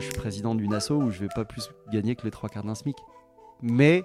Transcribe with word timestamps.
je 0.00 0.06
suis 0.06 0.14
président 0.14 0.54
d'une 0.54 0.74
asso 0.74 0.90
où 0.92 1.10
je 1.10 1.20
vais 1.20 1.28
pas 1.34 1.44
plus 1.44 1.70
gagner 1.92 2.16
que 2.16 2.24
les 2.24 2.30
trois 2.30 2.48
quarts 2.48 2.64
d'un 2.64 2.74
SMIC. 2.74 2.96
Mais 3.62 4.02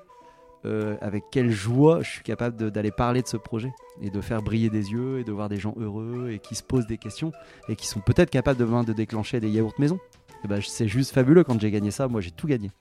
euh, 0.66 0.96
avec 1.02 1.26
quelle 1.32 1.52
joie 1.52 2.02
je 2.02 2.10
suis 2.10 2.24
capable 2.24 2.72
d'aller 2.72 2.92
parler 2.92 3.22
de 3.22 3.28
ce 3.28 3.38
projet 3.38 3.74
et 4.02 4.10
de 4.10 4.22
faire 4.22 4.42
briller 4.42 4.70
des 4.70 4.92
yeux 4.92 5.20
et 5.20 5.24
de 5.24 5.32
voir 5.32 5.50
des 5.50 5.58
gens 5.58 5.76
heureux 5.78 6.30
et 6.32 6.40
qui 6.40 6.56
se 6.56 6.64
posent 6.64 6.88
des 6.88 6.98
questions 6.98 7.32
et 7.68 7.76
qui 7.76 7.88
sont 7.88 8.00
peut-être 8.00 8.30
capables 8.30 8.60
demain 8.60 8.84
de 8.84 8.94
déclencher 8.94 9.40
des 9.40 9.50
yaourts 9.50 9.74
maison. 9.78 10.00
Et 10.44 10.48
ben, 10.48 10.62
c'est 10.62 10.88
juste 10.88 11.14
fabuleux 11.14 11.44
quand 11.44 11.60
j'ai 11.60 11.72
gagné 11.72 11.92
ça. 11.92 12.08
Moi, 12.08 12.22
j'ai 12.22 12.32
tout 12.32 12.48
gagné. 12.48 12.72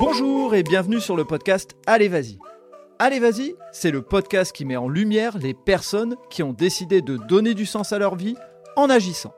Bonjour 0.00 0.54
et 0.54 0.62
bienvenue 0.62 1.00
sur 1.00 1.16
le 1.16 1.24
podcast 1.24 1.76
Allez 1.86 2.08
Vas-y. 2.08 2.38
Allez 3.00 3.20
Vas-y, 3.20 3.54
c'est 3.72 3.90
le 3.92 4.02
podcast 4.02 4.52
qui 4.52 4.64
met 4.64 4.76
en 4.76 4.88
lumière 4.88 5.38
les 5.38 5.54
personnes 5.54 6.16
qui 6.30 6.42
ont 6.42 6.52
décidé 6.52 7.00
de 7.00 7.16
donner 7.16 7.54
du 7.54 7.66
sens 7.66 7.92
à 7.92 7.98
leur 7.98 8.16
vie 8.16 8.36
en 8.76 8.90
agissant. 8.90 9.34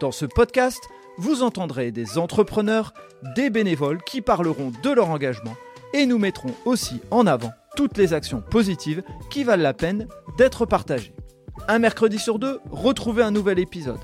Dans 0.00 0.10
ce 0.10 0.24
podcast, 0.24 0.88
vous 1.18 1.42
entendrez 1.42 1.92
des 1.92 2.16
entrepreneurs, 2.18 2.94
des 3.36 3.50
bénévoles 3.50 4.02
qui 4.02 4.22
parleront 4.22 4.72
de 4.82 4.90
leur 4.90 5.10
engagement 5.10 5.54
et 5.92 6.06
nous 6.06 6.18
mettrons 6.18 6.54
aussi 6.64 7.00
en 7.10 7.26
avant 7.26 7.52
toutes 7.76 7.98
les 7.98 8.14
actions 8.14 8.40
positives 8.40 9.02
qui 9.30 9.44
valent 9.44 9.62
la 9.62 9.74
peine 9.74 10.08
d'être 10.38 10.66
partagées. 10.66 11.14
Un 11.68 11.78
mercredi 11.78 12.18
sur 12.18 12.38
deux, 12.38 12.60
retrouvez 12.70 13.22
un 13.22 13.30
nouvel 13.30 13.58
épisode. 13.58 14.00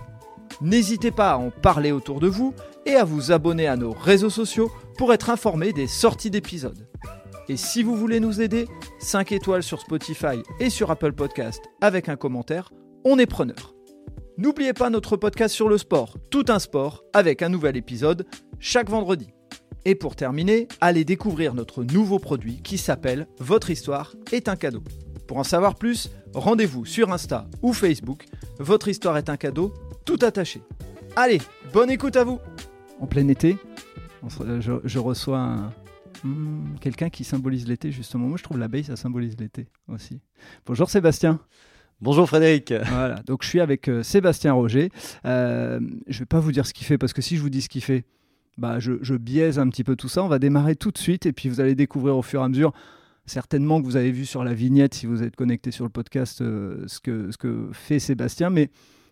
N'hésitez 0.61 1.11
pas 1.11 1.33
à 1.33 1.37
en 1.37 1.51
parler 1.51 1.92
autour 1.92 2.20
de 2.20 2.28
vous 2.28 2.55
et 2.84 2.95
à 2.95 3.05
vous 3.05 3.33
abonner 3.33 3.66
à 3.66 3.77
nos 3.77 3.92
réseaux 3.92 4.30
sociaux 4.30 4.70
pour 4.97 5.12
être 5.12 5.30
informé 5.30 5.73
des 5.73 5.86
sorties 5.86 6.30
d'épisodes. 6.30 6.86
Et 7.48 7.56
si 7.56 7.83
vous 7.83 7.97
voulez 7.97 8.20
nous 8.20 8.42
aider, 8.42 8.69
5 8.98 9.33
étoiles 9.33 9.62
sur 9.62 9.80
Spotify 9.80 10.42
et 10.61 10.69
sur 10.69 10.91
Apple 10.91 11.12
Podcast 11.12 11.62
avec 11.80 12.11
un 12.11 12.16
commentaire, 12.16 12.70
on 13.05 13.19
est 13.19 13.27
preneur. 13.27 13.77
N'oubliez 14.38 14.73
pas 14.73 14.88
notre 14.88 15.16
podcast 15.16 15.52
sur 15.52 15.69
le 15.69 15.78
sport, 15.78 16.16
tout 16.30 16.45
un 16.47 16.60
sport, 16.60 17.03
avec 17.12 17.42
un 17.42 17.48
nouvel 17.48 17.77
épisode 17.77 18.25
chaque 18.61 18.89
vendredi. 18.89 19.33
Et 19.84 19.97
pour 19.97 20.14
terminer, 20.14 20.69
allez 20.80 21.05
découvrir 21.05 21.55
notre 21.55 21.83
nouveau 21.83 22.20
produit 22.20 22.62
qui 22.62 22.78
s'appelle 22.78 23.27
Votre 23.41 23.70
histoire 23.70 24.14
est 24.30 24.47
un 24.48 24.55
cadeau. 24.55 24.84
Pour 25.27 25.39
en 25.39 25.42
savoir 25.42 25.75
plus, 25.75 26.11
rendez-vous 26.34 26.84
sur 26.84 27.12
Insta 27.12 27.48
ou 27.62 27.72
Facebook. 27.72 28.27
Votre 28.61 28.86
histoire 28.86 29.17
est 29.17 29.28
un 29.28 29.36
cadeau, 29.36 29.75
tout 30.05 30.19
attaché. 30.22 30.62
Allez, 31.17 31.41
bonne 31.73 31.91
écoute 31.91 32.14
à 32.14 32.23
vous 32.23 32.39
En 33.00 33.08
plein 33.08 33.27
été, 33.27 33.56
je, 34.61 34.98
reçois 35.00 35.73
hmm, 36.23 36.77
quelqu'un 36.80 37.11
qui 37.11 37.25
symbolise 37.25 37.67
l'été 37.67 37.91
justement. 37.91 38.28
Moi 38.28 38.39
je 38.39 38.45
trouve 38.45 38.58
l'abeille 38.58 38.84
ça 38.84 38.95
symbolise 38.95 39.36
l'été 39.36 39.67
aussi. 39.89 40.20
Bonjour 40.64 40.89
Sébastien. 40.89 41.41
Bonjour 42.00 42.28
Frédéric. 42.28 42.72
Voilà, 42.91 43.16
donc 43.27 43.42
je 43.42 43.48
suis 43.48 43.58
avec 43.58 43.88
euh, 43.88 44.04
Sébastien 44.04 44.52
Roger. 44.52 44.91
Euh, 45.24 45.80
je 46.06 46.20
vais 46.20 46.27
pas 46.27 46.38
vous 46.38 46.52
dire 46.52 46.64
ce 46.64 46.72
qu'il 46.72 46.86
fait 46.86 46.96
parce 46.96 47.12
que 47.12 47.22
si 47.22 47.36
je 47.36 47.42
vous 47.42 47.50
dis 47.50 47.60
ce 47.60 47.68
qu'il 47.68 47.82
fait, 47.82 48.05
bah, 48.56 48.78
je, 48.78 49.16
biaise 49.16 49.58
un 49.58 49.68
petit 49.68 49.82
peu 49.82 49.96
tout 49.96 50.08
ça. 50.08 50.22
On 50.22 50.28
va 50.28 50.38
démarrer 50.38 50.77
tout 50.77 50.92
de 50.92 50.98
suite 50.98 51.27
et 51.27 51.32
puis 51.32 51.48
vous 51.48 51.60
allez 51.60 51.74
découvrir 51.74 52.16
au 52.16 52.22
fur 52.22 52.40
et 52.40 52.44
à 52.44 52.48
mesure. 52.48 52.72
Certainement 53.27 53.80
que 53.80 53.84
vous 53.84 53.96
avez 53.96 54.12
vu 54.12 54.27
sur 54.27 54.44
la 54.44 54.55
vignette, 54.55 54.94
si 54.94 55.06
vous 55.06 55.24
êtes 55.24 55.34
connecté 55.34 55.72
sur 55.72 55.84
le 55.84 55.90
podcast, 55.90 56.40
euh, 56.40 56.84
ce, 56.86 57.00
que, 57.00 57.68
fait 57.72 57.98
Sébastien. 57.98 58.50
Mais 58.50 58.70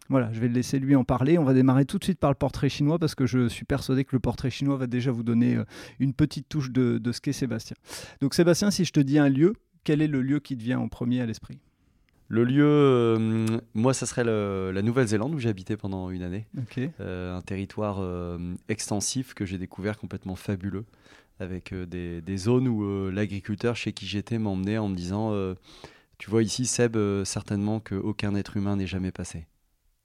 voilà, 0.08 0.32
je 0.32 0.38
vais 0.38 0.46
le 0.46 0.54
laisser 0.54 0.78
lui 0.78 0.94
en 0.94 1.02
parler. 1.02 1.38
On 1.38 1.44
va 1.44 1.54
démarrer 1.54 1.86
tout 1.86 1.98
de 1.98 2.04
suite 2.04 2.20
par 2.20 2.30
le 2.30 2.36
portrait 2.36 2.68
chinois 2.68 3.00
parce 3.00 3.16
que 3.16 3.26
je 3.26 3.48
suis 3.48 3.64
persuadé 3.64 4.04
que 4.04 4.14
le 4.14 4.20
portrait 4.20 4.50
chinois 4.50 4.76
va 4.76 4.86
déjà 4.86 5.10
vous 5.10 5.24
donner 5.24 5.58
une 5.98 6.14
petite 6.14 6.48
touche 6.48 6.70
de, 6.70 6.98
de 6.98 7.10
ce 7.10 7.20
qu'est 7.20 7.32
Sébastien. 7.32 7.76
Donc 8.20 8.34
Sébastien, 8.34 8.70
si 8.70 8.84
je 8.84 8.92
te 8.92 9.00
dis 9.00 9.18
un 9.18 9.28
lieu, 9.28 9.54
quel 9.82 10.00
est 10.02 10.08
le 10.08 10.22
lieu 10.22 10.38
qui 10.38 10.56
te 10.56 10.62
vient 10.62 10.78
en 10.78 10.86
premier 10.86 11.20
à 11.20 11.26
l'esprit? 11.26 11.58
Le 12.28 12.44
lieu, 12.44 12.66
euh, 12.66 13.46
moi, 13.74 13.94
ça 13.94 14.04
serait 14.04 14.24
la 14.24 14.82
Nouvelle-Zélande 14.82 15.34
où 15.34 15.38
j'ai 15.38 15.48
habité 15.48 15.76
pendant 15.76 16.10
une 16.10 16.22
année. 16.22 16.46
Euh, 17.00 17.36
un 17.36 17.40
territoire 17.40 17.98
euh, 18.00 18.54
extensif 18.68 19.34
que 19.34 19.44
j'ai 19.44 19.58
découvert 19.58 19.96
complètement 19.96 20.34
fabuleux, 20.34 20.84
avec 21.38 21.72
des, 21.72 22.36
zones 22.36 22.66
où 22.66 23.10
l'agriculteur 23.10 23.76
chez 23.76 23.92
qui 23.92 24.06
j'étais 24.06 24.38
m'emmenait 24.38 24.78
en 24.78 24.88
me 24.88 24.96
disant 24.96 25.32
Tu 26.18 26.30
vois 26.30 26.42
ici, 26.42 26.66
Seb, 26.66 26.96
certainement 27.24 27.78
qu'aucun 27.78 28.34
être 28.34 28.56
humain 28.56 28.76
n'est 28.76 28.86
jamais 28.86 29.12
passé. 29.12 29.46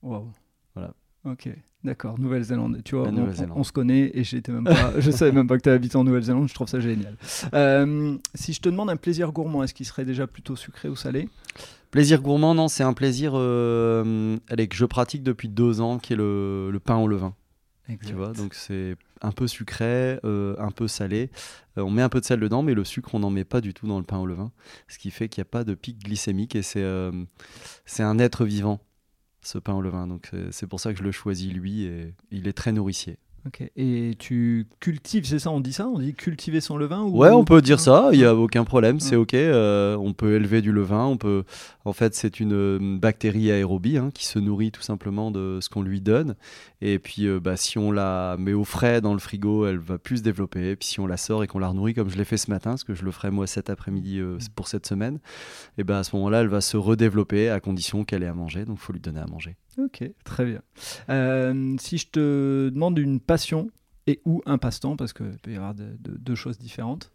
Waouh. 0.02 0.30
Voilà. 0.74 0.94
Ok. 1.24 1.48
D'accord, 1.84 2.20
Nouvelle-Zélande. 2.20 2.80
Tu 2.84 2.94
vois, 2.94 3.08
on, 3.56 3.64
se 3.64 3.72
connaît 3.72 4.12
et 4.14 4.22
j'étais 4.22 4.52
même 4.52 4.62
pas, 4.62 5.00
je 5.00 5.10
savais 5.10 5.32
même 5.32 5.48
pas 5.48 5.56
que 5.56 5.62
tu 5.62 5.68
habité 5.68 5.96
en 5.96 6.04
Nouvelle-Zélande. 6.04 6.48
Je 6.48 6.54
trouve 6.54 6.68
ça 6.68 6.78
génial. 6.78 7.16
si 8.36 8.52
je 8.52 8.60
te 8.60 8.68
demande 8.68 8.90
un 8.90 8.96
plaisir 8.96 9.32
gourmand, 9.32 9.64
est-ce 9.64 9.74
qu'il 9.74 9.86
serait 9.86 10.04
déjà 10.04 10.28
plutôt 10.28 10.54
sucré 10.54 10.88
ou 10.88 10.94
salé? 10.94 11.28
Plaisir 11.92 12.22
gourmand, 12.22 12.54
non, 12.54 12.68
c'est 12.68 12.82
un 12.82 12.94
plaisir 12.94 13.32
euh, 13.34 14.38
que 14.48 14.74
je 14.74 14.86
pratique 14.86 15.22
depuis 15.22 15.50
deux 15.50 15.82
ans, 15.82 15.98
qui 15.98 16.14
est 16.14 16.16
le, 16.16 16.80
pain 16.82 16.96
au 16.96 17.06
levain. 17.06 17.36
Tu 18.02 18.14
vois, 18.14 18.32
donc 18.32 18.54
c'est 18.54 18.96
un 19.20 19.30
peu 19.30 19.46
sucré, 19.46 20.18
euh, 20.24 20.56
un 20.58 20.70
peu 20.70 20.88
salé. 20.88 21.30
Euh, 21.76 21.82
on 21.82 21.90
met 21.90 22.00
un 22.00 22.08
peu 22.08 22.20
de 22.20 22.24
sel 22.24 22.40
dedans, 22.40 22.62
mais 22.62 22.72
le 22.72 22.84
sucre, 22.84 23.14
on 23.14 23.18
n'en 23.18 23.28
met 23.28 23.44
pas 23.44 23.60
du 23.60 23.74
tout 23.74 23.86
dans 23.86 23.98
le 23.98 24.06
pain 24.06 24.16
au 24.16 24.24
levain. 24.24 24.52
Ce 24.88 24.98
qui 24.98 25.10
fait 25.10 25.28
qu'il 25.28 25.42
n'y 25.42 25.48
a 25.48 25.50
pas 25.50 25.64
de 25.64 25.74
pic 25.74 26.02
glycémique 26.02 26.56
et 26.56 26.62
c'est 26.62 26.82
c'est 27.84 28.02
un 28.02 28.18
être 28.18 28.46
vivant, 28.46 28.80
ce 29.42 29.58
pain 29.58 29.74
au 29.74 29.82
levain. 29.82 30.06
Donc 30.06 30.30
c'est 30.50 30.66
pour 30.66 30.80
ça 30.80 30.94
que 30.94 30.98
je 30.98 31.04
le 31.04 31.12
choisis 31.12 31.52
lui 31.52 31.82
et 31.82 32.14
il 32.30 32.48
est 32.48 32.54
très 32.54 32.72
nourricier. 32.72 33.18
Et 33.76 34.14
tu 34.18 34.68
cultives, 34.78 35.26
c'est 35.26 35.40
ça, 35.40 35.50
on 35.50 35.58
dit 35.58 35.72
ça 35.72 35.88
On 35.88 35.98
dit 35.98 36.14
cultiver 36.14 36.60
son 36.60 36.76
levain 36.76 37.02
ou... 37.02 37.18
Ouais, 37.18 37.30
on 37.30 37.44
peut 37.44 37.60
dire 37.60 37.80
ça, 37.80 38.10
il 38.12 38.18
n'y 38.18 38.24
a 38.24 38.36
aucun 38.36 38.64
problème, 38.64 39.00
c'est 39.00 39.16
ok. 39.16 39.34
Euh, 39.34 39.96
on 39.96 40.12
peut 40.12 40.34
élever 40.34 40.62
du 40.62 40.70
levain, 40.70 41.04
on 41.06 41.16
peut... 41.16 41.42
En 41.84 41.92
fait, 41.92 42.14
c'est 42.14 42.38
une 42.38 42.52
euh, 42.52 42.98
bactérie 42.98 43.50
aérobie 43.50 43.98
hein, 43.98 44.10
qui 44.14 44.26
se 44.26 44.38
nourrit 44.38 44.70
tout 44.70 44.82
simplement 44.82 45.32
de 45.32 45.58
ce 45.60 45.68
qu'on 45.68 45.82
lui 45.82 46.00
donne. 46.00 46.36
Et 46.80 47.00
puis, 47.00 47.26
euh, 47.26 47.40
bah, 47.40 47.56
si 47.56 47.78
on 47.78 47.90
la 47.90 48.36
met 48.38 48.52
au 48.52 48.64
frais 48.64 49.00
dans 49.00 49.12
le 49.12 49.18
frigo, 49.18 49.66
elle 49.66 49.78
va 49.78 49.98
plus 49.98 50.18
se 50.18 50.22
développer. 50.22 50.70
Et 50.70 50.76
puis, 50.76 50.88
si 50.88 51.00
on 51.00 51.08
la 51.08 51.16
sort 51.16 51.42
et 51.42 51.48
qu'on 51.48 51.58
la 51.58 51.68
renourrit, 51.68 51.94
comme 51.94 52.10
je 52.10 52.18
l'ai 52.18 52.24
fait 52.24 52.36
ce 52.36 52.50
matin, 52.50 52.70
parce 52.70 52.84
que 52.84 52.94
je 52.94 53.04
le 53.04 53.10
ferai 53.10 53.32
moi 53.32 53.48
cet 53.48 53.70
après-midi 53.70 54.20
mm. 54.20 54.38
pour 54.54 54.68
cette 54.68 54.86
semaine, 54.86 55.18
et 55.78 55.84
bah, 55.84 55.98
à 55.98 56.04
ce 56.04 56.14
moment-là, 56.14 56.42
elle 56.42 56.48
va 56.48 56.60
se 56.60 56.76
redévelopper 56.76 57.50
à 57.50 57.58
condition 57.58 58.04
qu'elle 58.04 58.22
ait 58.22 58.28
à 58.28 58.34
manger. 58.34 58.64
Donc, 58.64 58.78
il 58.80 58.84
faut 58.84 58.92
lui 58.92 59.00
donner 59.00 59.20
à 59.20 59.26
manger. 59.26 59.56
Ok, 59.78 60.04
très 60.24 60.44
bien. 60.44 60.62
Euh, 61.08 61.76
si 61.78 61.98
je 61.98 62.08
te 62.08 62.68
demande 62.68 62.98
une 62.98 63.20
passion 63.20 63.70
et 64.06 64.20
ou 64.24 64.42
un 64.46 64.58
passe-temps, 64.58 64.96
parce 64.96 65.12
qu'il 65.12 65.38
peut 65.42 65.52
y 65.52 65.56
avoir 65.56 65.74
deux 65.74 66.34
choses 66.34 66.58
différentes. 66.58 67.12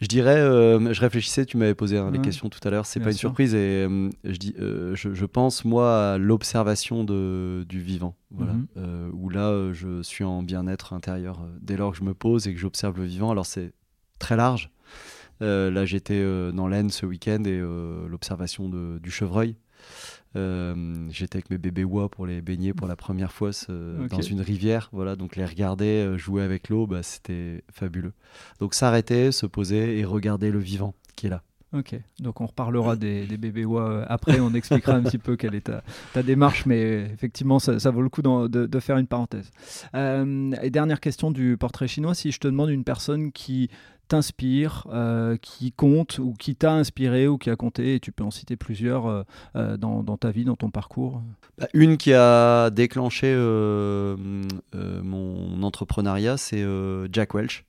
Je 0.00 0.08
dirais, 0.08 0.40
euh, 0.40 0.92
je 0.92 1.00
réfléchissais, 1.00 1.46
tu 1.46 1.56
m'avais 1.56 1.76
posé 1.76 1.96
hein, 1.96 2.10
les 2.10 2.20
questions 2.20 2.48
tout 2.48 2.58
à 2.64 2.70
l'heure, 2.70 2.86
c'est 2.86 2.98
pas 2.98 3.12
une 3.12 3.16
surprise 3.16 3.54
et 3.54 3.86
euh, 3.88 4.10
je, 4.24 4.36
dis, 4.36 4.54
je, 4.58 5.24
pense 5.26 5.64
moi 5.64 6.14
à 6.14 6.18
l'observation 6.18 7.04
du 7.04 7.80
vivant, 7.80 8.16
voilà, 8.32 8.54
mhm. 8.54 9.12
où 9.12 9.28
là 9.28 9.72
je 9.72 10.02
suis 10.02 10.24
en 10.24 10.42
bien-être 10.42 10.92
intérieur 10.92 11.46
dès 11.60 11.76
lors 11.76 11.92
que 11.92 11.98
je 11.98 12.02
me 12.02 12.14
pose 12.14 12.48
et 12.48 12.54
que 12.54 12.58
j'observe 12.58 12.98
le 12.98 13.04
vivant. 13.04 13.30
Alors 13.30 13.46
c'est 13.46 13.72
très 14.18 14.34
large. 14.34 14.70
là 15.40 15.84
j'étais 15.84 16.20
dans 16.52 16.66
l'Aisne 16.66 16.90
ce 16.90 17.06
week-end 17.06 17.44
et 17.44 17.60
l'observation 18.08 18.68
du 18.68 19.10
chevreuil. 19.12 19.54
Euh, 20.34 21.08
j'étais 21.10 21.36
avec 21.36 21.50
mes 21.50 21.58
bébés 21.58 21.84
oies 21.84 22.08
pour 22.08 22.26
les 22.26 22.40
baigner 22.40 22.72
pour 22.72 22.86
la 22.86 22.96
première 22.96 23.32
fois 23.32 23.50
dans 23.68 24.22
une 24.22 24.40
rivière. 24.40 24.88
Voilà, 24.92 25.16
donc 25.16 25.36
les 25.36 25.44
regarder 25.44 25.84
euh, 25.84 26.16
jouer 26.16 26.42
avec 26.42 26.68
l'eau, 26.68 26.86
bah, 26.86 27.02
c'était 27.02 27.62
fabuleux. 27.70 28.12
Donc 28.58 28.74
s'arrêter, 28.74 29.32
se 29.32 29.46
poser 29.46 29.98
et 29.98 30.04
regarder 30.04 30.50
le 30.50 30.58
vivant 30.58 30.94
qui 31.16 31.26
est 31.26 31.30
là. 31.30 31.42
Ok, 31.74 31.98
donc 32.20 32.42
on 32.42 32.46
reparlera 32.46 32.96
des, 32.96 33.24
bébés 33.38 33.64
oies 33.64 33.90
euh, 33.90 34.04
après, 34.06 34.38
on 34.40 34.52
expliquera 34.52 34.92
un 34.92 35.02
petit 35.02 35.16
peu 35.16 35.36
quelle 35.36 35.54
est 35.54 35.70
ta, 36.12 36.22
démarche, 36.22 36.66
mais 36.66 37.08
effectivement, 37.14 37.58
ça, 37.58 37.90
vaut 37.90 38.02
le 38.02 38.10
coup 38.10 38.20
de, 38.20 38.80
faire 38.80 38.98
une 38.98 39.06
parenthèse. 39.06 39.50
et 39.94 40.70
dernière 40.70 41.00
question 41.00 41.30
du 41.30 41.56
portrait 41.56 41.88
chinois, 41.88 42.14
si 42.14 42.30
je 42.30 42.38
te 42.40 42.46
demande 42.46 42.68
une 42.68 42.84
personne 42.84 43.32
qui 43.32 43.70
t'inspire, 44.08 44.86
euh, 44.92 45.36
qui 45.36 45.72
compte 45.72 46.18
ou 46.18 46.34
qui 46.38 46.54
t'a 46.54 46.72
inspiré 46.72 47.26
ou 47.28 47.38
qui 47.38 47.50
a 47.50 47.56
compté, 47.56 47.94
et 47.94 48.00
tu 48.00 48.12
peux 48.12 48.24
en 48.24 48.30
citer 48.30 48.56
plusieurs 48.56 49.06
euh, 49.06 49.22
euh, 49.56 49.76
dans, 49.76 50.16
ta 50.16 50.30
vie, 50.30 50.44
dans 50.44 50.56
ton 50.56 50.70
parcours? 50.70 51.22
Bah, 51.58 51.68
Une 51.72 51.96
qui 51.96 52.12
a 52.12 52.70
déclenché 52.70 53.34
mon 54.74 55.62
entrepreneuriat, 55.62 56.36
c'est 56.36 56.64
Jack 57.10 57.34
Welch. 57.34 57.64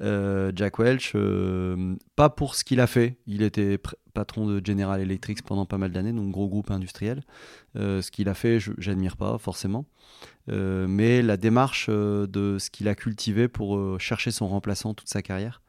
Jack 0.00 0.78
Welch, 0.78 1.14
pas 2.16 2.30
pour 2.30 2.54
ce 2.54 2.64
qu'il 2.64 2.80
a 2.80 2.86
fait, 2.86 3.18
il 3.26 3.42
était 3.42 3.78
patron 4.14 4.46
de 4.46 4.64
General 4.64 5.00
Electric 5.00 5.42
pendant 5.42 5.66
pas 5.66 5.78
mal 5.78 5.92
d'années, 5.92 6.12
donc 6.12 6.30
gros 6.30 6.48
groupe 6.48 6.70
industriel. 6.70 7.22
ce 7.74 8.10
qu'il 8.10 8.28
a 8.28 8.34
fait, 8.34 8.58
j'admire 8.78 9.16
pas 9.16 9.38
forcément. 9.38 9.84
Euh, 10.48 10.86
mais 10.88 11.22
la 11.22 11.36
démarche 11.36 11.86
euh, 11.88 12.26
de 12.26 12.58
ce 12.58 12.70
qu'il 12.70 12.88
a 12.88 12.94
cultivé 12.94 13.46
pour 13.48 13.76
euh, 13.76 13.98
chercher 13.98 14.30
son 14.30 14.48
remplaçant 14.48 14.94
toute 14.94 15.08
sa 15.08 15.22
carrière. 15.22 15.62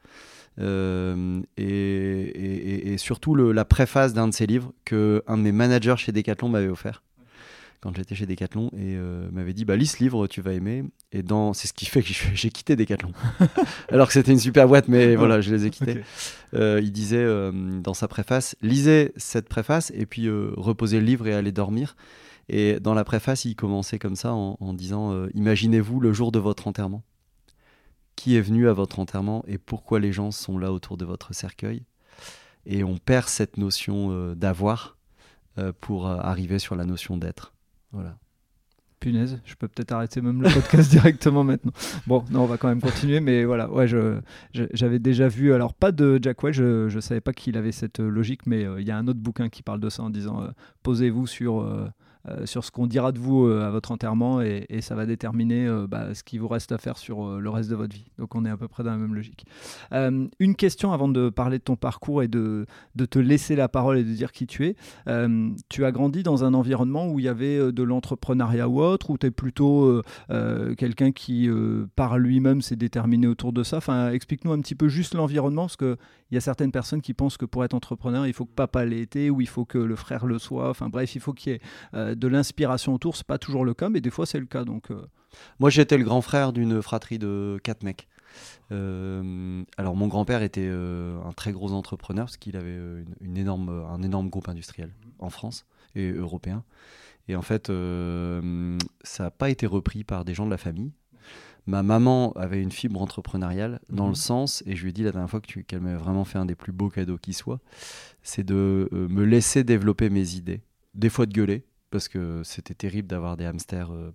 Et, 1.56 2.96
surtout 2.98 3.34
la 3.34 3.64
préface 3.64 4.12
d'un 4.12 4.28
de 4.28 4.34
ses 4.34 4.46
livres 4.46 4.72
que 4.84 5.22
un 5.26 5.38
de 5.38 5.42
mes 5.42 5.52
managers 5.52 5.96
chez 5.96 6.12
Decathlon 6.12 6.50
m'avait 6.50 6.68
offert 6.68 7.02
quand 7.82 7.94
j'étais 7.96 8.14
chez 8.14 8.26
Decathlon 8.26 8.70
et 8.76 8.96
m'avait 9.32 9.52
dit 9.52 9.64
bah 9.64 9.76
lis 9.76 9.86
ce 9.86 9.98
livre 9.98 10.26
tu 10.26 10.40
vas 10.40 10.52
aimer. 10.52 10.84
Et 11.10 11.22
dans 11.22 11.52
c'est 11.52 11.66
ce 11.66 11.72
qui 11.72 11.86
fait 11.86 12.02
que 12.02 12.08
j'ai 12.34 12.50
quitté 12.50 12.76
Decathlon. 12.76 13.12
Alors 13.90 14.06
que 14.06 14.12
c'était 14.12 14.32
une 14.32 14.38
super 14.38 14.68
boîte 14.68 14.88
mais 14.88 15.16
voilà 15.16 15.40
je 15.40 15.52
les 15.52 15.66
ai 15.66 15.70
quittés. 15.70 16.02
il 16.54 16.92
disait 16.92 17.26
dans 17.82 17.94
sa 17.94 18.08
préface 18.08 18.56
lisez 18.62 19.12
cette 19.16 19.48
préface 19.48 19.92
et 19.94 20.06
puis 20.06 20.28
reposez 20.30 21.00
le 21.00 21.06
livre 21.06 21.26
et 21.26 21.34
allez 21.34 21.52
dormir 21.52 21.96
Et 22.48 22.80
dans 22.80 22.94
la 22.94 23.04
préface, 23.04 23.44
il 23.44 23.54
commençait 23.54 23.98
comme 23.98 24.16
ça 24.16 24.32
en, 24.32 24.74
disant 24.74 25.12
euh, 25.12 25.28
Imaginez-vous 25.34 26.00
le 26.00 26.12
jour 26.12 26.32
de 26.32 26.38
votre 26.38 26.66
enterrement. 26.66 27.02
Qui 28.16 28.36
est 28.36 28.40
venu 28.40 28.68
à 28.68 28.72
votre 28.72 28.98
enterrement 28.98 29.42
et 29.46 29.58
pourquoi 29.58 29.98
les 29.98 30.12
gens 30.12 30.30
sont 30.30 30.58
là 30.58 30.72
autour 30.72 30.96
de 30.96 31.04
votre 31.04 31.34
cercueil 31.34 31.84
Et 32.66 32.84
on 32.84 32.98
perd 32.98 33.28
cette 33.28 33.56
notion 33.56 34.10
euh, 34.10 34.34
d'avoir 34.34 34.98
euh, 35.58 35.72
pour 35.80 36.06
arriver 36.06 36.58
sur 36.58 36.76
la 36.76 36.84
notion 36.84 37.16
d'être. 37.16 37.54
Voilà. 37.92 38.16
Punaise, 39.00 39.40
je 39.44 39.56
peux 39.56 39.66
peut-être 39.66 39.90
arrêter 39.90 40.20
même 40.20 40.42
le 40.42 40.48
podcast 40.48 40.90
directement 40.90 41.42
maintenant. 41.42 41.72
Bon, 42.06 42.24
non, 42.30 42.42
on 42.42 42.46
va 42.46 42.56
quand 42.56 42.68
même 42.68 42.80
continuer, 42.80 43.18
mais 43.18 43.44
voilà, 43.44 43.68
ouais, 43.68 43.88
je, 43.88 44.20
j'avais 44.52 45.00
déjà 45.00 45.26
vu, 45.26 45.52
alors 45.52 45.74
pas 45.74 45.90
de 45.90 46.20
Jack 46.22 46.40
Welch, 46.44 46.54
je, 46.54 46.88
je 46.88 47.00
savais 47.00 47.20
pas 47.20 47.32
qu'il 47.32 47.56
avait 47.56 47.72
cette 47.72 47.98
logique, 47.98 48.46
mais 48.46 48.64
il 48.78 48.86
y 48.86 48.92
a 48.92 48.96
un 48.96 49.08
autre 49.08 49.18
bouquin 49.18 49.48
qui 49.48 49.64
parle 49.64 49.80
de 49.80 49.90
ça 49.90 50.04
en 50.04 50.10
disant 50.10 50.46
posez-vous 50.84 51.26
sur 51.26 51.62
euh, 51.62 51.88
sur 52.44 52.64
ce 52.64 52.70
qu'on 52.70 52.86
dira 52.86 53.12
de 53.12 53.18
vous 53.18 53.46
euh, 53.46 53.66
à 53.66 53.70
votre 53.70 53.90
enterrement 53.90 54.40
et, 54.40 54.66
ça 54.80 54.94
va 54.94 55.06
déterminer 55.06 55.66
euh, 55.66 55.86
bah, 55.86 56.14
ce 56.14 56.22
qui 56.24 56.38
vous 56.38 56.48
reste 56.48 56.72
à 56.72 56.78
faire 56.78 56.98
sur 56.98 57.38
le 57.38 57.50
reste 57.50 57.70
de 57.70 57.76
votre 57.76 57.94
vie. 57.94 58.06
Donc 58.18 58.34
on 58.34 58.44
est 58.44 58.50
à 58.50 58.56
peu 58.56 58.68
près 58.68 58.82
dans 58.82 58.90
la 58.90 58.96
même 58.96 59.14
logique. 59.14 59.44
une 59.92 60.56
question 60.56 60.92
avant 60.92 61.08
de 61.08 61.30
parler 61.30 61.58
de 61.58 61.62
ton 61.62 61.76
parcours 61.76 62.22
et 62.22 62.28
de, 62.28 62.66
de, 62.94 63.06
te 63.06 63.18
laisser 63.18 63.56
la 63.56 63.68
parole 63.68 63.98
et 63.98 64.04
de 64.04 64.12
dire 64.12 64.32
qui 64.32 64.46
tu 64.46 64.66
es. 64.66 64.76
tu 65.68 65.84
as 65.84 65.92
grandi 65.92 66.22
dans 66.22 66.44
un 66.44 66.54
environnement 66.54 67.08
où 67.08 67.18
il 67.18 67.24
y 67.24 67.28
avait 67.28 67.72
de 67.72 67.82
l'entrepreneuriat 67.82 68.68
ou 68.68 68.80
autre, 68.80 69.10
ou 69.10 69.18
tu 69.18 69.26
es 69.26 69.30
plutôt 69.30 70.02
quelqu'un 70.76 71.12
qui 71.12 71.48
par 71.96 72.18
lui-même 72.18 72.62
s'est 72.62 72.76
déterminé 72.76 73.26
autour 73.26 73.52
de 73.52 73.62
ça? 73.62 73.78
Enfin, 73.78 74.10
explique-nous 74.10 74.52
un 74.52 74.60
petit 74.60 74.74
peu 74.74 74.88
juste 74.88 75.14
l'environnement, 75.14 75.62
parce 75.62 75.76
qu'il 75.76 75.96
y 76.32 76.36
a 76.36 76.40
certaines 76.40 76.72
personnes 76.72 77.02
qui 77.02 77.14
pensent 77.14 77.36
que 77.36 77.46
pour 77.46 77.64
être 77.64 77.74
entrepreneur, 77.74 78.26
il 78.26 78.32
faut 78.32 78.44
que 78.44 78.54
papa 78.54 78.84
l'ait 78.84 79.00
été, 79.00 79.30
ou 79.30 79.40
il 79.40 79.48
faut 79.48 79.64
que 79.64 79.78
le 79.78 79.96
frère 79.96 80.26
le 80.26 80.38
soit. 80.38 80.70
Enfin 80.70 80.88
bref, 80.88 81.14
il 81.14 81.20
faut 81.20 81.32
qu'il 81.32 81.52
y 81.52 81.54
ait 81.56 82.11
de 82.14 82.28
l'inspiration 82.28 82.94
autour. 82.94 83.16
C'est 83.16 83.26
pas 83.26 83.38
toujours 83.38 83.64
le 83.64 83.74
cas, 83.74 83.88
mais 83.88 84.00
des 84.00 84.10
fois 84.10 84.26
c'est 84.26 84.40
le 84.40 84.46
cas. 84.46 84.64
Donc, 84.64 84.90
euh. 84.90 85.06
Moi 85.58 85.70
j'étais 85.70 85.98
le 85.98 86.04
grand 86.04 86.22
frère 86.22 86.52
d'une 86.52 86.82
fratrie 86.82 87.18
de 87.18 87.58
quatre 87.62 87.82
mecs. 87.82 88.08
Euh, 88.70 89.62
alors 89.76 89.94
mon 89.94 90.08
grand-père 90.08 90.42
était 90.42 90.68
euh, 90.70 91.20
un 91.24 91.32
très 91.32 91.52
gros 91.52 91.72
entrepreneur 91.72 92.24
parce 92.24 92.38
qu'il 92.38 92.56
avait 92.56 92.78
une, 93.20 93.36
énorme, 93.36 93.68
un 93.68 94.02
énorme 94.02 94.30
groupe 94.30 94.48
industriel 94.48 94.90
en 95.18 95.30
France 95.30 95.66
et 95.94 96.10
européen. 96.10 96.64
Et 97.28 97.36
en 97.36 97.42
fait, 97.42 97.68
ça 97.68 99.22
n'a 99.24 99.30
pas 99.30 99.50
été 99.50 99.66
repris 99.66 100.04
par 100.04 100.24
des 100.24 100.34
gens 100.34 100.44
de 100.44 100.50
la 100.50 100.58
famille. 100.58 100.92
Ma 101.66 101.84
maman 101.84 102.32
avait 102.32 102.60
une 102.60 102.72
fibre 102.72 103.00
entrepreneuriale 103.00 103.80
dans 103.88 104.06
le 104.06 104.10
mhm. 104.10 104.16
sens, 104.16 104.62
et 104.66 104.74
je 104.74 104.82
lui 104.82 104.90
ai 104.90 104.92
dit 104.92 105.04
la 105.04 105.12
dernière 105.12 105.30
fois 105.30 105.40
qu'elle 105.40 105.80
m'avait 105.80 105.96
vraiment 105.96 106.24
fait 106.24 106.38
un 106.38 106.44
des 106.44 106.56
plus 106.56 106.72
beaux 106.72 106.88
cadeaux 106.88 107.18
qui 107.18 107.32
soit, 107.32 107.60
c'est 108.22 108.44
de 108.44 108.88
me 108.92 109.24
laisser 109.24 109.62
développer 109.62 110.10
mes 110.10 110.34
idées, 110.34 110.62
des 110.94 111.08
fois 111.08 111.26
de 111.26 111.32
gueuler, 111.32 111.64
parce 111.92 112.08
que 112.08 112.40
c'était 112.44 112.74
terrible 112.74 113.06
d'avoir 113.06 113.36
des 113.36 113.44
hamsters 113.44 113.92
euh, 113.92 114.12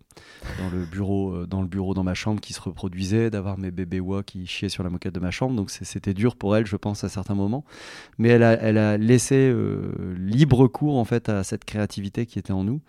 dans 0.60 0.70
le 0.70 0.84
bureau 0.84 1.34
euh, 1.34 1.48
dans 1.48 1.62
le 1.62 1.68
bureau 1.68 1.94
dans 1.94 2.04
ma 2.04 2.16
chambre 2.16 2.42
qui 2.42 2.52
se 2.52 2.60
reproduisaient 2.60 3.30
d'avoir 3.30 3.58
mes 3.58 3.72
bébés 3.72 4.02
oies 4.02 4.24
qui 4.24 4.46
chiaient 4.48 4.68
sur 4.68 4.84
la 4.84 4.90
moquette 4.90 5.14
de 5.14 5.20
ma 5.20 5.32
chambre. 5.32 5.56
Donc 5.56 5.70
c'était 5.70 6.14
dur 6.14 6.36
pour 6.36 6.58
elle 6.58 6.66
je 6.66 6.76
pense 6.76 7.04
à 7.04 7.10
certains 7.10 7.36
moments. 7.36 7.64
Mais 8.18 8.30
elle 8.30 8.44
a, 8.44 8.98
laissé 8.98 9.36
euh, 9.36 10.16
libre 10.18 10.68
cours 10.68 10.98
en 10.98 11.06
fait 11.06 11.30
à 11.30 11.44
cette 11.44 11.64
créativité 11.64 12.26
qui 12.26 12.40
était 12.40 12.54
en 12.54 12.64
nous. 12.64 12.82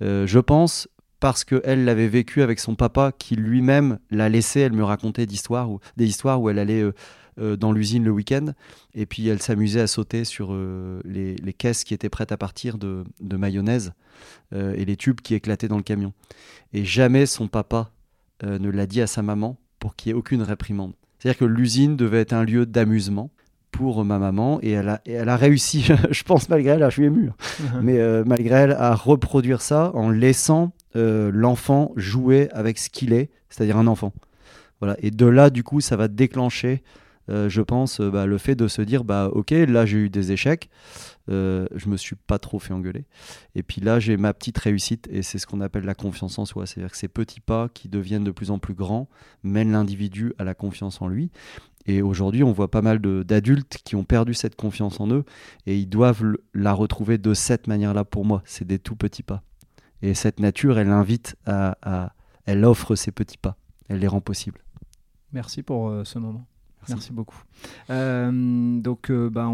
Je 0.00 0.38
pense 0.38 0.86
parce 1.18 1.44
qu'elle 1.44 1.86
l'avait 1.86 2.08
vécu 2.08 2.42
avec 2.42 2.60
son 2.60 2.74
papa 2.74 3.10
qui 3.18 3.34
lui-même 3.34 3.98
l'a 4.10 4.28
laissé. 4.28 4.60
Elle 4.60 4.74
me 4.74 4.84
racontait 4.84 5.26
des 5.26 5.34
histoires 5.34 6.40
où 6.40 6.50
elle 6.50 6.58
allait 6.58 6.84
dans 7.38 7.72
l'usine 7.72 8.04
le 8.04 8.10
week-end. 8.10 8.52
Et 8.94 9.06
puis 9.06 9.26
elle 9.28 9.42
s'amusait 9.42 9.80
à 9.80 9.86
sauter 9.86 10.24
sur 10.24 10.52
euh, 10.52 11.00
les, 11.04 11.52
caisses 11.52 11.84
qui 11.84 11.94
étaient 11.94 12.08
prêtes 12.08 12.32
à 12.32 12.36
partir 12.36 12.78
de, 12.78 13.04
mayonnaise 13.20 13.92
euh, 14.52 14.74
et 14.76 14.84
les 14.84 14.96
tubes 14.96 15.20
qui 15.20 15.34
éclataient 15.34 15.68
dans 15.68 15.76
le 15.76 15.82
camion. 15.82 16.12
Et 16.72 16.84
jamais 16.84 17.26
son 17.26 17.48
papa 17.48 17.90
ne 18.42 18.68
l'a 18.68 18.86
dit 18.86 19.00
à 19.00 19.06
sa 19.06 19.22
maman 19.22 19.56
pour 19.78 19.96
qu'il 19.96 20.10
n'y 20.12 20.16
ait 20.16 20.18
aucune 20.18 20.42
réprimande. 20.42 20.92
C'est-à-dire 21.18 21.38
que 21.38 21.44
l'usine 21.46 21.96
devait 21.96 22.20
être 22.20 22.34
un 22.34 22.44
lieu 22.44 22.66
d'amusement 22.66 23.30
pour 23.70 24.04
ma 24.04 24.18
maman 24.18 24.58
et 24.60 24.72
elle 24.72 24.88
a, 24.90 25.00
elle 25.06 25.30
a 25.30 25.36
réussi, 25.36 25.86
je 26.10 26.22
pense 26.24 26.50
malgré 26.50 26.72
elle, 26.72 26.84
je 26.84 26.90
suis 26.90 27.04
ému, 27.04 27.30
hein. 27.30 27.80
mais 27.80 27.98
malgré 28.24 28.56
elle, 28.56 28.72
à 28.72 28.94
reproduire 28.94 29.62
ça 29.62 29.92
en 29.94 30.10
laissant 30.10 30.72
l'enfant 30.94 31.92
jouer 31.96 32.50
avec 32.52 32.78
ce 32.78 32.90
qu'il 32.90 33.14
est, 33.14 33.30
c'est-à-dire 33.48 33.78
un 33.78 33.86
enfant. 33.86 34.12
Voilà. 34.80 34.96
Et 35.00 35.10
de 35.10 35.26
là, 35.26 35.48
du 35.48 35.62
coup, 35.62 35.80
ça 35.80 35.96
va 35.96 36.08
déclencher 36.08 36.82
euh, 37.30 37.48
je 37.48 37.62
pense, 37.62 38.00
euh, 38.00 38.10
bah, 38.10 38.26
le 38.26 38.38
fait 38.38 38.54
de 38.54 38.68
se 38.68 38.82
dire, 38.82 39.04
bah 39.04 39.28
ok, 39.32 39.50
là 39.50 39.86
j'ai 39.86 39.98
eu 39.98 40.10
des 40.10 40.32
échecs, 40.32 40.68
euh, 41.30 41.66
je 41.74 41.88
me 41.88 41.96
suis 41.96 42.16
pas 42.16 42.38
trop 42.38 42.58
fait 42.58 42.74
engueuler. 42.74 43.06
Et 43.54 43.62
puis 43.62 43.80
là 43.80 43.98
j'ai 43.98 44.16
ma 44.16 44.34
petite 44.34 44.58
réussite 44.58 45.08
et 45.10 45.22
c'est 45.22 45.38
ce 45.38 45.46
qu'on 45.46 45.60
appelle 45.60 45.84
la 45.84 45.94
confiance 45.94 46.38
en 46.38 46.44
soi. 46.44 46.66
C'est-à-dire 46.66 46.90
que 46.90 46.96
ces 46.96 47.08
petits 47.08 47.40
pas 47.40 47.68
qui 47.68 47.88
deviennent 47.88 48.24
de 48.24 48.30
plus 48.30 48.50
en 48.50 48.58
plus 48.58 48.74
grands 48.74 49.08
mènent 49.42 49.72
l'individu 49.72 50.34
à 50.38 50.44
la 50.44 50.54
confiance 50.54 51.00
en 51.00 51.08
lui. 51.08 51.30
Et 51.86 52.00
aujourd'hui, 52.00 52.42
on 52.42 52.52
voit 52.52 52.70
pas 52.70 52.80
mal 52.80 52.98
d'adultes 52.98 53.78
qui 53.84 53.94
ont 53.94 54.04
perdu 54.04 54.32
cette 54.32 54.56
confiance 54.56 55.00
en 55.00 55.10
eux 55.10 55.24
et 55.66 55.76
ils 55.78 55.88
doivent 55.88 56.24
la 56.54 56.72
retrouver 56.72 57.18
de 57.18 57.34
cette 57.34 57.66
manière-là 57.66 58.04
pour 58.04 58.24
moi. 58.24 58.42
C'est 58.46 58.66
des 58.66 58.78
tout 58.78 58.96
petits 58.96 59.22
pas. 59.22 59.42
Et 60.00 60.14
cette 60.14 60.40
nature, 60.40 60.78
elle 60.78 60.90
invite 60.90 61.36
à, 61.46 62.12
Elle 62.46 62.64
offre 62.64 62.94
ces 62.94 63.10
petits 63.10 63.38
pas. 63.38 63.56
Elle 63.88 63.98
les 63.98 64.06
rend 64.06 64.20
possibles. 64.20 64.60
Merci 65.32 65.62
pour 65.62 66.06
ce 66.06 66.18
moment. 66.18 66.46
Merci, 66.88 67.12
beaucoup. 67.12 67.42
Euh, 67.90 68.80
donc, 68.80 69.10
ben, 69.10 69.48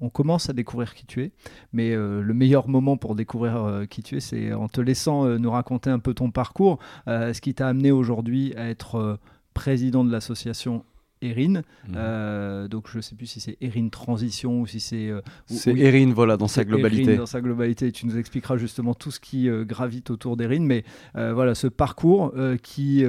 on, 0.00 0.08
commence 0.10 0.48
à 0.48 0.52
découvrir 0.52 0.94
qui 0.94 1.06
tu 1.06 1.22
es, 1.22 1.32
mais 1.72 1.92
euh, 1.92 2.22
le 2.22 2.34
meilleur 2.34 2.68
moment 2.68 2.96
pour 2.96 3.14
découvrir 3.14 3.84
qui 3.90 4.02
tu 4.02 4.16
es, 4.16 4.20
c'est 4.20 4.52
en 4.52 4.68
te 4.68 4.80
laissant 4.80 5.26
nous 5.38 5.50
raconter 5.50 5.90
un 5.90 5.98
peu 5.98 6.14
ton 6.14 6.30
parcours, 6.30 6.78
ce 7.06 7.40
qui 7.40 7.54
t'a 7.54 7.68
amené 7.68 7.90
aujourd'hui 7.90 8.54
à 8.56 8.68
être 8.68 9.18
président 9.54 10.04
de 10.04 10.12
l'association 10.12 10.84
Erin. 11.20 11.62
Mhm. 11.88 12.68
donc 12.68 12.88
je 12.88 12.98
ne 12.98 13.02
sais 13.02 13.16
plus 13.16 13.26
si 13.26 13.40
c'est 13.40 13.56
Erin 13.60 13.88
Transition 13.88 14.60
ou 14.60 14.68
si 14.68 14.78
c'est. 14.78 15.10
c'est 15.46 15.76
Erin, 15.76 16.12
voilà, 16.12 16.36
dans 16.36 16.46
sa 16.46 16.64
globalité. 16.64 17.16
dans 17.16 17.26
sa 17.26 17.40
globalité. 17.40 17.90
Tu 17.90 18.06
nous 18.06 18.18
expliqueras 18.18 18.56
justement 18.56 18.94
tout 18.94 19.10
ce 19.10 19.18
qui 19.18 19.48
gravite 19.66 20.10
autour 20.10 20.36
d'Erin. 20.36 20.60
Mais 20.60 20.84
voilà, 21.14 21.54
ce 21.54 21.66
parcours 21.66 22.32
qui 22.62 23.04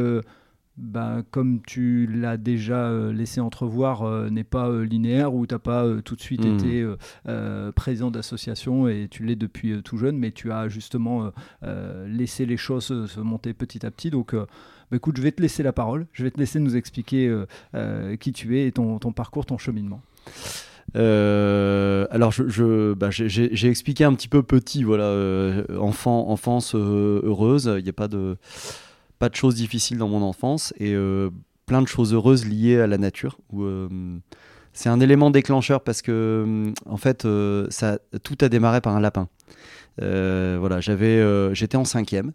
bah, 0.79 1.23
comme 1.31 1.61
tu 1.61 2.07
l'as 2.07 2.37
déjà 2.37 2.87
euh, 2.87 3.11
laissé 3.11 3.41
entrevoir, 3.41 4.03
euh, 4.03 4.29
n'est 4.29 4.45
pas 4.45 4.69
euh, 4.69 4.83
linéaire, 4.83 5.33
où 5.33 5.45
tu 5.45 5.53
n'as 5.53 5.59
pas 5.59 5.85
tout 6.05 6.15
de 6.15 6.21
suite 6.21 6.45
hmm. 6.45 6.55
été 6.55 6.87
président 7.75 8.11
d'association 8.11 8.87
et 8.87 9.07
tu 9.09 9.25
l'es 9.25 9.35
depuis 9.35 9.81
tout 9.83 9.97
jeune, 9.97 10.17
mais 10.17 10.31
tu 10.31 10.51
as 10.51 10.69
justement 10.69 11.31
laissé 12.05 12.45
les 12.45 12.57
choses 12.57 13.07
se 13.07 13.19
monter 13.19 13.53
petit 13.53 13.85
à 13.85 13.91
petit. 13.91 14.09
Donc, 14.09 14.33
bah, 14.33 14.47
écoute, 14.93 15.17
je 15.17 15.21
vais 15.21 15.31
te 15.31 15.41
laisser 15.41 15.63
la 15.63 15.73
parole, 15.73 16.07
je 16.13 16.23
vais 16.23 16.31
te 16.31 16.39
laisser 16.39 16.59
nous 16.59 16.75
expliquer 16.75 17.33
qui 18.19 18.31
tu 18.31 18.57
es 18.57 18.67
et 18.67 18.71
ton, 18.71 18.99
ton 18.99 19.11
parcours, 19.11 19.45
ton 19.45 19.57
cheminement. 19.57 20.01
alors, 20.95 22.31
je, 22.31 22.93
bah, 22.93 23.09
j'ai 23.11 23.69
expliqué 23.69 24.03
un 24.05 24.13
petit 24.13 24.29
peu 24.29 24.43
petit, 24.43 24.83
voilà, 24.83 25.63
enfant, 25.79 26.29
enfance 26.29 26.75
heureuse. 26.75 27.71
Il 27.77 27.83
n'y 27.83 27.89
a 27.89 27.93
pas 27.93 28.07
de, 28.07 28.37
pas 29.19 29.29
de 29.29 29.35
choses 29.35 29.55
difficiles 29.55 29.97
dans 29.97 30.07
mon 30.07 30.21
enfance 30.21 30.73
et 30.79 30.93
euh, 30.95 31.29
plein 31.65 31.81
de 31.81 31.87
choses 31.87 32.13
heureuses 32.13 32.45
liées 32.45 32.79
à 32.79 32.87
la 32.87 32.97
nature. 32.97 33.37
Euh, 33.53 33.87
c'est 34.73 34.89
un 34.89 34.99
élément 34.99 35.29
déclencheur 35.29 35.81
parce 35.81 36.01
que 36.01 36.11
euh, 36.11 36.71
en 36.85 36.97
fait, 36.97 37.27
tout 38.23 38.37
a 38.41 38.49
démarré 38.49 38.81
par 38.81 38.95
un 38.95 39.01
lapin. 39.01 39.27
voilà, 39.97 40.79
j'avais, 40.79 41.21
j'étais 41.53 41.77
en 41.77 41.85
cinquième 41.85 42.31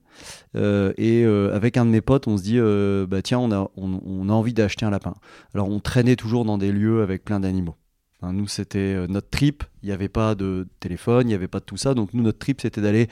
et 0.55 1.25
avec 1.25 1.77
un 1.77 1.87
de 1.87 1.91
mes 1.91 2.03
potes, 2.03 2.29
on 2.29 2.37
se 2.37 2.43
dit, 2.43 2.61
bah 3.09 3.23
tiens, 3.23 3.39
on 3.39 4.29
a 4.29 4.33
envie 4.33 4.55
d'acheter 4.55 4.85
un 4.85 4.91
lapin. 4.91 5.15
Alors 5.55 5.69
on 5.71 5.81
traînait 5.81 6.17
toujours 6.17 6.45
dans 6.45 6.59
des 6.59 6.71
lieux 6.71 7.03
avec 7.03 7.25
plein 7.25 7.41
d'animaux. 7.41 7.77
Hein, 8.25 8.33
nous, 8.33 8.47
c'était 8.47 8.79
euh, 8.79 9.07
notre 9.07 9.29
trip. 9.29 9.65
Il 9.83 9.87
n'y 9.87 9.93
avait 9.93 10.09
pas 10.09 10.35
de 10.35 10.67
téléphone, 10.81 11.27
il 11.27 11.29
n'y 11.29 11.35
avait 11.35 11.49
pas 11.49 11.61
de 11.61 11.65
tout 11.65 11.77
ça. 11.77 11.95
Donc, 11.95 12.15
nous, 12.15 12.23
notre 12.23 12.39
trip, 12.39 12.61
c'était 12.61 12.81
d'aller 12.81 13.09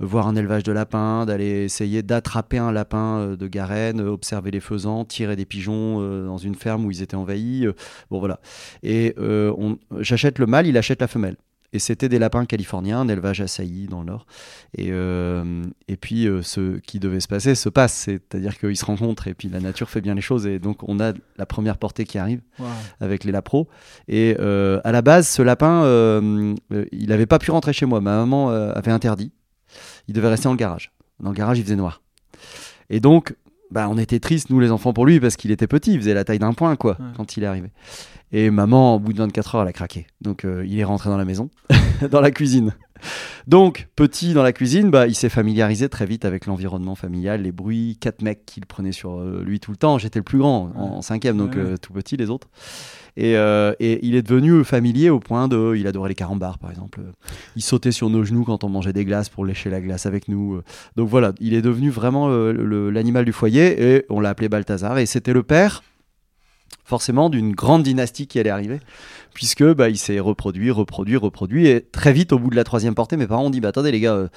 euh, 0.00 0.06
voir 0.06 0.26
un 0.26 0.34
élevage 0.34 0.64
de 0.64 0.72
lapins, 0.72 1.24
d'aller 1.24 1.64
essayer 1.64 2.02
d'attraper 2.02 2.58
un 2.58 2.72
lapin 2.72 3.18
euh, 3.18 3.36
de 3.36 3.46
garenne, 3.46 4.00
observer 4.00 4.50
les 4.50 4.60
faisans, 4.60 5.04
tirer 5.04 5.36
des 5.36 5.46
pigeons 5.46 5.76
dans 6.24 6.38
une 6.38 6.54
ferme 6.54 6.84
où 6.84 6.90
ils 6.90 7.02
étaient 7.02 7.16
envahis. 7.16 7.66
Bon, 8.10 8.18
voilà. 8.18 8.40
Et 8.82 9.14
j'achète 10.00 10.38
le 10.38 10.46
mâle, 10.46 10.66
il 10.66 10.76
achète 10.76 11.00
la 11.00 11.08
femelle. 11.08 11.36
Et 11.72 11.78
c'était 11.78 12.08
des 12.08 12.18
lapins 12.18 12.44
californiens, 12.46 13.00
un 13.00 13.08
élevage 13.08 13.40
assailli 13.40 13.86
dans 13.86 14.00
le 14.00 14.06
nord. 14.06 14.26
Et, 14.76 14.88
euh, 14.90 15.62
et 15.88 15.96
puis, 15.96 16.26
euh, 16.26 16.42
ce 16.42 16.78
qui 16.78 16.98
devait 16.98 17.20
se 17.20 17.28
passer 17.28 17.54
se 17.54 17.68
passe. 17.68 17.92
C'est-à-dire 17.92 18.58
qu'ils 18.58 18.76
se 18.76 18.84
rencontrent 18.84 19.28
et 19.28 19.34
puis 19.34 19.48
la 19.48 19.60
nature 19.60 19.90
fait 19.90 20.00
bien 20.00 20.14
les 20.14 20.20
choses. 20.20 20.46
Et 20.46 20.58
donc, 20.58 20.88
on 20.88 21.00
a 21.00 21.12
la 21.36 21.46
première 21.46 21.78
portée 21.78 22.04
qui 22.04 22.18
arrive 22.18 22.40
avec 23.00 23.24
les 23.24 23.32
lapros. 23.32 23.68
Et 24.08 24.36
euh, 24.38 24.80
à 24.84 24.92
la 24.92 25.02
base, 25.02 25.28
ce 25.28 25.42
lapin, 25.42 25.84
il 26.92 27.08
n'avait 27.08 27.26
pas 27.26 27.38
pu 27.38 27.50
rentrer 27.50 27.72
chez 27.72 27.86
moi. 27.86 28.00
Ma 28.00 28.16
maman 28.16 28.50
avait 28.50 28.92
interdit. 28.92 29.32
Il 30.08 30.14
devait 30.14 30.28
rester 30.28 30.44
dans 30.44 30.52
le 30.52 30.58
garage. 30.58 30.92
Dans 31.20 31.30
le 31.30 31.36
garage, 31.36 31.58
il 31.58 31.64
faisait 31.64 31.76
noir. 31.76 32.02
Et 32.90 33.00
donc, 33.00 33.34
bah, 33.70 33.88
on 33.90 33.98
était 33.98 34.20
tristes, 34.20 34.50
nous 34.50 34.60
les 34.60 34.70
enfants, 34.70 34.92
pour 34.92 35.06
lui, 35.06 35.20
parce 35.20 35.36
qu'il 35.36 35.50
était 35.50 35.66
petit, 35.66 35.94
il 35.94 36.00
faisait 36.00 36.14
la 36.14 36.24
taille 36.24 36.38
d'un 36.38 36.52
point, 36.52 36.76
quoi, 36.76 36.96
quand 37.16 37.36
il 37.36 37.42
est 37.42 37.46
arrivé. 37.46 37.70
Et 38.32 38.50
maman, 38.50 38.96
au 38.96 38.98
bout 38.98 39.12
de 39.12 39.18
24 39.18 39.54
heures, 39.54 39.62
elle 39.62 39.68
a 39.68 39.72
craqué. 39.72 40.06
Donc, 40.20 40.44
euh, 40.44 40.64
il 40.66 40.78
est 40.78 40.84
rentré 40.84 41.10
dans 41.10 41.16
la 41.16 41.24
maison, 41.24 41.50
dans 42.10 42.20
la 42.20 42.30
cuisine. 42.30 42.74
Donc, 43.46 43.88
petit 43.94 44.32
dans 44.32 44.42
la 44.42 44.52
cuisine, 44.52 44.90
bah, 44.90 45.06
il 45.06 45.14
s'est 45.14 45.28
familiarisé 45.28 45.88
très 45.88 46.06
vite 46.06 46.24
avec 46.24 46.46
l'environnement 46.46 46.94
familial, 46.94 47.42
les 47.42 47.52
bruits, 47.52 47.98
quatre 48.00 48.22
mecs 48.22 48.44
qu'il 48.44 48.66
prenait 48.66 48.92
sur 48.92 49.20
euh, 49.20 49.42
lui 49.44 49.60
tout 49.60 49.70
le 49.70 49.76
temps. 49.76 49.98
J'étais 49.98 50.18
le 50.18 50.24
plus 50.24 50.38
grand 50.38 50.72
en, 50.74 51.02
cinquième, 51.02 51.36
donc 51.36 51.56
euh, 51.56 51.76
tout 51.76 51.92
petit 51.92 52.16
les 52.16 52.30
autres. 52.30 52.48
Euh, 53.18 53.74
et, 53.80 54.04
il 54.06 54.14
est 54.14 54.22
devenu 54.22 54.64
familier 54.64 55.10
au 55.10 55.20
point 55.20 55.48
de. 55.48 55.74
Il 55.76 55.86
adorait 55.86 56.10
les 56.10 56.14
carambars, 56.14 56.58
par 56.58 56.70
exemple. 56.70 57.00
Il 57.56 57.62
sautait 57.62 57.92
sur 57.92 58.10
nos 58.10 58.24
genoux 58.24 58.44
quand 58.44 58.64
on 58.64 58.68
mangeait 58.68 58.92
des 58.92 59.04
glaces 59.04 59.28
pour 59.28 59.44
lécher 59.44 59.70
la 59.70 59.80
glace 59.80 60.06
avec 60.06 60.28
nous. 60.28 60.60
Donc 60.96 61.08
voilà, 61.08 61.32
il 61.40 61.54
est 61.54 61.62
devenu 61.62 61.90
vraiment 61.90 62.28
l'animal 62.28 63.24
du 63.24 63.32
foyer 63.32 63.96
et 63.96 64.06
on 64.10 64.20
l'a 64.20 64.30
appelé 64.30 64.48
Balthazar. 64.48 64.98
Et 64.98 65.06
c'était 65.06 65.32
le 65.32 65.42
père 65.42 65.82
forcément 66.86 67.28
d'une 67.28 67.52
grande 67.52 67.82
dynastie 67.82 68.26
qui 68.26 68.38
allait 68.38 68.50
arriver, 68.50 68.80
puisque 69.34 69.64
bah, 69.64 69.88
il 69.88 69.98
s'est 69.98 70.20
reproduit, 70.20 70.70
reproduit, 70.70 71.16
reproduit, 71.16 71.66
et 71.66 71.80
très 71.80 72.12
vite 72.12 72.32
au 72.32 72.38
bout 72.38 72.48
de 72.48 72.56
la 72.56 72.64
troisième 72.64 72.94
portée, 72.94 73.16
mes 73.16 73.26
parents 73.26 73.44
ont 73.44 73.50
dit 73.50 73.60
bah, 73.60 73.68
attendez 73.68 73.90
les 73.90 74.00
gars, 74.00 74.14
euh, 74.14 74.28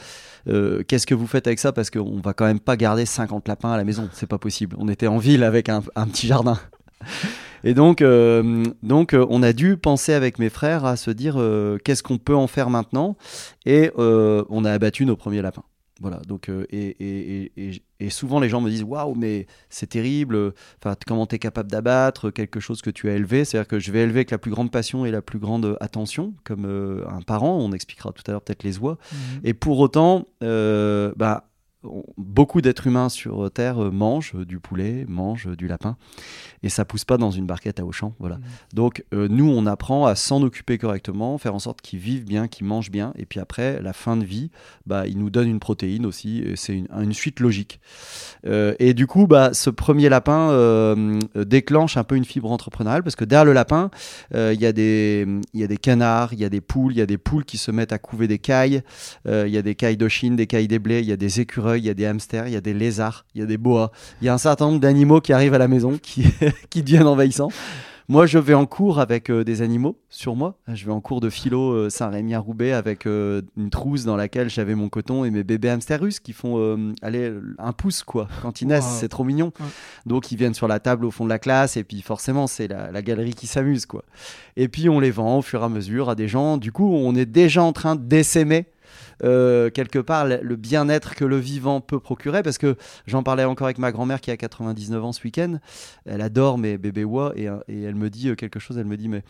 euh, 0.48 0.84
qu'est-ce 0.88 1.06
que 1.06 1.16
vous 1.16 1.28
faites 1.28 1.48
avec 1.48 1.60
ça? 1.60 1.72
Parce 1.72 1.90
qu'on 1.92 2.20
va 2.20 2.34
quand 2.34 2.46
même 2.46 2.60
pas 2.60 2.76
garder 2.76 3.06
50 3.06 3.48
lapins 3.48 3.72
à 3.72 3.78
la 3.78 3.84
maison, 3.84 4.10
c'est 4.14 4.28
pas 4.28 4.40
possible. 4.40 4.76
On 4.80 4.90
était 4.90 5.08
en 5.08 5.20
ville 5.20 5.44
avec 5.44 5.70
un, 5.70 5.82
petit 5.82 6.28
jardin. 6.28 6.60
Et 7.64 7.74
donc, 7.74 8.02
euh, 8.02 8.64
donc 8.84 9.16
on 9.16 9.44
a 9.44 9.54
dû 9.54 9.78
penser 9.78 10.14
avec 10.14 10.40
mes 10.40 10.50
frères 10.50 10.86
à 10.86 10.96
se 10.96 11.12
dire 11.12 11.36
qu'est-ce 11.84 12.04
qu'on 12.04 12.18
peut 12.18 12.36
en 12.36 12.48
faire 12.48 12.70
maintenant, 12.70 13.18
et 13.66 13.92
on 13.98 14.66
a 14.66 14.72
abattu 14.72 15.06
nos 15.06 15.16
premiers 15.16 15.42
lapins. 15.42 15.64
Voilà, 16.02 16.22
donc, 16.26 16.48
euh, 16.48 16.66
et, 16.70 17.52
et, 18.00 18.10
souvent 18.10 18.40
les 18.40 18.48
gens 18.48 18.62
me 18.62 18.70
disent 18.70 18.84
Waouh, 18.84 19.16
mais 19.16 19.48
c'est 19.70 19.88
terrible, 19.88 20.54
enfin, 20.82 20.96
comment 21.06 21.26
tu 21.26 21.36
es 21.36 21.40
capable 21.40 21.70
d'abattre 21.70 22.30
quelque 22.30 22.62
chose 22.62 22.82
que 22.82 22.90
tu 22.90 23.10
as 23.10 23.16
élevé? 23.16 23.44
C'est-à-dire 23.44 23.68
que 23.68 23.80
je 23.80 23.92
vais 23.92 24.00
élever 24.00 24.20
avec 24.20 24.32
la 24.32 24.38
plus 24.38 24.52
grande 24.52 24.72
passion 24.72 25.06
et 25.06 25.12
la 25.12 25.22
plus 25.22 25.40
grande 25.40 25.78
attention, 25.82 26.34
comme 26.46 26.66
euh, 26.66 27.06
un 27.10 27.22
parent, 27.22 27.58
on 27.58 27.74
expliquera 27.74 28.14
tout 28.14 28.24
à 28.28 28.32
l'heure 28.32 28.42
peut-être 28.42 28.64
les 28.64 28.78
oies. 28.80 28.98
Mmh. 29.12 29.16
Et 29.44 29.54
pour 29.54 29.80
autant, 29.80 30.26
euh, 30.42 31.12
bah, 31.18 31.49
beaucoup 32.18 32.62
d'êtres 32.62 32.88
humains 32.88 33.08
sur 33.08 33.50
Terre 33.52 33.82
euh, 33.82 33.90
mangent 33.90 34.34
euh, 34.36 34.46
du 34.46 34.60
poulet, 34.60 35.06
mangent 35.08 35.48
euh, 35.48 35.56
du 35.56 35.68
lapin, 35.68 35.96
et 36.62 36.68
ça 36.68 36.84
pousse 36.84 37.06
pas 37.06 37.18
dans 37.18 37.32
une 37.32 37.46
barquette 37.46 37.80
à 37.80 37.86
Auchan. 37.86 38.14
Voilà. 38.20 38.36
Mmh. 38.36 38.42
Donc 38.74 39.04
nous, 39.12 39.50
on 39.50 39.66
apprend 39.66 40.06
à 40.06 40.16
s'en 40.16 40.42
occuper 40.42 40.78
correctement, 40.78 41.38
faire 41.38 41.56
en 41.56 41.60
sorte 41.60 41.82
qu'ils 41.82 42.00
vivent 42.00 42.26
bien, 42.26 42.48
qu'ils 42.48 42.66
mangent 42.66 42.92
bien, 42.92 43.14
et 43.18 43.26
puis 43.26 43.40
après, 43.40 43.82
la 43.82 43.94
fin 43.94 44.18
de 44.18 44.26
vie, 44.26 44.52
bah, 44.86 45.08
ils 45.08 45.18
nous 45.18 45.30
donnent 45.30 45.48
une 45.48 45.60
protéine 45.60 46.06
aussi, 46.06 46.46
c'est 46.56 46.74
une, 46.74 47.14
suite 47.14 47.40
logique. 47.40 47.80
et 48.46 48.94
du 48.94 49.08
coup, 49.08 49.28
bah, 49.28 49.54
ce 49.54 49.70
premier 49.70 50.10
lapin 50.10 50.96
déclenche 51.36 51.98
un 51.98 52.04
peu 52.04 52.16
une 52.16 52.26
fibre 52.26 52.52
entrepreneuriale, 52.52 53.04
parce 53.04 53.16
que 53.16 53.26
derrière 53.26 53.46
le 53.46 53.54
lapin, 53.54 53.90
il 54.34 54.60
y, 54.60 54.66
a 54.66 54.72
des, 54.72 55.28
y 55.54 55.64
a 55.64 55.68
des 55.68 55.78
canards, 55.78 56.34
il 56.34 56.40
y 56.40 56.46
a 56.46 56.50
des 56.50 56.62
poules, 56.62 56.94
il 56.94 56.98
y 56.98 57.02
a 57.02 57.08
des 57.08 57.18
poules 57.18 57.46
qui 57.46 57.58
se 57.58 57.72
mettent 57.72 57.94
à 57.94 58.00
couver 58.00 58.28
des 58.28 58.40
cailles, 58.40 58.82
il 59.26 59.50
y 59.50 59.58
a 59.58 59.62
des 59.62 59.76
cailles 59.76 59.98
de 59.98 60.08
Chine, 60.08 60.36
des 60.36 60.48
cailles 60.48 60.68
des 60.68 60.80
blés, 60.80 61.00
il 61.00 61.08
y 61.08 61.14
a 61.14 61.18
des 61.18 61.40
écureuils 61.40 61.69
il 61.78 61.86
y 61.86 61.90
a 61.90 61.94
des 61.94 62.06
hamsters, 62.06 62.48
il 62.48 62.54
y 62.54 62.58
a 62.58 62.62
des 62.62 62.74
lézards, 62.74 63.26
il 63.36 63.42
y 63.42 63.44
a 63.44 63.48
des 63.48 63.58
boas. 63.58 63.92
Il 64.22 64.26
y 64.26 64.30
a 64.30 64.34
un 64.34 64.38
certain 64.38 64.66
nombre 64.66 64.80
d'animaux 64.80 65.22
qui 65.22 65.34
arrivent 65.34 65.54
à 65.54 65.60
la 65.60 65.68
maison, 65.68 65.98
qui, 66.02 66.26
qui 66.70 66.84
deviennent 66.84 67.08
envahissants. 67.08 67.52
Moi, 68.10 68.26
je 68.26 68.40
vais 68.40 68.56
en 68.56 68.66
cours 68.66 69.00
avec 69.00 69.30
euh, 69.30 69.44
des 69.44 69.62
animaux 69.62 69.96
sur 70.10 70.36
moi. 70.36 70.58
Je 70.68 70.84
vais 70.84 70.92
en 70.92 71.00
cours 71.00 71.22
de 71.22 71.30
philo 71.30 71.74
euh, 71.74 71.90
Saint-Rémy 71.92 72.34
à 72.34 72.40
Roubaix 72.40 72.72
avec 72.72 73.06
euh, 73.06 73.44
une 73.56 73.70
trousse 73.70 74.04
dans 74.04 74.16
laquelle 74.16 74.50
j'avais 74.50 74.74
mon 74.74 74.90
coton 74.90 75.26
et 75.26 75.30
mes 75.30 75.44
bébés 75.44 75.70
hamsters 75.70 76.02
russes 76.02 76.20
qui 76.20 76.34
font 76.34 76.92
aller 77.04 77.32
un 77.60 77.72
pouce 77.72 78.02
quoi. 78.02 78.28
Quand 78.42 78.62
ils 78.62 78.68
naissent, 78.68 78.98
c'est 79.00 79.10
trop 79.10 79.24
mignon. 79.24 79.52
Donc 80.08 80.32
ils 80.32 80.38
viennent 80.40 80.56
sur 80.56 80.68
la 80.68 80.80
table 80.80 81.06
au 81.06 81.12
fond 81.12 81.24
de 81.24 81.30
la 81.30 81.38
classe 81.38 81.78
et 81.78 81.84
puis 81.84 82.02
forcément 82.02 82.48
c'est 82.48 82.68
la, 82.68 82.92
la, 82.92 83.02
galerie 83.04 83.36
qui 83.36 83.46
s'amuse 83.46 83.86
quoi. 83.86 84.04
Et 84.58 84.70
puis 84.70 84.90
on 84.90 85.00
les 85.00 85.12
vend 85.12 85.38
au 85.38 85.42
fur 85.44 85.62
et 85.62 85.66
à 85.66 85.70
mesure 85.70 86.10
à 86.10 86.16
des 86.16 86.28
gens. 86.28 86.58
Du 86.58 86.72
coup, 86.72 86.92
on 86.92 87.14
est 87.14 87.28
déjà 87.28 87.62
en 87.62 87.74
train 87.74 87.96
d'essaimer 87.96 88.66
euh, 89.24 89.70
quelque 89.70 90.00
part 90.00 90.28
le 90.28 90.56
bien-être 90.56 91.16
que 91.16 91.26
le 91.26 91.38
vivant 91.38 91.82
peut 91.82 92.00
procurer. 92.00 92.44
Parce 92.44 92.58
que 92.58 92.76
j'en 93.06 93.24
parlais 93.24 93.44
encore 93.44 93.68
avec 93.68 93.78
ma 93.78 93.92
grand-mère 93.92 94.22
qui 94.22 94.32
a 94.32 94.38
99 94.38 95.04
ans 95.04 95.12
ce 95.12 95.24
week-end. 95.24 95.60
Elle 96.06 96.22
adore 96.22 96.58
mes 96.58 96.78
bébés 96.78 97.04
oies 97.04 97.34
et, 97.36 97.46
et, 97.68 97.82
elle 97.84 97.96
me 97.96 98.10
dit 98.10 98.30
euh, 98.30 98.36
quelque 98.36 98.60
chose. 98.60 98.78
Elle 98.78 98.88
me 98.88 98.98
dit 98.98 99.10
mais 99.10 99.24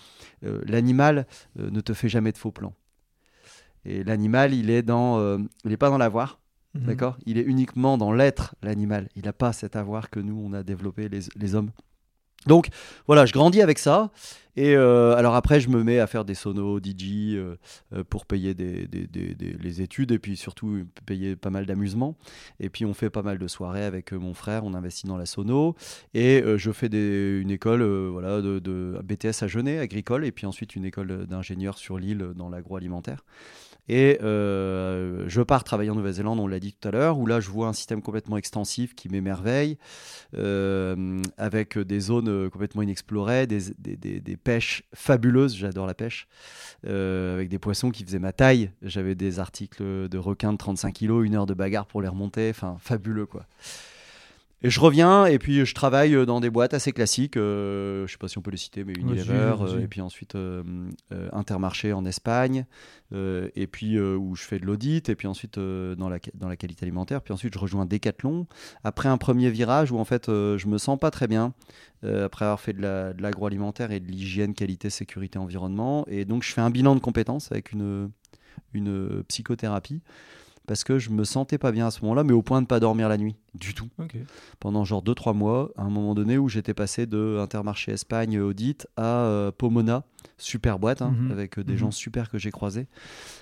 euh, 0.45 0.61
l'animal 0.65 1.25
ne 1.55 1.81
te 1.81 1.93
fait 1.93 2.09
jamais 2.09 2.31
de 2.31 2.37
faux 2.37 2.51
plans. 2.51 2.73
Et 3.85 4.03
l'animal, 4.03 4.53
il 4.53 4.69
est 4.69 4.83
dans, 4.83 5.37
il 5.37 5.69
n'est 5.69 5.77
pas 5.77 5.89
dans 5.89 5.97
l'avoir. 5.97 6.39
Mhm. 6.75 6.85
D'accord? 6.85 7.17
Il 7.25 7.37
est 7.37 7.43
uniquement 7.43 7.97
dans 7.97 8.11
l'être, 8.11 8.55
l'animal. 8.61 9.09
Il 9.15 9.23
n'a 9.23 9.33
pas 9.33 9.53
cet 9.53 9.75
avoir 9.75 10.09
que 10.09 10.19
nous, 10.19 10.39
on 10.39 10.53
a 10.53 10.63
développé, 10.63 11.09
les, 11.09 11.21
les 11.35 11.55
hommes. 11.55 11.71
Donc 12.47 12.67
voilà, 13.07 13.25
je 13.25 13.33
grandis 13.33 13.61
avec 13.61 13.79
ça. 13.79 14.11
Et 14.59 14.75
euh, 14.75 15.15
alors 15.15 15.35
après, 15.35 15.61
je 15.61 15.69
me 15.69 15.83
mets 15.85 15.99
à 15.99 16.07
faire 16.07 16.25
des 16.25 16.33
sonos, 16.33 16.79
DJ, 16.79 17.35
euh, 17.35 17.55
euh, 17.93 18.03
pour 18.03 18.25
payer 18.25 18.53
des, 18.53 18.89
les 18.91 19.81
études 19.81 20.11
et 20.11 20.19
puis 20.19 20.35
surtout 20.35 20.83
payer 21.05 21.37
pas 21.37 21.49
mal 21.49 21.65
d'amusement. 21.65 22.17
Et 22.59 22.69
puis 22.69 22.83
on 22.83 22.93
fait 22.93 23.09
pas 23.09 23.21
mal 23.21 23.37
de 23.37 23.47
soirées 23.47 23.85
avec 23.85 24.11
mon 24.11 24.33
frère, 24.33 24.65
on 24.65 24.73
investit 24.73 25.07
dans 25.07 25.15
la 25.15 25.25
sono. 25.25 25.75
Et 26.13 26.43
je 26.57 26.71
fais 26.71 26.87
une 26.87 27.51
école 27.51 27.83
voilà, 27.83 28.41
de, 28.41 28.59
de, 28.59 28.99
BTS 29.01 29.43
à 29.43 29.47
Genet, 29.47 29.79
agricole, 29.79 30.25
et 30.25 30.31
puis 30.33 30.45
ensuite 30.45 30.75
une 30.75 30.83
école 30.83 31.25
d'ingénieur 31.25 31.77
sur 31.77 31.97
l'île 31.97 32.33
dans 32.35 32.49
l'agroalimentaire. 32.49 33.23
Et 33.89 34.19
euh, 34.21 35.25
je 35.27 35.41
pars 35.41 35.63
travailler 35.63 35.89
en 35.89 35.95
Nouvelle-Zélande, 35.95 36.39
on 36.39 36.45
l'a 36.45 36.59
dit 36.59 36.73
tout 36.73 36.87
à 36.87 36.91
l'heure, 36.91 37.17
où 37.17 37.25
là 37.25 37.39
je 37.39 37.49
vois 37.49 37.67
un 37.67 37.73
système 37.73 38.03
complètement 38.03 38.37
extensif 38.37 38.93
qui 38.93 39.09
m'émerveille, 39.09 39.79
euh, 40.37 41.19
avec 41.39 41.75
des 41.79 41.99
zones 41.99 42.51
complètement 42.51 42.83
inexplorées, 42.83 43.47
des, 43.47 44.37
pêches 44.37 44.83
fabuleuses, 44.93 45.55
j'adore 45.55 45.87
la 45.87 45.95
pêche, 45.95 46.27
euh, 46.85 47.33
avec 47.33 47.49
des 47.49 47.57
poissons 47.57 47.89
qui 47.89 48.05
faisaient 48.05 48.19
ma 48.19 48.31
taille. 48.31 48.69
J'avais 48.83 49.15
des 49.15 49.39
articles 49.39 50.07
de 50.07 50.17
requins 50.19 50.53
de 50.53 50.57
35 50.57 50.93
kg, 50.93 51.23
une 51.23 51.33
heure 51.33 51.47
de 51.47 51.55
bagarre 51.55 51.87
pour 51.87 52.03
les 52.03 52.07
remonter, 52.07 52.51
enfin 52.51 52.77
fabuleux 52.79 53.25
quoi. 53.25 53.47
Et 54.61 54.69
je 54.69 54.79
reviens 54.81 55.25
et 55.25 55.39
puis 55.39 55.65
je 55.65 55.73
travaille 55.73 56.13
euh, 56.15 56.25
dans 56.25 56.41
des 56.41 56.49
boîtes 56.49 56.73
assez 56.73 56.91
classiques. 56.91 57.37
Euh, 57.37 58.05
je 58.07 58.11
sais 58.11 58.17
pas 58.17 58.27
si 58.27 58.37
on 58.37 58.41
peut 58.41 58.51
les 58.51 58.57
citer, 58.57 58.83
mais 58.83 58.93
Unilever. 58.93 59.55
Euh, 59.61 59.79
et 59.79 59.87
puis 59.87 60.01
ensuite 60.01 60.35
euh, 60.35 60.63
Intermarché 61.31 61.93
en 61.93 62.05
Espagne. 62.05 62.65
et 63.13 63.67
puis 63.67 63.99
où 63.99 64.35
je 64.35 64.43
fais 64.43 64.59
de 64.59 64.65
l'audit. 64.65 65.07
Et 65.07 65.15
puis 65.15 65.27
ensuite 65.27 65.57
dans, 65.57 66.09
la, 66.09 66.19
dans 66.33 66.49
la 66.49 66.57
qualité 66.57 66.83
alimentaire. 66.83 67.21
Puis 67.21 67.33
ensuite 67.33 67.53
je 67.53 67.59
rejoins 67.59 67.85
Decathlon. 67.85 68.47
Après 68.83 69.07
un 69.07 69.17
premier 69.17 69.49
virage 69.49 69.91
où 69.91 69.97
en 69.97 70.05
fait 70.05 70.25
je 70.27 70.67
me 70.67 70.77
sens 70.77 70.99
pas 70.99 71.11
très 71.11 71.27
bien. 71.27 71.53
après 72.03 72.45
avoir 72.45 72.59
fait 72.59 72.73
de 72.73 73.13
l'agroalimentaire 73.17 73.91
et 73.91 74.01
de 74.01 74.07
l'hygiène, 74.07 74.53
qualité, 74.53 74.89
sécurité, 74.89 75.39
environnement. 75.39 76.05
Et 76.07 76.25
donc 76.25 76.43
je 76.43 76.51
fais 76.51 76.61
un 76.61 76.69
bilan 76.69 76.95
de 76.95 76.99
compétences 76.99 77.51
avec 77.51 77.71
une, 77.71 78.11
une 78.73 79.23
psychothérapie 79.29 80.01
parce 80.69 80.83
que 80.83 80.99
je 80.99 81.09
me 81.09 81.23
sentais 81.23 81.57
pas 81.57 81.71
bien 81.71 81.87
à 81.87 81.91
ce 81.91 82.01
moment-là, 82.03 82.23
mais 82.23 82.31
au 82.31 82.43
point 82.43 82.61
de 82.61 82.67
pas 82.67 82.79
dormir 82.79 83.09
la 83.09 83.17
nuit 83.17 83.35
du 83.55 83.73
tout. 83.73 83.87
Pendant 84.59 84.85
genre 84.85 85.03
2-3 85.03 85.35
mois, 85.35 85.71
à 85.75 85.81
un 85.81 85.89
moment 85.89 86.13
donné 86.13 86.37
où 86.37 86.47
j'étais 86.47 86.75
passé 86.75 87.07
de 87.07 87.39
Intermarché 87.41 87.91
Espagne 87.91 88.39
Audit 88.39 88.85
à 88.95 89.23
euh, 89.23 89.51
Pomona, 89.51 90.03
super 90.37 90.77
boîte, 90.77 91.01
hein, 91.01 91.15
mhm. 91.17 91.31
avec 91.31 91.57
euh, 91.57 91.63
des 91.63 91.73
mhm. 91.73 91.79
gens 91.79 91.91
super 91.91 92.29
que 92.29 92.37
j'ai 92.37 92.51
croisés, 92.51 92.85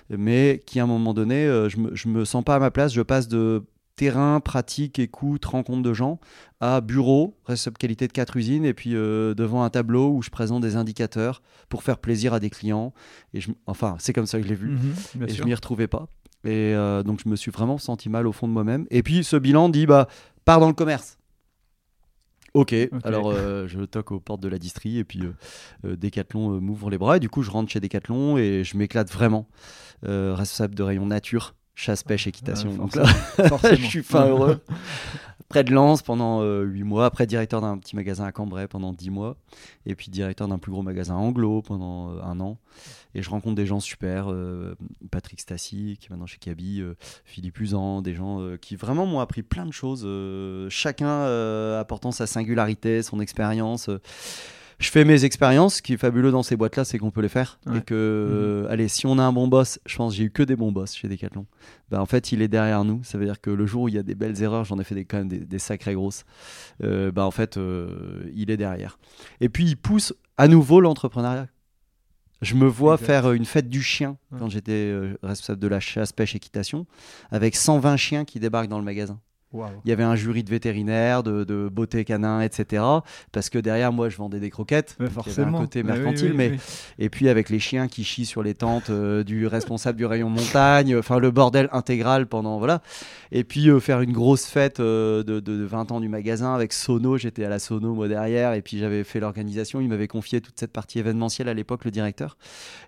mais 0.10 0.64
qui 0.66 0.80
à 0.80 0.84
un 0.84 0.88
moment 0.88 1.14
donné, 1.14 1.46
euh, 1.46 1.68
je, 1.68 1.80
me, 1.80 1.94
je 1.94 2.08
me 2.08 2.24
sens 2.24 2.46
pas 2.46 2.56
à 2.56 2.60
ma 2.60 2.72
place, 2.72 2.94
je 2.94 3.02
passe 3.02 3.28
de 3.28 3.66
terrain, 3.98 4.40
pratique, 4.40 4.98
écoute, 4.98 5.44
rencontre 5.44 5.82
de 5.82 5.94
gens, 5.94 6.22
à 6.62 6.80
bureau, 6.80 7.36
reste 7.46 7.78
qualité 7.78 8.08
de 8.08 8.14
quatre 8.14 8.38
usines, 8.38 8.64
et 8.64 8.74
puis 8.74 8.92
devant 8.92 9.64
un 9.64 9.70
tableau 9.70 10.12
où 10.14 10.22
je 10.22 10.30
présente 10.30 10.62
des 10.62 10.78
indicateurs 10.78 11.42
pour 11.68 11.82
faire 11.82 11.98
plaisir 11.98 12.34
à 12.34 12.40
des 12.40 12.52
clients. 12.52 12.94
Et 13.34 13.42
je, 13.42 13.52
enfin, 13.66 13.98
c'est 14.00 14.14
comme 14.14 14.28
ça 14.28 14.38
que 14.38 14.44
je 14.44 14.50
l'ai 14.50 14.56
vu. 14.56 14.70
Mhm, 14.70 15.24
et 15.28 15.34
je 15.34 15.44
m'y 15.44 15.54
retrouvais 15.54 15.88
pas. 15.88 16.08
Et 16.44 16.74
euh, 16.76 17.04
donc, 17.04 17.22
je 17.24 17.30
me 17.30 17.36
suis 17.36 17.52
vraiment 17.52 17.78
senti 17.78 18.10
mal 18.10 18.28
au 18.28 18.32
fond 18.32 18.48
de 18.48 18.54
moi-même. 18.54 18.86
Et 18.90 19.04
puis, 19.04 19.24
ce 19.24 19.36
bilan 19.36 19.70
dit 19.70 19.86
bah, 19.86 20.08
pars 20.46 20.60
dans 20.60 20.68
le 20.68 20.74
commerce. 20.74 21.18
Ok, 22.54 22.74
alors 23.04 23.30
euh, 23.30 23.68
je 23.68 23.82
toque 23.82 24.12
aux 24.12 24.20
portes 24.20 24.42
de 24.42 24.48
la 24.48 24.58
distrie 24.58 24.98
et 24.98 25.04
puis 25.04 25.22
euh, 25.86 25.96
Decathlon 25.96 26.60
m'ouvre 26.60 26.90
les 26.90 26.98
bras 26.98 27.18
et 27.18 27.20
du 27.20 27.30
coup 27.30 27.44
je 27.44 27.52
rentre 27.52 27.70
chez 27.70 27.80
Decathlon 27.80 28.40
et 28.40 28.64
je 28.64 28.78
m'éclate 28.78 29.12
vraiment. 29.12 29.48
responsable 30.02 30.74
de 30.74 30.82
rayon 30.82 31.06
nature, 31.06 31.54
chasse, 31.76 32.02
pêche, 32.02 32.26
équitation. 32.26 32.74
donc 32.74 32.96
là, 32.96 33.04
je 33.76 33.86
suis 33.86 34.02
fin 34.02 34.26
heureux. 34.26 34.60
près 35.50 35.64
de 35.64 35.72
Lens 35.72 36.02
pendant 36.02 36.42
8 36.42 36.46
euh, 36.46 36.86
mois, 36.86 37.06
après 37.06 37.26
directeur 37.26 37.62
d'un 37.62 37.78
petit 37.78 37.96
magasin 37.96 38.26
à 38.26 38.32
Cambrai 38.32 38.68
pendant 38.68 38.94
10 38.94 39.10
mois, 39.10 39.38
et 39.86 39.96
puis 39.96 40.10
directeur 40.10 40.48
d'un 40.48 40.58
plus 40.58 40.72
gros 40.72 40.84
magasin 40.84 41.16
anglo 41.16 41.62
pendant 41.62 42.12
euh, 42.12 42.22
un 42.22 42.40
an. 42.40 42.58
Et 43.16 43.22
je 43.22 43.30
rencontre 43.30 43.56
des 43.56 43.66
gens 43.66 43.80
super, 43.80 44.32
euh, 44.32 44.76
Patrick 45.10 45.40
Stassi, 45.40 45.98
qui 46.00 46.08
est 46.08 46.10
maintenant 46.10 46.26
chez 46.26 46.38
Kaby, 46.38 46.84
Philippe 47.24 47.60
Usan, 47.60 48.02
des 48.02 48.14
gens 48.14 48.58
qui 48.62 48.76
vraiment 48.76 49.06
m'ont 49.06 49.20
appris 49.20 49.42
plein 49.42 49.66
de 49.66 49.74
choses, 49.74 50.08
chacun 50.70 51.24
apportant 51.80 52.12
sa 52.12 52.28
singularité, 52.28 53.02
son 53.02 53.20
expérience 53.20 53.90
je 54.80 54.92
fais 54.92 55.06
mes 55.06 55.24
expériences. 55.24 55.76
Ce 55.76 55.82
qui 55.82 55.94
est 55.94 55.98
fabuleux 55.98 56.32
dans 56.32 56.44
ces 56.44 56.56
boîtes-là, 56.56 56.86
c'est 56.86 56.98
qu'on 56.98 57.12
peut 57.12 57.22
les 57.22 57.30
faire. 57.30 57.60
Et 57.76 57.82
que, 57.82 58.64
mhm. 58.64 58.72
allez, 58.72 58.88
si 58.88 59.06
on 59.06 59.18
a 59.18 59.24
un 59.24 59.34
bon 59.34 59.48
boss, 59.48 59.80
je 59.86 59.96
pense 59.98 60.16
j'ai 60.16 60.26
eu 60.26 60.32
que 60.32 60.44
des 60.44 60.56
bons 60.56 60.72
boss 60.72 60.94
chez 60.94 61.08
Decathlon. 61.08 61.46
Bah, 61.90 62.02
en 62.02 62.06
fait, 62.06 62.32
il 62.32 62.42
est 62.42 62.48
derrière 62.48 62.84
nous. 62.84 63.04
Ça 63.04 63.18
veut 63.18 63.26
dire 63.26 63.42
que 63.42 63.50
le 63.50 63.66
jour 63.66 63.84
où 63.84 63.88
il 63.88 63.96
y 63.96 63.98
a 63.98 64.04
des 64.04 64.16
belles 64.16 64.42
erreurs, 64.42 64.66
j'en 64.66 64.80
ai 64.80 64.84
fait 64.84 64.96
des, 64.96 65.06
quand 65.06 65.18
même 65.18 65.30
des, 65.30 65.60
sacrées 65.60 65.96
grosses. 65.96 66.26
Euh, 66.84 67.12
bah, 67.12 67.26
en 67.26 67.32
fait, 67.32 67.58
euh, 67.58 68.30
il 68.36 68.52
est 68.52 68.58
derrière. 68.58 69.00
Et 69.42 69.50
puis, 69.50 69.66
il 69.66 69.78
pousse 69.78 70.14
à 70.38 70.48
nouveau 70.48 70.80
l'entrepreneuriat. 70.80 71.48
Je 72.44 72.54
me 72.54 72.68
vois 72.68 72.98
faire 72.98 73.32
une 73.32 73.46
fête 73.46 73.68
du 73.68 73.82
chien 73.82 74.18
quand 74.38 74.48
j'étais 74.48 74.94
responsable 75.24 75.60
de 75.60 75.68
la 75.68 75.80
chasse, 75.80 76.12
pêche, 76.12 76.36
équitation, 76.36 76.86
avec 77.32 77.56
120 77.56 77.98
chiens 77.98 78.26
qui 78.26 78.40
débarquent 78.40 78.68
dans 78.68 78.78
le 78.78 78.86
magasin. 78.86 79.20
Il 79.54 79.90
y 79.90 79.92
avait 79.92 80.04
un 80.04 80.16
jury 80.16 80.44
de 80.44 80.50
vétérinaires, 80.50 81.24
de, 81.24 81.70
beauté 81.72 82.04
canin, 82.04 82.42
etc. 82.42 82.84
Parce 83.32 83.50
que 83.50 83.58
derrière 83.58 83.94
moi, 83.94 84.10
je 84.10 84.18
vendais 84.18 84.40
des 84.40 84.50
croquettes. 84.50 84.98
forcément. 85.10 85.60
un 85.60 85.62
côté 85.62 85.84
mercantile. 85.84 86.34
mais 86.34 86.58
Et 87.00 87.10
puis 87.10 87.30
avec 87.30 87.50
les 87.50 87.60
chiens 87.60 87.88
qui 87.88 88.04
chient 88.04 88.26
sur 88.26 88.44
les 88.44 88.54
tentes 88.54 88.90
euh, 88.90 89.24
du 89.24 89.48
responsable 89.48 89.98
du 89.98 90.06
rayon 90.06 90.30
montagne. 90.30 90.98
Enfin, 90.98 91.20
le 91.20 91.32
bordel 91.32 91.70
intégral 91.72 92.28
pendant. 92.28 92.58
Voilà. 92.58 92.82
Et 93.32 93.44
puis 93.44 93.70
euh, 93.70 93.80
faire 93.80 94.02
une 94.02 94.12
grosse 94.12 94.46
fête 94.46 94.80
euh, 94.80 95.24
de, 95.24 95.40
de, 95.40 95.64
20 95.64 95.92
ans 95.92 96.00
du 96.02 96.10
magasin 96.10 96.54
avec 96.54 96.74
Sono. 96.74 97.18
J'étais 97.18 97.46
à 97.46 97.50
la 97.50 97.60
Sono, 97.60 97.94
moi, 97.94 98.08
derrière. 98.08 98.54
Et 98.54 98.62
puis 98.62 98.78
j'avais 98.78 99.04
fait 99.04 99.20
l'organisation. 99.20 99.80
Il 99.80 99.88
m'avait 99.88 100.08
confié 100.08 100.42
toute 100.42 100.60
cette 100.60 100.74
partie 100.74 101.00
événementielle 101.00 101.48
à 101.48 101.54
l'époque, 101.54 101.86
le 101.86 101.92
directeur. 101.92 102.38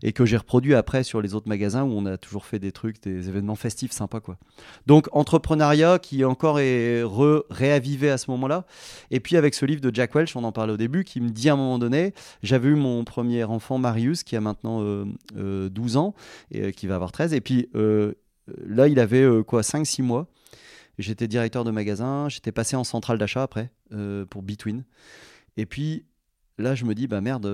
Et 0.04 0.12
que 0.12 0.26
j'ai 0.26 0.38
reproduit 0.38 0.76
après 0.76 1.04
sur 1.04 1.22
les 1.22 1.36
autres 1.36 1.48
magasins 1.48 1.84
où 1.84 1.92
on 1.92 2.06
a 2.06 2.18
toujours 2.18 2.46
fait 2.46 2.60
des 2.60 2.74
trucs, 2.74 3.02
des 3.02 3.30
événements 3.30 3.56
festifs 3.56 3.92
sympas, 3.92 4.20
quoi. 4.20 4.38
Donc, 4.88 5.08
entrepreneuriat 5.14 6.00
qui 6.00 6.22
est 6.22 6.26
encore 6.26 6.49
et 6.58 7.04
réavivé 7.50 8.10
à 8.10 8.18
ce 8.18 8.32
moment-là. 8.32 8.66
Et 9.12 9.20
puis 9.20 9.38
avec 9.38 9.54
ce 9.54 9.66
livre 9.66 9.82
de 9.82 9.94
Jack 9.94 10.16
Welch, 10.16 10.36
on 10.36 10.44
en 10.44 10.52
parlait 10.52 10.74
au 10.74 10.78
début, 10.78 11.04
qui 11.04 11.22
me 11.22 11.30
dit 11.30 11.50
à 11.50 11.54
un 11.54 11.58
moment 11.58 11.78
donné, 11.78 12.14
j'avais 12.42 12.70
eu 12.70 12.76
mon 12.76 13.04
premier 13.04 13.44
enfant 13.44 13.78
Marius, 13.78 14.24
qui 14.24 14.36
a 14.36 14.42
maintenant 14.42 14.80
12 14.80 15.14
euh, 15.36 15.70
euh, 15.76 15.96
ans, 15.96 16.16
et 16.52 16.64
euh, 16.64 16.72
qui 16.72 16.88
va 16.88 16.96
avoir 16.96 17.12
13. 17.12 17.34
Et 17.34 17.42
puis 17.42 17.70
là, 17.74 18.88
il 18.88 19.00
avait 19.00 19.28
quoi 19.46 19.62
5-6 19.62 20.02
mois. 20.02 20.28
J'étais 20.98 21.28
directeur 21.28 21.64
de 21.64 21.72
magasin, 21.72 22.28
j'étais 22.30 22.52
passé 22.52 22.76
en 22.76 22.84
centrale 22.84 23.18
d'achat 23.18 23.44
après, 23.44 23.72
pour 24.30 24.42
Between. 24.42 24.84
Et 25.58 25.66
puis 25.66 26.06
là, 26.58 26.76
je 26.76 26.86
me 26.86 26.96
dis, 26.96 27.08
bah 27.08 27.22
merde, 27.22 27.46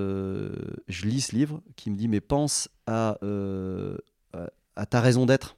je 0.87 1.05
lis 1.05 1.21
ce 1.21 1.35
livre 1.35 1.61
qui 1.75 1.91
me 1.91 1.95
dit, 1.95 2.07
mais 2.07 2.21
pense 2.21 2.69
à, 2.87 3.17
à 4.75 4.85
ta 4.85 5.01
raison 5.01 5.25
d'être, 5.25 5.57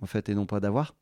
en 0.00 0.06
fait, 0.06 0.28
et 0.28 0.34
non 0.34 0.46
pas 0.46 0.60
d'avoir. 0.60 0.94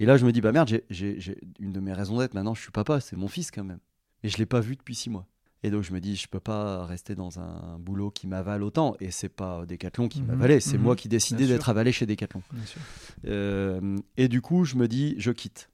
Et 0.00 0.06
là, 0.06 0.16
je 0.16 0.26
me 0.26 0.32
dis, 0.32 0.40
bah 0.40 0.52
merde, 0.52 0.82
j'ai 0.90 1.38
une 1.58 1.72
de 1.72 1.80
mes 1.80 1.92
raisons 1.92 2.18
d'être. 2.18 2.34
Maintenant, 2.34 2.54
je 2.54 2.62
suis 2.62 2.70
papa, 2.70 3.00
c'est 3.00 3.16
mon 3.16 3.28
fils 3.28 3.50
quand 3.50 3.64
même. 3.64 3.80
Et 4.22 4.28
je 4.28 4.38
l'ai 4.38 4.46
pas 4.46 4.60
vu 4.60 4.76
depuis 4.76 4.94
six 4.94 5.10
mois. 5.10 5.26
Et 5.64 5.70
donc, 5.70 5.82
je 5.82 5.92
me 5.92 6.00
dis, 6.00 6.16
je 6.16 6.26
peux 6.28 6.40
pas 6.40 6.84
rester 6.86 7.14
dans 7.14 7.38
un 7.38 7.78
boulot 7.78 8.10
qui 8.10 8.26
m'avale 8.26 8.62
autant. 8.62 8.96
Et 9.00 9.10
c'est 9.10 9.28
pas 9.28 9.64
Decathlon 9.66 10.08
qui 10.08 10.20
mhm. 10.20 10.28
m'avalait, 10.28 10.60
c'est 10.60 10.76
mhm. 10.76 10.84
moi 10.84 10.96
qui 10.96 11.08
décidais 11.08 11.46
d'être 11.46 11.68
avalé 11.68 11.92
chez 11.92 12.06
Decathlon. 12.06 12.42
Euh, 13.26 13.96
et 14.16 14.28
du 14.28 14.40
coup, 14.40 14.64
je 14.64 14.76
me 14.76 14.88
dis, 14.88 15.14
je 15.18 15.30
quitte. 15.30 15.68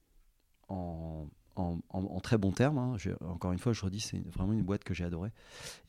En, 0.68 1.26
en, 1.56 2.20
très 2.20 2.38
bon 2.38 2.52
terme. 2.52 2.78
Hein. 2.78 2.96
Encore 3.20 3.52
une 3.52 3.58
fois, 3.58 3.72
je 3.72 3.82
redis, 3.82 4.00
c'est 4.00 4.22
vraiment 4.28 4.52
une 4.52 4.62
boîte 4.62 4.84
que 4.84 4.94
j'ai 4.94 5.04
adorée. 5.04 5.30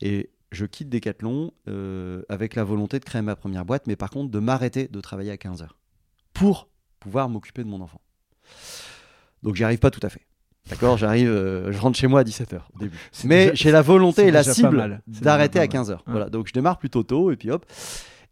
Et 0.00 0.30
je 0.52 0.66
quitte 0.66 0.88
Decathlon 0.88 1.52
euh, 1.68 2.22
avec 2.28 2.54
la 2.54 2.64
volonté 2.64 2.98
de 2.98 3.04
créer 3.04 3.22
ma 3.22 3.36
première 3.36 3.64
boîte, 3.64 3.86
mais 3.86 3.96
par 3.96 4.10
contre 4.10 4.30
de 4.30 4.38
m'arrêter 4.38 4.88
de 4.88 5.00
travailler 5.00 5.30
à 5.30 5.36
15 5.36 5.62
heures 5.62 5.78
pour 6.32 6.68
pouvoir 6.98 7.28
m'occuper 7.28 7.62
de 7.62 7.68
mon 7.68 7.80
enfant. 7.80 8.00
Donc 9.42 9.56
j'y 9.56 9.64
arrive 9.64 9.78
pas 9.78 9.90
tout 9.90 10.04
à 10.04 10.08
fait. 10.08 10.22
D'accord? 10.68 10.96
J'arrive, 10.96 11.28
euh, 11.28 11.72
je 11.72 11.78
rentre 11.78 11.98
chez 11.98 12.06
moi 12.06 12.20
à 12.20 12.24
17h 12.24 12.60
au 12.74 12.78
début. 12.78 12.96
Mais 13.24 13.50
j'ai 13.54 13.70
la 13.70 13.82
volonté 13.82 14.26
et 14.26 14.30
la 14.30 14.42
cible 14.42 15.00
d'arrêter 15.06 15.58
à 15.58 15.66
15h. 15.66 15.98
Voilà, 16.06 16.30
donc 16.30 16.46
je 16.48 16.52
démarre 16.52 16.78
plutôt 16.78 17.02
tôt 17.02 17.30
et 17.30 17.36
puis 17.36 17.50
hop. 17.50 17.66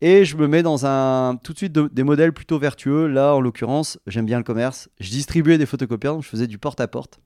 Et 0.00 0.24
je 0.24 0.36
me 0.36 0.46
mets 0.46 0.62
dans 0.62 0.86
un 0.86 1.36
tout 1.42 1.52
de 1.52 1.58
suite 1.58 1.72
des 1.72 2.02
modèles 2.04 2.32
plutôt 2.32 2.58
vertueux. 2.58 3.08
Là, 3.08 3.34
en 3.34 3.40
l'occurrence, 3.40 3.98
j'aime 4.06 4.26
bien 4.26 4.38
le 4.38 4.44
commerce. 4.44 4.88
Je 5.00 5.10
distribuais 5.10 5.58
des 5.58 5.66
photocopieurs, 5.66 6.14
donc 6.14 6.22
je 6.22 6.28
faisais 6.28 6.46
du 6.46 6.58
porte-à-porte. 6.58 7.18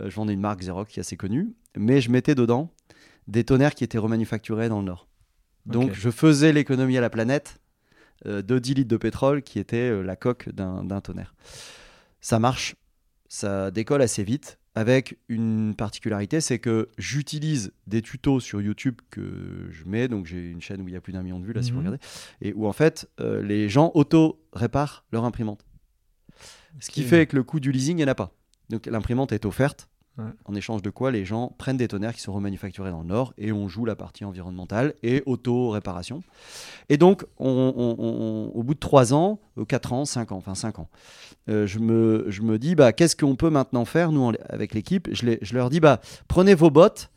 Euh, 0.00 0.08
je 0.08 0.16
vendais 0.16 0.32
une 0.32 0.40
marque 0.40 0.60
Xerox 0.60 0.90
qui 0.90 0.98
est 0.98 1.02
assez 1.02 1.18
connue, 1.18 1.52
mais 1.76 2.00
je 2.00 2.10
mettais 2.10 2.34
dedans 2.34 2.70
des 3.28 3.44
tonnerres 3.44 3.74
qui 3.74 3.84
étaient 3.84 3.98
remanufacturés 3.98 4.70
dans 4.70 4.78
le 4.78 4.86
Nord. 4.86 5.06
Donc 5.66 5.92
je 5.92 6.10
faisais 6.10 6.52
l'économie 6.52 6.96
à 6.96 7.00
la 7.00 7.10
planète 7.10 7.60
euh, 8.24 8.40
de 8.40 8.58
10 8.58 8.74
litres 8.74 8.88
de 8.88 8.96
pétrole 8.96 9.42
qui 9.42 9.58
était 9.58 10.02
la 10.02 10.16
coque 10.16 10.48
d'un 10.50 11.00
tonnerre 11.00 11.34
ça 12.26 12.40
marche, 12.40 12.74
ça 13.28 13.70
décolle 13.70 14.02
assez 14.02 14.24
vite, 14.24 14.58
avec 14.74 15.16
une 15.28 15.76
particularité, 15.76 16.40
c'est 16.40 16.58
que 16.58 16.88
j'utilise 16.98 17.72
des 17.86 18.02
tutos 18.02 18.40
sur 18.40 18.60
YouTube 18.60 19.00
que 19.10 19.68
je 19.70 19.84
mets, 19.84 20.08
donc 20.08 20.26
j'ai 20.26 20.50
une 20.50 20.60
chaîne 20.60 20.80
où 20.80 20.88
il 20.88 20.94
y 20.94 20.96
a 20.96 21.00
plus 21.00 21.12
d'un 21.12 21.22
million 21.22 21.38
de 21.38 21.46
vues 21.46 21.52
là 21.52 21.62
si 21.62 21.70
vous 21.70 21.78
mhm. 21.78 21.86
regardez, 21.86 22.04
et 22.40 22.52
où 22.52 22.66
en 22.66 22.72
fait 22.72 23.08
euh, 23.20 23.42
les 23.42 23.68
gens 23.68 23.92
auto-réparent 23.94 25.04
leur 25.12 25.24
imprimante. 25.24 25.64
Ce 26.80 26.90
qui 26.90 27.04
fait 27.04 27.28
que 27.28 27.36
le 27.36 27.44
coût 27.44 27.60
du 27.60 27.70
leasing, 27.70 27.96
il 27.96 27.98
n'y 27.98 28.04
en 28.04 28.08
a 28.08 28.16
pas. 28.16 28.32
Donc 28.70 28.86
l'imprimante 28.86 29.30
est 29.30 29.44
offerte, 29.44 29.88
en 30.44 30.54
échange 30.54 30.82
de 30.82 30.90
quoi 30.90 31.10
les 31.10 31.24
gens 31.24 31.54
prennent 31.58 31.76
des 31.76 31.88
tonnerres 31.88 32.14
qui 32.14 32.22
sont 32.22 32.32
remanufacturés 32.32 32.90
dans 32.90 33.00
le 33.00 33.06
Nord 33.06 33.34
et 33.36 33.52
on 33.52 33.68
joue 33.68 33.84
la 33.84 33.96
partie 33.96 34.24
environnementale 34.24 34.94
et 35.02 35.22
auto-réparation. 35.26 36.22
Et 36.88 36.96
donc, 36.96 37.24
au 37.38 38.62
bout 38.64 38.74
de 38.74 38.78
3 38.78 39.12
ans, 39.12 39.40
4 39.68 39.92
ans, 39.92 40.04
5 40.04 40.32
ans, 40.32 40.36
enfin 40.36 40.54
5 40.54 40.78
ans, 40.78 40.88
euh, 41.48 41.66
je, 41.66 41.78
me, 41.78 42.24
je 42.28 42.42
me 42.42 42.58
dis, 42.58 42.74
bah, 42.74 42.92
qu'est-ce 42.92 43.16
qu'on 43.16 43.36
peut 43.36 43.50
maintenant 43.50 43.84
faire, 43.84 44.10
nous, 44.10 44.32
avec 44.48 44.74
l'équipe? 44.74 45.08
Je, 45.12 45.36
je, 45.40 45.54
leur 45.54 45.68
dis, 45.68 45.80
bah, 45.80 46.00
prenez 46.28 46.54
vos 46.54 46.70
bottes 46.70 47.10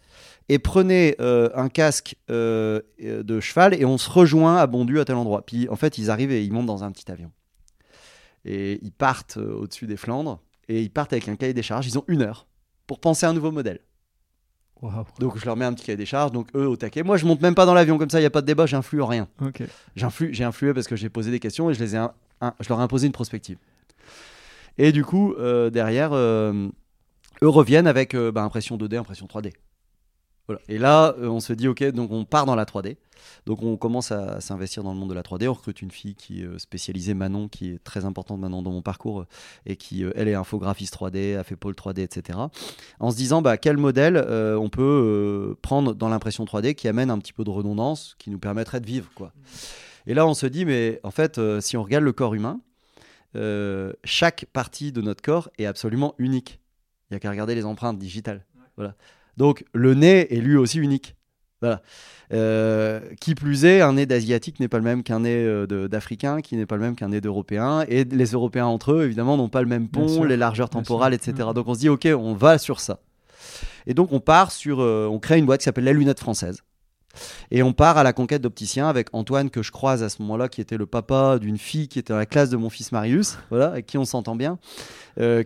et 0.49 0.59
prenez 0.59 1.15
euh, 1.21 1.49
un 1.55 1.69
casque 1.69 2.15
euh, 2.29 2.81
de 2.99 3.39
cheval 3.39 3.73
et 3.73 3.85
on 3.85 3.97
se 3.97 4.09
rejoint 4.09 4.57
à 4.57 4.67
Bondu 4.67 4.99
à 4.99 5.05
tel 5.05 5.15
endroit. 5.15 5.45
Puis 5.45 5.69
en 5.69 5.75
fait, 5.77 5.97
ils 5.97 6.09
arrivent 6.09 6.31
et 6.31 6.43
ils 6.43 6.51
montent 6.51 6.65
dans 6.65 6.83
un 6.83 6.91
petit 6.91 7.09
avion. 7.11 7.31
Et 8.45 8.79
ils 8.81 8.91
partent 8.91 9.37
au-dessus 9.37 9.85
des 9.85 9.97
Flandres 9.97 10.41
et 10.67 10.81
ils 10.81 10.89
partent 10.89 11.13
avec 11.13 11.29
un 11.29 11.35
cahier 11.35 11.53
des 11.53 11.61
charges. 11.61 11.87
Ils 11.87 11.97
ont 11.97 12.05
une 12.07 12.21
heure 12.21 12.48
pour 12.89 12.99
penser 12.99 13.27
à 13.27 13.29
un 13.29 13.33
nouveau 13.33 13.51
modèle. 13.51 13.81
Donc 15.19 15.37
je 15.37 15.45
leur 15.45 15.55
mets 15.55 15.65
un 15.65 15.73
petit 15.73 15.85
cahier 15.85 15.95
des 15.95 16.07
charges, 16.07 16.31
donc 16.31 16.47
eux 16.55 16.67
au 16.67 16.75
taquet. 16.75 17.03
Moi 17.03 17.17
je 17.17 17.25
monte 17.27 17.39
même 17.39 17.53
pas 17.53 17.67
dans 17.67 17.75
l'avion 17.75 17.99
comme 17.99 18.09
ça, 18.09 18.17
il 18.17 18.23
n'y 18.23 18.25
a 18.27 18.31
pas 18.31 18.41
de 18.41 18.47
débat, 18.47 18.65
j'influe 18.65 19.03
rien. 19.03 19.27
J'ai 19.95 20.43
influé 20.43 20.73
parce 20.73 20.87
que 20.87 20.95
j'ai 20.95 21.09
posé 21.09 21.29
des 21.29 21.39
questions 21.39 21.69
et 21.69 21.75
je, 21.75 21.79
les 21.79 21.95
ai 21.95 21.99
je 22.59 22.67
leur 22.67 22.79
ai 22.79 22.83
imposé 22.83 23.05
une 23.05 23.13
prospective. 23.13 23.59
Et 24.79 24.91
du 24.91 25.05
coup, 25.05 25.33
euh, 25.33 25.69
derrière, 25.69 26.13
euh, 26.13 26.67
eux 27.43 27.49
reviennent 27.49 27.85
avec 27.85 28.15
euh, 28.15 28.31
bah, 28.31 28.41
impression 28.41 28.75
2D, 28.75 28.97
impression 28.97 29.27
3D. 29.27 29.53
Et 30.67 30.77
là, 30.77 31.15
euh, 31.19 31.27
on 31.27 31.39
se 31.39 31.53
dit, 31.53 31.67
ok, 31.67 31.83
donc 31.91 32.11
on 32.11 32.25
part 32.25 32.45
dans 32.45 32.55
la 32.55 32.65
3D. 32.65 32.97
Donc 33.45 33.63
on 33.63 33.77
commence 33.77 34.11
à, 34.11 34.39
s'investir 34.41 34.83
dans 34.83 34.93
le 34.93 34.99
monde 34.99 35.09
de 35.09 35.13
la 35.13 35.21
3D. 35.21 35.47
On 35.47 35.53
recrute 35.53 35.81
une 35.81 35.91
fille 35.91 36.15
qui 36.15 36.41
est 36.41 36.45
euh, 36.45 36.57
spécialisée, 36.57 37.13
Manon, 37.13 37.47
qui 37.47 37.71
est 37.71 37.83
très 37.83 38.05
importante 38.05 38.39
maintenant 38.39 38.61
dans 38.61 38.71
mon 38.71 38.81
parcours, 38.81 39.25
et 39.65 39.75
qui, 39.75 40.03
euh, 40.03 40.11
elle, 40.15 40.27
est 40.27 40.35
infographiste 40.35 40.95
3D, 40.95 41.37
a 41.37 41.43
fait 41.43 41.55
pôle 41.55 41.73
3D, 41.73 42.01
etc. 42.01 42.39
En 42.99 43.11
se 43.11 43.17
disant, 43.17 43.41
bah, 43.41 43.57
quel 43.57 43.77
modèle 43.77 44.17
on 44.17 44.69
peut 44.69 45.55
prendre 45.61 45.93
dans 45.93 46.09
l'impression 46.09 46.45
3D 46.45 46.75
qui 46.75 46.87
amène 46.87 47.09
un 47.09 47.19
petit 47.19 47.33
peu 47.33 47.43
de 47.43 47.49
redondance, 47.49 48.15
qui 48.19 48.29
nous 48.29 48.39
permettrait 48.39 48.79
de 48.79 48.85
vivre. 48.85 49.09
quoi. 49.15 49.33
Et 50.07 50.13
là, 50.13 50.25
on 50.25 50.33
se 50.33 50.45
dit, 50.45 50.65
mais 50.65 50.99
en 51.03 51.11
fait, 51.11 51.39
si 51.61 51.77
on 51.77 51.83
regarde 51.83 52.03
le 52.03 52.13
corps 52.13 52.33
humain, 52.33 52.59
chaque 54.03 54.45
partie 54.53 54.91
de 54.91 55.01
notre 55.01 55.21
corps 55.21 55.49
est 55.57 55.65
absolument 55.65 56.15
unique. 56.17 56.59
Il 57.09 57.13
n'y 57.13 57.17
a 57.17 57.19
qu'à 57.19 57.31
regarder 57.31 57.55
les 57.55 57.65
empreintes 57.65 57.97
digitales. 57.97 58.45
Voilà. 58.77 58.95
Donc 59.39 59.63
le 59.73 59.93
nez 59.93 60.31
est 60.35 60.41
lui 60.41 60.57
aussi 60.57 60.79
unique. 60.79 61.15
Voilà. 61.61 61.81
Euh, 62.31 62.99
qui 63.19 63.33
plus 63.33 63.65
est, 63.65 63.81
un 63.81 63.93
nez 63.93 64.05
d'asiatique 64.05 64.59
n'est 64.59 64.67
pas 64.67 64.77
le 64.77 64.83
même 64.83 65.01
qu'un 65.01 65.21
nez 65.21 65.43
euh, 65.43 65.87
d'africain, 65.87 66.41
qui 66.41 66.57
n'est 66.57 66.65
pas 66.65 66.75
le 66.75 66.81
même 66.81 66.95
qu'un 66.95 67.07
nez 67.07 67.21
d'européen. 67.21 67.85
Et 67.87 68.03
les 68.03 68.31
Européens 68.31 68.65
entre 68.65 68.91
eux, 68.91 69.05
évidemment, 69.05 69.37
n'ont 69.37 69.49
pas 69.49 69.61
le 69.61 69.67
même 69.67 69.87
pont, 69.87 70.25
les 70.25 70.37
largeurs 70.37 70.69
temporales, 70.69 71.13
etc. 71.13 71.33
Mm. 71.49 71.53
Donc 71.53 71.67
on 71.69 71.73
se 71.73 71.79
dit, 71.79 71.89
ok, 71.89 72.07
on 72.17 72.33
va 72.33 72.57
sur 72.57 72.81
ça. 72.81 72.99
Et 73.87 73.93
donc 73.93 74.11
on 74.11 74.19
part 74.19 74.51
sur, 74.51 74.81
euh, 74.81 75.07
on 75.09 75.19
crée 75.19 75.39
une 75.39 75.45
boîte 75.45 75.61
qui 75.61 75.63
s'appelle 75.63 75.85
La 75.85 75.93
Lunette 75.93 76.19
Française. 76.19 76.61
Et 77.49 77.63
on 77.63 77.71
part 77.73 77.97
à 77.97 78.03
la 78.03 78.13
conquête 78.13 78.41
d'opticiens 78.41 78.87
avec 78.87 79.07
Antoine 79.13 79.49
que 79.49 79.63
je 79.63 79.71
croise 79.71 80.03
à 80.03 80.09
ce 80.09 80.21
moment-là, 80.21 80.49
qui 80.49 80.59
était 80.61 80.77
le 80.77 80.85
papa 80.85 81.39
d'une 81.39 81.57
fille 81.57 81.87
qui 81.87 81.97
était 81.97 82.13
dans 82.13 82.19
la 82.19 82.27
classe 82.27 82.49
de 82.49 82.57
mon 82.57 82.69
fils 82.69 82.91
Marius, 82.91 83.37
voilà, 83.49 83.69
avec 83.69 83.87
qui 83.87 83.97
on 83.97 84.05
s'entend 84.05 84.35
bien, 84.35 84.59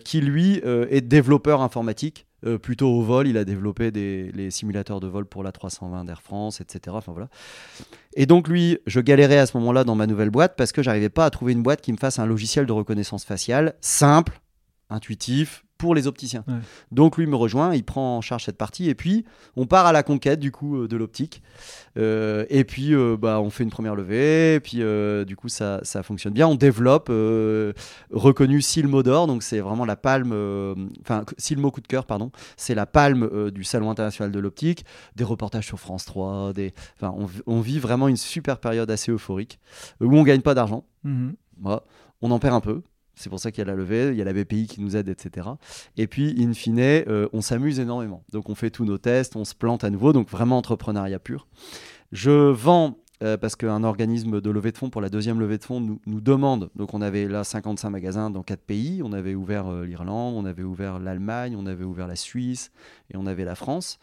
qui 0.04 0.20
lui 0.20 0.60
est 0.62 1.00
développeur 1.00 1.62
informatique 1.62 2.26
euh, 2.44 2.58
plutôt 2.58 2.88
au 2.88 3.02
vol. 3.02 3.26
Il 3.28 3.36
a 3.36 3.44
développé 3.44 3.90
des, 3.90 4.30
les 4.32 4.50
simulateurs 4.50 5.00
de 5.00 5.06
vol 5.06 5.26
pour 5.26 5.42
la 5.42 5.52
320 5.52 6.04
d'Air 6.04 6.22
France, 6.22 6.60
etc. 6.60 6.96
Enfin, 6.96 7.12
voilà. 7.12 7.28
Et 8.14 8.26
donc 8.26 8.48
lui, 8.48 8.78
je 8.86 9.00
galérais 9.00 9.38
à 9.38 9.46
ce 9.46 9.56
moment-là 9.58 9.84
dans 9.84 9.94
ma 9.94 10.06
nouvelle 10.06 10.30
boîte 10.30 10.54
parce 10.56 10.72
que 10.72 10.82
j'arrivais 10.82 11.08
pas 11.08 11.24
à 11.24 11.30
trouver 11.30 11.52
une 11.52 11.62
boîte 11.62 11.80
qui 11.80 11.92
me 11.92 11.98
fasse 11.98 12.18
un 12.18 12.26
logiciel 12.26 12.66
de 12.66 12.72
reconnaissance 12.72 13.24
faciale 13.24 13.74
simple, 13.80 14.40
intuitif, 14.90 15.63
pour 15.78 15.94
les 15.94 16.06
opticiens. 16.06 16.44
Donc 16.92 17.18
lui 17.18 17.26
me 17.26 17.36
rejoint, 17.36 17.74
il 17.74 17.84
prend 17.84 18.18
en 18.18 18.20
charge 18.20 18.44
cette 18.44 18.56
partie 18.56 18.88
et 18.88 18.94
puis 18.94 19.24
on 19.56 19.66
part 19.66 19.86
à 19.86 19.92
la 19.92 20.02
conquête 20.02 20.40
du 20.40 20.52
coup 20.52 20.76
euh, 20.76 20.88
de 20.88 20.96
l'optique. 20.96 21.42
Euh, 21.96 22.44
et 22.48 22.64
puis 22.64 22.94
euh, 22.94 23.16
bah, 23.16 23.40
on 23.40 23.50
fait 23.50 23.64
une 23.64 23.70
première 23.70 23.94
levée, 23.94 24.54
et 24.54 24.60
puis 24.60 24.82
du 25.26 25.36
coup 25.36 25.48
ça, 25.48 25.80
ça, 25.82 26.02
fonctionne 26.02 26.32
bien. 26.32 26.46
On 26.46 26.54
développe 26.54 27.08
reconnu 28.10 28.62
Silmo 28.62 29.02
d'or, 29.02 29.26
donc 29.26 29.42
c'est 29.42 29.60
vraiment 29.60 29.84
la 29.84 29.96
palme, 29.96 30.32
enfin 31.00 31.24
Silmo 31.38 31.70
coup 31.70 31.80
de 31.80 31.86
cœur, 31.86 32.06
pardon, 32.06 32.30
c'est 32.56 32.74
la 32.74 32.86
palme 32.86 33.50
du 33.50 33.64
Salon 33.64 33.90
international 33.90 34.32
de 34.32 34.38
l'optique, 34.38 34.84
des 35.16 35.24
reportages 35.24 35.66
sur 35.66 35.78
France 35.78 36.04
3, 36.04 36.52
des, 36.52 36.74
on, 37.02 37.26
on, 37.46 37.60
vit 37.60 37.78
vraiment 37.78 38.08
une 38.08 38.16
super 38.16 38.58
période 38.58 38.90
assez 38.90 39.10
euphorique 39.10 39.58
où 40.00 40.16
on 40.16 40.22
gagne 40.22 40.42
pas 40.42 40.54
d'argent. 40.54 40.84
Mmh 41.04 41.30
on 42.20 42.30
en 42.30 42.38
perd 42.38 42.54
un 42.54 42.60
peu, 42.60 42.82
c'est 43.16 43.30
pour 43.30 43.40
ça 43.40 43.50
qu'il 43.50 43.64
y 43.64 43.68
a 43.68 43.70
la 43.70 43.76
levée, 43.76 44.08
il 44.10 44.16
y 44.16 44.22
a 44.22 44.24
la 44.24 44.32
BPI 44.32 44.66
qui 44.66 44.80
nous 44.80 44.96
aide, 44.96 45.08
etc. 45.08 45.48
Et 45.96 46.06
puis, 46.06 46.34
in 46.42 46.52
fine, 46.52 46.78
euh, 46.80 47.28
on 47.32 47.40
s'amuse 47.40 47.78
énormément. 47.80 48.24
Donc, 48.32 48.48
on 48.50 48.54
fait 48.54 48.70
tous 48.70 48.84
nos 48.84 48.98
tests, 48.98 49.36
on 49.36 49.44
se 49.44 49.54
plante 49.54 49.84
à 49.84 49.90
nouveau. 49.90 50.12
Donc, 50.12 50.28
vraiment 50.30 50.58
entrepreneuriat 50.58 51.18
pur. 51.18 51.46
Je 52.12 52.50
vends 52.50 52.98
euh, 53.24 53.38
parce 53.38 53.56
qu'un 53.56 53.84
organisme 53.84 54.42
de 54.42 54.50
levée 54.50 54.70
de 54.70 54.76
fonds 54.76 54.90
pour 54.90 55.00
la 55.00 55.08
deuxième 55.08 55.40
levée 55.40 55.56
de 55.56 55.64
fonds 55.64 55.80
nous, 55.80 56.20
demande. 56.20 56.70
Donc 56.76 56.92
on 56.92 57.00
avait 57.00 57.26
là 57.26 57.42
55 57.42 57.88
magasins 57.88 58.28
dans 58.28 58.42
quatre 58.42 58.60
pays. 58.60 59.02
On 59.02 59.14
avait 59.14 59.34
ouvert 59.34 59.66
euh, 59.66 59.86
l'Irlande, 59.86 60.34
on 60.36 60.44
avait 60.44 60.62
ouvert 60.62 60.98
l'Allemagne, 60.98 61.56
on 61.58 61.64
avait 61.64 61.84
ouvert 61.84 62.06
la 62.06 62.16
Suisse 62.16 62.70
et 63.10 63.16
on 63.16 63.24
avait 63.24 63.44
la 63.44 63.54
France. 63.54 63.98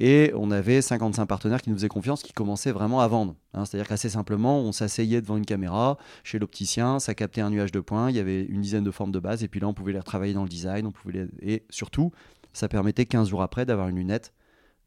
Et 0.00 0.32
on 0.34 0.50
avait 0.50 0.80
55 0.80 1.26
partenaires 1.26 1.60
qui 1.60 1.68
nous 1.68 1.76
faisaient 1.76 1.88
confiance, 1.88 2.22
qui 2.22 2.32
commençaient 2.32 2.72
vraiment 2.72 3.00
à 3.00 3.08
vendre. 3.08 3.36
Hein. 3.52 3.66
C'est-à-dire 3.66 3.88
qu'assez 3.88 4.08
simplement, 4.08 4.60
on 4.60 4.72
s'asseyait 4.72 5.20
devant 5.20 5.36
une 5.36 5.44
caméra 5.44 5.98
chez 6.24 6.38
l'opticien, 6.38 6.98
ça 6.98 7.14
captait 7.14 7.42
un 7.42 7.50
nuage 7.50 7.72
de 7.72 7.80
points, 7.80 8.08
il 8.08 8.16
y 8.16 8.20
avait 8.20 8.42
une 8.42 8.62
dizaine 8.62 8.84
de 8.84 8.90
formes 8.90 9.12
de 9.12 9.20
base 9.20 9.44
et 9.44 9.48
puis 9.48 9.60
là 9.60 9.68
on 9.68 9.74
pouvait 9.74 9.92
les 9.92 9.98
retravailler 9.98 10.32
dans 10.32 10.44
le 10.44 10.48
design, 10.48 10.86
on 10.86 10.92
pouvait 10.92 11.28
et 11.42 11.64
surtout 11.68 12.10
ça 12.54 12.68
permettait 12.68 13.04
15 13.04 13.28
jours 13.28 13.42
après 13.42 13.66
d'avoir 13.66 13.88
une 13.88 13.96
lunette 13.96 14.32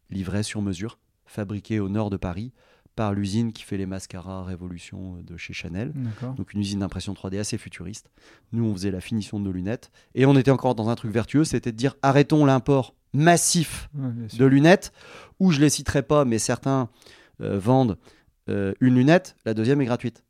livrée 0.09 0.43
sur 0.43 0.61
mesure, 0.61 0.97
fabriquée 1.25 1.79
au 1.79 1.89
nord 1.89 2.09
de 2.09 2.17
Paris 2.17 2.51
par 2.95 3.13
l'usine 3.13 3.51
qui 3.51 3.63
fait 3.63 3.77
les 3.77 3.86
mascaras 3.86 4.43
Révolution 4.43 5.17
de 5.21 5.38
chez 5.38 5.53
Chanel. 5.53 5.93
Donc 6.38 6.53
une 6.53 6.62
usine 6.62 6.79
d'impression 6.79 7.13
3D 7.13 7.39
assez 7.39 7.58
futuriste. 7.58 8.10
Nous, 8.51 8.65
on 8.65 8.73
faisait 8.73 8.91
la 8.91 9.01
finition 9.01 9.39
de 9.39 9.45
nos 9.45 9.51
lunettes. 9.51 9.91
Et 10.13 10.25
on 10.25 10.36
était 10.36 10.51
encore 10.51 10.75
dans 10.75 10.89
un 10.89 10.95
truc 10.95 11.12
vertueux, 11.12 11.43
c'était 11.43 11.71
de 11.71 11.77
dire 11.77 11.95
arrêtons 12.01 12.45
l'import 12.45 12.95
massif 13.13 13.89
de 13.93 14.45
lunettes, 14.45 14.91
où 15.39 15.51
je 15.51 15.62
les 15.62 15.69
citerai 15.69 16.03
pas, 16.03 16.25
mais 16.25 16.38
certains 16.38 16.89
euh, 17.41 17.58
vendent 17.58 17.97
euh, 18.49 18.73
une 18.81 18.95
lunette, 18.95 19.36
la 19.45 19.53
deuxième 19.53 19.81
est 19.81 19.86
gratuite. 19.86 20.23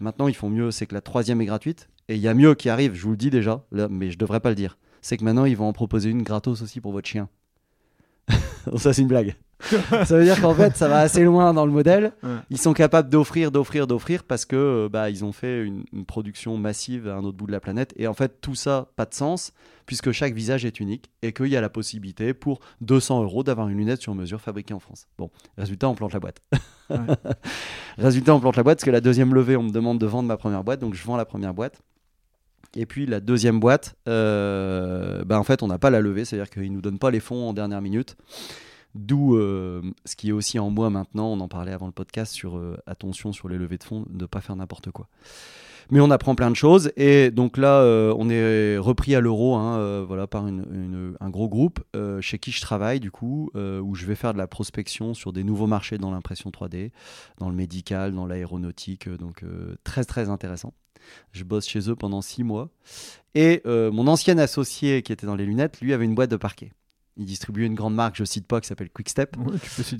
Maintenant, 0.00 0.26
ils 0.26 0.34
font 0.34 0.48
mieux, 0.48 0.70
c'est 0.70 0.86
que 0.86 0.94
la 0.94 1.02
troisième 1.02 1.40
est 1.42 1.46
gratuite. 1.46 1.88
Et 2.08 2.14
il 2.14 2.20
y 2.20 2.28
a 2.28 2.34
mieux 2.34 2.54
qui 2.54 2.70
arrive, 2.70 2.94
je 2.94 3.02
vous 3.02 3.10
le 3.10 3.16
dis 3.16 3.30
déjà, 3.30 3.62
mais 3.90 4.10
je 4.10 4.16
devrais 4.16 4.40
pas 4.40 4.48
le 4.48 4.54
dire. 4.54 4.78
C'est 5.02 5.18
que 5.18 5.24
maintenant, 5.24 5.44
ils 5.44 5.56
vont 5.56 5.68
en 5.68 5.72
proposer 5.72 6.08
une 6.08 6.22
gratos 6.22 6.62
aussi 6.62 6.80
pour 6.80 6.92
votre 6.92 7.06
chien. 7.06 7.28
ça, 8.76 8.92
c'est 8.92 9.02
une 9.02 9.08
blague 9.08 9.36
ça 9.60 10.16
veut 10.16 10.24
dire 10.24 10.40
qu'en 10.40 10.54
fait, 10.54 10.76
ça 10.76 10.88
va 10.88 10.98
assez 10.98 11.24
loin 11.24 11.54
dans 11.54 11.66
le 11.66 11.72
modèle. 11.72 12.12
Ils 12.50 12.58
sont 12.58 12.72
capables 12.72 13.08
d'offrir, 13.08 13.50
d'offrir, 13.50 13.86
d'offrir 13.86 14.24
parce 14.24 14.44
que 14.44 14.56
euh, 14.56 14.88
bah, 14.88 15.10
ils 15.10 15.24
ont 15.24 15.32
fait 15.32 15.64
une, 15.64 15.84
production 16.06 16.56
massive 16.56 17.08
à 17.08 17.16
un 17.16 17.24
autre 17.24 17.36
bout 17.36 17.46
de 17.46 17.52
la 17.52 17.60
planète. 17.60 17.92
Et 17.96 18.06
en 18.06 18.14
fait, 18.14 18.40
tout 18.40 18.54
ça, 18.54 18.88
pas 18.96 19.06
de 19.06 19.14
sens, 19.14 19.52
puisque 19.86 20.12
chaque 20.12 20.34
visage 20.34 20.64
est 20.64 20.78
unique 20.78 21.10
et 21.22 21.32
qu'il 21.32 21.46
y 21.46 21.56
a 21.56 21.60
la 21.60 21.68
possibilité 21.68 22.34
pour 22.34 22.60
200 22.82 23.22
euros 23.22 23.42
d'avoir 23.42 23.68
une 23.68 23.78
lunette 23.78 24.02
sur 24.02 24.14
mesure 24.14 24.40
fabriquée 24.40 24.74
en 24.74 24.80
France. 24.80 25.06
Bon, 25.18 25.30
résultat, 25.56 25.88
on 25.88 25.94
plante 25.94 26.12
la 26.12 26.20
boîte. 26.20 26.42
résultat, 27.98 28.34
on 28.34 28.40
plante 28.40 28.56
la 28.56 28.62
boîte 28.62 28.78
parce 28.78 28.84
que 28.84 28.90
la 28.90 29.00
deuxième 29.00 29.34
levée, 29.34 29.56
on 29.56 29.62
me 29.62 29.72
demande 29.72 29.98
de 29.98 30.06
vendre 30.06 30.28
ma 30.28 30.36
première 30.36 30.64
boîte, 30.64 30.80
donc 30.80 30.94
je 30.94 31.04
vends 31.04 31.16
la 31.16 31.24
première 31.24 31.54
boîte. 31.54 31.80
Et 32.76 32.84
puis 32.84 33.06
la 33.06 33.20
deuxième 33.20 33.58
boîte, 33.58 33.96
euh, 34.06 35.24
bah, 35.24 35.40
en 35.40 35.44
fait, 35.44 35.62
on 35.62 35.66
n'a 35.66 35.78
pas 35.78 35.90
la 35.90 36.00
levée, 36.00 36.24
c'est-à-dire 36.24 36.50
qu'ils 36.50 36.70
ne 36.70 36.76
nous 36.76 36.82
donnent 36.82 36.98
pas 36.98 37.10
les 37.10 37.20
fonds 37.20 37.48
en 37.48 37.52
dernière 37.52 37.80
minute. 37.80 38.16
D'où 38.96 39.36
euh, 39.36 39.82
ce 40.06 40.16
qui 40.16 40.30
est 40.30 40.32
aussi 40.32 40.58
en 40.58 40.70
moi 40.70 40.88
maintenant, 40.88 41.26
on 41.26 41.40
en 41.40 41.48
parlait 41.48 41.72
avant 41.72 41.86
le 41.86 41.92
podcast 41.92 42.32
sur 42.32 42.56
euh, 42.56 42.78
attention 42.86 43.32
sur 43.32 43.48
les 43.48 43.58
levées 43.58 43.76
de 43.76 43.84
fonds, 43.84 44.06
de 44.08 44.22
ne 44.22 44.26
pas 44.26 44.40
faire 44.40 44.56
n'importe 44.56 44.90
quoi. 44.90 45.08
Mais 45.90 46.00
on 46.00 46.10
apprend 46.10 46.34
plein 46.34 46.50
de 46.50 46.56
choses 46.56 46.90
et 46.96 47.30
donc 47.30 47.58
là 47.58 47.80
euh, 47.80 48.12
on 48.18 48.28
est 48.28 48.76
repris 48.78 49.14
à 49.14 49.20
l'euro 49.20 49.54
hein, 49.54 50.02
voilà, 50.02 50.26
par 50.26 50.44
un 50.44 51.30
gros 51.30 51.48
groupe 51.48 51.78
chez 52.20 52.40
qui 52.40 52.50
je 52.50 52.60
travaille 52.60 52.98
du 52.98 53.12
coup, 53.12 53.50
où 53.54 53.94
je 53.94 54.06
vais 54.06 54.16
faire 54.16 54.32
de 54.32 54.38
la 54.38 54.48
prospection 54.48 55.14
sur 55.14 55.32
des 55.32 55.44
nouveaux 55.44 55.68
marchés 55.68 55.96
dans 55.96 56.10
l'impression 56.10 56.50
3D, 56.50 56.90
dans 57.38 57.50
le 57.50 57.54
médical, 57.54 58.14
dans 58.14 58.26
l'aéronautique, 58.26 59.08
donc 59.08 59.44
très 59.84 60.02
très 60.02 60.28
intéressant. 60.28 60.74
Je 61.30 61.44
bosse 61.44 61.68
chez 61.68 61.88
eux 61.88 61.94
pendant 61.94 62.20
six 62.20 62.42
mois 62.42 62.68
et 63.36 63.62
mon 63.64 64.08
ancien 64.08 64.38
associé 64.38 65.02
qui 65.02 65.12
était 65.12 65.26
dans 65.26 65.36
les 65.36 65.46
lunettes, 65.46 65.80
lui 65.80 65.92
avait 65.92 66.04
une 66.04 66.16
boîte 66.16 66.32
de 66.32 66.36
parquet 66.36 66.72
il 67.16 67.24
distribuait 67.24 67.66
une 67.66 67.74
grande 67.74 67.94
marque, 67.94 68.16
je 68.16 68.24
cite 68.24 68.46
pas, 68.46 68.60
qui 68.60 68.68
s'appelle 68.68 68.90
Quickstep, 68.90 69.36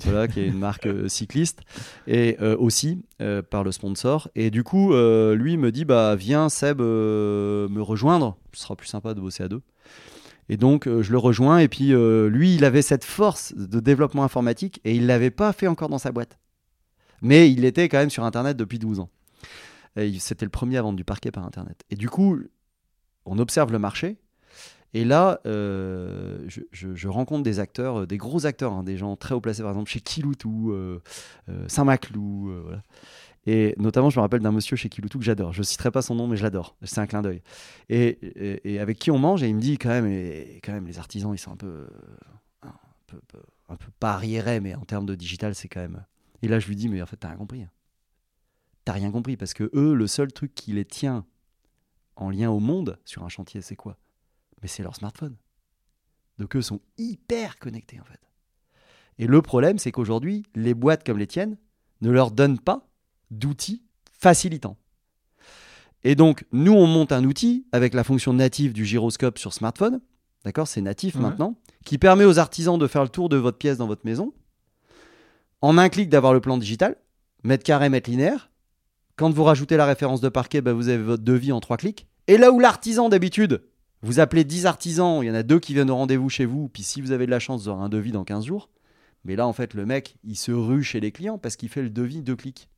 voilà, 0.03 0.27
qui 0.27 0.39
est 0.39 0.47
une 0.47 0.59
marque 0.59 0.85
euh, 0.85 1.07
cycliste, 1.07 1.61
et 2.05 2.37
euh, 2.41 2.55
aussi 2.57 3.03
euh, 3.21 3.41
par 3.41 3.63
le 3.63 3.71
sponsor. 3.71 4.29
Et 4.35 4.51
du 4.51 4.63
coup, 4.63 4.93
lui 4.93 5.57
me 5.57 5.71
dit, 5.71 5.85
bah 5.85 6.15
viens 6.15 6.49
Seb 6.49 6.79
me 6.79 7.81
rejoindre, 7.81 8.37
ce 8.53 8.61
sera 8.61 8.75
plus 8.75 8.87
sympa 8.87 9.13
de 9.13 9.21
bosser 9.21 9.43
à 9.43 9.47
deux. 9.47 9.61
Et 10.49 10.57
donc 10.57 10.87
je 10.87 11.11
le 11.11 11.17
rejoins, 11.17 11.59
et 11.59 11.67
puis 11.67 11.89
lui, 11.89 12.55
il 12.55 12.63
avait 12.63 12.81
cette 12.81 13.03
force 13.03 13.53
de 13.55 13.79
développement 13.79 14.23
informatique, 14.23 14.79
et 14.83 14.95
il 14.95 15.07
l'avait 15.07 15.31
pas 15.31 15.53
fait 15.53 15.67
encore 15.67 15.89
dans 15.89 15.97
sa 15.97 16.11
boîte. 16.11 16.37
Mais 17.21 17.51
il 17.51 17.65
était 17.65 17.89
quand 17.89 17.97
même 17.97 18.11
sur 18.11 18.23
Internet 18.23 18.57
depuis 18.57 18.79
12 18.79 18.99
ans. 18.99 19.09
C'était 20.19 20.45
le 20.45 20.51
premier 20.51 20.77
à 20.77 20.83
vendre 20.83 20.97
du 20.97 21.03
parquet 21.03 21.31
par 21.31 21.43
Internet. 21.43 21.83
Et 21.89 21.95
du 21.95 22.07
coup, 22.07 22.37
on 23.25 23.39
observe 23.39 23.71
le 23.71 23.79
marché, 23.79 24.17
et 24.93 25.03
là, 25.03 25.41
euh, 25.45 26.47
je, 26.71 27.07
rencontre 27.07 27.43
des 27.43 27.59
acteurs, 27.59 28.01
euh, 28.01 28.07
des 28.07 28.17
gros 28.17 28.45
acteurs, 28.45 28.73
hein, 28.73 28.83
des 28.83 28.97
gens 28.97 29.15
très 29.15 29.35
haut 29.35 29.41
placés, 29.41 29.61
par 29.61 29.71
exemple 29.71 29.89
chez 29.89 29.99
Kiloutou, 29.99 30.71
euh, 30.71 30.99
Saint-Maclou. 31.67 32.51
Et 33.45 33.75
notamment, 33.77 34.09
je 34.09 34.17
me 34.17 34.21
rappelle 34.21 34.41
d'un 34.41 34.51
monsieur 34.51 34.75
chez 34.75 34.89
Kiloutou 34.89 35.19
que 35.19 35.25
j'adore. 35.25 35.53
Je 35.53 35.59
ne 35.59 35.63
citerai 35.63 35.91
pas 35.91 36.01
son 36.01 36.15
nom, 36.15 36.27
mais 36.27 36.35
je 36.35 36.43
l'adore. 36.43 36.75
C'est 36.83 36.99
un 36.99 37.07
clin 37.07 37.21
d'œil. 37.21 37.41
Et, 37.89 38.79
avec 38.79 38.99
qui 38.99 39.11
on 39.11 39.19
mange, 39.19 39.43
et 39.43 39.47
il 39.47 39.55
me 39.55 39.61
dit 39.61 39.77
quand 39.77 39.89
même, 39.89 40.07
quand 40.63 40.73
même 40.73 40.87
les 40.87 40.99
artisans, 40.99 41.33
ils 41.33 41.37
sont 41.37 41.51
un 41.51 41.57
peu, 41.57 41.87
un 42.63 42.73
peu, 43.07 43.39
un 43.69 43.75
peu 43.75 43.91
pas 43.99 44.13
arriérés, 44.13 44.59
mais 44.59 44.75
en 44.75 44.83
termes 44.83 45.05
de 45.05 45.15
digital, 45.15 45.55
c'est 45.55 45.67
quand 45.67 45.81
même. 45.81 46.05
Et 46.41 46.47
là, 46.47 46.59
je 46.59 46.67
lui 46.67 46.75
dis, 46.75 46.89
mais 46.89 47.01
en 47.01 47.05
fait, 47.05 47.17
t'as 47.17 47.29
rien 47.29 47.37
compris. 47.37 47.63
Hein. 47.63 47.71
T'as 48.83 48.93
rien 48.93 49.11
compris, 49.11 49.37
parce 49.37 49.53
que 49.53 49.69
eux, 49.73 49.93
le 49.93 50.07
seul 50.07 50.31
truc 50.31 50.53
qui 50.53 50.71
les 50.71 50.85
tient 50.85 51.25
en 52.15 52.29
lien 52.29 52.49
au 52.49 52.59
monde 52.59 52.99
sur 53.05 53.23
un 53.23 53.29
chantier, 53.29 53.61
c'est 53.61 53.75
quoi? 53.75 53.97
Mais 54.61 54.67
c'est 54.67 54.83
leur 54.83 54.95
smartphone. 54.95 55.35
Donc 56.37 56.55
eux 56.55 56.61
sont 56.61 56.81
hyper 56.97 57.57
connectés 57.57 57.99
en 57.99 58.05
fait. 58.05 58.19
Et 59.19 59.27
le 59.27 59.41
problème, 59.41 59.79
c'est 59.79 59.91
qu'aujourd'hui, 59.91 60.43
les 60.55 60.73
boîtes 60.73 61.03
comme 61.05 61.17
les 61.17 61.27
tiennes 61.27 61.57
ne 62.01 62.11
leur 62.11 62.31
donnent 62.31 62.59
pas 62.59 62.87
d'outils 63.31 63.83
facilitants. 64.11 64.77
Et 66.03 66.15
donc, 66.15 66.45
nous, 66.51 66.73
on 66.73 66.85
monte 66.85 67.11
un 67.11 67.23
outil 67.23 67.65
avec 67.71 67.93
la 67.93 68.03
fonction 68.03 68.33
native 68.33 68.73
du 68.73 68.85
gyroscope 68.85 69.39
sur 69.39 69.53
smartphone. 69.53 69.99
D'accord 70.45 70.67
C'est 70.67 70.81
natif 70.81 71.15
maintenant. 71.15 71.55
Qui 71.83 71.97
permet 71.97 72.25
aux 72.25 72.39
artisans 72.39 72.77
de 72.77 72.87
faire 72.87 73.03
le 73.03 73.09
tour 73.09 73.29
de 73.29 73.37
votre 73.37 73.57
pièce 73.57 73.77
dans 73.77 73.87
votre 73.87 74.05
maison. 74.05 74.33
En 75.61 75.77
un 75.77 75.89
clic, 75.89 76.09
d'avoir 76.09 76.33
le 76.33 76.39
plan 76.39 76.57
digital. 76.57 76.95
Mètre 77.43 77.63
carré, 77.63 77.89
mètre 77.89 78.09
linéaire. 78.09 78.51
Quand 79.15 79.31
vous 79.31 79.43
rajoutez 79.43 79.77
la 79.77 79.85
référence 79.85 80.21
de 80.21 80.29
parquet, 80.29 80.61
bah, 80.61 80.73
vous 80.73 80.89
avez 80.89 81.01
votre 81.01 81.23
devis 81.23 81.51
en 81.51 81.59
trois 81.59 81.77
clics. 81.77 82.07
Et 82.27 82.37
là 82.37 82.51
où 82.51 82.59
l'artisan, 82.59 83.09
d'habitude, 83.09 83.63
vous 84.01 84.19
appelez 84.19 84.43
10 84.43 84.65
artisans, 84.65 85.23
il 85.23 85.27
y 85.27 85.31
en 85.31 85.35
a 85.35 85.43
deux 85.43 85.59
qui 85.59 85.73
viennent 85.73 85.89
au 85.89 85.95
rendez-vous 85.95 86.29
chez 86.29 86.45
vous, 86.45 86.69
puis 86.69 86.83
si 86.83 87.01
vous 87.01 87.11
avez 87.11 87.25
de 87.25 87.31
la 87.31 87.39
chance, 87.39 87.63
vous 87.63 87.69
aurez 87.69 87.83
un 87.83 87.89
devis 87.89 88.11
dans 88.11 88.23
15 88.23 88.45
jours. 88.45 88.69
Mais 89.23 89.35
là, 89.35 89.47
en 89.47 89.53
fait, 89.53 89.73
le 89.73 89.85
mec, 89.85 90.17
il 90.23 90.37
se 90.37 90.51
rue 90.51 90.83
chez 90.83 90.99
les 90.99 91.11
clients 91.11 91.37
parce 91.37 91.55
qu'il 91.55 91.69
fait 91.69 91.81
le 91.81 91.89
devis 91.89 92.21
deux 92.21 92.35
clics. 92.35 92.69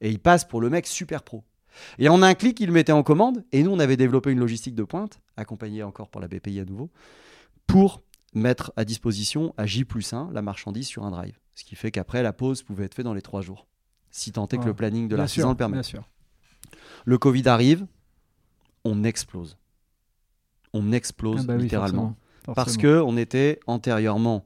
Et 0.00 0.10
il 0.10 0.18
passe 0.18 0.44
pour 0.44 0.60
le 0.60 0.68
mec 0.68 0.86
super 0.86 1.22
pro. 1.22 1.44
Et 1.98 2.08
en 2.08 2.22
un 2.22 2.34
clic, 2.34 2.60
il 2.60 2.66
le 2.66 2.72
mettait 2.72 2.92
en 2.92 3.02
commande. 3.02 3.44
Et 3.52 3.62
nous, 3.62 3.70
on 3.70 3.78
avait 3.78 3.96
développé 3.96 4.30
une 4.30 4.38
logistique 4.38 4.74
de 4.74 4.82
pointe, 4.82 5.20
accompagnée 5.36 5.82
encore 5.82 6.10
par 6.10 6.20
la 6.20 6.28
BPI 6.28 6.60
à 6.60 6.64
nouveau, 6.64 6.90
pour 7.66 8.02
mettre 8.34 8.72
à 8.76 8.84
disposition 8.84 9.54
à 9.56 9.64
J 9.64 9.84
plus 9.84 10.12
1 10.12 10.30
la 10.32 10.42
marchandise 10.42 10.86
sur 10.86 11.04
un 11.04 11.10
drive. 11.10 11.38
Ce 11.54 11.64
qui 11.64 11.76
fait 11.76 11.90
qu'après, 11.90 12.22
la 12.22 12.32
pause 12.32 12.62
pouvait 12.62 12.84
être 12.84 12.94
faite 12.94 13.04
dans 13.04 13.14
les 13.14 13.22
trois 13.22 13.40
jours. 13.40 13.68
Si 14.10 14.32
tant 14.32 14.46
est 14.48 14.58
que 14.58 14.66
le 14.66 14.74
planning 14.74 15.08
de 15.08 15.16
l'artisan 15.16 15.50
le 15.50 15.56
permet. 15.56 15.80
Le 17.04 17.18
Covid 17.18 17.48
arrive, 17.48 17.86
on 18.84 19.04
explose 19.04 19.56
on 20.74 20.92
explose 20.92 21.42
ah 21.44 21.46
bah 21.46 21.56
littéralement. 21.56 22.16
Parce 22.54 22.76
que 22.76 23.00
on 23.00 23.16
était 23.16 23.60
antérieurement, 23.66 24.44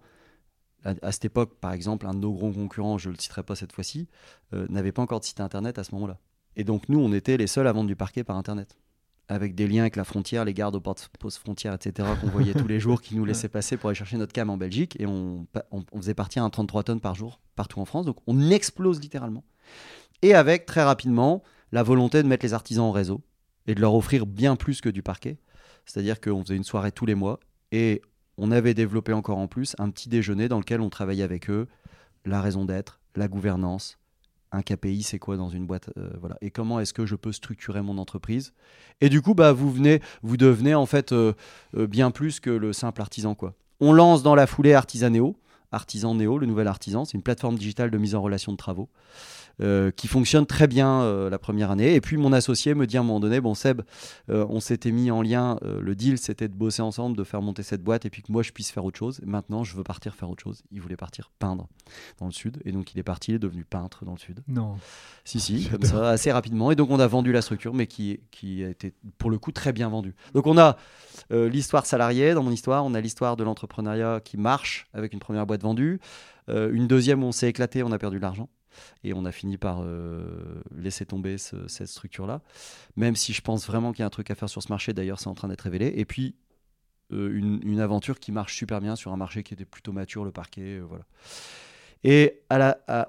à, 0.85 1.11
cette 1.11 1.25
époque, 1.25 1.55
par 1.61 1.73
exemple, 1.73 2.07
un 2.07 2.15
de 2.15 2.21
nos 2.21 2.33
gros 2.33 2.53
concurrents, 2.53 2.99
je 2.99 3.09
ne 3.09 3.15
le 3.15 3.21
citerai 3.21 3.43
pas 3.43 3.57
cette 3.57 3.73
fois-ci, 3.73 4.09
euh, 4.55 4.67
n'avait 4.69 4.93
pas 4.93 5.03
encore 5.03 5.19
de 5.19 5.25
site 5.25 5.41
internet 5.41 5.79
à 5.79 5.85
ce 5.85 5.93
moment-là. 5.95 6.19
Et 6.55 6.63
donc 6.65 6.89
nous, 6.89 7.01
on 7.01 7.13
était 7.13 7.37
les 7.37 7.49
seuls 7.49 7.67
à 7.67 7.73
vendre 7.73 7.89
du 7.89 7.97
parquet 7.97 8.23
par 8.23 8.37
internet. 8.37 8.77
Avec 9.31 9.55
des 9.55 9.67
liens 9.67 9.83
avec 9.83 9.97
la 9.97 10.05
frontière, 10.05 10.45
les 10.45 10.55
gardes 10.55 10.77
aux 10.77 10.81
postes 10.81 11.39
frontières, 11.39 11.75
etc., 11.75 12.09
qu'on 12.21 12.29
voyait 12.29 12.55
tous 12.55 12.69
les 12.69 12.81
jours, 12.81 13.03
qui 13.03 13.15
nous 13.15 13.25
laissaient 13.27 13.49
passer 13.49 13.77
pour 13.77 13.91
aller 13.91 13.97
chercher 13.97 14.17
notre 14.17 14.33
cam 14.33 14.49
en 14.49 14.57
Belgique. 14.57 14.97
Et 14.99 15.07
on, 15.07 15.47
on, 15.71 15.99
faisait 15.99 16.15
partir 16.15 16.45
un 16.45 16.51
33 16.51 16.85
tonnes 16.85 17.01
par 17.01 17.15
jour 17.15 17.41
partout 17.55 17.81
en 17.81 17.85
France. 17.85 18.07
Donc 18.07 18.19
on 18.27 18.51
explose 18.51 19.01
littéralement. 19.01 19.45
Et 20.23 20.35
avec 20.35 20.65
très 20.65 20.83
rapidement 20.83 21.43
la 21.73 21.83
volonté 21.83 22.23
de 22.23 22.29
mettre 22.29 22.47
les 22.47 22.55
artisans 22.55 22.87
en 22.87 22.93
réseau 22.93 23.21
et 23.67 23.75
de 23.75 23.81
leur 23.81 23.95
offrir 23.95 24.25
bien 24.25 24.57
plus 24.57 24.81
que 24.81 24.89
du 24.89 25.03
parquet. 25.03 25.39
C'est-à-dire 25.89 26.21
qu'on 26.21 26.43
faisait 26.43 26.57
une 26.57 26.65
soirée 26.65 26.93
tous 26.93 27.07
les 27.07 27.15
mois 27.15 27.41
et 27.73 28.03
on 28.37 28.53
avait 28.53 28.75
développé 28.75 29.13
encore 29.13 29.39
en 29.39 29.49
plus 29.49 29.75
un 29.79 29.91
petit 29.91 30.09
déjeuner 30.09 30.49
dans 30.49 30.59
lequel 30.59 30.81
on 30.81 30.91
travaillait 30.91 31.25
avec 31.25 31.51
eux 31.51 31.67
la 32.25 32.41
raison 32.41 32.65
d'être, 32.65 33.01
la 33.17 33.27
gouvernance, 33.27 33.99
un 34.53 34.63
KPI, 34.63 35.03
c'est 35.03 35.19
quoi 35.19 35.37
dans 35.37 35.49
une 35.49 35.67
boîte, 35.67 35.91
euh, 35.97 36.11
voilà. 36.21 36.37
Et 36.41 36.51
comment 36.51 36.81
est-ce 36.81 36.93
que 36.93 37.07
je 37.07 37.17
peux 37.17 37.33
structurer 37.33 37.83
mon 37.83 37.99
entreprise? 37.99 38.53
Et 39.01 39.09
du 39.09 39.21
coup, 39.23 39.35
bah, 39.35 39.53
vous 39.53 39.71
venez, 39.71 40.01
vous 40.23 40.37
devenez 40.37 40.75
en 40.75 40.87
fait 40.87 41.13
euh, 41.13 41.33
euh, 41.77 41.87
bien 41.87 42.11
plus 42.11 42.41
que 42.41 42.51
le 42.51 42.73
simple 42.73 43.01
artisan, 43.01 43.35
quoi. 43.35 43.55
On 43.81 43.93
lance 43.93 44.23
dans 44.23 44.35
la 44.35 44.47
foulée 44.47 44.75
Artisanéo, 44.75 45.37
Artisan 45.71 46.15
Néo, 46.15 46.39
le 46.39 46.47
nouvel 46.47 46.67
artisan. 46.67 47.05
C'est 47.05 47.17
une 47.17 47.23
plateforme 47.23 47.57
digitale 47.57 47.91
de 47.91 47.99
mise 47.99 48.15
en 48.15 48.23
relation 48.23 48.53
de 48.53 48.57
travaux. 48.57 48.89
Euh, 49.61 49.91
qui 49.91 50.07
fonctionne 50.07 50.47
très 50.47 50.69
bien 50.69 51.03
euh, 51.03 51.29
la 51.29 51.39
première 51.39 51.73
année. 51.73 51.95
Et 51.95 52.01
puis 52.01 52.17
mon 52.17 52.33
associé 52.33 52.75
me 52.75 52.87
dit 52.87 52.97
à 52.97 53.01
un 53.01 53.03
moment 53.03 53.19
donné, 53.19 53.41
bon 53.41 53.55
Seb, 53.55 53.83
euh, 54.31 54.47
on 54.49 54.61
s'était 54.61 54.93
mis 54.93 55.11
en 55.11 55.21
lien, 55.21 55.59
le 55.63 55.97
deal 55.97 56.19
c'était 56.19 56.47
de 56.47 56.55
bosser 56.55 56.81
ensemble, 56.81 57.17
de 57.17 57.25
faire 57.25 57.43
monter 57.43 57.65
cette 57.65 57.83
boîte 57.83 58.07
et 58.07 58.11
puis 58.11 58.23
que 58.23 58.31
moi 58.31 58.45
je 58.45 58.53
puisse 58.53 58.71
faire 58.71 58.85
autre 58.85 58.99
chose. 58.99 59.21
maintenant 59.25 59.65
je 59.65 59.75
veux 59.75 59.83
partir 59.83 60.15
faire 60.15 60.31
autre 60.31 60.45
chose. 60.45 60.63
Il 60.71 60.81
voulait 60.81 60.97
partir 60.97 61.33
peindre 61.41 61.67
dans 62.19 62.27
le 62.27 62.33
sud 62.33 62.59
et 62.65 62.71
donc 62.71 62.95
il 62.95 63.01
est 63.01 63.03
parti, 63.03 63.33
il 63.33 63.35
est 63.35 63.41
devenu 63.41 63.65
peintre 63.65 64.05
dans 64.05 64.13
le 64.13 64.19
sud. 64.19 64.45
Non. 64.47 64.77
Si, 65.25 65.41
si, 65.41 65.69
comme 65.71 65.83
ça, 65.83 66.11
assez 66.11 66.31
rapidement. 66.31 66.71
Et 66.71 66.77
donc 66.77 66.91
on 66.91 67.01
a 67.01 67.07
vendu 67.09 67.33
la 67.33 67.43
structure, 67.43 67.75
mais 67.75 67.89
qui, 67.89 68.21
qui 68.31 68.63
a 68.63 68.69
été 68.69 68.95
pour 69.19 69.31
le 69.31 69.39
coup 69.39 69.51
très 69.51 69.73
bien 69.73 69.89
vendue. 69.89 70.15
Donc 70.35 70.47
on 70.47 70.57
a 70.57 70.77
l'histoire 71.31 71.85
salariée 71.85 72.33
dans 72.33 72.45
mon 72.45 72.53
histoire, 72.53 72.85
on 72.85 72.95
a 72.95 73.01
l'histoire 73.01 73.37
de 73.37 73.43
l'entrepreneuriat 73.43 74.21
qui 74.25 74.37
marche 74.37 74.87
avec 74.95 75.13
une 75.13 75.19
première 75.19 75.47
boîte 75.47 75.63
vendue, 75.63 75.99
une 76.49 76.87
deuxième 76.87 77.25
où 77.25 77.27
on 77.27 77.33
s'est 77.33 77.49
éclaté, 77.49 77.83
on 77.83 77.91
a 77.91 77.99
perdu 77.99 78.19
de 78.19 78.23
l'argent. 78.23 78.49
Et 79.05 79.13
on 79.13 79.25
a 79.25 79.33
fini 79.33 79.57
par 79.57 79.83
euh, 79.83 80.63
laisser 80.77 81.07
tomber 81.07 81.39
cette 81.39 81.89
structure-là. 81.89 82.43
Même 82.97 83.17
si 83.17 83.33
je 83.33 83.41
pense 83.41 83.67
vraiment 83.67 83.93
qu'il 83.93 84.01
y 84.01 84.03
a 84.03 84.07
un 84.07 84.11
truc 84.11 84.31
à 84.31 84.35
faire 84.35 84.49
sur 84.49 84.63
ce 84.63 84.69
marché, 84.71 84.93
d'ailleurs, 84.93 85.21
c'est 85.21 85.29
en 85.29 85.35
train 85.35 85.49
d'être 85.49 85.63
révélé. 85.63 85.93
Et 85.97 86.05
puis, 86.05 86.35
euh, 87.13 87.33
une, 87.33 87.81
aventure 87.81 88.21
qui 88.21 88.33
marche 88.33 88.55
super 88.55 88.81
bien 88.81 88.97
sur 88.97 89.13
un 89.13 89.17
marché 89.17 89.43
qui 89.43 89.55
était 89.55 89.65
plutôt 89.65 89.93
mature, 89.93 90.25
le 90.25 90.33
parquet. 90.33 90.79
Euh, 90.79 90.85
voilà. 90.89 91.05
Et 92.05 92.43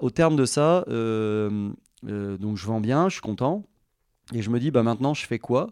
au 0.00 0.10
terme 0.10 0.34
de 0.34 0.44
ça, 0.44 0.84
donc 0.88 2.56
je 2.56 2.66
vends 2.66 2.80
bien, 2.80 3.08
je 3.08 3.14
suis 3.14 3.22
content. 3.22 3.64
Et 4.32 4.42
je 4.42 4.50
me 4.50 4.58
dis, 4.58 4.70
bah 4.70 4.82
maintenant, 4.82 5.14
je 5.14 5.24
fais 5.26 5.38
quoi? 5.38 5.70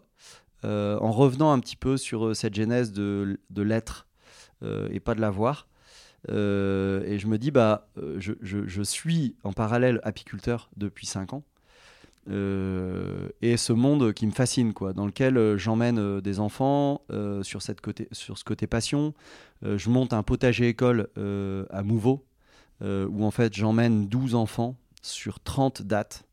En 0.63 1.11
revenant 1.11 1.51
un 1.51 1.59
petit 1.59 1.75
peu 1.75 1.97
sur 1.97 2.33
cette 2.33 2.55
genèse 2.55 2.93
de 2.93 3.37
l'être 3.57 4.07
et 4.63 5.01
pas 5.01 5.15
de 5.15 5.21
l'avoir. 5.21 5.68
Euh, 6.29 7.03
et 7.05 7.19
je 7.19 7.27
me 7.27 7.37
dis, 7.37 7.51
bah, 7.51 7.87
euh, 7.97 8.17
je, 8.19 8.33
je, 8.41 8.81
suis 8.83 9.35
en 9.43 9.53
parallèle 9.53 9.99
apiculteur 10.03 10.69
depuis 10.77 11.05
5 11.05 11.33
ans. 11.33 11.43
Euh, 12.29 13.29
et 13.41 13.57
ce 13.57 13.73
monde 13.73 14.13
qui 14.13 14.27
me 14.27 14.31
fascine, 14.31 14.73
quoi, 14.73 14.93
dans 14.93 15.05
lequel 15.05 15.57
j'emmène 15.57 16.19
des 16.21 16.39
enfants 16.39 17.01
sur, 17.41 17.61
cette 17.61 17.81
côté, 17.81 18.07
sur 18.11 18.37
ce 18.37 18.43
côté 18.43 18.67
passion. 18.67 19.13
je 19.63 19.89
monte 19.89 20.13
un 20.13 20.23
potager 20.23 20.67
école 20.67 21.07
à 21.71 21.83
Mouveau, 21.83 22.25
où 22.81 23.25
en 23.25 23.31
fait 23.31 23.53
j'emmène 23.55 24.07
12 24.07 24.35
enfants 24.35 24.75
sur 25.01 25.39
30 25.39 25.81
dates, 25.83 26.25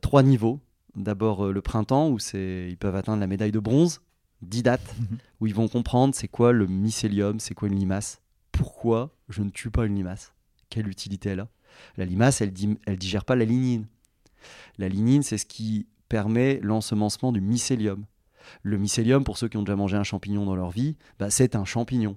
trois 0.00 0.22
niveaux. 0.22 0.60
D'abord 0.96 1.52
le 1.52 1.60
printemps, 1.60 2.08
où 2.08 2.18
ils 2.34 2.76
peuvent 2.78 2.94
atteindre 2.94 3.18
la 3.18 3.26
médaille 3.26 3.50
de 3.50 3.58
bronze, 3.58 4.00
10 4.42 4.62
dates, 4.62 4.94
où 5.40 5.48
ils 5.48 5.54
vont 5.54 5.68
comprendre 5.68 6.14
c'est 6.14 6.28
quoi 6.28 6.52
le 6.52 6.66
mycélium, 6.68 7.40
c'est 7.40 7.54
quoi 7.54 7.68
une 7.68 7.76
limace 7.76 8.23
pourquoi 8.54 9.16
je 9.28 9.42
ne 9.42 9.50
tue 9.50 9.70
pas 9.70 9.84
une 9.84 9.96
limace 9.96 10.32
Quelle 10.70 10.88
utilité 10.88 11.30
elle 11.30 11.40
a? 11.40 11.48
La 11.96 12.04
limace, 12.04 12.40
elle 12.40 12.52
ne 12.52 12.94
digère 12.94 13.24
pas 13.24 13.34
la 13.34 13.44
lignine. 13.44 13.88
La 14.78 14.88
lignine, 14.88 15.24
c'est 15.24 15.38
ce 15.38 15.44
qui 15.44 15.88
permet 16.08 16.60
l'ensemencement 16.62 17.32
du 17.32 17.40
mycélium. 17.40 18.04
Le 18.62 18.78
mycélium, 18.78 19.24
pour 19.24 19.38
ceux 19.38 19.48
qui 19.48 19.56
ont 19.56 19.62
déjà 19.62 19.74
mangé 19.74 19.96
un 19.96 20.04
champignon 20.04 20.44
dans 20.44 20.54
leur 20.54 20.70
vie, 20.70 20.96
bah, 21.18 21.30
c'est 21.30 21.56
un 21.56 21.64
champignon. 21.64 22.16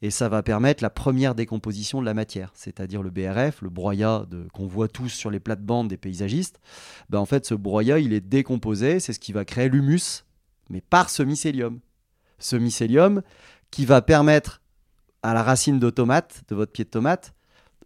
Et 0.00 0.10
ça 0.10 0.30
va 0.30 0.42
permettre 0.42 0.82
la 0.82 0.88
première 0.88 1.34
décomposition 1.34 2.00
de 2.00 2.06
la 2.06 2.14
matière, 2.14 2.50
c'est-à-dire 2.54 3.02
le 3.02 3.10
BRF, 3.10 3.60
le 3.60 3.68
broyat 3.68 4.24
qu'on 4.54 4.66
voit 4.66 4.88
tous 4.88 5.10
sur 5.10 5.30
les 5.30 5.40
plates-bandes 5.40 5.88
des 5.88 5.98
paysagistes. 5.98 6.60
Bah, 7.10 7.20
en 7.20 7.26
fait, 7.26 7.44
ce 7.44 7.54
broyat, 7.54 7.98
il 7.98 8.14
est 8.14 8.26
décomposé, 8.26 9.00
c'est 9.00 9.12
ce 9.12 9.20
qui 9.20 9.34
va 9.34 9.44
créer 9.44 9.68
l'humus, 9.68 10.24
mais 10.70 10.80
par 10.80 11.10
ce 11.10 11.22
mycélium. 11.22 11.80
Ce 12.38 12.56
mycélium 12.56 13.20
qui 13.70 13.84
va 13.84 14.00
permettre 14.00 14.62
à 15.22 15.34
la 15.34 15.42
racine 15.42 15.78
de 15.78 15.90
tomate, 15.90 16.42
de 16.48 16.54
votre 16.54 16.72
pied 16.72 16.84
de 16.84 16.90
tomate, 16.90 17.34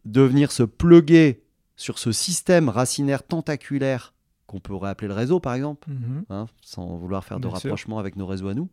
de 0.04 0.20
venir 0.20 0.52
se 0.52 0.62
pluguer 0.62 1.44
sur 1.76 1.98
ce 1.98 2.12
système 2.12 2.68
racinaire 2.68 3.22
tentaculaire 3.22 4.14
qu'on 4.46 4.60
pourrait 4.60 4.90
appeler 4.90 5.08
le 5.08 5.14
réseau 5.14 5.40
par 5.40 5.54
exemple, 5.54 5.88
mhm. 5.90 6.24
hein, 6.28 6.46
sans 6.60 6.96
vouloir 6.96 7.24
faire 7.24 7.40
de 7.40 7.48
rapprochement 7.48 7.98
avec 7.98 8.16
nos 8.16 8.26
réseaux 8.26 8.48
à 8.48 8.54
nous, 8.54 8.68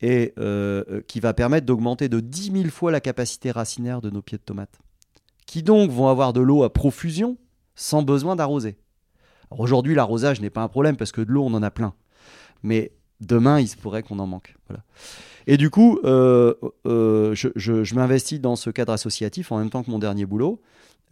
et 0.00 0.32
euh, 0.38 0.84
euh, 0.90 1.00
qui 1.02 1.20
va 1.20 1.34
permettre 1.34 1.66
d'augmenter 1.66 2.08
de 2.08 2.20
10 2.20 2.52
000 2.52 2.68
fois 2.70 2.90
la 2.90 3.00
capacité 3.00 3.50
racinaire 3.50 4.00
de 4.00 4.10
nos 4.10 4.22
pieds 4.22 4.38
de 4.38 4.42
tomate, 4.42 4.78
qui 5.46 5.62
donc 5.62 5.90
vont 5.90 6.08
avoir 6.08 6.32
de 6.32 6.40
l'eau 6.40 6.62
à 6.62 6.72
profusion 6.72 7.36
sans 7.74 8.02
besoin 8.02 8.36
d'arroser. 8.36 8.78
Aujourd'hui, 9.50 9.94
l'arrosage 9.94 10.40
n'est 10.40 10.50
pas 10.50 10.62
un 10.62 10.68
problème 10.68 10.96
parce 10.96 11.12
que 11.12 11.20
de 11.20 11.30
l'eau, 11.30 11.44
on 11.44 11.54
en 11.54 11.62
a 11.62 11.70
plein. 11.70 11.94
Mais 12.62 12.92
demain, 13.22 13.60
il 13.60 13.68
se 13.68 13.76
pourrait 13.76 14.02
qu'on 14.02 14.18
en 14.18 14.26
manque. 14.26 14.56
Voilà. 14.68 14.82
Et 15.46 15.56
du 15.56 15.70
coup, 15.70 15.98
euh, 16.04 16.54
euh, 16.86 17.34
je, 17.34 17.94
m'investis 17.94 18.40
dans 18.40 18.56
ce 18.56 18.70
cadre 18.70 18.92
associatif 18.92 19.52
en 19.52 19.58
même 19.58 19.70
temps 19.70 19.82
que 19.82 19.90
mon 19.90 19.98
dernier 19.98 20.26
boulot. 20.26 20.60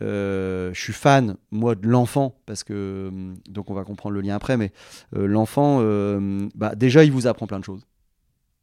Euh, 0.02 0.72
je 0.72 0.80
suis 0.80 0.92
fan, 0.92 1.36
moi, 1.50 1.74
de 1.74 1.86
l'enfant, 1.86 2.34
parce 2.46 2.64
que, 2.64 3.10
donc 3.48 3.70
on 3.70 3.74
va 3.74 3.84
comprendre 3.84 4.14
le 4.14 4.22
lien 4.22 4.34
après, 4.34 4.56
mais 4.56 4.72
l'enfant, 5.12 5.80
bah, 6.54 6.74
déjà, 6.74 7.04
il 7.04 7.12
vous 7.12 7.26
apprend 7.26 7.46
plein 7.46 7.58
de 7.58 7.64
choses. 7.64 7.86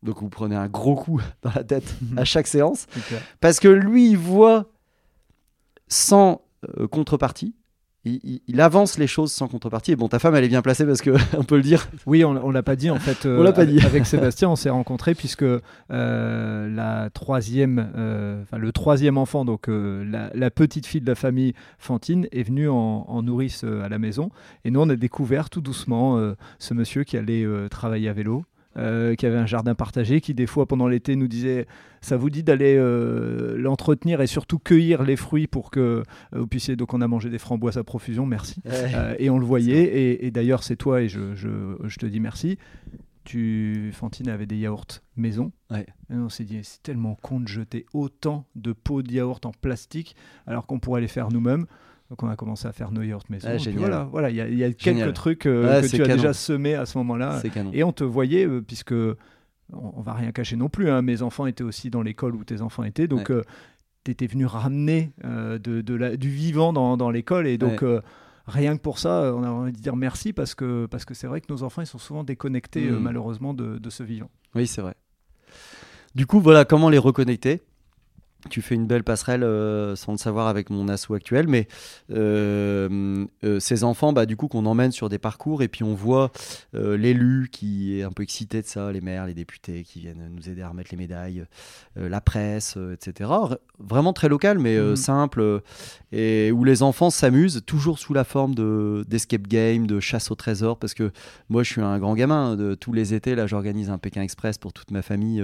Donc 0.03 0.21
vous 0.21 0.29
prenez 0.29 0.55
un 0.55 0.67
gros 0.67 0.95
coup 0.95 1.21
dans 1.41 1.51
la 1.55 1.63
tête 1.63 1.95
à 2.15 2.25
chaque 2.25 2.47
séance, 2.47 2.87
parce 3.39 3.59
que 3.59 3.67
lui, 3.67 4.09
il 4.09 4.17
voit 4.17 4.71
sans 5.87 6.41
contrepartie, 6.91 7.53
il, 8.47 8.61
avance 8.61 8.97
les 8.97 9.07
choses 9.07 9.31
sans 9.31 9.47
contrepartie. 9.47 9.91
Et 9.91 9.95
bon, 9.95 10.07
ta 10.07 10.19
femme, 10.19 10.35
elle 10.35 10.43
est 10.43 10.49
bien 10.49 10.61
placée 10.61 10.85
parce 10.85 11.01
que 11.01 11.11
on 11.37 11.43
peut 11.43 11.57
le 11.57 11.61
dire. 11.61 11.87
Oui, 12.05 12.23
on, 12.23 12.31
on 12.31 12.51
l'a 12.51 12.63
pas 12.63 12.75
dit 12.75 12.89
en 12.89 12.99
fait. 12.99 13.25
on 13.25 13.43
l'a 13.43 13.53
pas 13.53 13.65
dit. 13.65 13.79
Avec 13.85 14.05
Sébastien, 14.05 14.49
on 14.49 14.55
s'est 14.55 14.69
rencontrés 14.69 15.15
puisque 15.15 15.43
euh, 15.43 16.69
la 16.69 17.09
troisième, 17.09 17.91
euh, 17.95 18.43
le 18.55 18.71
troisième 18.71 19.17
enfant, 19.17 19.45
donc 19.45 19.69
euh, 19.69 20.29
la, 20.33 20.51
petite 20.51 20.85
fille 20.85 21.01
de 21.01 21.07
la 21.07 21.15
famille 21.15 21.53
Fantine, 21.77 22.27
est 22.31 22.43
venue 22.43 22.69
en, 22.69 23.21
nourrice 23.21 23.63
à 23.63 23.89
la 23.89 23.99
maison. 23.99 24.29
Et 24.65 24.71
nous, 24.71 24.79
on 24.79 24.89
a 24.89 24.95
découvert 24.95 25.49
tout 25.49 25.61
doucement 25.61 26.19
ce 26.59 26.73
monsieur 26.73 27.03
qui 27.03 27.17
allait 27.17 27.45
travailler 27.69 28.09
à 28.09 28.13
vélo. 28.13 28.43
Euh, 28.77 29.15
qui 29.15 29.25
avait 29.25 29.37
un 29.37 29.47
jardin 29.47 29.73
partagé, 29.73 30.21
qui 30.21 30.35
des 30.35 30.45
fois 30.45 30.67
pendant 30.67 30.87
l'été 30.87 31.15
nous 31.15 31.27
disait 31.27 31.65
ça 32.01 32.15
vous 32.15 32.29
dit 32.29 32.43
d'aller 32.43 32.75
euh, 32.77 33.57
l'entretenir 33.57 34.21
et 34.21 34.27
surtout 34.27 34.59
cueillir 34.59 35.01
les 35.01 35.15
fruits 35.15 35.47
pour 35.47 35.71
que 35.71 35.79
euh, 35.79 36.03
vous 36.33 36.45
puissiez. 36.45 36.75
Donc 36.75 36.93
on 36.93 37.01
a 37.01 37.07
mangé 37.07 37.31
des 37.31 37.39
framboises 37.39 37.77
à 37.77 37.83
profusion, 37.83 38.27
merci. 38.27 38.61
et 39.17 39.31
on 39.31 39.39
le 39.39 39.45
voyait. 39.45 40.23
Et, 40.23 40.29
d'ailleurs 40.29 40.61
c'est 40.63 40.75
toi 40.75 41.01
et 41.01 41.09
je, 41.09 41.33
je, 41.33 41.97
te 41.97 42.05
dis 42.05 42.19
merci. 42.19 42.59
Tu, 43.23 43.91
Fantine 43.93 44.29
avait 44.29 44.45
des 44.45 44.57
yaourts 44.57 45.01
maison. 45.15 45.51
Et 45.73 45.85
on 46.11 46.29
s'est 46.29 46.43
dit, 46.43 46.59
c'est 46.61 46.83
tellement 46.83 47.15
con 47.15 47.39
de 47.39 47.47
jeter 47.47 47.85
autant 47.93 48.45
de 48.55 48.73
pots 48.73 49.01
de 49.01 49.11
yaourt 49.11 49.43
en 49.45 49.51
plastique 49.51 50.15
alors 50.45 50.67
qu'on 50.67 50.79
pourrait 50.79 51.01
les 51.01 51.07
faire 51.07 51.29
nous-mêmes. 51.31 51.65
Donc 52.09 52.23
on 52.23 52.29
a 52.29 52.35
commencé 52.35 52.67
à 52.67 52.71
faire 52.71 52.91
nos 52.91 53.01
yaourts 53.01 53.23
maison. 53.29 53.49
Ah, 53.51 53.57
voilà, 53.75 54.03
voilà, 54.05 54.29
il 54.29 54.57
y, 54.57 54.63
a 54.63 54.71
quelques 54.71 55.13
trucs 55.13 55.45
euh, 55.45 55.81
que 55.81 55.87
tu 55.87 56.01
as 56.01 56.07
déjà 56.07 56.33
semés 56.33 56.75
à 56.75 56.85
ce 56.85 56.97
moment-là. 56.99 57.41
Et 57.73 57.83
on 57.83 57.91
te 57.91 58.03
voyait 58.03 58.45
euh, 58.45 58.61
puisque 58.61 58.93
on, 59.73 60.01
va 60.01 60.13
rien 60.13 60.31
cacher 60.31 60.55
non 60.55 60.69
plus. 60.69 60.89
Hein, 60.89 61.01
mes 61.01 61.21
enfants 61.21 61.45
étaient 61.47 61.63
aussi 61.63 61.89
dans 61.89 62.01
l'école 62.01 62.35
où 62.35 62.43
tes 62.45 62.61
enfants 62.61 62.83
étaient, 62.83 63.07
donc 63.07 63.29
euh, 63.29 63.43
tu 64.05 64.11
étais 64.11 64.27
venu 64.27 64.45
ramener 64.45 65.11
de, 65.23 65.93
la, 65.93 66.15
du 66.15 66.29
vivant 66.29 66.73
dans, 66.73 67.09
l'école 67.09 67.47
et 67.47 67.57
donc. 67.57 67.83
Rien 68.49 68.77
que 68.77 68.81
pour 68.81 68.97
ça, 68.97 69.33
on 69.35 69.43
a 69.43 69.49
envie 69.49 69.73
de 69.73 69.77
dire 69.77 69.97
merci 69.97 70.31
parce 70.31 70.55
que 70.55 70.85
parce 70.85 71.03
que 71.03 71.13
c'est 71.13 71.27
vrai 71.27 71.41
que 71.41 71.51
nos 71.51 71.63
enfants 71.63 71.81
ils 71.81 71.85
sont 71.85 71.97
souvent 71.97 72.23
déconnectés 72.23 72.89
mmh. 72.89 72.97
malheureusement 72.97 73.53
de, 73.53 73.77
de 73.77 73.89
ce 73.89 74.03
vivant. 74.03 74.29
Oui, 74.55 74.67
c'est 74.67 74.79
vrai. 74.79 74.95
Du 76.15 76.25
coup, 76.25 76.39
voilà 76.39 76.63
comment 76.63 76.89
les 76.89 76.97
reconnecter 76.97 77.61
tu 78.47 78.61
fais 78.61 78.75
une 78.75 78.87
belle 78.87 79.03
passerelle 79.03 79.43
euh, 79.43 79.95
sans 79.95 80.11
le 80.11 80.17
savoir 80.17 80.47
avec 80.47 80.69
mon 80.69 80.87
asso 80.87 81.13
actuel, 81.13 81.47
mais 81.47 81.67
euh, 82.11 83.25
euh, 83.43 83.59
ces 83.59 83.83
enfants, 83.83 84.13
bah, 84.13 84.25
du 84.25 84.35
coup, 84.35 84.47
qu'on 84.47 84.65
emmène 84.65 84.91
sur 84.91 85.09
des 85.09 85.17
parcours 85.17 85.61
et 85.61 85.67
puis 85.67 85.83
on 85.83 85.93
voit 85.93 86.31
l'élu 86.73 87.49
qui 87.51 87.99
est 87.99 88.03
un 88.03 88.11
peu 88.11 88.23
excité 88.23 88.61
de 88.61 88.67
ça, 88.67 88.91
les 88.91 89.01
maires, 89.01 89.25
les 89.25 89.33
députés 89.33 89.83
qui 89.83 89.99
viennent 89.99 90.29
nous 90.31 90.49
aider 90.49 90.61
à 90.61 90.69
remettre 90.69 90.89
les 90.91 90.97
médailles, 90.97 91.45
la 91.95 92.21
presse, 92.21 92.77
etc. 92.93 93.31
Vraiment 93.79 94.13
très 94.13 94.29
local, 94.29 94.59
mais 94.59 94.79
mmh. 94.79 94.95
simple, 94.95 95.61
et 96.11 96.51
où 96.51 96.63
les 96.63 96.83
enfants 96.83 97.09
s'amusent 97.09 97.63
toujours 97.65 97.99
sous 97.99 98.13
la 98.13 98.23
forme 98.23 98.55
d'escape 99.05 99.47
game, 99.47 99.87
de 99.87 99.99
chasse 99.99 100.31
au 100.31 100.35
trésor, 100.35 100.77
parce 100.77 100.93
que 100.93 101.11
moi, 101.49 101.63
je 101.63 101.71
suis 101.71 101.81
un 101.81 101.97
grand 101.99 102.15
gamin. 102.15 102.55
De, 102.55 102.75
tous 102.75 102.93
les 102.93 103.13
étés, 103.13 103.35
là, 103.35 103.47
j'organise 103.47 103.89
un 103.89 103.97
Pékin 103.97 104.21
Express 104.21 104.57
pour 104.57 104.73
toute 104.73 104.91
ma 104.91 105.01
famille 105.01 105.43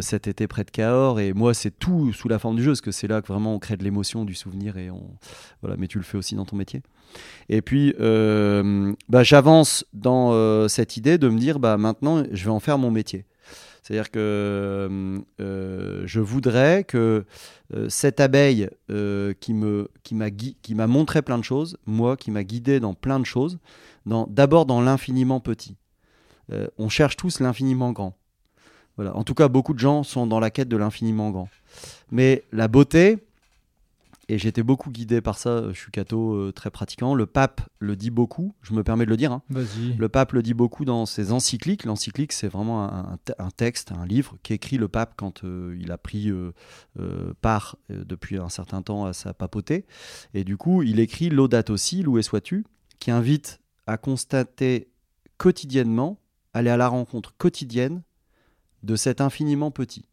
cet 0.00 0.28
été 0.28 0.46
près 0.46 0.64
de 0.64 0.70
Cahors, 0.70 1.20
et 1.20 1.32
moi, 1.32 1.54
c'est 1.54 1.70
tout 1.78 2.12
sous 2.20 2.28
la 2.28 2.38
forme 2.38 2.56
du 2.56 2.62
jeu, 2.62 2.72
parce 2.72 2.82
que 2.82 2.90
c'est 2.90 3.06
là 3.06 3.22
que 3.22 3.28
vraiment 3.28 3.54
on 3.54 3.58
crée 3.58 3.78
de 3.78 3.84
l'émotion, 3.84 4.26
du 4.26 4.34
souvenir, 4.34 4.76
et 4.76 4.90
on 4.90 5.02
voilà. 5.62 5.76
Mais 5.78 5.88
tu 5.88 5.98
le 5.98 6.04
fais 6.04 6.18
aussi 6.18 6.34
dans 6.34 6.44
ton 6.44 6.56
métier. 6.56 6.82
Et 7.48 7.62
puis, 7.62 7.94
euh, 7.98 8.92
bah, 9.08 9.22
j'avance 9.22 9.86
dans 9.94 10.32
euh, 10.32 10.68
cette 10.68 10.96
idée 10.96 11.16
de 11.16 11.28
me 11.28 11.38
dire, 11.38 11.58
bah 11.58 11.78
maintenant, 11.78 12.22
je 12.30 12.44
vais 12.44 12.50
en 12.50 12.60
faire 12.60 12.76
mon 12.76 12.90
métier. 12.90 13.24
C'est-à-dire 13.82 14.10
que 14.10 15.22
euh, 15.40 16.02
je 16.04 16.20
voudrais 16.20 16.84
que 16.84 17.24
cette 17.88 18.20
abeille 18.20 18.68
qui 19.40 19.54
m'a 19.54 20.30
qui 20.30 20.74
montré 20.74 21.22
plein 21.22 21.38
de 21.38 21.44
choses, 21.44 21.78
moi 21.86 22.16
qui 22.16 22.30
m'a 22.30 22.44
guidé 22.44 22.78
dans 22.78 22.92
plein 22.94 23.18
de 23.18 23.24
choses, 23.24 23.58
d'abord 24.04 24.66
dans 24.66 24.82
l'infiniment 24.82 25.40
petit. 25.40 25.76
on 26.78 26.88
cherche 26.90 27.16
tous 27.16 27.40
l'infiniment 27.40 27.92
grand. 27.92 28.20
Voilà. 28.96 29.16
En 29.16 29.24
tout 29.24 29.34
cas, 29.34 29.48
beaucoup 29.48 29.72
de 29.72 29.78
gens 29.78 30.02
sont 30.02 30.26
dans 30.26 30.40
la 30.40 30.50
quête 30.50 30.68
de 30.68 30.76
l'infiniment 30.76 31.30
grand. 31.30 31.48
Mais 32.10 32.44
la 32.52 32.68
beauté, 32.68 33.18
et 34.30 34.38
j'étais 34.38 34.62
beaucoup 34.62 34.90
guidé 34.90 35.20
par 35.20 35.38
ça. 35.38 35.72
Je 35.72 35.76
suis 35.76 35.90
catho 35.90 36.34
euh, 36.34 36.52
très 36.52 36.70
pratiquant. 36.70 37.16
Le 37.16 37.26
pape 37.26 37.62
le 37.80 37.96
dit 37.96 38.10
beaucoup. 38.10 38.54
Je 38.62 38.74
me 38.74 38.84
permets 38.84 39.04
de 39.04 39.10
le 39.10 39.16
dire. 39.16 39.32
Hein. 39.32 39.42
Le 39.50 40.08
pape 40.08 40.32
le 40.32 40.40
dit 40.40 40.54
beaucoup 40.54 40.84
dans 40.84 41.04
ses 41.04 41.32
encycliques. 41.32 41.84
L'encyclique, 41.84 42.32
c'est 42.32 42.46
vraiment 42.46 42.84
un, 42.84 43.18
texte, 43.56 43.90
un 43.90 44.06
livre 44.06 44.36
qu'écrit 44.44 44.78
le 44.78 44.86
pape 44.86 45.14
quand 45.16 45.42
euh, 45.42 45.76
il 45.80 45.90
a 45.90 45.98
pris 45.98 46.30
euh, 46.30 46.52
part 47.40 47.76
depuis 47.88 48.38
un 48.38 48.48
certain 48.48 48.82
temps 48.82 49.04
à 49.04 49.12
sa 49.12 49.34
papauté. 49.34 49.84
Et 50.32 50.44
du 50.44 50.56
coup, 50.56 50.84
il 50.84 51.00
écrit 51.00 51.28
Laudato 51.28 51.76
si, 51.76 52.04
loué 52.04 52.22
sois-tu, 52.22 52.64
qui 53.00 53.10
invite 53.10 53.60
à 53.88 53.96
constater 53.96 54.92
quotidiennement, 55.38 56.20
aller 56.54 56.70
à 56.70 56.76
la 56.76 56.86
rencontre 56.86 57.34
quotidienne 57.36 58.02
de 58.84 58.94
cet 58.94 59.20
infiniment 59.20 59.72
petit. 59.72 60.04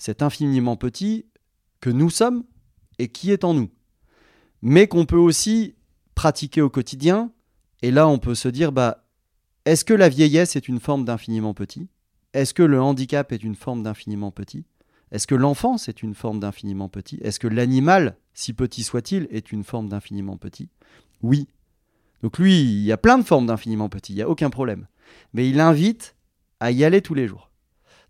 Cet 0.00 0.22
infiniment 0.22 0.76
petit 0.76 1.26
que 1.82 1.90
nous 1.90 2.08
sommes 2.08 2.44
et 2.98 3.08
qui 3.08 3.32
est 3.32 3.44
en 3.44 3.52
nous. 3.52 3.68
Mais 4.62 4.88
qu'on 4.88 5.04
peut 5.04 5.18
aussi 5.18 5.74
pratiquer 6.14 6.62
au 6.62 6.70
quotidien. 6.70 7.30
Et 7.82 7.90
là, 7.90 8.08
on 8.08 8.18
peut 8.18 8.34
se 8.34 8.48
dire, 8.48 8.72
bah, 8.72 9.06
est-ce 9.66 9.84
que 9.84 9.92
la 9.92 10.08
vieillesse 10.08 10.56
est 10.56 10.68
une 10.68 10.80
forme 10.80 11.04
d'infiniment 11.04 11.52
petit? 11.52 11.86
Est-ce 12.32 12.54
que 12.54 12.62
le 12.62 12.80
handicap 12.80 13.30
est 13.30 13.44
une 13.44 13.54
forme 13.54 13.82
d'infiniment 13.82 14.30
petit? 14.30 14.64
Est-ce 15.12 15.26
que 15.26 15.34
l'enfance 15.34 15.90
est 15.90 16.02
une 16.02 16.14
forme 16.14 16.40
d'infiniment 16.40 16.88
petit? 16.88 17.18
Est-ce 17.20 17.38
que 17.38 17.48
l'animal, 17.48 18.16
si 18.32 18.54
petit 18.54 18.84
soit-il, 18.84 19.28
est 19.30 19.52
une 19.52 19.64
forme 19.64 19.90
d'infiniment 19.90 20.38
petit? 20.38 20.70
Oui. 21.22 21.46
Donc 22.22 22.38
lui, 22.38 22.58
il 22.58 22.84
y 22.84 22.92
a 22.92 22.96
plein 22.96 23.18
de 23.18 23.24
formes 23.24 23.46
d'infiniment 23.46 23.90
petit, 23.90 24.14
il 24.14 24.16
n'y 24.16 24.22
a 24.22 24.30
aucun 24.30 24.48
problème. 24.48 24.86
Mais 25.34 25.46
il 25.46 25.60
invite 25.60 26.16
à 26.58 26.70
y 26.70 26.84
aller 26.84 27.02
tous 27.02 27.14
les 27.14 27.28
jours. 27.28 27.49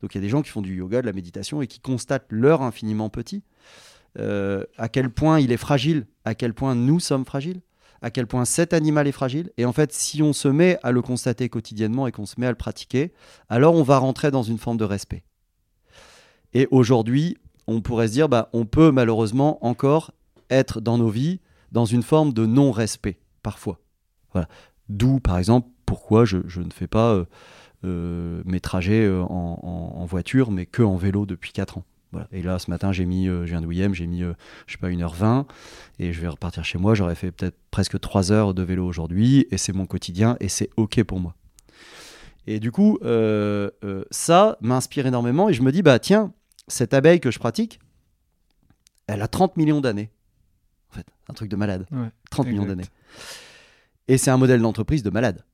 Donc 0.01 0.15
il 0.15 0.19
y 0.19 0.21
a 0.21 0.23
des 0.23 0.29
gens 0.29 0.43
qui 0.43 0.51
font 0.51 0.63
du 0.63 0.75
yoga, 0.75 1.01
de 1.01 1.07
la 1.07 1.13
méditation 1.13 1.63
et 1.63 1.67
qui 1.67 1.81
constatent 1.81 2.27
leur 2.31 2.63
infiniment 2.63 3.09
petit. 3.09 3.43
Euh, 4.19 4.65
à 4.77 4.89
quel 4.89 5.11
point 5.11 5.41
il 5.41 5.53
est 5.53 5.57
fragile, 5.57 6.07
à 6.25 6.35
quel 6.35 6.55
point 6.55 6.75
nous 6.75 6.99
sommes 7.01 7.25
fragiles, 7.25 7.61
à 8.03 8.11
quel 8.11 8.27
point 8.27 8.45
cet 8.45 8.73
animal 8.73 9.07
est 9.07 9.13
fragile. 9.13 9.53
Et 9.57 9.65
en 9.65 9.73
fait, 9.73 9.93
si 9.93 10.23
on 10.23 10.33
se 10.33 10.49
met 10.49 10.79
à 10.83 10.91
le 10.91 11.03
constater 11.03 11.49
quotidiennement 11.49 12.07
et 12.07 12.13
qu'on 12.13 12.27
se 12.27 12.41
met 12.41 12.47
à 12.47 12.51
le 12.51 12.57
pratiquer, 12.57 13.13
alors 13.49 13.75
on 13.75 13.83
va 13.83 13.99
rentrer 13.99 14.31
dans 14.31 14.43
une 14.43 14.59
forme 14.59 14.79
de 14.79 14.85
respect. 14.85 15.23
Et 16.53 16.67
aujourd'hui, 16.71 17.37
on 17.67 17.81
pourrait 17.81 18.09
se 18.09 18.13
dire, 18.13 18.29
bah, 18.29 18.49
on 18.53 18.65
peut 18.65 18.91
malheureusement 18.91 19.65
encore 19.65 20.13
être 20.49 20.81
dans 20.81 20.99
nos 20.99 21.11
vies 21.11 21.41
dans 21.71 21.85
une 21.85 22.03
forme 22.03 22.33
de 22.33 22.47
non-respect, 22.47 23.21
parfois. 23.43 23.81
Voilà. 24.33 24.49
D'où, 24.89 25.21
par 25.21 25.39
exemple, 25.39 25.69
pourquoi 25.87 26.25
je, 26.25 26.39
ne 26.39 26.73
fais 26.73 26.89
pas 26.89 27.13
euh, 27.13 27.25
mes 27.83 28.61
trajets 28.61 29.09
en, 29.09 29.95
en, 29.95 30.05
voiture, 30.05 30.51
mais 30.51 30.66
que 30.66 30.83
en 30.83 30.97
vélo 30.97 31.27
depuis 31.27 31.53
4 31.53 31.79
ans. 31.79 31.85
Et 32.33 32.43
là, 32.43 32.59
ce 32.59 32.71
matin, 32.71 32.93
j'ai 32.93 33.07
mis, 33.07 33.29
euh, 33.29 33.47
je 33.47 33.51
viens 33.51 33.61
de 33.61 33.95
j'ai 33.95 34.07
mis, 34.07 34.23
euh, 34.23 34.33
je 34.66 34.73
sais 34.73 34.79
pas, 34.79 34.90
1h20 34.90 35.47
et 35.99 36.12
je 36.12 36.21
vais 36.21 36.29
repartir 36.29 36.64
chez 36.64 36.79
moi. 36.79 36.95
J'aurais 36.95 37.14
fait 37.14 37.31
peut-être 37.31 37.57
presque 37.71 38.01
3 38.01 38.33
heures 38.33 38.55
de 38.55 38.62
vélo 38.62 38.85
aujourd'hui 38.87 39.47
et 39.51 39.59
c'est 39.59 39.73
mon 39.73 39.87
quotidien 39.87 40.37
et 40.40 40.49
c'est 40.49 40.71
OK 40.77 41.03
pour 41.05 41.21
moi. 41.21 41.35
Et 42.47 42.59
du 42.59 42.73
coup, 42.73 42.99
euh, 43.03 43.71
ça 44.11 44.57
m'inspire 44.61 45.07
énormément 45.07 45.49
et 45.49 45.53
je 45.53 45.62
me 45.62 45.71
dis, 45.71 45.83
bah 45.83 45.99
tiens, 45.99 46.33
cette 46.66 46.95
abeille 46.95 47.21
que 47.21 47.31
je 47.31 47.38
pratique, 47.38 47.79
elle 49.07 49.23
a 49.23 49.29
30 49.29 49.57
millions 49.57 49.81
d'années. 49.81 50.11
En 50.90 50.97
fait, 50.97 51.07
un 51.29 51.35
truc 51.35 51.49
de 51.49 51.57
malade. 51.57 51.87
30 52.31 52.47
millions 52.49 52.66
d'années. 52.66 52.87
Et 54.09 54.19
c'est 54.19 54.31
un 54.31 54.37
modèle 54.37 54.61
d'entreprise 54.61 55.05
de 55.05 55.11
malade. 55.11 55.45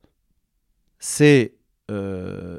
C'est 0.99 1.56
euh, 1.91 2.59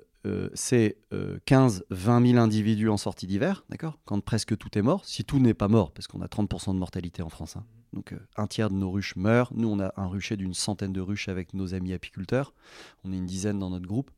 c'est 0.54 0.98
15-20 1.12 1.82
euh, 1.94 2.32
000 2.32 2.38
individus 2.38 2.90
en 2.90 2.98
sortie 2.98 3.28
d'hiver, 3.28 3.64
d'accord 3.70 3.98
Quand 4.06 4.20
presque 4.20 4.58
tout 4.58 4.78
est 4.78 4.82
mort, 4.82 5.06
si 5.06 5.24
tout 5.24 5.40
n'est 5.40 5.54
pas 5.54 5.68
mort, 5.68 5.92
parce 5.92 6.08
qu'on 6.08 6.22
a 6.22 6.28
30% 6.28 6.74
de 6.74 6.80
mortalité 6.80 7.22
en 7.22 7.30
France. 7.30 7.56
Hein. 7.56 7.66
Donc 7.94 8.14
euh, 8.14 8.20
un 8.36 8.48
tiers 8.48 8.70
de 8.70 8.76
nos 8.76 8.92
ruches 8.92 9.16
meurent. 9.16 9.52
Nous, 9.54 9.70
on 9.70 9.80
a 9.80 9.94
un 9.96 10.08
rucher 10.08 10.36
d'une 10.36 10.54
centaine 10.54 10.94
de 10.94 11.02
ruches 11.02 11.30
avec 11.30 11.54
nos 11.54 11.74
amis 11.74 11.94
apiculteurs. 11.94 12.54
On 13.04 13.14
est 13.14 13.18
une 13.18 13.26
dizaine 13.26 13.60
dans 13.60 13.70
notre 13.70 13.88
groupe. 13.88 14.12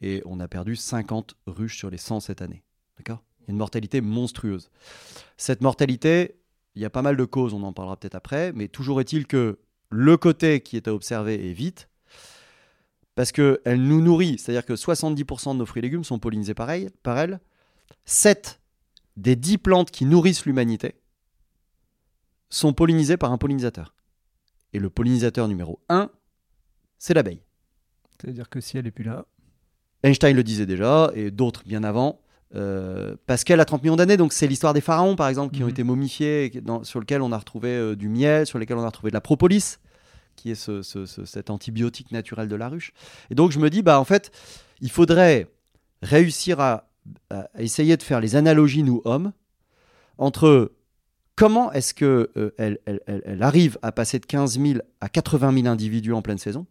Et 0.00 0.22
on 0.24 0.40
a 0.40 0.48
perdu 0.48 0.74
50 0.74 1.36
ruches 1.46 1.76
sur 1.76 1.90
les 1.90 1.98
100 1.98 2.20
cette 2.20 2.42
année. 2.42 2.64
D'accord 2.98 3.22
Il 3.40 3.42
y 3.42 3.50
a 3.50 3.52
une 3.52 3.58
mortalité 3.58 4.00
monstrueuse. 4.00 4.70
Cette 5.36 5.60
mortalité, 5.60 6.36
il 6.74 6.82
y 6.82 6.84
a 6.84 6.90
pas 6.90 7.02
mal 7.02 7.16
de 7.16 7.24
causes, 7.24 7.54
on 7.54 7.62
en 7.62 7.72
parlera 7.72 7.96
peut-être 7.96 8.16
après, 8.16 8.52
mais 8.52 8.66
toujours 8.66 9.00
est-il 9.00 9.26
que 9.26 9.60
le 9.90 10.16
côté 10.16 10.60
qui 10.60 10.76
est 10.76 10.88
à 10.88 10.94
observer 10.94 11.48
est 11.48 11.52
vite, 11.52 11.88
parce 13.14 13.32
qu'elle 13.32 13.82
nous 13.82 14.00
nourrit, 14.00 14.38
c'est-à-dire 14.38 14.64
que 14.64 14.72
70% 14.72 15.52
de 15.52 15.58
nos 15.58 15.66
fruits 15.66 15.80
et 15.80 15.82
légumes 15.82 16.04
sont 16.04 16.18
pollinisés 16.18 16.54
pareil, 16.54 16.88
par 17.02 17.18
elle. 17.18 17.40
7 18.04 18.60
des 19.16 19.36
10 19.36 19.58
plantes 19.58 19.90
qui 19.90 20.06
nourrissent 20.06 20.46
l'humanité 20.46 20.94
sont 22.48 22.72
pollinisées 22.72 23.16
par 23.16 23.32
un 23.32 23.38
pollinisateur. 23.38 23.94
Et 24.72 24.78
le 24.78 24.88
pollinisateur 24.88 25.48
numéro 25.48 25.80
1, 25.88 26.10
c'est 26.98 27.14
l'abeille. 27.14 27.42
C'est-à-dire 28.18 28.48
que 28.48 28.60
si 28.60 28.78
elle 28.78 28.84
n'est 28.84 28.90
plus 28.90 29.04
là. 29.04 29.26
Einstein 30.02 30.34
le 30.34 30.42
disait 30.42 30.66
déjà, 30.66 31.10
et 31.14 31.30
d'autres 31.30 31.62
bien 31.64 31.84
avant. 31.84 32.20
Euh, 32.54 33.16
parce 33.26 33.44
qu'elle 33.44 33.60
a 33.60 33.64
30 33.64 33.82
millions 33.82 33.96
d'années, 33.96 34.16
donc 34.16 34.32
c'est 34.32 34.46
l'histoire 34.46 34.74
des 34.74 34.82
pharaons 34.82 35.16
par 35.16 35.28
exemple 35.28 35.54
qui 35.54 35.62
ont 35.62 35.66
mhm. 35.66 35.72
été 35.72 35.84
momifiés, 35.84 36.52
sur 36.82 37.00
lesquels 37.00 37.22
on 37.22 37.32
a 37.32 37.38
retrouvé 37.38 37.70
euh, 37.70 37.96
du 37.96 38.08
miel, 38.08 38.46
sur 38.46 38.58
lesquels 38.58 38.76
on 38.76 38.82
a 38.82 38.86
retrouvé 38.86 39.10
de 39.10 39.14
la 39.14 39.22
propolis 39.22 39.78
qui 40.36 40.50
est 40.50 40.54
ce, 40.54 40.82
cet 40.82 41.50
antibiotique 41.50 42.10
naturel 42.12 42.48
de 42.48 42.56
la 42.56 42.68
ruche. 42.68 42.92
Et 43.30 43.34
donc 43.34 43.52
je 43.52 43.58
me 43.58 43.70
dis, 43.70 43.82
bah 43.82 43.98
en 44.00 44.04
fait, 44.04 44.30
il 44.80 44.90
faudrait 44.90 45.48
réussir 46.02 46.60
à, 46.60 46.88
essayer 47.58 47.96
de 47.96 48.02
faire 48.02 48.20
les 48.20 48.36
analogies, 48.36 48.82
nous 48.82 49.00
hommes, 49.04 49.32
entre 50.18 50.72
comment 51.36 51.72
est-ce 51.72 51.94
qu'elle 51.94 52.28
euh, 52.36 52.52
elle, 52.56 53.42
arrive 53.42 53.78
à 53.82 53.90
passer 53.90 54.18
de 54.18 54.26
15 54.26 54.60
000 54.60 54.80
à 55.00 55.08
80 55.08 55.52
000 55.62 55.66
individus 55.66 56.12
en 56.12 56.22
pleine 56.22 56.38
saison? 56.38 56.66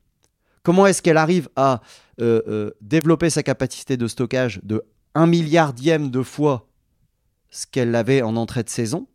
Comment 0.63 0.85
est-ce 0.85 1.01
qu'elle 1.01 1.17
arrive 1.17 1.49
à 1.55 1.81
euh, 2.21 2.41
euh, 2.47 2.71
développer 2.81 3.29
sa 3.29 3.43
capacité 3.43 3.97
de 3.97 4.07
stockage 4.07 4.61
de 4.63 4.83
1 5.15 5.27
milliardième 5.27 6.11
de 6.11 6.21
fois 6.21 6.67
ce 7.49 7.65
qu'elle 7.65 7.95
avait 7.95 8.21
en 8.21 8.35
entrée 8.35 8.63
de 8.63 8.69
saison? 8.69 9.07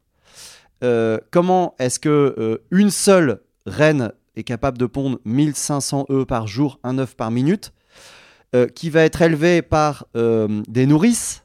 Comment 1.32 1.74
est-ce 1.80 1.98
que 1.98 2.62
une 2.70 2.90
seule 2.90 3.40
reine 3.64 4.12
est 4.36 4.44
capable 4.44 4.78
de 4.78 4.86
pondre 4.86 5.18
1500 5.24 6.06
œufs 6.10 6.26
par 6.26 6.46
jour, 6.46 6.78
un 6.84 6.98
œuf 6.98 7.16
par 7.16 7.30
minute, 7.30 7.72
euh, 8.54 8.68
qui 8.68 8.90
va 8.90 9.02
être 9.02 9.22
élevé 9.22 9.62
par 9.62 10.06
euh, 10.16 10.62
des 10.68 10.86
nourrices, 10.86 11.42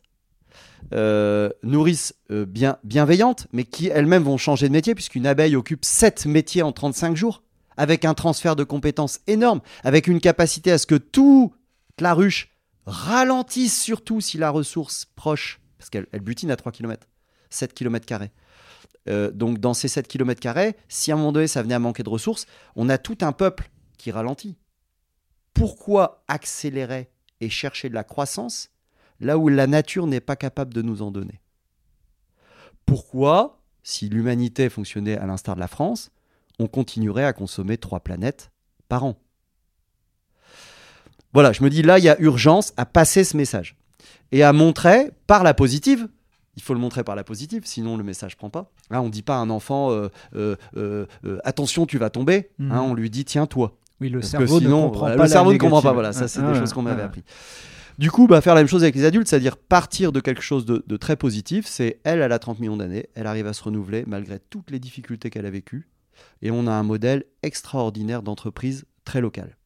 euh, 0.94 1.50
nourrices 1.64 2.14
bien, 2.30 2.78
bienveillantes, 2.84 3.48
mais 3.54 3.64
qui 3.64 3.88
elles-mêmes 3.88 4.24
vont 4.24 4.38
changer 4.38 4.68
de 4.68 4.74
métier, 4.74 4.94
puisqu'une 4.94 5.26
abeille 5.26 5.56
occupe 5.56 5.84
7 5.84 6.26
métiers 6.26 6.62
en 6.62 6.72
35 6.72 7.16
jours, 7.16 7.44
avec 7.78 8.06
un 8.06 8.14
transfert 8.14 8.56
de 8.56 8.64
compétences 8.64 9.20
énorme, 9.28 9.62
avec 9.84 10.08
une 10.08 10.20
capacité 10.20 10.72
à 10.72 10.78
ce 10.78 10.86
que 10.86 10.96
toute 10.96 11.54
la 12.00 12.14
ruche 12.14 12.50
ralentisse, 12.86 13.82
surtout 13.82 14.22
si 14.22 14.38
la 14.38 14.50
ressource 14.50 15.08
proche, 15.16 15.60
parce 15.78 15.90
qu'elle 15.90 16.08
butine 16.22 16.52
à 16.52 16.56
3 16.56 16.72
km, 16.72 17.08
7 17.50 17.74
km 17.74 18.06
carrés. 18.06 18.32
Euh, 19.10 19.32
donc 19.32 19.60
dans 19.60 19.74
ces 19.74 19.88
7 19.88 20.08
km, 20.08 20.42
si 20.88 21.12
à 21.12 21.16
un 21.16 21.18
moment 21.18 21.32
donné 21.32 21.48
ça 21.48 21.64
venait 21.64 21.76
à 21.76 21.80
manquer 21.80 22.04
de 22.04 22.10
ressources, 22.10 22.46
on 22.76 22.90
a 22.90 22.98
tout 22.98 23.18
un 23.22 23.32
peuple 23.32 23.70
qui 23.98 24.12
ralentit. 24.12 24.58
Pourquoi 25.54 26.24
accélérer 26.28 27.12
et 27.40 27.50
chercher 27.50 27.90
de 27.90 27.96
la 27.96 28.04
croissance 28.04 28.70
là 29.20 29.38
où 29.38 29.48
la 29.48 29.68
nature 29.68 30.08
n'est 30.08 30.22
pas 30.22 30.36
capable 30.36 30.74
de 30.74 30.82
nous 30.82 31.02
en 31.02 31.12
donner? 31.12 31.42
Pourquoi, 32.86 33.62
si 33.84 34.10
l'humanité 34.10 34.70
fonctionnait 34.70 35.18
à 35.18 35.26
l'instar 35.26 35.56
de 35.56 35.60
la 35.60 35.68
France, 35.68 36.12
on 36.60 36.68
continuerait 36.68 37.26
à 37.26 37.34
consommer 37.34 37.78
trois 37.78 38.02
planètes 38.02 38.52
par 38.88 39.04
an? 39.04 39.18
Voilà, 41.34 41.54
je 41.54 41.64
me 41.64 41.70
dis 41.70 41.82
là, 41.82 41.98
il 41.98 42.04
y 42.04 42.10
a 42.10 42.20
urgence 42.20 42.74
à 42.78 42.86
passer 42.86 43.24
ce 43.24 43.38
message 43.38 43.78
et 44.32 44.44
à 44.44 44.54
montrer 44.54 45.12
par 45.28 45.44
la 45.44 45.54
positive 45.54 46.10
il 46.62 46.64
faut 46.64 46.76
le 46.76 46.80
montrer 46.80 47.04
par 47.04 47.16
la 47.16 47.24
positive, 47.24 47.64
sinon 47.66 47.98
le 47.98 48.04
message 48.04 48.38
prend 48.38 48.52
pas. 48.52 48.72
Hein, 48.92 49.00
on 49.00 49.06
ne 49.06 49.10
dit 49.10 49.24
pas 49.24 49.38
à 49.38 49.40
un 49.40 49.50
enfant 49.50 49.90
euh, 49.90 50.10
euh, 50.36 50.56
euh, 50.76 51.40
attention, 51.44 51.88
tu 51.88 51.98
vas 51.98 52.12
tomber. 52.12 52.52
Hein, 52.60 52.84
mhm. 52.84 52.92
on 52.92 52.94
lui 52.94 53.10
dit 53.10 53.26
tiens, 53.26 53.48
toi. 53.48 53.76
Oui, 54.00 54.10
le 54.10 54.22
cerveau 54.22 54.62
ne 54.62 54.70
comprend 54.70 55.08
pas. 55.08 55.16
Le 55.16 55.28
cerveau 55.28 55.54
ne 55.54 55.58
comprend 55.58 55.82
pas. 55.82 55.92
Voilà, 55.92 56.14
ça, 56.14 56.28
c'est 56.28 56.44
des 56.44 56.54
choses 56.54 56.72
qu'on 56.72 56.84
m'avait 56.84 57.02
appris. 57.02 57.24
Du 57.98 58.12
coup, 58.12 58.28
bah, 58.28 58.42
faire 58.42 58.54
la 58.54 58.62
même 58.62 58.68
chose 58.68 58.84
avec 58.84 58.94
les 58.94 59.06
adultes, 59.06 59.28
c'est-à-dire 59.28 59.58
partir 59.58 60.12
de 60.12 60.20
quelque 60.20 60.44
chose 60.44 60.66
de, 60.66 60.84
de 60.86 60.98
très 60.98 61.16
positif. 61.16 61.66
C'est 61.66 62.00
elle, 62.04 62.22
elle 62.22 62.32
a 62.32 62.38
30 62.38 62.60
millions 62.60 62.78
d'années, 62.78 63.10
elle 63.16 63.26
arrive 63.26 63.48
à 63.48 63.54
se 63.54 63.64
renouveler 63.64 64.04
malgré 64.06 64.38
toutes 64.38 64.70
les 64.70 64.80
difficultés 64.80 65.32
qu'elle 65.32 65.48
a 65.48 65.52
vécues. 65.52 65.90
Et 66.44 66.52
on 66.52 66.68
a 66.68 66.72
un 66.72 66.84
modèle 66.84 67.26
extraordinaire 67.42 68.22
d'entreprise 68.22 68.86
très 69.04 69.20
locale. 69.20 69.58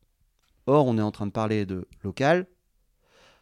Or, 0.66 0.88
on 0.88 0.98
est 0.98 1.02
en 1.02 1.12
train 1.12 1.28
de 1.28 1.32
parler 1.32 1.66
de 1.66 1.90
local, 2.04 2.48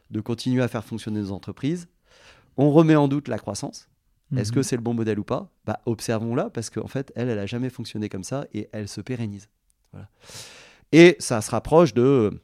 de 0.10 0.22
continuer 0.22 0.64
à 0.64 0.68
faire 0.68 0.84
fonctionner 0.84 1.20
nos 1.20 1.32
entreprises, 1.32 1.88
on 2.58 2.72
remet 2.72 2.96
en 2.96 3.08
doute 3.08 3.28
la 3.28 3.38
croissance. 3.38 3.90
Est-ce 4.36 4.52
que 4.52 4.60
mhm. 4.60 4.64
c'est 4.64 4.76
le 4.76 4.82
bon 4.82 4.94
modèle 4.94 5.20
ou 5.20 5.24
pas? 5.24 5.52
Bah, 5.66 5.80
Observons-la 5.86 6.50
parce 6.50 6.70
qu'en 6.70 6.88
fait, 6.88 7.12
elle, 7.16 7.30
elle 7.30 7.38
n'a 7.38 7.46
jamais 7.46 7.70
fonctionné 7.70 8.10
comme 8.10 8.24
ça 8.24 8.48
et 8.54 8.68
elle 8.72 8.88
se 8.88 9.02
pérennise. 9.02 9.48
Et 10.92 11.16
ça 11.20 11.42
se 11.42 11.52
rapproche 11.52 11.94
de. 11.94 12.42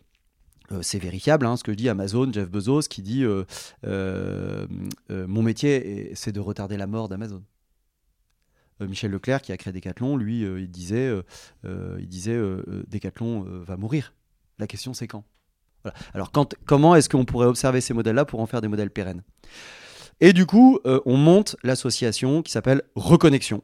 Euh, 0.71 0.81
c'est 0.81 0.99
vérifiable, 0.99 1.45
hein, 1.45 1.57
ce 1.57 1.63
que 1.63 1.71
dit 1.71 1.89
Amazon, 1.89 2.31
Jeff 2.31 2.49
Bezos, 2.49 2.81
qui 2.81 3.01
dit 3.01 3.23
euh, 3.23 3.43
euh, 3.85 4.67
Mon 5.09 5.41
métier, 5.41 6.11
c'est 6.15 6.31
de 6.31 6.39
retarder 6.39 6.77
la 6.77 6.87
mort 6.87 7.09
d'Amazon. 7.09 7.43
Michel 8.81 9.11
Leclerc, 9.11 9.41
qui 9.41 9.51
a 9.51 9.57
créé 9.57 9.73
Decathlon, 9.73 10.15
lui, 10.15 10.43
il 10.43 10.71
disait, 10.71 11.13
il 11.65 12.07
disait 12.07 12.39
Decathlon 12.87 13.41
va 13.65 13.75
mourir. 13.75 14.13
La 14.57 14.67
question, 14.67 14.93
c'est 14.93 15.07
quand? 15.07 15.25
Alors, 16.13 16.31
quand, 16.31 16.55
comment 16.65 16.95
est-ce 16.95 17.09
qu'on 17.09 17.25
pourrait 17.25 17.47
observer 17.47 17.81
ces 17.81 17.93
modèles-là 17.93 18.23
pour 18.23 18.39
en 18.39 18.45
faire 18.45 18.61
des 18.61 18.69
modèles 18.69 18.89
pérennes? 18.89 19.21
Et 20.21 20.33
du 20.33 20.45
coup, 20.45 20.79
on 21.05 21.17
monte 21.17 21.55
l'association 21.63 22.41
qui 22.41 22.51
s'appelle 22.51 22.81
Reconnexion. 22.95 23.63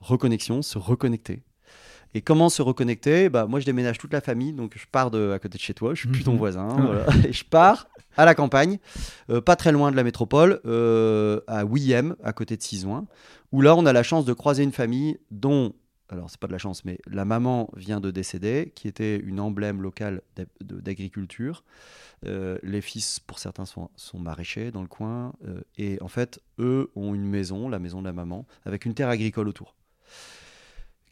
Reconnexion, 0.00 0.62
se 0.62 0.78
reconnecter. 0.78 1.42
Et 2.16 2.22
comment 2.22 2.48
se 2.48 2.62
reconnecter? 2.62 3.28
Bah, 3.28 3.46
Moi, 3.46 3.60
je 3.60 3.66
déménage 3.66 3.98
toute 3.98 4.12
la 4.12 4.20
famille, 4.20 4.54
donc 4.54 4.72
je 4.76 4.86
pars 4.90 5.10
de, 5.10 5.32
à 5.32 5.38
côté 5.38 5.58
de 5.58 5.62
chez 5.62 5.74
toi, 5.74 5.94
je 5.94 6.00
suis 6.00 6.08
plus 6.08 6.24
ton 6.24 6.32
mhm. 6.32 6.38
voisin, 6.38 7.04
ah 7.06 7.12
et 7.28 7.32
je 7.32 7.44
pars 7.44 7.88
à 8.16 8.24
la 8.24 8.34
campagne, 8.34 8.78
euh, 9.28 9.42
pas 9.42 9.56
très 9.56 9.72
loin 9.72 9.90
de 9.90 9.96
la 9.96 10.02
métropole, 10.02 10.60
euh, 10.64 11.40
à 11.46 11.64
Wiem, 11.66 12.16
à 12.24 12.32
côté 12.32 12.56
de 12.56 12.62
Cisouin, 12.62 13.04
où 13.52 13.60
là, 13.60 13.76
on 13.76 13.84
a 13.84 13.92
la 13.92 14.02
chance 14.02 14.24
de 14.24 14.32
croiser 14.32 14.62
une 14.62 14.72
famille 14.72 15.18
dont, 15.30 15.74
alors 16.08 16.30
c'est 16.30 16.40
pas 16.40 16.46
de 16.46 16.52
la 16.52 16.58
chance, 16.58 16.84
mais 16.84 16.98
la 17.06 17.24
maman 17.24 17.68
vient 17.76 18.00
de 18.00 18.10
décéder, 18.10 18.72
qui 18.74 18.88
était 18.88 19.16
une 19.16 19.40
emblème 19.40 19.82
locale 19.82 20.22
d'agriculture. 20.60 21.64
Euh, 22.24 22.58
les 22.62 22.80
fils, 22.80 23.20
pour 23.20 23.38
certains, 23.38 23.64
sont, 23.66 23.90
maraîchers 24.14 24.70
dans 24.70 24.82
le 24.82 24.88
coin, 24.88 25.32
et 25.76 25.98
en 26.00 26.08
fait, 26.08 26.40
eux 26.58 26.90
ont 26.96 27.14
une 27.14 27.26
maison, 27.26 27.68
la 27.68 27.78
maison 27.78 28.00
de 28.00 28.06
la 28.06 28.12
maman, 28.12 28.46
avec 28.64 28.84
une 28.84 28.94
terre 28.94 29.08
agricole 29.08 29.48
autour 29.48 29.74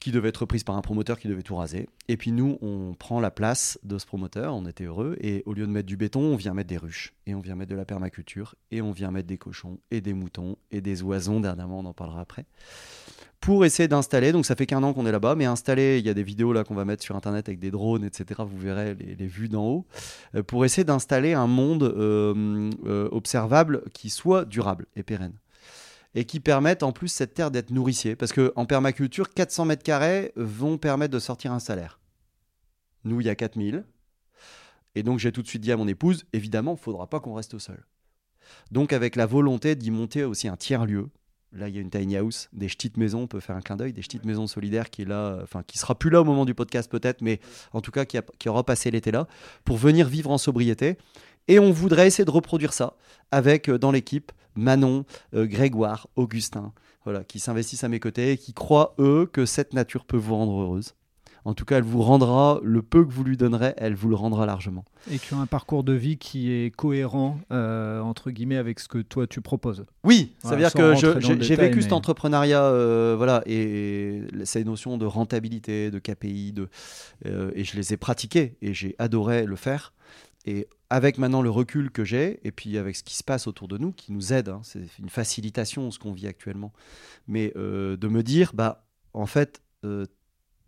qui 0.05 0.13
devait 0.13 0.29
être 0.29 0.45
prise 0.45 0.65
par 0.65 0.77
un 0.77 0.83
promoteur 0.83 1.19
qui 1.19 1.29
devait 1.29 1.43
tout 1.43 1.57
raser. 1.57 1.89
Et 2.09 2.19
puis 2.19 2.31
nous, 2.31 2.59
on 2.61 2.93
prend 2.93 3.21
la 3.21 3.31
place 3.31 3.79
de 3.85 3.97
ce 3.97 4.05
promoteur, 4.05 4.55
on 4.55 4.67
était 4.67 4.85
heureux, 4.85 5.17
et 5.19 5.43
au 5.47 5.55
lieu 5.55 5.67
de 5.67 5.73
mettre 5.73 5.87
du 5.87 5.97
béton, 5.97 6.21
on 6.21 6.37
vient 6.37 6.53
mettre 6.53 6.69
des 6.69 6.77
ruches, 6.77 7.15
et 7.27 7.35
on 7.35 7.41
vient 7.41 7.55
mettre 7.55 7.71
de 7.71 7.77
la 7.77 7.87
permaculture, 7.87 8.55
et 8.71 8.83
on 8.83 8.93
vient 8.93 9.11
mettre 9.11 9.29
des 9.29 9.39
cochons, 9.39 9.79
et 9.91 10.03
des 10.03 10.13
moutons, 10.13 10.59
et 10.71 10.83
des 10.83 11.03
oisons, 11.03 11.41
dernièrement, 11.41 11.79
on 11.79 11.87
en 11.87 11.95
parlera 11.95 12.21
après, 12.21 12.45
pour 13.41 13.65
essayer 13.65 13.89
d'installer, 13.89 14.33
donc 14.33 14.47
ça 14.47 14.57
fait 14.57 14.67
qu'un 14.67 14.83
an 14.83 14.95
qu'on 14.95 15.07
est 15.07 15.13
là-bas, 15.13 15.35
mais 15.35 15.45
installer, 15.45 15.99
il 15.99 16.07
y 16.07 16.09
a 16.09 16.15
des 16.15 16.23
vidéos 16.23 16.53
là 16.53 16.65
qu'on 16.65 16.75
va 16.75 16.85
mettre 16.85 17.03
sur 17.03 17.15
Internet 17.15 17.49
avec 17.49 17.59
des 17.59 17.71
drones, 17.71 18.05
etc., 18.05 18.41
vous 18.47 18.59
verrez 18.59 18.95
les, 18.95 19.27
vues 19.27 19.49
d'en 19.49 19.67
haut, 19.67 19.87
euh, 20.35 20.43
pour 20.43 20.65
essayer 20.65 20.85
d'installer 20.85 21.35
un 21.35 21.47
monde 21.47 21.83
euh, 21.83 22.71
euh, 22.87 23.09
observable 23.13 23.83
qui 23.93 24.09
soit 24.09 24.47
durable 24.47 24.87
et 24.97 25.03
pérenne 25.03 25.35
et 26.15 26.25
qui 26.25 26.41
permettent 26.41 26.83
en 26.83 26.93
plus 26.93 27.09
cette 27.09 27.35
terre 27.35 27.51
d'être 27.51 27.71
nourricier. 27.71 28.17
Parce 28.17 28.33
qu'en 28.33 28.67
permaculture, 28.67 29.31
400 29.31 29.65
mètres 29.65 29.83
carrés 29.83 30.33
vont 30.37 30.79
permettre 30.79 31.13
de 31.13 31.19
sortir 31.19 31.53
un 31.53 31.59
salaire. 31.59 31.99
Nous, 33.05 33.21
il 33.21 33.27
y 33.27 33.31
a 33.31 33.35
4000. 33.35 33.85
Et 34.95 35.03
donc, 35.03 35.19
j'ai 35.19 35.33
tout 35.33 35.43
de 35.43 35.49
suite 35.49 35.63
dit 35.63 35.73
à 35.73 35.77
mon 35.77 35.89
épouse, 35.89 36.25
évidemment, 36.33 36.77
il 36.79 36.83
faudra 36.83 37.09
pas 37.09 37.21
qu'on 37.21 37.35
reste 37.35 37.55
au 37.55 37.59
sol. 37.59 37.85
Donc, 38.71 38.93
avec 38.93 39.17
la 39.17 39.27
volonté 39.27 39.75
d'y 39.75 39.91
monter 39.91 40.25
aussi 40.25 40.47
un 40.47 40.57
tiers-lieu, 40.57 41.09
Là, 41.55 41.69
il 41.69 41.75
y 41.75 41.79
a 41.79 41.81
une 41.81 41.91
tiny 41.91 42.17
house, 42.17 42.49
des 42.53 42.67
petites 42.67 42.97
maisons, 42.97 43.23
on 43.23 43.27
peut 43.29 43.41
faire 43.41 43.55
un 43.55 43.61
clin 43.61 43.77
d'œil, 43.77 43.93
des 43.93 44.01
petites 44.03 44.25
maisons 44.25 44.49
solidaires 44.49 44.91
qui 44.91 45.03
est 45.03 45.05
là, 45.05 45.39
enfin 45.43 45.63
qui 45.65 45.79
sera 45.79 45.95
plus 45.95 46.11
là 46.11 46.21
au 46.21 46.25
moment 46.25 46.45
du 46.45 46.55
podcast 46.55 46.91
peut-être, 46.91 47.23
mais 47.23 47.39
en 47.73 47.81
tout 47.81 47.93
cas 47.93 48.05
qui, 48.05 48.19
qui 48.39 48.49
aura 48.49 48.65
passé 48.65 48.91
l'été 48.91 49.13
là, 49.13 49.29
pour 49.65 49.77
venir 49.77 50.09
vivre 50.09 50.31
en 50.31 50.39
sobriété. 50.39 50.99
Et 51.47 51.59
on 51.59 51.71
voudrait 51.71 52.09
essayer 52.09 52.25
de 52.25 52.31
reproduire 52.31 52.73
ça 52.73 52.97
avec 53.31 53.69
euh, 53.69 53.79
dans 53.79 53.93
l'équipe 53.93 54.33
Manon, 54.57 55.05
euh, 55.35 55.47
Grégoire, 55.47 56.09
Augustin, 56.17 56.73
voilà, 57.05 57.23
qui 57.23 57.39
s'investissent 57.39 57.85
à 57.85 57.89
mes 57.89 58.01
côtés 58.01 58.33
et 58.33 58.39
qui 58.39 58.53
croient, 58.53 58.95
eux, 58.99 59.29
que 59.31 59.47
cette 59.47 59.75
nature 59.75 60.05
peut 60.05 60.17
vous 60.17 60.35
rendre 60.35 60.61
heureuse. 60.61 60.95
En 61.45 61.55
tout 61.55 61.65
cas, 61.65 61.77
elle 61.77 61.85
vous 61.85 62.01
rendra 62.01 62.59
le 62.63 62.81
peu 62.81 63.05
que 63.05 63.13
vous 63.13 63.25
lui 63.25 63.37
donnerez, 63.37 63.75
elle 63.77 63.95
vous 63.95 64.09
le 64.09 64.15
rendra 64.15 64.47
largement. 64.47 64.85
Et 65.11 65.19
qui 65.19 65.35
ont 65.35 65.41
un 65.41 65.47
parcours 65.47 65.85
de 65.85 65.93
vie 65.93 66.17
qui 66.17 66.51
est 66.51 66.75
cohérent, 66.75 67.39
euh, 67.53 68.01
entre 68.01 68.31
guillemets, 68.31 68.57
avec 68.57 68.81
ce 68.81 68.89
que 68.89 68.99
toi 68.99 69.27
tu 69.27 69.41
proposes. 69.41 69.85
Oui, 70.05 70.33
ça 70.39 70.51
veut 70.51 70.59
dire 70.59 70.73
que 70.73 70.95
j'ai 71.21 71.57
vécu 71.57 71.83
cet 71.83 71.93
entrepreneuriat, 71.93 72.65
euh, 72.65 73.15
voilà, 73.17 73.43
et, 73.47 74.23
ces 74.45 74.65
notions 74.65 74.97
de 74.97 75.07
rentabilité, 75.07 75.91
de 75.91 75.99
KPI, 75.99 76.53
de, 76.53 76.69
et 77.25 77.65
je 77.65 77.77
les 77.77 77.93
ai 77.93 77.97
pratiquées 77.97 78.57
et 78.63 78.73
j'ai 78.73 78.95
adoré 78.99 79.45
le 79.45 79.57
faire. 79.57 79.93
Et 80.47 80.69
avec 80.91 81.19
maintenant 81.19 81.43
le 81.43 81.51
recul 81.51 81.91
que 81.91 82.05
j'ai, 82.05 82.41
et 82.45 82.53
puis 82.53 82.77
avec 82.77 82.97
ce 82.97 83.03
qui 83.03 83.17
se 83.17 83.25
passe 83.25 83.47
autour 83.47 83.67
de 83.67 83.79
nous, 83.79 83.93
qui 83.93 84.13
nous 84.13 84.33
aide, 84.33 84.49
hein, 84.49 84.61
c'est 84.63 84.99
une 84.99 85.09
facilitation 85.09 85.91
ce 85.91 85.99
qu'on 85.99 86.13
vit 86.13 86.27
actuellement, 86.27 86.73
mais 87.27 87.53
euh, 87.57 87.97
de 87.97 88.09
me 88.09 88.23
dire, 88.23 88.53
bah, 88.55 88.87
en 89.15 89.27
fait, 89.27 89.63
euh, 89.85 90.07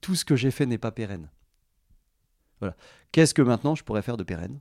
tout 0.07 0.15
ce 0.15 0.25
que 0.25 0.37
j'ai 0.37 0.53
fait 0.53 0.67
n'est 0.67 0.79
pas 0.79 0.93
pérenne. 0.93 1.29
Voilà. 2.61 2.77
Qu'est-ce 3.11 3.35
que 3.35 3.43
maintenant 3.43 3.75
je 3.75 3.83
pourrais 3.83 4.03
faire 4.03 4.17
de 4.17 4.23
pérenne? 4.23 4.61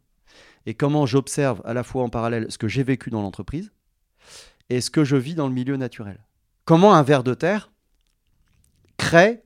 Et 0.65 0.73
comment 0.73 1.05
j'observe 1.05 1.61
à 1.65 1.75
la 1.75 1.83
fois 1.83 2.01
en 2.01 2.09
parallèle 2.09 2.47
ce 2.49 2.57
que 2.57 2.67
j'ai 2.67 2.81
vécu 2.81 3.11
dans 3.11 3.21
l'entreprise 3.21 3.71
et 4.69 4.81
ce 4.81 4.89
que 4.89 5.03
je 5.03 5.15
vis 5.15 5.35
dans 5.35 5.47
le 5.47 5.53
milieu 5.53 5.77
naturel? 5.77 6.25
Comment 6.63 6.95
un 6.95 7.03
ver 7.03 7.23
de 7.23 7.35
terre 7.35 7.71
crée 8.97 9.43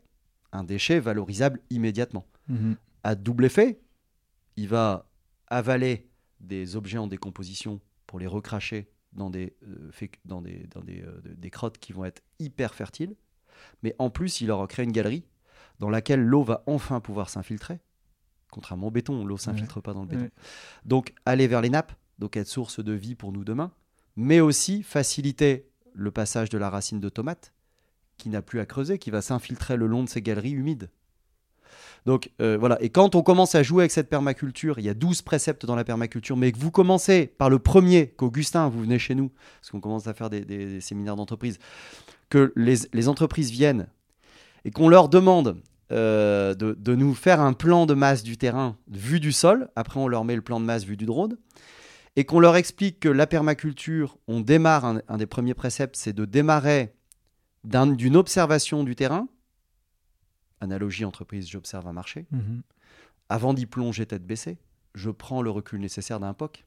un 0.53 0.63
déchet 0.63 1.01
valorisable 1.01 1.59
immédiatement? 1.69 2.25
Mmh 2.47 2.75
à 3.03 3.15
double 3.15 3.45
effet, 3.45 3.81
il 4.57 4.67
va 4.67 5.09
avaler 5.47 6.09
des 6.41 6.75
objets 6.75 6.97
en 6.97 7.07
décomposition 7.07 7.79
pour 8.07 8.19
les 8.19 8.27
recracher 8.27 8.89
dans 9.13 9.29
des, 9.29 9.55
euh, 9.63 10.07
dans 10.25 10.41
des, 10.41 10.67
dans 10.67 10.81
des, 10.81 11.01
euh, 11.01 11.21
des, 11.23 11.49
crottes 11.49 11.77
qui 11.77 11.93
vont 11.93 12.03
être 12.03 12.21
hyper 12.39 12.75
fertiles. 12.75 13.15
Mais 13.83 13.95
en 13.99 14.09
plus, 14.09 14.41
il 14.41 14.51
aura 14.51 14.67
créé 14.67 14.83
une 14.83 14.91
galerie 14.91 15.23
dans 15.79 15.89
laquelle 15.89 16.21
l'eau 16.21 16.43
va 16.43 16.63
enfin 16.67 16.99
pouvoir 16.99 17.29
s'infiltrer. 17.29 17.79
Contrairement 18.51 18.87
au 18.87 18.91
béton, 18.91 19.25
l'eau 19.25 19.35
ne 19.35 19.39
s'infiltre 19.39 19.81
pas 19.81 19.93
dans 19.93 20.01
le 20.01 20.07
béton. 20.07 20.29
Donc, 20.85 21.13
aller 21.25 21.47
vers 21.47 21.61
les 21.61 21.69
nappes, 21.69 21.93
donc 22.17 22.35
être 22.35 22.47
source 22.47 22.83
de 22.83 22.93
vie 22.93 23.15
pour 23.15 23.31
nous 23.31 23.43
demain, 23.43 23.71
mais 24.15 24.39
aussi 24.39 24.83
faciliter 24.83 25.69
le 25.93 26.11
passage 26.11 26.49
de 26.49 26.57
la 26.57 26.69
racine 26.69 26.99
de 26.99 27.09
tomate, 27.09 27.53
qui 28.17 28.29
n'a 28.29 28.41
plus 28.41 28.59
à 28.59 28.65
creuser, 28.65 28.97
qui 28.99 29.11
va 29.11 29.21
s'infiltrer 29.21 29.77
le 29.77 29.87
long 29.87 30.03
de 30.03 30.09
ces 30.09 30.21
galeries 30.21 30.51
humides. 30.51 30.89
Donc 32.05 32.31
euh, 32.41 32.57
voilà, 32.57 32.81
et 32.81 32.89
quand 32.89 33.15
on 33.15 33.21
commence 33.21 33.55
à 33.55 33.63
jouer 33.63 33.83
avec 33.83 33.91
cette 33.91 34.09
permaculture, 34.09 34.79
il 34.79 34.85
y 34.85 34.89
a 34.89 34.93
12 34.93 35.21
préceptes 35.21 35.65
dans 35.65 35.75
la 35.75 35.83
permaculture, 35.83 36.37
mais 36.37 36.51
que 36.51 36.57
vous 36.57 36.71
commencez 36.71 37.27
par 37.27 37.49
le 37.49 37.59
premier, 37.59 38.09
qu'Augustin, 38.09 38.69
vous 38.69 38.81
venez 38.81 38.99
chez 38.99 39.15
nous, 39.15 39.31
parce 39.59 39.71
qu'on 39.71 39.81
commence 39.81 40.07
à 40.07 40.13
faire 40.13 40.29
des, 40.29 40.81
séminaires 40.81 41.15
d'entreprise, 41.15 41.59
que 42.29 42.53
les, 42.55 43.07
entreprises 43.07 43.51
viennent 43.51 43.87
et 44.65 44.71
qu'on 44.71 44.89
leur 44.89 45.09
demande 45.09 45.61
euh, 45.91 46.53
de, 46.53 46.95
nous 46.95 47.13
faire 47.15 47.39
un 47.41 47.53
plan 47.53 47.85
de 47.85 47.93
masse 47.93 48.23
du 48.23 48.37
terrain 48.37 48.77
vu 48.87 49.19
du 49.19 49.31
sol, 49.31 49.69
après 49.75 49.99
on 49.99 50.07
leur 50.07 50.25
met 50.25 50.35
le 50.35 50.41
plan 50.41 50.59
de 50.59 50.65
masse 50.65 50.83
vu 50.83 50.97
du 50.97 51.05
drone, 51.05 51.37
et 52.15 52.25
qu'on 52.25 52.39
leur 52.39 52.55
explique 52.55 52.99
que 52.99 53.09
la 53.09 53.27
permaculture, 53.27 54.17
on 54.27 54.41
démarre, 54.41 54.85
un, 54.85 55.01
un 55.07 55.17
des 55.17 55.25
premiers 55.25 55.53
préceptes, 55.53 55.95
c'est 55.95 56.13
de 56.13 56.25
démarrer 56.25 56.93
d'une 57.63 58.15
observation 58.15 58.83
du 58.83 58.95
terrain, 58.95 59.27
analogie 60.61 61.05
entreprise, 61.05 61.49
j'observe 61.49 61.87
un 61.87 61.93
marché. 61.93 62.25
Mhm. 62.31 62.61
Avant 63.29 63.53
d'y 63.53 63.65
plonger 63.65 64.05
tête 64.05 64.25
baissée, 64.25 64.57
je 64.95 65.09
prends 65.09 65.41
le 65.41 65.49
recul 65.49 65.79
nécessaire 65.79 66.19
d'un 66.19 66.33
POC. 66.33 66.65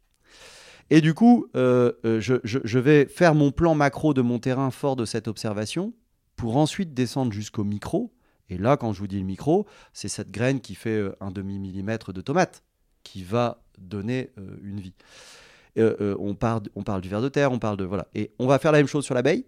Et 0.90 1.00
du 1.00 1.14
coup, 1.14 1.46
euh, 1.56 1.92
euh, 2.04 2.20
je, 2.20 2.78
vais 2.78 3.06
faire 3.06 3.34
mon 3.34 3.50
plan 3.50 3.74
macro 3.74 4.14
de 4.14 4.22
mon 4.22 4.38
terrain 4.38 4.70
fort 4.70 4.96
de 4.96 5.04
cette 5.04 5.28
observation 5.28 5.92
pour 6.36 6.56
ensuite 6.56 6.92
descendre 6.94 7.32
jusqu'au 7.32 7.64
micro. 7.64 8.12
Et 8.48 8.58
là, 8.58 8.76
quand 8.76 8.92
je 8.92 9.00
vous 9.00 9.06
dis 9.06 9.18
le 9.18 9.24
micro, 9.24 9.66
c'est 9.92 10.08
cette 10.08 10.30
graine 10.30 10.60
qui 10.60 10.74
fait 10.74 10.90
euh, 10.90 11.16
un 11.20 11.30
demi-millimètre 11.30 12.12
de 12.12 12.20
tomate 12.20 12.62
qui 13.02 13.22
va 13.22 13.62
donner 13.78 14.30
une 14.62 14.78
vie. 14.78 14.94
on, 15.76 16.36
parle, 16.36 16.62
on 16.76 16.84
parle 16.84 17.00
du 17.00 17.08
ver 17.08 17.20
de 17.20 17.28
terre, 17.28 17.50
on 17.50 17.58
parle 17.58 17.76
de. 17.76 17.84
Voilà. 17.84 18.06
Et 18.14 18.30
on 18.38 18.46
va 18.46 18.60
faire 18.60 18.70
la 18.70 18.78
même 18.78 18.86
chose 18.86 19.04
sur 19.04 19.14
l'abeille 19.14 19.44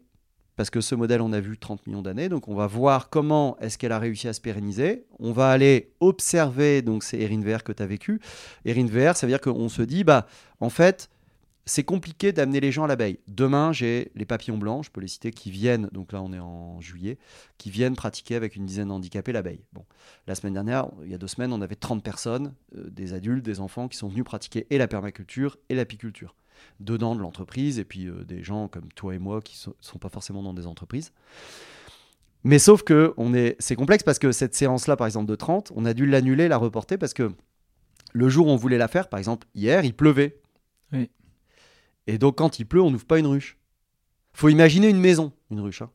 parce 0.56 0.70
que 0.70 0.80
ce 0.80 0.94
modèle, 0.94 1.20
on 1.20 1.32
a 1.32 1.40
vu 1.40 1.58
30 1.58 1.86
millions 1.86 2.02
d'années, 2.02 2.28
donc 2.28 2.46
on 2.48 2.54
va 2.54 2.66
voir 2.66 3.10
comment 3.10 3.56
est-ce 3.60 3.76
qu'elle 3.76 3.92
a 3.92 3.98
réussi 3.98 4.28
à 4.28 4.32
se 4.32 4.40
pérenniser. 4.40 5.04
On 5.18 5.32
va 5.32 5.50
aller 5.50 5.92
observer, 6.00 6.82
donc 6.82 7.02
c'est 7.02 7.18
Erin 7.18 7.40
VR 7.40 7.64
que 7.64 7.72
tu 7.72 7.82
as 7.82 7.86
vécu. 7.86 8.20
Erin 8.64 8.86
VR, 8.86 9.16
ça 9.16 9.26
veut 9.26 9.32
dire 9.32 9.40
qu'on 9.40 9.68
se 9.68 9.82
dit, 9.82 10.04
bah, 10.04 10.26
en 10.60 10.70
fait, 10.70 11.10
c'est 11.66 11.84
compliqué 11.84 12.32
d'amener 12.32 12.60
les 12.60 12.72
gens 12.72 12.84
à 12.84 12.86
l'abeille. 12.86 13.18
Demain, 13.26 13.72
j'ai 13.72 14.10
les 14.14 14.26
papillons 14.26 14.58
blancs, 14.58 14.84
je 14.84 14.90
peux 14.90 15.00
les 15.00 15.08
citer, 15.08 15.30
qui 15.30 15.50
viennent, 15.50 15.88
donc 15.92 16.12
là 16.12 16.22
on 16.22 16.32
est 16.32 16.38
en 16.38 16.80
juillet, 16.80 17.18
qui 17.58 17.70
viennent 17.70 17.96
pratiquer 17.96 18.34
avec 18.34 18.56
une 18.56 18.66
dizaine 18.66 18.88
d'handicapés 18.88 19.32
l'abeille. 19.32 19.64
Bon, 19.72 19.84
la 20.26 20.34
semaine 20.34 20.54
dernière, 20.54 20.88
il 21.04 21.10
y 21.10 21.14
a 21.14 21.18
deux 21.18 21.26
semaines, 21.26 21.52
on 21.52 21.62
avait 21.62 21.74
30 21.74 22.02
personnes, 22.02 22.54
euh, 22.76 22.90
des 22.90 23.14
adultes, 23.14 23.44
des 23.44 23.60
enfants, 23.60 23.88
qui 23.88 23.96
sont 23.96 24.08
venus 24.08 24.24
pratiquer 24.24 24.66
et 24.70 24.78
la 24.78 24.88
permaculture 24.88 25.56
et 25.68 25.74
l'apiculture 25.74 26.34
dedans 26.80 27.14
de 27.14 27.20
l'entreprise, 27.20 27.78
et 27.78 27.84
puis 27.84 28.06
euh, 28.06 28.24
des 28.24 28.42
gens 28.42 28.68
comme 28.68 28.88
toi 28.94 29.14
et 29.14 29.18
moi 29.18 29.40
qui 29.40 29.56
ne 29.66 29.72
sont, 29.80 29.98
pas 29.98 30.08
forcément 30.08 30.42
dans 30.42 30.54
des 30.54 30.66
entreprises. 30.66 31.12
Mais 32.44 32.58
sauf 32.58 32.82
que 32.82 33.14
on 33.16 33.32
est, 33.32 33.56
c'est 33.58 33.74
complexe 33.74 34.02
parce 34.02 34.18
que 34.18 34.30
cette 34.30 34.54
séance-là, 34.54 34.96
par 34.96 35.06
exemple, 35.06 35.26
de 35.30 35.34
30, 35.34 35.72
on 35.74 35.86
a 35.86 35.94
dû 35.94 36.06
l'annuler, 36.06 36.46
la 36.46 36.58
reporter 36.58 36.98
parce 36.98 37.14
que 37.14 37.32
le 38.12 38.28
jour 38.28 38.46
où 38.46 38.50
on 38.50 38.56
voulait 38.56 38.78
la 38.78 38.88
faire, 38.88 39.08
par 39.08 39.18
exemple, 39.18 39.46
hier, 39.54 39.84
il 39.84 39.94
pleuvait. 39.94 40.40
Et 42.06 42.18
donc, 42.18 42.36
quand 42.36 42.58
il 42.58 42.66
pleut, 42.66 42.82
on 42.82 42.90
n'ouvre 42.90 43.06
pas 43.06 43.18
une 43.18 43.26
ruche. 43.26 43.58
faut 44.32 44.48
imaginer 44.48 44.88
une 44.88 45.00
maison, 45.00 45.32
une 45.50 45.60
ruche. 45.60 45.82
Hein. 45.82 45.90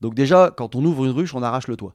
Donc, 0.00 0.14
déjà, 0.14 0.52
quand 0.56 0.74
on 0.74 0.84
ouvre 0.84 1.04
une 1.04 1.12
ruche, 1.12 1.34
on 1.34 1.42
arrache 1.42 1.68
le 1.68 1.76
toit. 1.76 1.94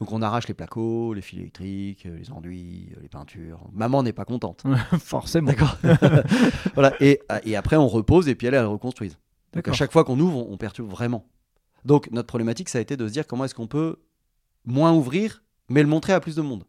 Donc 0.00 0.12
on 0.12 0.20
arrache 0.20 0.46
les 0.46 0.54
placos, 0.54 1.14
les 1.14 1.22
fils 1.22 1.38
électriques, 1.38 2.04
euh, 2.06 2.18
les 2.18 2.30
enduits, 2.30 2.90
euh, 2.96 3.00
les 3.00 3.08
peintures. 3.08 3.60
Maman 3.72 4.02
n'est 4.02 4.12
pas 4.12 4.24
contente. 4.24 4.62
Forcément. 4.98 5.48
D'accord. 5.48 5.78
voilà. 6.74 6.92
Et, 7.00 7.20
et, 7.44 7.56
après 7.56 7.76
on 7.76 7.88
repose 7.88 8.28
et 8.28 8.34
puis 8.34 8.46
elle, 8.46 8.54
elle 8.54 8.66
reconstruise. 8.66 9.18
Donc 9.54 9.66
à 9.68 9.72
chaque 9.72 9.92
fois 9.92 10.04
qu'on 10.04 10.20
ouvre, 10.20 10.50
on, 10.50 10.56
perturbe 10.58 10.90
vraiment. 10.90 11.24
Donc 11.86 12.10
notre 12.10 12.26
problématique, 12.26 12.68
ça 12.68 12.78
a 12.78 12.80
été 12.82 12.96
de 12.96 13.06
se 13.08 13.12
dire 13.12 13.26
comment 13.26 13.46
est-ce 13.46 13.54
qu'on 13.54 13.68
peut 13.68 13.96
moins 14.66 14.92
ouvrir, 14.92 15.42
mais 15.70 15.82
le 15.82 15.88
montrer 15.88 16.12
à 16.12 16.20
plus 16.20 16.36
de 16.36 16.42
monde. 16.42 16.64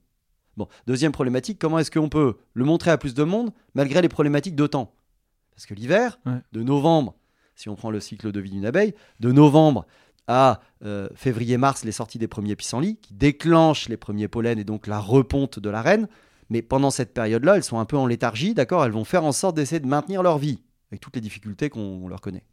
Bon, 0.55 0.69
deuxième 0.87 1.11
problématique, 1.11 1.59
comment 1.59 1.79
est-ce 1.79 1.91
qu'on 1.91 2.09
peut 2.09 2.37
le 2.53 2.65
montrer 2.65 2.91
à 2.91 2.97
plus 2.97 3.13
de 3.13 3.23
monde 3.23 3.51
malgré 3.75 4.01
les 4.01 4.09
problématiques 4.09 4.55
de 4.55 4.67
temps 4.67 4.93
Parce 5.57 5.65
que 5.65 5.73
l'hiver, 5.73 6.19
de 6.51 6.61
novembre, 6.61 7.15
si 7.55 7.67
on 7.67 7.75
prend 7.75 7.89
le 7.89 7.99
cycle 7.99 8.31
de 8.31 8.39
vie 8.39 8.51
d'une 8.51 8.67
abeille, 8.67 8.93
de 9.19 9.31
novembre 9.31 9.87
à 10.27 10.61
euh, 10.85 11.09
février-mars, 11.15 11.83
les 11.83 11.91
sorties 11.91 12.19
des 12.19 12.27
premiers 12.27 12.55
pissenlits, 12.55 12.97
qui 12.97 13.15
déclenchent 13.15 13.89
les 13.89 13.97
premiers 13.97 14.27
pollens 14.27 14.59
et 14.59 14.63
donc 14.63 14.85
la 14.85 14.99
reponte 14.99 15.57
de 15.57 15.69
la 15.71 15.81
reine. 15.81 16.07
Mais 16.51 16.61
pendant 16.61 16.91
cette 16.91 17.11
période-là, 17.11 17.55
elles 17.55 17.63
sont 17.63 17.79
un 17.79 17.85
peu 17.85 17.97
en 17.97 18.05
léthargie, 18.05 18.53
d'accord? 18.53 18.85
Elles 18.85 18.91
vont 18.91 19.03
faire 19.03 19.23
en 19.23 19.31
sorte 19.31 19.55
d'essayer 19.55 19.79
de 19.79 19.87
maintenir 19.87 20.21
leur 20.21 20.37
vie, 20.37 20.61
avec 20.91 21.01
toutes 21.01 21.15
les 21.15 21.21
difficultés 21.21 21.71
qu'on 21.71 22.07
leur 22.07 22.21
connaît. 22.21 22.43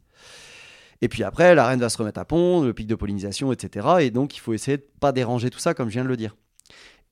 Et 1.01 1.07
puis 1.07 1.21
après, 1.21 1.53
la 1.53 1.67
reine 1.67 1.79
va 1.79 1.89
se 1.89 1.99
remettre 1.99 2.19
à 2.19 2.25
pondre, 2.25 2.65
le 2.65 2.73
pic 2.73 2.87
de 2.87 2.95
pollinisation, 2.95 3.51
etc. 3.51 3.97
Et 3.99 4.09
donc, 4.09 4.35
il 4.35 4.39
faut 4.39 4.53
essayer 4.53 4.77
de 4.77 4.81
ne 4.81 4.99
pas 4.99 5.11
déranger 5.11 5.51
tout 5.51 5.59
ça, 5.59 5.75
comme 5.75 5.89
je 5.89 5.93
viens 5.93 6.03
de 6.03 6.09
le 6.09 6.17
dire. 6.17 6.35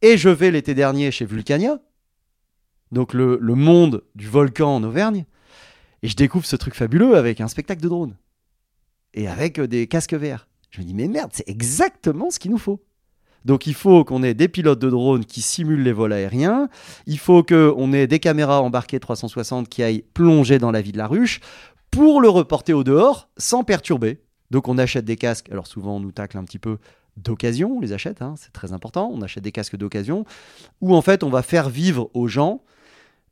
Et 0.02 0.18
je 0.18 0.30
vais 0.30 0.50
l'été 0.50 0.74
dernier 0.74 1.12
chez 1.12 1.26
Vulcania, 1.26 1.78
donc 2.91 3.14
le, 3.14 3.38
le, 3.39 3.54
monde 3.54 4.04
du 4.16 4.28
volcan 4.28 4.76
en 4.78 4.84
Auvergne, 4.84 5.26
et 6.04 6.10
je 6.10 6.16
découvre 6.16 6.45
ce 6.45 6.58
truc 6.58 6.76
fabuleux 6.76 7.16
avec 7.16 7.41
un 7.41 7.47
spectacle 7.47 7.82
de 7.82 7.88
drone. 7.88 8.16
Et 9.14 9.28
avec 9.28 9.58
euh, 9.58 9.68
des 9.68 9.88
casques 9.88 10.14
verts. 10.14 10.47
Je 10.70 10.82
me 10.82 10.86
dis, 10.86 10.93
mais 10.93 11.08
merde, 11.08 11.32
c'est 11.34 11.47
exactement 11.47 12.30
ce 12.30 12.39
qu'il 12.39 12.51
nous 12.51 12.58
faut. 12.58 12.84
Donc 13.45 13.68
il 13.68 13.74
faut 13.74 14.04
qu'on 14.04 14.24
ait 14.24 14.34
des 14.34 14.47
pilotes 14.47 14.80
de 14.80 14.89
drones 14.89 15.26
qui 15.26 15.41
simulent 15.41 15.84
les 15.84 15.91
vols 15.91 16.14
aériens, 16.14 16.70
il 17.06 17.20
faut 17.20 17.43
qu'on 17.43 17.91
ait 17.91 18.08
des 18.08 18.20
caméras 18.20 18.62
embarquées 18.62 18.99
360 18.99 19.68
qui 19.68 19.84
aillent 19.84 20.06
plonger 20.14 20.60
dans 20.60 20.72
la 20.72 20.82
vie 20.82 20.93
de 20.93 20.97
la 20.97 21.08
ruche 21.08 21.41
pour 21.91 22.22
le 22.22 22.30
reporter 22.30 22.74
au 22.74 22.86
dehors 22.86 23.30
sans 23.38 23.66
perturber. 23.66 24.22
Donc 24.49 24.70
on 24.70 24.78
achète 24.78 25.04
des 25.04 25.18
casques, 25.18 25.51
alors 25.51 25.68
souvent 25.68 25.97
on 25.97 25.99
nous 25.99 26.14
tacle 26.14 26.38
un 26.38 26.45
petit 26.45 26.60
peu 26.60 26.78
d'occasion, 27.18 27.76
on 27.78 27.80
les 27.82 27.91
achète, 27.91 28.22
hein, 28.22 28.36
c'est 28.38 28.54
très 28.54 28.72
important, 28.72 29.12
on 29.14 29.22
achète 29.22 29.43
des 29.43 29.51
casques 29.51 29.76
d'occasion, 29.76 30.26
où 30.80 30.95
en 30.95 31.01
fait 31.01 31.24
on 31.24 31.30
va 31.30 31.43
faire 31.43 31.70
vivre 31.70 32.10
aux 32.14 32.28
gens 32.28 32.62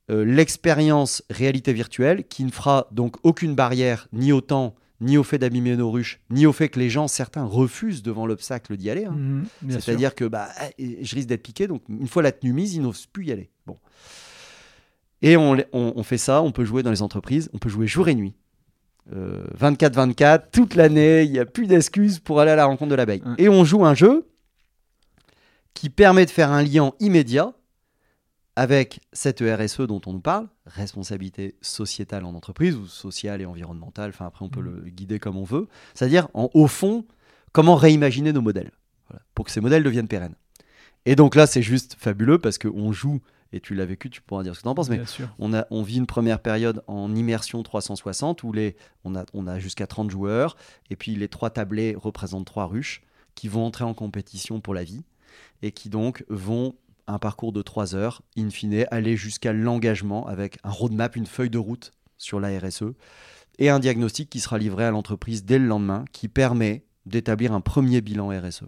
euh, 0.10 0.26
l'expérience 0.26 1.24
réalité 1.30 1.74
virtuelle 1.74 2.24
qui 2.28 2.43
ne 2.43 2.52
fera 2.52 2.88
donc 2.91 3.18
aucune 3.24 3.56
barrière 3.56 4.08
ni 4.12 4.32
au 4.32 4.41
temps 4.41 4.76
ni 5.02 5.18
au 5.18 5.24
fait 5.24 5.39
d'abîmer 5.39 5.76
nos 5.76 5.89
ruches, 5.89 6.22
ni 6.30 6.45
au 6.45 6.54
fait 6.54 6.70
que 6.70 6.80
les 6.80 6.89
gens, 6.89 7.08
certains, 7.08 7.43
refusent 7.43 8.04
devant 8.04 8.28
l'obstacle 8.28 8.78
d'y 8.78 8.89
aller. 8.89 9.06
Hein. 9.06 9.16
Mhm, 9.18 9.45
C'est-à-dire 9.70 10.14
que 10.14 10.26
bah, 10.26 10.49
eh, 10.78 11.04
je 11.04 11.16
risque 11.16 11.28
d'être 11.28 11.41
piqué, 11.41 11.68
donc 11.68 11.82
une 11.89 12.08
fois 12.08 12.22
la 12.22 12.32
tenue 12.32 12.54
mise, 12.54 12.76
ils 12.76 12.82
n'osent 12.82 13.08
plus 13.08 13.26
y 13.26 13.32
aller. 13.32 13.49
Bon. 13.66 13.78
Et 15.24 15.38
on, 15.38 16.04
fait 16.04 16.18
ça, 16.18 16.41
on 16.41 16.52
peut 16.52 16.66
jouer 16.66 16.82
dans 16.82 16.91
les 16.91 17.02
entreprises, 17.02 17.49
on 17.54 17.58
peut 17.58 17.70
jouer 17.70 17.88
jour 17.88 18.08
et 18.10 18.16
nuit. 18.16 18.34
24-24, 19.12 20.24
euh, 20.24 20.38
toute 20.52 20.76
l'année, 20.76 21.24
il 21.24 21.32
n'y 21.32 21.39
a 21.39 21.45
plus 21.45 21.68
d'excuses 21.68 22.20
pour 22.20 22.39
aller 22.39 22.52
à 22.52 22.56
la 22.56 22.66
rencontre 22.66 22.89
de 22.91 22.95
l'abeille. 22.95 23.22
Et 23.38 23.49
on 23.49 23.64
joue 23.64 23.86
un 23.86 23.93
jeu 23.93 24.28
qui 25.74 25.89
permet 25.89 26.26
de 26.26 26.32
faire 26.32 26.52
un 26.52 26.64
lien 26.64 26.93
immédiat 26.99 27.54
avec 28.56 28.99
cette 29.14 29.41
RSE 29.41 29.82
dont 29.82 30.02
on 30.06 30.14
nous 30.14 30.22
parle, 30.22 30.47
responsabilité 30.66 31.56
sociétale 31.62 32.26
en 32.26 32.34
entreprise 32.34 32.76
ou 32.76 32.86
sociale 32.86 33.41
et 33.41 33.45
environnementale, 33.45 34.10
enfin 34.10 34.26
après 34.26 34.43
on 34.43 34.49
peut 34.49 34.62
mmh. 34.62 34.82
le 34.84 34.89
guider 34.89 35.20
comme 35.20 35.38
on 35.38 35.43
veut, 35.43 35.68
c'est-à-dire 35.93 36.28
au 36.34 36.68
fond 36.68 37.06
comment 37.54 37.76
réimaginer 37.76 38.34
nos 38.34 38.41
modèles 38.41 38.72
pour 39.36 39.45
que 39.45 39.52
ces 39.52 39.62
modèles 39.62 39.84
deviennent 39.84 40.08
pérennes. 40.08 40.36
Et 41.06 41.16
donc 41.16 41.36
là 41.36 41.47
c'est 41.47 41.62
juste 41.62 41.95
fabuleux 41.97 42.39
parce 42.39 42.58
qu'on 42.58 42.91
joue, 42.91 43.22
et 43.54 43.62
tu 43.62 43.74
l'as 43.74 43.86
vécu, 43.86 44.10
tu 44.10 44.22
pourras 44.22 44.43
dire 44.43 44.54
ce 44.54 44.60
que 44.60 44.64
tu 44.64 44.70
en 44.70 44.76
penses, 44.76 44.89
mais 44.89 45.02
on, 45.39 45.54
a, 45.54 45.66
on 45.72 45.82
vit 45.82 45.97
une 45.97 46.06
première 46.06 46.39
période 46.39 46.84
en 46.88 47.16
immersion 47.16 47.64
360 47.64 48.43
où 48.43 48.52
les, 48.52 48.76
on 49.06 49.16
a, 49.16 49.26
on 49.34 49.47
a 49.47 49.60
jusqu'à 49.60 49.88
30 49.88 50.12
joueurs, 50.12 50.58
et 50.89 50.95
puis 50.95 51.16
les 51.16 51.28
trois 51.28 51.49
tablés 51.49 51.95
représentent 51.97 52.45
trois 52.45 52.68
ruches 52.68 53.02
qui 53.34 53.47
vont 53.47 53.66
entrer 53.66 53.86
en 53.86 53.93
compétition 53.93 54.60
pour 54.60 54.74
la 54.74 54.84
vie 54.84 55.04
et 55.62 55.72
qui 55.72 55.89
donc 55.89 56.26
vont 56.28 56.76
un 57.08 57.20
parcours 57.20 57.52
de 57.52 57.62
3 57.62 57.95
heures, 57.95 58.22
in 58.38 58.49
fine, 58.49 58.86
aller 58.91 59.18
jusqu'à 59.18 59.54
l'engagement 59.54 60.28
avec 60.28 60.58
un 60.64 60.70
roadmap, 60.70 61.16
une 61.16 61.26
feuille 61.26 61.49
de 61.49 61.58
route 61.58 61.91
sur 62.18 62.39
la 62.39 62.58
RSE 62.60 62.93
et 63.60 63.70
un 63.70 63.80
diagnostic 63.80 64.30
qui 64.30 64.39
sera 64.39 64.58
livré 64.58 64.86
à 64.86 64.91
l'entreprise 64.91 65.45
dès 65.45 65.60
le 65.60 65.66
lendemain 65.66 66.06
qui 66.12 66.28
permet 66.28 66.86
d'établir 67.06 67.54
un 67.54 67.62
premier 67.62 68.02
bilan 68.02 68.30
RSE. 68.30 68.64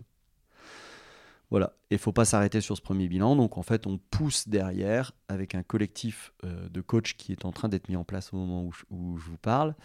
Voilà, 1.50 1.74
il 1.92 1.96
ne 1.96 2.00
faut 2.00 2.12
pas 2.12 2.26
s'arrêter 2.26 2.62
sur 2.62 2.76
ce 2.76 2.82
premier 2.82 3.08
bilan, 3.08 3.36
donc 3.36 3.60
en 3.60 3.62
fait 3.62 3.86
on 3.86 4.00
pousse 4.00 4.48
derrière 4.48 5.12
avec 5.28 5.54
un 5.54 5.62
collectif 5.62 6.34
euh, 6.44 6.68
de 6.68 6.82
coachs 6.82 7.14
qui 7.14 7.32
est 7.32 7.46
en 7.46 7.52
train 7.52 7.70
d'être 7.70 7.90
mis 7.90 7.96
en 7.96 8.04
place 8.04 8.34
au 8.34 8.38
moment 8.38 8.64
où 8.90 9.18
je, 9.18 9.30
vous 9.30 9.38
parle, 9.38 9.76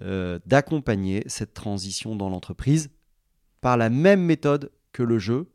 euh, 0.00 0.38
d'accompagner 0.46 1.24
cette 1.26 1.52
transition 1.52 2.16
dans 2.16 2.30
l'entreprise 2.30 2.90
par 3.60 3.76
la 3.76 3.90
même 3.90 4.22
méthode 4.22 4.70
que 4.92 5.02
le 5.02 5.18
jeu, 5.18 5.50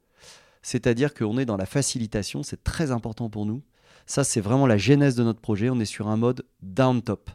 c'est-à-dire 0.64 1.14
qu'on 1.14 1.38
est 1.38 1.46
dans 1.46 1.58
la 1.58 1.66
facilitation, 1.66 2.42
c'est 2.42 2.64
très 2.64 2.92
important 2.92 3.30
pour 3.30 3.46
nous. 3.46 3.62
Ça, 4.06 4.24
c'est 4.24 4.42
vraiment 4.42 4.66
la 4.66 4.78
genèse 4.78 5.16
de 5.16 5.24
notre 5.24 5.42
projet. 5.42 5.70
On 5.70 5.80
est 5.80 5.86
sur 5.86 6.08
un 6.08 6.18
mode 6.18 6.46
down-top. 6.62 7.30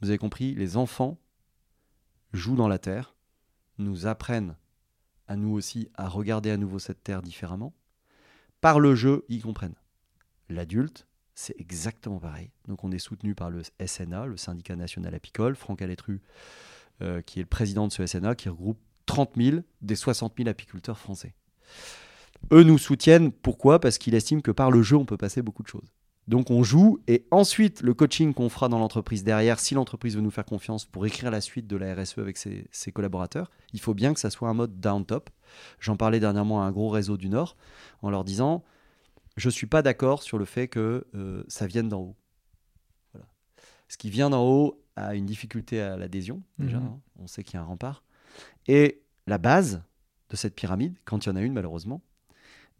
Vous 0.00 0.08
avez 0.08 0.18
compris, 0.18 0.54
les 0.54 0.76
enfants 0.76 1.18
jouent 2.32 2.56
dans 2.56 2.68
la 2.68 2.78
terre, 2.78 3.14
nous 3.78 4.06
apprennent 4.06 4.56
à 5.28 5.36
nous 5.36 5.52
aussi 5.52 5.88
à 5.94 6.08
regarder 6.08 6.50
à 6.50 6.56
nouveau 6.56 6.78
cette 6.78 7.04
terre 7.04 7.22
différemment. 7.22 7.74
Par 8.60 8.80
le 8.80 8.94
jeu, 8.94 9.24
ils 9.28 9.42
comprennent. 9.42 9.76
L'adulte, 10.48 11.06
c'est 11.34 11.58
exactement 11.60 12.18
pareil. 12.18 12.50
Donc 12.66 12.82
on 12.82 12.90
est 12.92 12.98
soutenu 12.98 13.34
par 13.34 13.50
le 13.50 13.62
SNA, 13.84 14.26
le 14.26 14.36
syndicat 14.36 14.76
national 14.76 15.14
apicole, 15.14 15.54
Franck 15.54 15.82
Aletru, 15.82 16.20
euh, 17.02 17.22
qui 17.22 17.38
est 17.38 17.42
le 17.42 17.48
président 17.48 17.86
de 17.86 17.92
ce 17.92 18.04
SNA, 18.04 18.34
qui 18.34 18.48
regroupe 18.48 18.78
30 19.06 19.32
000 19.36 19.58
des 19.82 19.96
60 19.96 20.34
000 20.36 20.48
apiculteurs 20.48 20.98
français. 20.98 21.34
Eux 22.52 22.62
nous 22.62 22.78
soutiennent. 22.78 23.32
Pourquoi? 23.32 23.80
Parce 23.80 23.98
qu'ils 23.98 24.14
estiment 24.14 24.40
que 24.40 24.50
par 24.50 24.70
le 24.70 24.82
jeu, 24.82 24.96
on 24.96 25.04
peut 25.04 25.16
passer 25.16 25.42
beaucoup 25.42 25.62
de 25.62 25.68
choses. 25.68 25.92
Donc 26.28 26.50
on 26.50 26.62
joue 26.62 27.00
et 27.08 27.26
ensuite 27.32 27.82
le 27.82 27.92
coaching 27.92 28.34
qu'on 28.34 28.48
fera 28.48 28.68
dans 28.68 28.78
l'entreprise 28.78 29.24
derrière, 29.24 29.58
si 29.58 29.74
l'entreprise 29.74 30.14
veut 30.14 30.22
nous 30.22 30.30
faire 30.30 30.44
confiance 30.44 30.84
pour 30.84 31.04
écrire 31.04 31.30
la 31.30 31.40
suite 31.40 31.66
de 31.66 31.76
la 31.76 31.92
RSE 31.92 32.18
avec 32.18 32.36
ses, 32.36 32.92
collaborateurs, 32.92 33.50
il 33.72 33.80
faut 33.80 33.94
bien 33.94 34.14
que 34.14 34.20
ça 34.20 34.30
soit 34.30 34.48
un 34.48 34.54
mode 34.54 34.78
down 34.78 35.04
top. 35.04 35.30
J'en 35.80 35.96
parlais 35.96 36.20
dernièrement 36.20 36.62
à 36.62 36.66
un 36.66 36.70
gros 36.70 36.88
réseau 36.88 37.16
du 37.16 37.28
Nord 37.28 37.56
en 38.02 38.10
leur 38.10 38.22
disant 38.22 38.62
je 39.36 39.48
ne 39.48 39.50
suis 39.50 39.66
pas 39.66 39.82
d'accord 39.82 40.22
sur 40.22 40.38
le 40.38 40.44
fait 40.44 40.68
que 40.68 41.04
euh, 41.16 41.42
ça 41.48 41.66
vienne 41.66 41.88
d'en 41.88 42.00
haut. 42.00 42.16
Ce 43.88 43.96
qui 43.96 44.08
vient 44.08 44.30
d'en 44.30 44.44
haut 44.44 44.80
a 44.94 45.16
une 45.16 45.26
difficulté 45.26 45.80
à 45.80 45.96
l'adhésion, 45.96 46.42
déjà, 46.58 46.78
mhm. 46.78 46.86
hein. 46.86 47.00
on 47.18 47.26
sait 47.26 47.42
qu'il 47.42 47.54
y 47.54 47.56
a 47.56 47.62
un 47.62 47.64
rempart. 47.64 48.04
Et 48.68 49.02
la 49.26 49.38
base 49.38 49.82
de 50.28 50.36
cette 50.36 50.54
pyramide, 50.54 50.96
quand 51.04 51.26
il 51.26 51.28
y 51.28 51.32
en 51.32 51.36
a 51.36 51.40
une 51.40 51.54
malheureusement, 51.54 52.02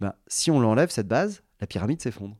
ben, 0.01 0.15
si 0.27 0.51
on 0.51 0.61
l'enlève, 0.61 0.91
cette 0.91 1.09
base, 1.09 1.43
la 1.61 1.67
pyramide 1.67 2.01
s'effondre. 2.01 2.37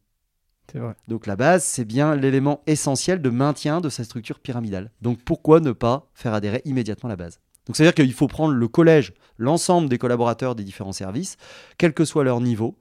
Donc 1.09 1.27
la 1.27 1.37
base, 1.37 1.65
c'est 1.65 1.85
bien 1.85 2.15
l'élément 2.15 2.63
essentiel 2.67 3.21
de 3.21 3.31
maintien 3.31 3.81
de 3.81 3.89
sa 3.89 4.05
structure 4.05 4.39
pyramidale. 4.39 4.93
Donc 5.03 5.19
pourquoi 5.25 5.61
ne 5.61 5.73
pas 5.73 6.09
faire 6.15 6.33
adhérer 6.33 6.63
immédiatement 6.65 7.09
la 7.09 7.17
base? 7.17 7.41
Donc 7.67 7.77
c'est-à-dire 7.77 7.95
qu'il 7.95 8.13
faut 8.13 8.29
prendre 8.29 8.55
le 8.55 8.69
collège, 8.69 9.13
l'ensemble 9.37 9.89
des 9.89 9.99
collaborateurs 9.99 10.55
des 10.55 10.65
différents 10.65 10.93
services, 10.93 11.37
quel 11.77 11.93
que 11.93 12.05
soit 12.05 12.25
leur 12.25 12.41
niveau, 12.41 12.79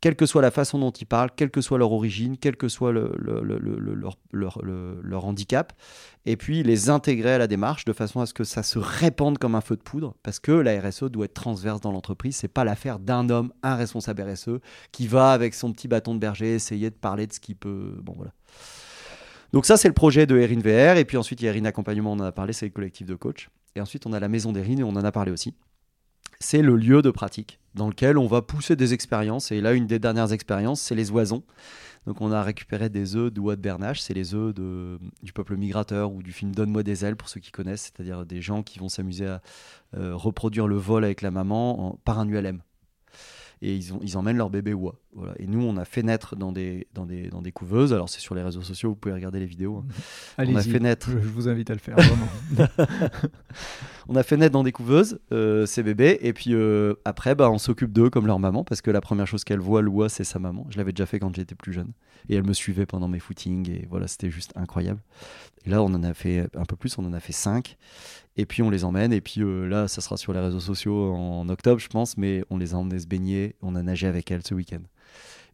quelle 0.00 0.16
que 0.16 0.26
soit 0.26 0.42
la 0.42 0.50
façon 0.50 0.78
dont 0.78 0.90
ils 0.90 1.06
parlent, 1.06 1.30
quelle 1.34 1.50
que 1.50 1.60
soit 1.60 1.78
leur 1.78 1.92
origine, 1.92 2.36
quel 2.36 2.56
que 2.56 2.68
soit 2.68 2.92
le, 2.92 3.12
leur, 4.32 5.24
handicap, 5.24 5.72
et 6.24 6.36
puis 6.36 6.62
les 6.62 6.90
intégrer 6.90 7.34
à 7.34 7.38
la 7.38 7.46
démarche 7.46 7.84
de 7.84 7.92
façon 7.92 8.20
à 8.20 8.26
ce 8.26 8.34
que 8.34 8.44
ça 8.44 8.62
se 8.62 8.78
répande 8.78 9.38
comme 9.38 9.54
un 9.54 9.60
feu 9.60 9.76
de 9.76 9.82
poudre, 9.82 10.14
parce 10.22 10.40
que 10.40 10.52
la 10.52 10.80
RSE 10.80 11.04
doit 11.04 11.26
être 11.26 11.34
transverse 11.34 11.80
dans 11.80 11.92
l'entreprise. 11.92 12.36
C'est 12.36 12.48
pas 12.48 12.64
l'affaire 12.64 12.98
d'un 12.98 13.28
homme, 13.30 13.52
un 13.62 13.76
responsable 13.76 14.22
RSE, 14.22 14.60
qui 14.92 15.06
va 15.06 15.32
avec 15.32 15.54
son 15.54 15.72
petit 15.72 15.88
bâton 15.88 16.14
de 16.14 16.20
berger 16.20 16.54
essayer 16.54 16.90
de 16.90 16.96
parler 16.96 17.26
de 17.26 17.32
ce 17.32 17.40
qu'il 17.40 17.56
peut. 17.56 17.98
Bon 18.02 18.14
voilà. 18.16 18.32
Donc 19.52 19.64
ça, 19.64 19.76
c'est 19.76 19.88
le 19.88 19.94
projet 19.94 20.26
de 20.26 20.36
Erin 20.36 20.60
VR. 20.60 20.98
Et 20.98 21.04
puis 21.04 21.16
ensuite, 21.16 21.40
il 21.40 21.46
y 21.46 21.48
a 21.48 21.52
Erin 21.52 21.64
Accompagnement, 21.64 22.12
on 22.12 22.20
en 22.20 22.24
a 22.24 22.32
parlé, 22.32 22.52
c'est 22.52 22.66
le 22.66 22.72
collectif 22.72 23.06
de 23.06 23.14
coach. 23.14 23.48
Et 23.74 23.80
ensuite, 23.80 24.06
on 24.06 24.12
a 24.12 24.20
la 24.20 24.28
maison 24.28 24.52
d'Erin 24.52 24.78
et 24.78 24.82
on 24.82 24.90
en 24.90 25.04
a 25.04 25.12
parlé 25.12 25.30
aussi 25.30 25.54
c'est 26.40 26.62
le 26.62 26.76
lieu 26.76 27.02
de 27.02 27.10
pratique 27.10 27.58
dans 27.74 27.88
lequel 27.88 28.18
on 28.18 28.26
va 28.26 28.42
pousser 28.42 28.74
des 28.74 28.94
expériences. 28.94 29.52
Et 29.52 29.60
là, 29.60 29.74
une 29.74 29.86
des 29.86 29.98
dernières 29.98 30.32
expériences, 30.32 30.80
c'est 30.80 30.94
les 30.94 31.10
oisons. 31.10 31.42
Donc, 32.06 32.20
on 32.20 32.32
a 32.32 32.42
récupéré 32.42 32.88
des 32.88 33.16
œufs 33.16 33.32
d'oie 33.32 33.56
de 33.56 33.60
Bernache, 33.60 34.00
c'est 34.00 34.14
les 34.14 34.34
œufs 34.34 34.54
du 34.54 35.32
peuple 35.32 35.56
migrateur 35.56 36.12
ou 36.12 36.22
du 36.22 36.32
film 36.32 36.54
Donne-moi 36.54 36.82
des 36.82 37.04
ailes 37.04 37.16
pour 37.16 37.28
ceux 37.28 37.40
qui 37.40 37.50
connaissent, 37.50 37.92
c'est-à-dire 37.92 38.24
des 38.24 38.40
gens 38.40 38.62
qui 38.62 38.78
vont 38.78 38.88
s'amuser 38.88 39.26
à 39.26 39.42
euh, 39.96 40.14
reproduire 40.14 40.68
le 40.68 40.76
vol 40.76 41.04
avec 41.04 41.20
la 41.20 41.30
maman 41.30 41.98
par 42.04 42.18
un 42.18 42.28
ULM 42.28 42.62
et 43.62 43.74
ils, 43.74 43.94
ont, 43.94 44.00
ils 44.02 44.16
emmènent 44.18 44.36
leur 44.36 44.50
bébé 44.50 44.74
oie. 44.74 44.98
Voilà. 45.14 45.32
Et 45.38 45.46
nous, 45.46 45.62
on 45.62 45.76
a 45.78 45.86
fait 45.86 46.02
naître 46.02 46.36
dans 46.36 46.52
des, 46.52 46.86
dans 46.92 47.06
des, 47.06 47.28
dans 47.28 47.40
des 47.40 47.52
couveuses. 47.52 47.94
Alors, 47.94 48.08
c'est 48.08 48.20
sur 48.20 48.34
les 48.34 48.42
réseaux 48.42 48.62
sociaux, 48.62 48.90
vous 48.90 48.96
pouvez 48.96 49.14
regarder 49.14 49.40
les 49.40 49.46
vidéos. 49.46 49.78
Hein. 49.78 49.94
Allez 50.36 50.52
on 50.52 50.56
a 50.56 50.62
fait 50.62 50.78
naître. 50.78 51.08
Je, 51.10 51.16
vous 51.16 51.48
invite 51.48 51.70
à 51.70 51.74
le 51.74 51.80
faire, 51.80 51.96
vraiment. 51.96 52.68
on 54.08 54.16
a 54.16 54.22
fait 54.22 54.36
naître 54.36 54.52
dans 54.52 54.62
des 54.62 54.72
couveuses 54.72 55.18
euh, 55.32 55.64
ces 55.64 55.82
bébés. 55.82 56.18
Et 56.20 56.34
puis 56.34 56.52
euh, 56.52 56.94
après, 57.06 57.34
bah, 57.34 57.50
on 57.50 57.58
s'occupe 57.58 57.92
d'eux 57.92 58.10
comme 58.10 58.26
leur 58.26 58.38
maman 58.38 58.62
parce 58.62 58.82
que 58.82 58.90
la 58.90 59.00
première 59.00 59.26
chose 59.26 59.42
qu'elle 59.42 59.60
voit, 59.60 59.80
l'oie, 59.80 60.10
c'est 60.10 60.24
sa 60.24 60.38
maman. 60.38 60.66
Je 60.68 60.76
l'avais 60.76 60.92
déjà 60.92 61.06
fait 61.06 61.18
quand 61.18 61.34
j'étais 61.34 61.54
plus 61.54 61.72
jeune. 61.72 61.92
Et 62.28 62.36
elle 62.36 62.44
me 62.44 62.52
suivait 62.52 62.86
pendant 62.86 63.08
mes 63.08 63.18
footings. 63.18 63.70
Et 63.70 63.86
voilà, 63.88 64.08
c'était 64.08 64.30
juste 64.30 64.52
incroyable. 64.56 65.00
Et 65.64 65.70
là, 65.70 65.82
on 65.82 65.86
en 65.86 66.02
a 66.02 66.14
fait 66.14 66.48
un 66.54 66.64
peu 66.64 66.76
plus, 66.76 66.96
on 66.98 67.04
en 67.04 67.12
a 67.12 67.20
fait 67.20 67.32
5. 67.32 67.76
Et 68.36 68.46
puis, 68.46 68.62
on 68.62 68.70
les 68.70 68.84
emmène. 68.84 69.12
Et 69.12 69.20
puis 69.20 69.42
euh, 69.42 69.66
là, 69.66 69.88
ça 69.88 70.00
sera 70.00 70.16
sur 70.16 70.32
les 70.32 70.40
réseaux 70.40 70.60
sociaux 70.60 71.12
en 71.12 71.48
octobre, 71.48 71.80
je 71.80 71.88
pense. 71.88 72.16
Mais 72.16 72.44
on 72.50 72.58
les 72.58 72.74
a 72.74 72.76
emmenés 72.76 73.00
se 73.00 73.06
baigner. 73.06 73.54
On 73.62 73.74
a 73.76 73.82
nagé 73.82 74.06
avec 74.06 74.30
elles 74.30 74.46
ce 74.46 74.54
week-end. 74.54 74.82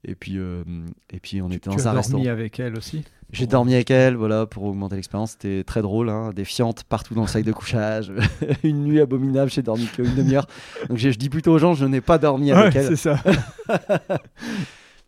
Et 0.05 0.17
puis, 0.17 0.37
euh, 0.37 0.65
et 1.11 1.21
puis 1.21 1.41
on 1.43 1.51
était 1.51 1.71
dans 1.71 1.87
un 1.87 1.93
restaurant. 1.93 2.19
dormi 2.19 2.29
avec 2.29 2.59
elle 2.59 2.77
aussi 2.77 3.05
J'ai 3.31 3.47
dormi 3.47 3.75
avec 3.75 3.89
elle, 3.93 4.17
voilà, 4.17 4.47
pour 4.47 4.65
augmenter 4.65 4.97
l'expérience. 4.97 5.33
C'était 5.33 5.63
très 5.63 5.81
drôle, 5.81 6.09
hein, 6.09 6.33
des 6.35 6.45
fientes 6.45 6.83
partout 6.83 7.15
dans 7.15 7.23
le 7.23 7.29
sac 7.29 7.45
de 7.45 7.53
couchage. 7.53 8.13
une 8.65 8.83
nuit 8.83 9.01
abominable, 9.01 9.51
j'ai 9.51 9.63
dormi 9.63 9.87
qu'une 9.87 10.13
demi-heure. 10.17 10.49
Donc 10.89 10.99
je 10.99 11.09
dis 11.11 11.29
plutôt 11.29 11.53
aux 11.53 11.59
gens, 11.59 11.75
je 11.75 11.85
n'ai 11.85 12.01
pas 12.01 12.19
dormi 12.19 12.51
avec 12.51 12.75
elle. 12.75 12.97
C'est 12.97 12.97
ça. 12.97 13.23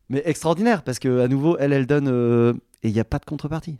Mais 0.08 0.22
extraordinaire, 0.24 0.82
parce 0.82 0.98
que 0.98 1.20
à 1.20 1.28
nouveau, 1.28 1.56
elle, 1.58 1.72
elle 1.72 1.86
donne 1.86 2.08
euh, 2.08 2.52
et 2.82 2.88
il 2.88 2.92
n'y 2.92 3.00
a 3.00 3.04
pas 3.04 3.18
de 3.18 3.24
contrepartie. 3.24 3.76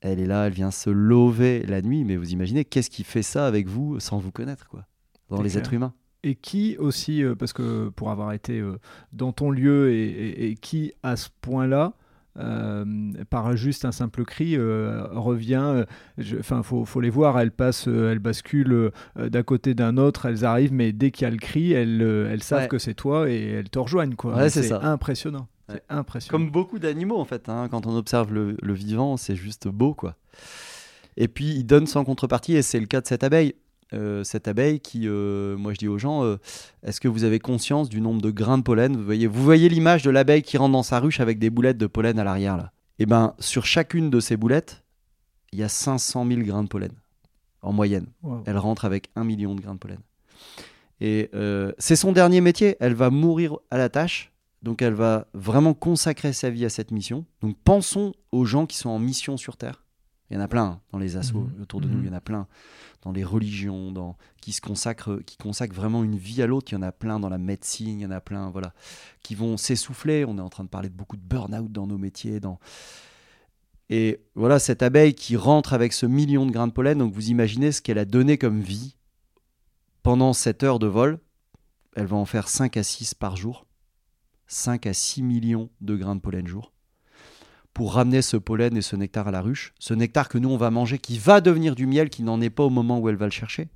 Elle 0.00 0.20
est 0.20 0.26
là, 0.26 0.46
elle 0.46 0.52
vient 0.52 0.70
se 0.70 0.90
lever 0.90 1.62
la 1.62 1.82
nuit, 1.82 2.04
mais 2.04 2.16
vous 2.16 2.32
imaginez 2.32 2.64
qu'est-ce 2.64 2.90
qui 2.90 3.04
fait 3.04 3.22
ça 3.22 3.46
avec 3.46 3.66
vous 3.66 3.98
sans 4.00 4.18
vous 4.18 4.30
connaître, 4.30 4.68
quoi, 4.68 4.86
dans 5.30 5.42
les 5.42 5.56
êtres 5.56 5.72
humains? 5.72 5.94
Et 6.22 6.34
qui 6.34 6.76
aussi, 6.78 7.22
euh, 7.22 7.34
parce 7.34 7.52
que 7.52 7.88
pour 7.90 8.10
avoir 8.10 8.32
été 8.32 8.58
euh, 8.58 8.78
dans 9.12 9.32
ton 9.32 9.50
lieu 9.50 9.92
et, 9.92 10.56
qui 10.60 10.92
à 11.02 11.16
ce 11.16 11.28
point-là, 11.40 11.94
euh, 12.38 12.84
par 13.30 13.56
juste 13.56 13.84
un 13.84 13.92
simple 13.92 14.24
cri, 14.24 14.56
revient. 14.58 15.84
Enfin, 16.38 16.62
faut, 16.62 16.84
faut, 16.84 17.00
les 17.00 17.10
voir. 17.10 17.38
Elles 17.38 17.50
passent, 17.50 17.86
elles 17.86 18.18
basculent 18.18 18.90
d'un 19.16 19.42
côté 19.42 19.74
d'un 19.74 19.96
autre. 19.96 20.26
Elles 20.26 20.44
arrivent, 20.44 20.72
mais 20.72 20.92
dès 20.92 21.10
qu'il 21.10 21.24
y 21.24 21.28
a 21.28 21.30
le 21.30 21.38
cri, 21.38 21.72
elles, 21.72 22.02
elles 22.02 22.42
savent 22.42 22.68
que 22.68 22.78
c'est 22.78 22.94
toi 22.94 23.30
et 23.30 23.50
elles 23.50 23.70
te 23.70 23.78
rejoignent. 23.78 24.14
Quoi. 24.14 24.48
c'est 24.48 24.72
impressionnant. 24.72 25.48
C'est 25.68 25.82
impressionnant. 25.88 26.30
Comme 26.38 26.50
beaucoup 26.50 26.78
d'animaux 26.78 27.18
en 27.18 27.24
fait. 27.24 27.48
Hein, 27.48 27.68
quand 27.68 27.86
on 27.86 27.96
observe 27.96 28.32
le, 28.32 28.56
le 28.62 28.72
vivant, 28.72 29.16
c'est 29.16 29.34
juste 29.34 29.66
beau, 29.66 29.94
quoi. 29.94 30.14
Et 31.16 31.28
puis 31.28 31.46
il 31.46 31.64
donne 31.64 31.86
sans 31.86 32.04
contrepartie, 32.04 32.54
et 32.54 32.62
c'est 32.62 32.80
le 32.80 32.86
cas 32.86 33.00
de 33.00 33.06
cette 33.06 33.24
abeille. 33.24 33.54
Euh, 33.92 34.24
cette 34.24 34.48
abeille 34.48 34.80
qui, 34.80 35.02
euh, 35.06 35.56
moi 35.56 35.72
je 35.72 35.78
dis 35.78 35.86
aux 35.86 35.98
gens, 35.98 36.24
euh, 36.24 36.38
est-ce 36.82 37.00
que 37.00 37.06
vous 37.06 37.22
avez 37.22 37.38
conscience 37.38 37.88
du 37.88 38.00
nombre 38.00 38.20
de 38.20 38.30
grains 38.30 38.58
de 38.58 38.62
pollen? 38.62 38.96
Vous 38.96 39.04
voyez, 39.04 39.26
vous 39.28 39.42
voyez 39.42 39.68
l'image 39.68 40.02
de 40.02 40.10
l'abeille 40.10 40.42
qui 40.42 40.58
rentre 40.58 40.72
dans 40.72 40.82
sa 40.82 40.98
ruche 40.98 41.20
avec 41.20 41.38
des 41.38 41.50
boulettes 41.50 41.78
de 41.78 41.86
pollen 41.86 42.18
à 42.18 42.24
l'arrière 42.24 42.56
là. 42.56 42.72
Et 42.98 43.02
eh 43.02 43.06
ben 43.06 43.34
sur 43.38 43.66
chacune 43.66 44.08
de 44.08 44.20
ces 44.20 44.38
boulettes, 44.38 44.82
il 45.52 45.58
y 45.58 45.62
a 45.62 45.68
500 45.68 46.26
000 46.26 46.40
grains 46.40 46.62
de 46.62 46.68
pollen 46.68 46.92
en 47.60 47.72
moyenne. 47.72 48.06
Elle 48.46 48.56
rentre 48.56 48.86
avec 48.86 49.10
un 49.16 49.24
million 49.24 49.54
de 49.54 49.60
grains 49.60 49.74
de 49.74 49.78
pollen. 49.78 49.98
Et 51.02 51.30
c'est 51.76 51.94
son 51.94 52.12
dernier 52.12 52.40
métier. 52.40 52.76
Elle 52.80 52.94
va 52.94 53.10
mourir 53.10 53.58
à 53.70 53.76
la 53.76 53.90
tâche. 53.90 54.32
Donc 54.62 54.80
elle 54.80 54.94
va 54.94 55.26
vraiment 55.34 55.74
consacrer 55.74 56.32
sa 56.32 56.48
vie 56.48 56.64
à 56.64 56.70
cette 56.70 56.90
mission. 56.90 57.26
Donc 57.42 57.58
pensons 57.64 58.14
aux 58.32 58.46
gens 58.46 58.64
qui 58.64 58.78
sont 58.78 58.88
en 58.88 58.98
mission 58.98 59.36
sur 59.36 59.58
Terre. 59.58 59.85
Il 60.30 60.34
y 60.34 60.36
en 60.36 60.42
a 60.42 60.48
plein 60.48 60.80
dans 60.92 60.98
les 60.98 61.16
assauts 61.16 61.48
mhm. 61.54 61.62
autour 61.62 61.80
de 61.80 61.88
nous, 61.88 62.00
il 62.00 62.06
y 62.06 62.10
en 62.10 62.14
a 62.14 62.20
plein 62.20 62.46
dans 63.02 63.12
les 63.12 63.22
religions, 63.22 63.92
dans, 63.92 64.16
qui 64.40 64.52
se 64.52 64.60
consacrent, 64.60 65.20
qui 65.24 65.36
consacrent 65.36 65.76
vraiment 65.76 66.02
une 66.02 66.16
vie 66.16 66.42
à 66.42 66.46
l'autre. 66.46 66.72
Il 66.72 66.74
y 66.74 66.78
en 66.78 66.82
a 66.82 66.90
plein 66.92 67.20
dans 67.20 67.28
la 67.28 67.38
médecine, 67.38 68.00
il 68.00 68.02
y 68.02 68.06
en 68.06 68.10
a 68.10 68.20
plein, 68.20 68.50
voilà, 68.50 68.74
qui 69.22 69.36
vont 69.36 69.56
s'essouffler. 69.56 70.24
On 70.24 70.38
est 70.38 70.42
en 70.42 70.48
train 70.48 70.64
de 70.64 70.68
parler 70.68 70.88
de 70.88 70.94
beaucoup 70.94 71.16
de 71.16 71.22
burn-out 71.22 71.70
dans 71.70 71.86
nos 71.86 71.98
métiers, 71.98 72.40
dans 72.40 72.58
et 73.88 74.20
voilà 74.34 74.58
cette 74.58 74.82
abeille 74.82 75.14
qui 75.14 75.36
rentre 75.36 75.72
avec 75.72 75.92
ce 75.92 76.06
million 76.06 76.44
de 76.44 76.50
grains 76.50 76.66
de 76.66 76.72
pollen. 76.72 76.98
Donc 76.98 77.12
vous 77.12 77.30
imaginez 77.30 77.70
ce 77.70 77.80
qu'elle 77.80 77.98
a 77.98 78.04
donné 78.04 78.36
comme 78.36 78.60
vie 78.60 78.96
pendant 80.02 80.32
cette 80.32 80.64
heure 80.64 80.78
de 80.78 80.88
vol. 80.88 81.20
Elle 81.94 82.06
va 82.06 82.16
en 82.16 82.24
faire 82.24 82.48
5 82.48 82.76
à 82.76 82.82
6 82.82 83.14
par 83.14 83.36
jour. 83.36 83.66
5 84.48 84.86
à 84.86 84.92
6 84.92 85.22
millions 85.22 85.70
de 85.80 85.96
grains 85.96 86.16
de 86.16 86.20
pollen 86.20 86.46
jour 86.46 86.72
pour 87.76 87.92
ramener 87.92 88.22
ce 88.22 88.38
pollen 88.38 88.74
et 88.74 88.80
ce 88.80 88.96
nectar 88.96 89.28
à 89.28 89.30
la 89.30 89.42
ruche. 89.42 89.74
Ce 89.78 89.92
nectar 89.92 90.30
que 90.30 90.38
nous, 90.38 90.48
on 90.48 90.56
va 90.56 90.70
manger, 90.70 90.96
qui 90.96 91.18
va 91.18 91.42
devenir 91.42 91.74
du 91.74 91.86
miel, 91.86 92.08
qui 92.08 92.22
n'en 92.22 92.40
est 92.40 92.48
pas 92.48 92.62
au 92.62 92.70
moment 92.70 92.98
où 92.98 93.10
elle 93.10 93.16
va 93.16 93.26
le 93.26 93.30
chercher. 93.30 93.68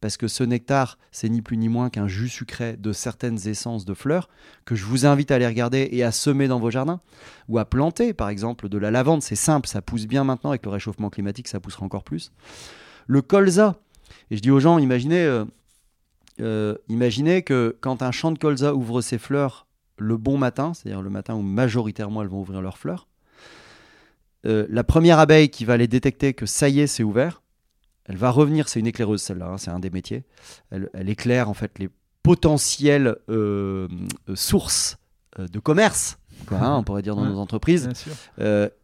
Parce 0.00 0.16
que 0.16 0.26
ce 0.26 0.42
nectar, 0.42 0.98
c'est 1.12 1.28
ni 1.28 1.42
plus 1.42 1.56
ni 1.56 1.68
moins 1.68 1.88
qu'un 1.88 2.08
jus 2.08 2.28
sucré 2.28 2.76
de 2.76 2.92
certaines 2.92 3.46
essences 3.46 3.84
de 3.84 3.94
fleurs 3.94 4.28
que 4.64 4.74
je 4.74 4.84
vous 4.84 5.06
invite 5.06 5.30
à 5.30 5.36
aller 5.36 5.46
regarder 5.46 5.88
et 5.92 6.02
à 6.02 6.10
semer 6.10 6.48
dans 6.48 6.58
vos 6.58 6.72
jardins 6.72 7.00
ou 7.46 7.60
à 7.60 7.64
planter, 7.64 8.14
par 8.14 8.30
exemple, 8.30 8.68
de 8.68 8.78
la 8.78 8.90
lavande. 8.90 9.22
C'est 9.22 9.36
simple, 9.36 9.68
ça 9.68 9.80
pousse 9.80 10.06
bien 10.06 10.24
maintenant 10.24 10.50
avec 10.50 10.64
le 10.64 10.72
réchauffement 10.72 11.08
climatique, 11.08 11.46
ça 11.46 11.60
poussera 11.60 11.86
encore 11.86 12.02
plus. 12.02 12.32
Le 13.06 13.22
colza, 13.22 13.76
et 14.32 14.36
je 14.38 14.42
dis 14.42 14.50
aux 14.50 14.58
gens, 14.58 14.78
imaginez, 14.78 15.22
euh, 15.22 15.44
euh, 16.40 16.74
imaginez 16.88 17.42
que 17.42 17.76
quand 17.80 18.02
un 18.02 18.10
champ 18.10 18.32
de 18.32 18.40
colza 18.40 18.74
ouvre 18.74 19.02
ses 19.02 19.18
fleurs 19.18 19.68
le 19.98 20.16
bon 20.16 20.36
matin, 20.36 20.74
c'est-à-dire 20.74 21.00
le 21.00 21.10
matin 21.10 21.36
où 21.36 21.42
majoritairement 21.42 22.22
elles 22.22 22.28
vont 22.28 22.40
ouvrir 22.40 22.60
leurs 22.60 22.78
fleurs, 22.78 23.06
euh, 24.46 24.66
la 24.68 24.84
première 24.84 25.18
abeille 25.18 25.48
qui 25.48 25.64
va 25.64 25.74
aller 25.74 25.88
détecter 25.88 26.34
que 26.34 26.46
ça 26.46 26.68
y 26.68 26.80
est, 26.80 26.86
c'est 26.86 27.02
ouvert, 27.02 27.42
elle 28.04 28.16
va 28.16 28.30
revenir, 28.30 28.68
c'est 28.68 28.80
une 28.80 28.86
éclaireuse 28.86 29.22
celle-là, 29.22 29.46
hein, 29.46 29.58
c'est 29.58 29.70
un 29.70 29.80
des 29.80 29.90
métiers. 29.90 30.24
Elle, 30.70 30.88
éclaire 31.08 31.50
en 31.50 31.54
fait 31.54 31.78
les 31.78 31.88
potentielles 32.22 33.16
euh, 33.28 33.88
sources 34.34 34.98
euh, 35.38 35.48
de 35.48 35.58
commerce, 35.58 36.18
hein, 36.52 36.76
on 36.78 36.82
pourrait 36.84 37.02
dire 37.02 37.16
dans 37.16 37.24
nos 37.24 37.38
entreprises. 37.38 37.88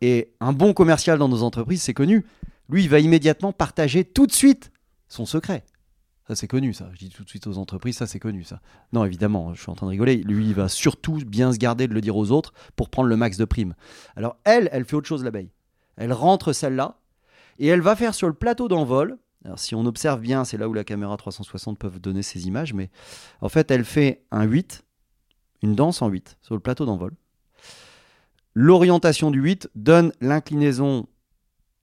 et 0.01 0.33
un 0.41 0.53
bon 0.53 0.73
commercial 0.73 1.19
dans 1.19 1.29
nos 1.29 1.43
entreprises, 1.43 1.83
c'est 1.83 1.95
connu. 1.95 2.27
Lui, 2.69 2.85
il 2.85 2.89
va 2.89 3.01
immédiatement 3.01 3.53
partager 3.53 4.05
tout 4.05 4.27
de 4.27 4.33
suite 4.33 4.73
son 5.09 5.27
secret. 5.27 5.65
Ça, 6.29 6.37
c'est 6.37 6.47
connu, 6.47 6.73
ça. 6.73 6.89
Je 6.93 6.99
dis 6.99 7.09
tout 7.09 7.25
de 7.25 7.29
suite 7.29 7.47
aux 7.47 7.59
entreprises, 7.59 7.97
ça, 7.97 8.07
c'est 8.07 8.21
connu, 8.21 8.45
ça. 8.45 8.61
Non, 8.93 9.05
évidemment, 9.05 9.55
je 9.55 9.61
suis 9.61 9.71
en 9.71 9.75
train 9.75 9.87
de 9.87 9.91
rigoler. 9.91 10.17
Lui, 10.19 10.47
il 10.47 10.55
va 10.55 10.69
surtout 10.69 11.17
bien 11.27 11.53
se 11.53 11.59
garder 11.59 11.89
de 11.89 11.95
le 11.95 12.01
dire 12.01 12.17
aux 12.17 12.31
autres 12.31 12.53
pour 12.77 12.91
prendre 12.91 13.09
le 13.09 13.17
max 13.17 13.37
de 13.37 13.45
primes. 13.45 13.75
Alors, 14.15 14.37
elle, 14.45 14.69
elle 14.73 14.85
fait 14.85 14.95
autre 14.95 15.09
chose, 15.09 15.25
l'abeille. 15.25 15.51
Elle 15.97 16.13
rentre 16.13 16.53
celle-là 16.53 17.01
et 17.59 17.67
elle 17.67 17.81
va 17.81 17.97
faire 17.97 18.15
sur 18.15 18.29
le 18.29 18.35
plateau 18.35 18.69
d'envol. 18.69 19.19
Alors, 19.45 19.59
si 19.59 19.75
on 19.75 19.85
observe 19.85 20.21
bien, 20.21 20.45
c'est 20.45 20.57
là 20.57 20.69
où 20.69 20.73
la 20.73 20.85
caméra 20.85 21.17
360 21.17 21.77
peut 21.79 21.91
donner 21.91 22.23
ces 22.23 22.47
images, 22.47 22.73
mais 22.73 22.91
en 23.41 23.49
fait, 23.49 23.71
elle 23.73 23.85
fait 23.85 24.25
un 24.31 24.45
8, 24.45 24.85
une 25.63 25.75
danse 25.75 26.03
en 26.03 26.09
8 26.09 26.39
sur 26.41 26.55
le 26.55 26.61
plateau 26.61 26.87
d'envol. 26.87 27.13
L'orientation 28.55 29.33
du 29.33 29.41
8 29.41 29.71
donne 29.75 30.13
l'inclinaison, 30.21 31.09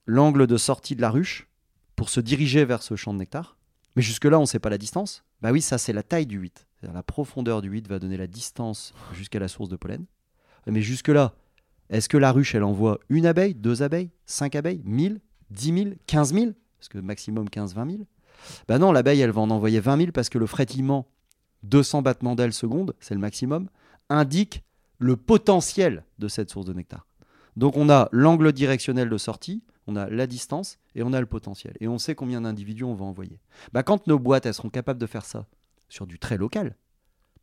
l'angle 0.06 0.48
de 0.48 0.56
sortie 0.56 0.96
de 0.96 1.02
la 1.02 1.10
ruche 1.10 1.50
pour 1.98 2.10
se 2.10 2.22
diriger 2.22 2.64
vers 2.64 2.82
ce 2.82 2.96
champ 2.96 3.14
de 3.14 3.20
nectar. 3.20 3.59
Mais 3.96 4.02
jusque-là, 4.02 4.38
on 4.38 4.44
ne 4.44 4.48
sait 4.48 4.60
pas 4.60 4.70
la 4.70 4.78
distance. 4.78 5.24
Bah 5.42 5.52
oui, 5.52 5.62
ça, 5.62 5.78
c'est 5.78 5.94
la 5.94 6.04
taille 6.04 6.26
du 6.26 6.38
8. 6.38 6.68
La 6.82 7.04
profondeur 7.04 7.62
du 7.62 7.70
8 7.70 7.88
va 7.88 8.00
donner 8.00 8.18
la 8.18 8.28
distance 8.28 8.94
jusqu'à 9.14 9.40
la 9.40 9.48
source 9.48 9.70
de 9.70 9.76
pollen. 9.76 10.06
Mais 10.68 10.82
jusque-là, 10.82 11.34
est-ce 11.90 12.08
que 12.08 12.18
la 12.18 12.32
ruche, 12.32 12.56
elle 12.56 12.64
envoie 12.64 13.00
une 13.10 13.26
abeille, 13.26 13.56
deux 13.56 13.82
abeilles, 13.82 14.12
cinq 14.26 14.56
abeilles, 14.56 14.82
mille, 14.86 15.20
dix 15.50 15.72
mille, 15.72 15.98
quinze 16.06 16.34
mille? 16.34 16.56
Parce 16.78 16.88
que 16.88 17.00
maximum 17.00 17.50
15, 17.50 17.74
20 17.74 17.92
000. 17.92 18.04
Bah 18.68 18.78
non, 18.78 18.92
l'abeille, 18.92 19.20
elle 19.20 19.32
va 19.32 19.42
en 19.42 19.50
envoyer 19.50 19.80
20 19.80 19.98
000 19.98 20.12
parce 20.12 20.30
que 20.30 20.38
le 20.38 20.46
frétillement, 20.46 21.08
200 21.64 22.02
battements 22.02 22.36
d'ailes 22.36 22.54
secondes, 22.54 22.96
c'est 23.00 23.16
le 23.16 23.20
maximum, 23.20 23.70
indique 24.10 24.64
le 24.98 25.18
potentiel 25.18 26.06
de 26.20 26.28
cette 26.28 26.50
source 26.50 26.66
de 26.66 26.74
nectar. 26.74 27.06
Donc 27.58 27.76
on 27.76 27.90
a 27.90 28.08
l'angle 28.12 28.54
directionnel 28.54 29.10
de 29.10 29.18
sortie, 29.18 29.64
on 29.90 29.96
a 29.96 30.10
la 30.10 30.28
distance 30.28 30.78
et 30.96 31.04
on 31.04 31.14
a 31.14 31.20
le 31.20 31.26
potentiel. 31.26 31.76
Et 31.80 31.88
on 31.88 31.98
sait 31.98 32.16
combien 32.16 32.42
d'individus 32.42 32.84
on 32.84 32.94
va 32.94 33.06
envoyer. 33.06 33.40
Bah, 33.74 33.84
quand 33.84 34.08
nos 34.08 34.20
boîtes, 34.20 34.52
seront 34.52 34.70
capables 34.70 35.00
de 35.00 35.08
faire 35.08 35.26
ça 35.26 35.48
sur 35.90 36.06
du 36.06 36.20
très 36.20 36.38
local, 36.38 36.76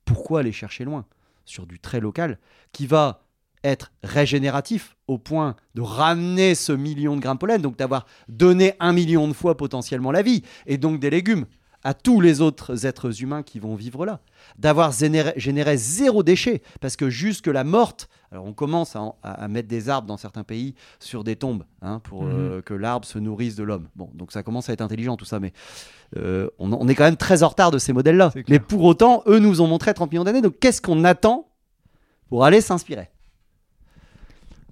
pourquoi 0.04 0.40
aller 0.40 0.52
chercher 0.52 0.84
loin 0.84 1.06
Sur 1.44 1.66
du 1.66 1.80
très 1.80 2.00
local 2.00 2.38
qui 2.72 2.86
va 2.86 3.22
être 3.64 3.92
régénératif 4.02 4.96
au 5.08 5.18
point 5.18 5.56
de 5.74 5.80
ramener 5.80 6.54
ce 6.54 6.72
million 6.72 7.16
de 7.16 7.20
grains 7.20 7.34
de 7.34 7.40
pollen, 7.40 7.60
donc 7.60 7.76
d'avoir 7.76 8.06
donné 8.28 8.74
un 8.78 8.92
million 8.92 9.26
de 9.26 9.32
fois 9.32 9.56
potentiellement 9.56 10.12
la 10.12 10.22
vie, 10.22 10.42
et 10.66 10.78
donc 10.78 11.00
des 11.00 11.10
légumes? 11.10 11.46
À 11.86 11.94
tous 11.94 12.20
les 12.20 12.40
autres 12.40 12.84
êtres 12.84 13.22
humains 13.22 13.44
qui 13.44 13.60
vont 13.60 13.76
vivre 13.76 14.04
là. 14.04 14.18
D'avoir 14.58 14.90
généré, 14.90 15.76
zéro 15.76 16.24
déchet, 16.24 16.60
parce 16.80 16.96
que 16.96 17.10
jusque 17.10 17.46
la 17.46 17.62
morte, 17.62 18.08
alors 18.32 18.44
on 18.44 18.52
commence 18.52 18.96
à, 18.96 19.46
mettre 19.46 19.68
des 19.68 19.88
arbres 19.88 20.08
dans 20.08 20.16
certains 20.16 20.42
pays 20.42 20.74
sur 20.98 21.22
des 21.22 21.36
tombes, 21.36 21.62
hein, 21.82 22.00
pour 22.00 22.24
mhm. 22.24 22.32
euh, 22.32 22.60
que 22.60 22.74
l'arbre 22.74 23.06
se 23.06 23.20
nourrisse 23.20 23.54
de 23.54 23.62
l'homme. 23.62 23.86
Bon, 23.94 24.10
donc 24.14 24.32
ça 24.32 24.42
commence 24.42 24.68
à 24.68 24.72
être 24.72 24.80
intelligent 24.80 25.16
tout 25.16 25.24
ça, 25.24 25.38
mais 25.38 25.52
euh, 26.16 26.48
on, 26.58 26.88
est 26.88 26.96
quand 26.96 27.04
même 27.04 27.16
très 27.16 27.44
en 27.44 27.48
retard 27.48 27.70
de 27.70 27.78
ces 27.78 27.92
modèles-là. 27.92 28.32
Mais 28.48 28.58
pour 28.58 28.82
autant, 28.82 29.22
eux 29.28 29.38
nous 29.38 29.60
ont 29.60 29.68
montré 29.68 29.94
30 29.94 30.10
millions 30.10 30.24
d'années, 30.24 30.42
donc 30.42 30.58
qu'est-ce 30.58 30.82
qu'on 30.82 31.04
attend 31.04 31.46
pour 32.28 32.44
aller 32.44 32.60
s'inspirer? 32.60 33.10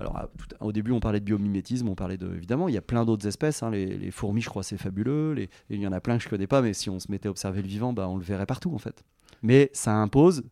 Alors, 0.00 0.28
au 0.60 0.72
début, 0.72 0.90
on 0.90 1.00
parlait 1.00 1.20
de 1.20 1.24
biomimétisme, 1.24 1.88
on 1.88 1.94
parlait 1.94 2.16
de. 2.16 2.34
Évidemment, 2.34 2.68
il 2.68 2.74
y 2.74 2.78
a 2.78 2.82
plein 2.82 3.04
d'autres 3.04 3.26
espèces. 3.28 3.62
Hein, 3.62 3.70
les, 3.70 4.10
fourmis, 4.10 4.40
je 4.40 4.48
crois, 4.48 4.62
c'est 4.62 4.76
fabuleux. 4.76 5.48
il 5.70 5.80
y 5.80 5.86
en 5.86 5.92
a 5.92 6.00
plein 6.00 6.18
que 6.18 6.24
je 6.24 6.28
connais 6.28 6.48
pas, 6.48 6.62
mais 6.62 6.74
si 6.74 6.90
on 6.90 6.98
se 6.98 7.10
mettait 7.10 7.28
à 7.28 7.30
observer 7.30 7.62
le 7.62 7.68
vivant, 7.68 7.92
bah, 7.92 8.08
on 8.08 8.16
le 8.16 8.24
verrait 8.24 8.46
partout, 8.46 8.74
en 8.74 8.78
fait. 8.78 9.04
Mais 9.42 9.70
ça 9.72 9.94
impose 9.94 10.42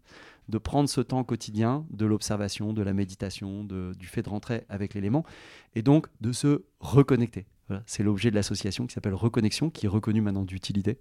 de 0.49 0.59
prendre 0.59 0.89
ce 0.89 1.01
temps 1.01 1.25
quotidien 1.25 1.87
de 1.91 2.07
l'observation, 2.07 2.73
de 2.73 2.83
la 2.83 2.93
méditation, 2.93 3.65
du 3.65 4.07
fait 4.07 4.23
de 4.23 4.29
rentrer 4.29 4.65
avec 4.69 4.95
l'élément, 4.95 5.25
et 5.75 5.83
donc 5.83 6.07
de 6.21 6.33
se 6.33 6.65
reconnecter. 6.81 7.47
C'est 7.87 8.03
l'objet 8.03 8.31
de 8.31 8.35
l'association 8.35 8.87
qui 8.87 8.95
s'appelle 8.95 9.15
Reconnexion, 9.15 9.71
qui 9.71 9.87
est 9.87 9.89
reconnue 9.89 10.21
maintenant 10.21 10.45
d'utilité. 10.45 10.99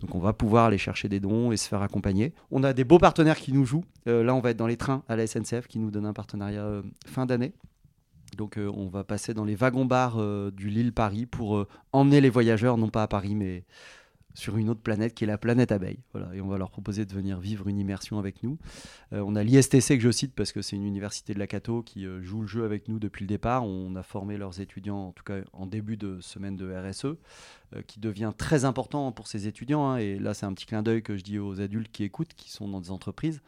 Donc 0.00 0.14
on 0.14 0.18
va 0.18 0.32
pouvoir 0.32 0.66
aller 0.66 0.78
chercher 0.78 1.08
des 1.08 1.20
dons 1.20 1.52
et 1.52 1.56
se 1.56 1.68
faire 1.68 1.82
accompagner. 1.82 2.34
On 2.50 2.62
a 2.62 2.72
des 2.72 2.84
beaux 2.84 2.98
partenaires 2.98 3.38
qui 3.38 3.52
nous 3.52 3.64
jouent. 3.64 3.84
Euh, 4.08 4.22
là, 4.22 4.34
on 4.34 4.40
va 4.40 4.50
être 4.50 4.56
dans 4.56 4.66
les 4.66 4.76
trains 4.76 5.02
à 5.08 5.16
la 5.16 5.26
SNCF 5.26 5.66
qui 5.66 5.78
nous 5.78 5.90
donne 5.90 6.06
un 6.06 6.12
partenariat 6.12 6.64
euh, 6.64 6.82
fin 7.06 7.26
d'année. 7.26 7.52
Donc 8.36 8.58
euh, 8.58 8.70
on 8.74 8.88
va 8.88 9.04
passer 9.04 9.32
dans 9.34 9.44
les 9.44 9.54
wagons-bars 9.54 10.20
du 10.52 10.68
Lille-Paris 10.68 11.26
pour 11.26 11.66
emmener 11.92 12.20
les 12.20 12.30
voyageurs, 12.30 12.76
non 12.76 12.88
pas 12.88 13.02
à 13.02 13.08
Paris, 13.08 13.34
mais 13.34 13.64
sur 14.34 14.56
une 14.56 14.68
autre 14.68 14.80
planète 14.80 15.14
qui 15.14 15.24
est 15.24 15.26
la 15.26 15.38
planète 15.38 15.72
abeille. 15.72 16.00
Voilà, 16.12 16.34
et 16.34 16.40
on 16.40 16.48
va 16.48 16.58
leur 16.58 16.70
proposer 16.70 17.06
de 17.06 17.12
venir 17.12 17.38
vivre 17.38 17.68
une 17.68 17.78
immersion 17.78 18.18
avec 18.18 18.42
nous. 18.42 18.58
Euh, 19.12 19.22
on 19.24 19.36
a 19.36 19.42
l'ISTC 19.42 19.96
que 19.96 20.00
je 20.00 20.10
cite 20.10 20.34
parce 20.34 20.52
que 20.52 20.60
c'est 20.60 20.76
une 20.76 20.84
université 20.84 21.34
de 21.34 21.38
la 21.38 21.46
Cato 21.46 21.82
qui 21.82 22.04
euh, 22.04 22.20
joue 22.22 22.42
le 22.42 22.46
jeu 22.46 22.64
avec 22.64 22.88
nous 22.88 22.98
depuis 22.98 23.22
le 23.22 23.28
départ. 23.28 23.64
On 23.64 23.94
a 23.96 24.02
formé 24.02 24.36
leurs 24.36 24.60
étudiants, 24.60 25.08
en 25.08 25.12
tout 25.12 25.24
cas 25.24 25.38
en 25.52 25.66
début 25.66 25.96
de 25.96 26.20
semaine 26.20 26.56
de 26.56 26.72
RSE, 26.74 27.04
euh, 27.04 27.82
qui 27.86 28.00
devient 28.00 28.32
très 28.36 28.64
important 28.64 29.12
pour 29.12 29.28
ces 29.28 29.46
étudiants. 29.46 29.88
Hein. 29.88 29.98
et 29.98 30.18
là, 30.18 30.34
c'est 30.34 30.46
un 30.46 30.52
petit 30.52 30.66
clin 30.66 30.82
d'œil 30.82 31.02
que 31.02 31.16
je 31.16 31.22
dis 31.22 31.38
aux 31.38 31.60
adultes 31.60 31.92
qui 31.92 32.04
écoutent, 32.04 32.34
qui 32.34 32.50
sont 32.50 32.68
dans 32.68 32.80
des 32.80 32.90
entreprises. 32.90 33.40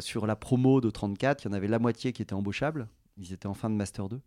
sur 0.00 0.26
la 0.26 0.36
promo 0.36 0.80
de 0.80 0.90
34, 0.90 1.44
il 1.44 1.48
y 1.48 1.50
en 1.50 1.52
avait 1.52 1.68
la 1.68 1.78
moitié 1.78 2.12
qui 2.12 2.22
était 2.22 2.34
embauchable. 2.34 2.88
Ils 3.18 3.32
étaient 3.32 3.46
en 3.46 3.54
fin 3.54 3.68
de 3.68 3.74
Master 3.74 4.08
2. 4.08 4.20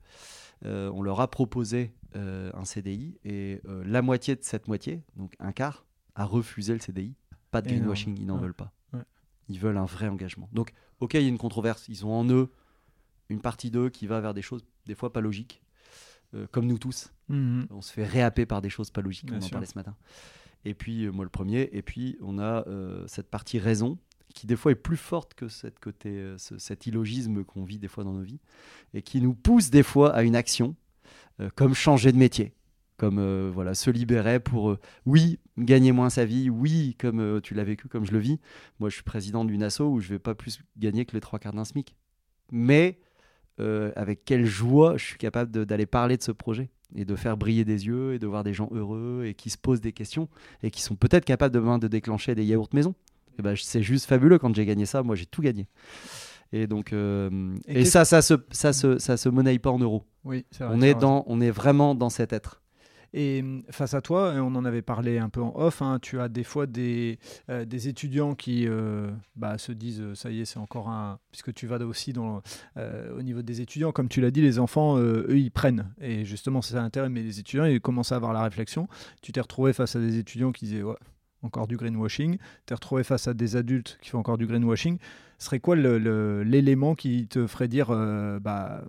Euh, 0.65 0.91
on 0.93 1.01
leur 1.01 1.22
a 1.22 1.30
proposé 1.30 1.91
un 2.16 2.66
CDI 2.66 3.18
et 3.24 3.62
euh, 3.68 3.84
la 3.86 4.01
moitié 4.01 4.36
de 4.36 4.43
cette 4.43 4.68
moitié, 4.68 5.03
donc 5.16 5.36
un 5.39 5.51
quart, 5.51 5.86
a 6.16 6.26
refusé 6.26 6.74
le 6.74 6.80
CDI. 6.80 7.16
Pas 7.51 7.62
de 7.62 7.68
greenwashing, 7.68 8.18
ils 8.18 8.26
n'en 8.26 8.38
veulent 8.38 8.53
pas. 8.53 8.74
Ils 9.49 9.59
veulent 9.59 9.78
un 9.78 9.86
vrai 9.86 10.07
engagement. 10.07 10.47
Donc, 10.53 10.72
ok, 11.01 11.16
il 11.16 11.24
y 11.24 11.26
a 11.26 11.28
une 11.28 11.38
controverse. 11.38 11.89
Ils 11.89 12.05
ont 12.05 12.14
en 12.14 12.30
eux 12.30 12.53
une 13.28 13.41
partie 13.41 13.70
d'eux 13.70 13.89
qui 13.89 14.07
va 14.07 14.22
vers 14.22 14.34
des 14.34 14.41
choses 14.41 14.64
des 14.86 14.95
fois 14.95 15.12
pas 15.12 15.20
logiques, 15.20 15.62
comme 16.51 16.68
nous 16.68 16.78
tous. 16.78 17.12
Mhm. 17.28 17.68
On 17.70 17.82
se 17.82 17.91
fait 17.91 18.05
réhapper 18.05 18.45
par 18.45 18.62
des 18.62 18.70
choses 18.70 18.91
pas 18.91 19.01
logiques. 19.01 19.30
on 19.34 19.43
en 19.43 19.49
parlait 19.49 19.66
ce 19.66 19.78
matin. 19.78 19.97
Et 20.64 20.74
puis, 20.74 21.09
moi 21.09 21.26
le 21.26 21.30
premier. 21.30 21.70
Et 21.74 21.82
puis, 21.82 22.18
on 22.22 22.39
a 22.39 22.64
cette 23.07 23.30
partie 23.30 23.59
raison 23.59 23.97
qui 24.32 24.47
des 24.47 24.55
fois 24.55 24.72
est 24.72 24.76
plus 24.76 24.97
forte 24.97 25.34
que 25.34 25.47
cette 25.47 25.80
côté, 25.80 26.09
euh, 26.09 26.38
cet 26.38 26.88
illogisme 26.88 27.43
qu'on 27.43 27.64
vit 27.64 27.80
des 27.80 27.88
fois 27.88 28.03
dans 28.03 28.14
nos 28.14 28.24
vies, 28.24 28.39
et 28.93 29.01
qui 29.01 29.22
nous 29.22 29.34
pousse 29.34 29.70
des 29.70 29.84
fois 29.84 30.14
à 30.14 30.24
une 30.24 30.36
action, 30.36 30.70
euh, 30.70 30.80
comme 31.56 31.74
changer 31.74 32.12
de 32.12 32.18
métier, 32.18 32.54
comme 32.98 33.20
euh, 33.20 33.52
voilà 33.54 33.74
se 33.74 33.89
libérer 33.89 34.39
pour, 34.39 34.78
oui, 35.06 35.39
gagner 35.58 35.92
moins 35.92 36.10
sa 36.10 36.26
vie, 36.26 36.50
oui, 36.50 36.96
comme 37.00 37.42
tu 37.42 37.54
l'as 37.54 37.64
vécu, 37.64 37.88
comme 37.88 38.06
je 38.06 38.12
le 38.12 38.20
vis. 38.20 38.39
Moi, 38.80 38.89
je 38.89 38.96
suis 38.96 39.04
président 39.04 39.46
d'une 39.46 39.64
asso 39.64 39.82
où 39.82 40.00
je 40.00 40.10
vais 40.10 40.20
pas 40.20 40.36
plus 40.36 40.62
gagner 40.78 41.06
que 41.06 41.14
les 41.14 41.22
trois 41.22 41.39
quarts 41.39 41.54
d'un 41.54 41.66
SMIC. 41.66 41.96
Mais 42.52 43.00
avec 43.96 44.26
quelle 44.26 44.46
joie 44.46 44.98
je 44.98 45.06
suis 45.06 45.18
capable 45.18 45.66
d'aller 45.66 45.86
parler 45.86 46.18
de 46.18 46.24
ce 46.24 46.32
projet 46.32 46.72
et 46.96 47.06
de 47.06 47.16
faire 47.16 47.38
briller 47.38 47.64
des 47.66 47.86
yeux 47.86 48.14
et 48.14 48.20
de 48.20 48.28
voir 48.28 48.44
des 48.44 48.54
gens 48.54 48.70
heureux 48.72 49.24
et 49.26 49.34
qui 49.34 49.50
se 49.50 49.58
posent 49.58 49.82
des 49.82 49.94
questions 49.94 50.28
et 50.64 50.72
qui 50.72 50.82
sont 50.82 50.96
peut-être 50.96 51.26
capables 51.26 51.54
demain 51.54 51.78
de 51.78 51.88
déclencher 51.88 52.36
des 52.36 52.44
yaourts 52.44 52.70
maison. 52.74 52.96
Eh 53.39 53.42
ben, 53.42 53.56
c'est 53.56 53.84
juste 53.84 54.06
fabuleux 54.06 54.39
quand 54.39 54.54
j'ai 54.54 54.66
gagné 54.66 54.86
ça. 54.86 55.04
Moi, 55.04 55.16
j'ai 55.16 55.26
tout 55.26 55.42
gagné. 55.42 55.68
Et 56.54 56.68
donc, 56.68 56.93
euh, 56.93 57.56
et, 57.68 57.86
ça, 57.86 58.06
ça 58.06 58.22
se, 58.22 58.34
ça 58.52 58.74
se, 58.74 58.99
ça 58.99 59.18
se 59.18 59.30
monnaie 59.30 59.58
pas 59.60 59.72
en 59.72 59.80
euros. 59.80 60.04
Oui, 60.24 60.45
vrai, 60.60 60.70
on 60.70 60.82
est 60.82 60.93
dans, 60.93 61.24
on 61.28 61.39
est 61.39 61.52
vraiment 61.52 61.95
dans 61.95 62.10
cet 62.10 62.34
être. 62.34 62.62
Et 63.14 63.41
hum, 63.41 63.64
face 63.70 63.93
à 63.93 64.02
toi, 64.02 64.34
on 64.38 64.56
en 64.56 64.64
avait 64.64 64.82
parlé 64.82 65.18
un 65.18 65.30
peu 65.30 65.41
en 65.41 65.54
off, 65.56 65.82
hein, 65.82 65.99
tu 66.02 66.20
as 66.20 66.30
des 66.30 66.43
fois 66.43 66.66
des, 66.66 67.20
euh, 67.49 67.66
des 67.66 67.88
étudiants 67.88 68.36
qui 68.36 68.68
euh, 68.68 69.12
bah, 69.36 69.58
se 69.58 69.72
disent 69.72 70.14
ça 70.14 70.30
y 70.30 70.41
est, 70.41 70.45
c'est 70.45 70.60
encore 70.60 70.89
un. 70.89 71.20
Puisque 71.32 71.54
tu 71.54 71.68
vas 71.68 71.78
aussi 71.80 72.14
dans, 72.14 72.41
au 72.78 73.22
niveau 73.22 73.41
des 73.41 73.62
étudiants, 73.62 73.91
comme 73.91 74.10
tu 74.10 74.22
l'as 74.22 74.32
dit, 74.32 74.41
les 74.41 74.60
enfants, 74.60 74.97
eux, 74.97 75.26
ils 75.38 75.52
prennent. 75.52 75.93
Et 75.99 76.26
justement, 76.26 76.62
c'est 76.62 76.74
ça 76.74 76.82
l'intérêt, 76.82 77.10
mais 77.10 77.24
les 77.24 77.39
étudiants, 77.39 77.66
ils 77.66 77.82
commencent 77.82 78.12
à 78.12 78.18
avoir 78.18 78.34
la 78.34 78.43
réflexion. 78.43 78.88
Tu 79.22 79.32
t'es 79.32 79.41
retrouvé 79.41 79.74
face 79.74 79.95
à 79.95 79.99
des 79.99 80.18
étudiants 80.18 80.52
qui 80.52 80.66
disaient 80.66 80.84
ouais, 80.84 80.95
encore 81.43 81.68
du 81.68 81.78
greenwashing, 81.78 82.38
tu 82.66 82.74
es 82.74 82.76
retrouvé 82.76 83.04
face 83.04 83.28
à 83.28 83.34
des 83.34 83.56
adultes 83.56 83.97
qui 84.02 84.10
font 84.10 84.20
encore 84.20 84.38
du 84.38 84.47
greenwashing, 84.47 84.97
serait 85.44 85.60
quoi 85.60 85.76
l'élément 85.76 86.96
qui 86.96 87.28
te 87.28 87.48
ferait 87.48 87.68
dire 87.68 87.88
euh, 87.89 88.39
bah 88.39 88.84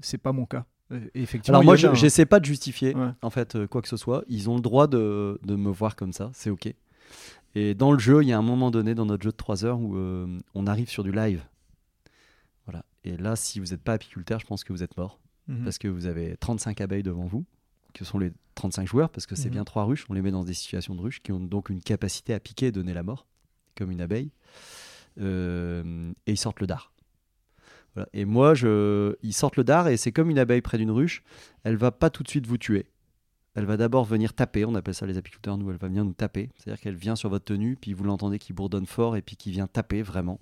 c'est 0.00 0.18
pas 0.18 0.32
mon 0.32 0.46
cas? 0.46 0.66
Euh, 0.90 1.00
Effectivement, 1.14 1.58
Alors 1.58 1.64
moi, 1.64 1.76
je 1.76 1.88
n'essaie 1.88 2.26
pas 2.26 2.40
de 2.40 2.44
justifier 2.44 2.94
en 3.22 3.30
fait 3.30 3.56
euh, 3.56 3.66
quoi 3.66 3.82
que 3.82 3.88
ce 3.88 3.96
soit. 3.96 4.24
Ils 4.28 4.50
ont 4.50 4.56
le 4.56 4.62
droit 4.62 4.86
de, 4.86 5.38
de 5.44 5.56
me 5.56 5.70
voir 5.70 5.96
comme 5.96 6.12
ça, 6.12 6.30
c'est 6.34 6.50
ok. 6.50 6.72
Et 7.54 7.74
dans 7.74 7.92
le 7.92 7.98
jeu, 7.98 8.22
il 8.22 8.28
y 8.28 8.32
a 8.32 8.38
un 8.38 8.42
moment 8.42 8.70
donné 8.70 8.94
dans 8.94 9.04
notre 9.04 9.22
jeu 9.22 9.30
de 9.30 9.36
3 9.36 9.64
heures 9.66 9.78
où 9.78 9.94
on 10.54 10.66
arrive 10.66 10.88
sur 10.88 11.04
du 11.04 11.12
live. 11.12 11.42
Voilà. 12.64 12.84
Et 13.04 13.16
là, 13.16 13.36
si 13.36 13.60
vous 13.60 13.66
n'êtes 13.66 13.82
pas 13.82 13.92
apiculteur, 13.92 14.40
je 14.40 14.46
pense 14.46 14.64
que 14.64 14.72
vous 14.72 14.82
êtes 14.82 14.96
mort. 14.96 15.18
Mhm. 15.48 15.64
Parce 15.64 15.78
que 15.78 15.88
vous 15.88 16.06
avez 16.06 16.36
35 16.38 16.80
abeilles 16.80 17.02
devant 17.02 17.26
vous 17.26 17.44
que 17.92 18.04
sont 18.04 18.18
les 18.18 18.32
35 18.54 18.86
joueurs, 18.86 19.10
parce 19.10 19.26
que 19.26 19.34
c'est 19.34 19.48
mhm. 19.48 19.54
bien 19.54 19.64
trois 19.64 19.84
ruches, 19.84 20.06
on 20.08 20.14
les 20.14 20.22
met 20.22 20.30
dans 20.30 20.44
des 20.44 20.54
situations 20.54 20.94
de 20.94 21.00
ruches 21.00 21.20
qui 21.22 21.30
ont 21.32 21.40
donc 21.40 21.68
une 21.68 21.82
capacité 21.82 22.32
à 22.32 22.40
piquer 22.40 22.66
et 22.66 22.72
donner 22.72 22.94
la 22.94 23.02
mort, 23.02 23.26
comme 23.76 23.90
une 23.90 24.00
abeille. 24.00 24.30
Euh, 25.20 26.12
et 26.26 26.32
ils 26.32 26.38
sortent 26.38 26.60
le 26.60 26.66
dard. 26.66 26.92
Et 28.14 28.24
moi, 28.24 28.54
je... 28.54 29.16
ils 29.22 29.34
sortent 29.34 29.56
le 29.56 29.64
dard 29.64 29.88
et 29.88 29.96
c'est 29.98 30.12
comme 30.12 30.30
une 30.30 30.38
abeille 30.38 30.62
près 30.62 30.78
d'une 30.78 30.90
ruche, 30.90 31.22
elle 31.62 31.76
va 31.76 31.90
pas 31.90 32.08
tout 32.08 32.22
de 32.22 32.28
suite 32.28 32.46
vous 32.46 32.56
tuer. 32.56 32.86
Elle 33.54 33.66
va 33.66 33.76
d'abord 33.76 34.06
venir 34.06 34.32
taper, 34.32 34.64
on 34.64 34.74
appelle 34.74 34.94
ça 34.94 35.04
les 35.04 35.18
apiculteurs, 35.18 35.58
nous, 35.58 35.70
elle 35.70 35.76
va 35.76 35.88
venir 35.88 36.04
nous 36.04 36.14
taper. 36.14 36.48
C'est-à-dire 36.56 36.80
qu'elle 36.80 36.96
vient 36.96 37.16
sur 37.16 37.28
votre 37.28 37.44
tenue, 37.44 37.76
puis 37.76 37.92
vous 37.92 38.04
l'entendez 38.04 38.38
qui 38.38 38.54
bourdonne 38.54 38.86
fort 38.86 39.14
et 39.14 39.20
puis 39.20 39.36
qui 39.36 39.50
vient 39.50 39.66
taper 39.66 40.00
vraiment. 40.00 40.40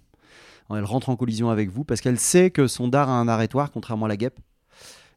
Elle 0.71 0.85
rentre 0.85 1.09
en 1.09 1.17
collision 1.17 1.51
avec 1.51 1.71
vous 1.71 1.83
parce 1.83 2.01
qu'elle 2.01 2.21
sait 2.21 2.53
que 2.53 2.69
son 2.69 2.87
dard 2.87 3.09
a 3.09 3.19
un 3.19 3.27
arrêtoire, 3.27 3.73
contrairement 3.73 4.07
à 4.07 4.09
la 4.09 4.17
guêpe. 4.17 4.39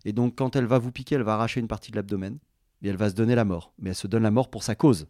Et 0.06 0.12
donc, 0.12 0.36
quand 0.36 0.56
elle 0.56 0.66
va 0.66 0.80
vous 0.80 0.92
piquer, 0.92 1.16
elle 1.16 1.22
va 1.22 1.36
arracher 1.36 1.60
une 1.60 1.68
partie 1.68 1.92
de 1.92 1.96
l'abdomen 1.96 2.40
et 2.82 2.88
elle 2.88 2.98
va 2.98 3.10
se 3.12 3.16
donner 3.16 3.36
la 3.36 3.46
mort. 3.46 3.74
Mais 3.78 3.92
elle 3.92 3.96
se 3.96 4.08
donne 4.08 4.24
la 4.24 4.32
mort 4.32 4.50
pour 4.50 4.64
sa 4.64 4.74
cause, 4.74 5.06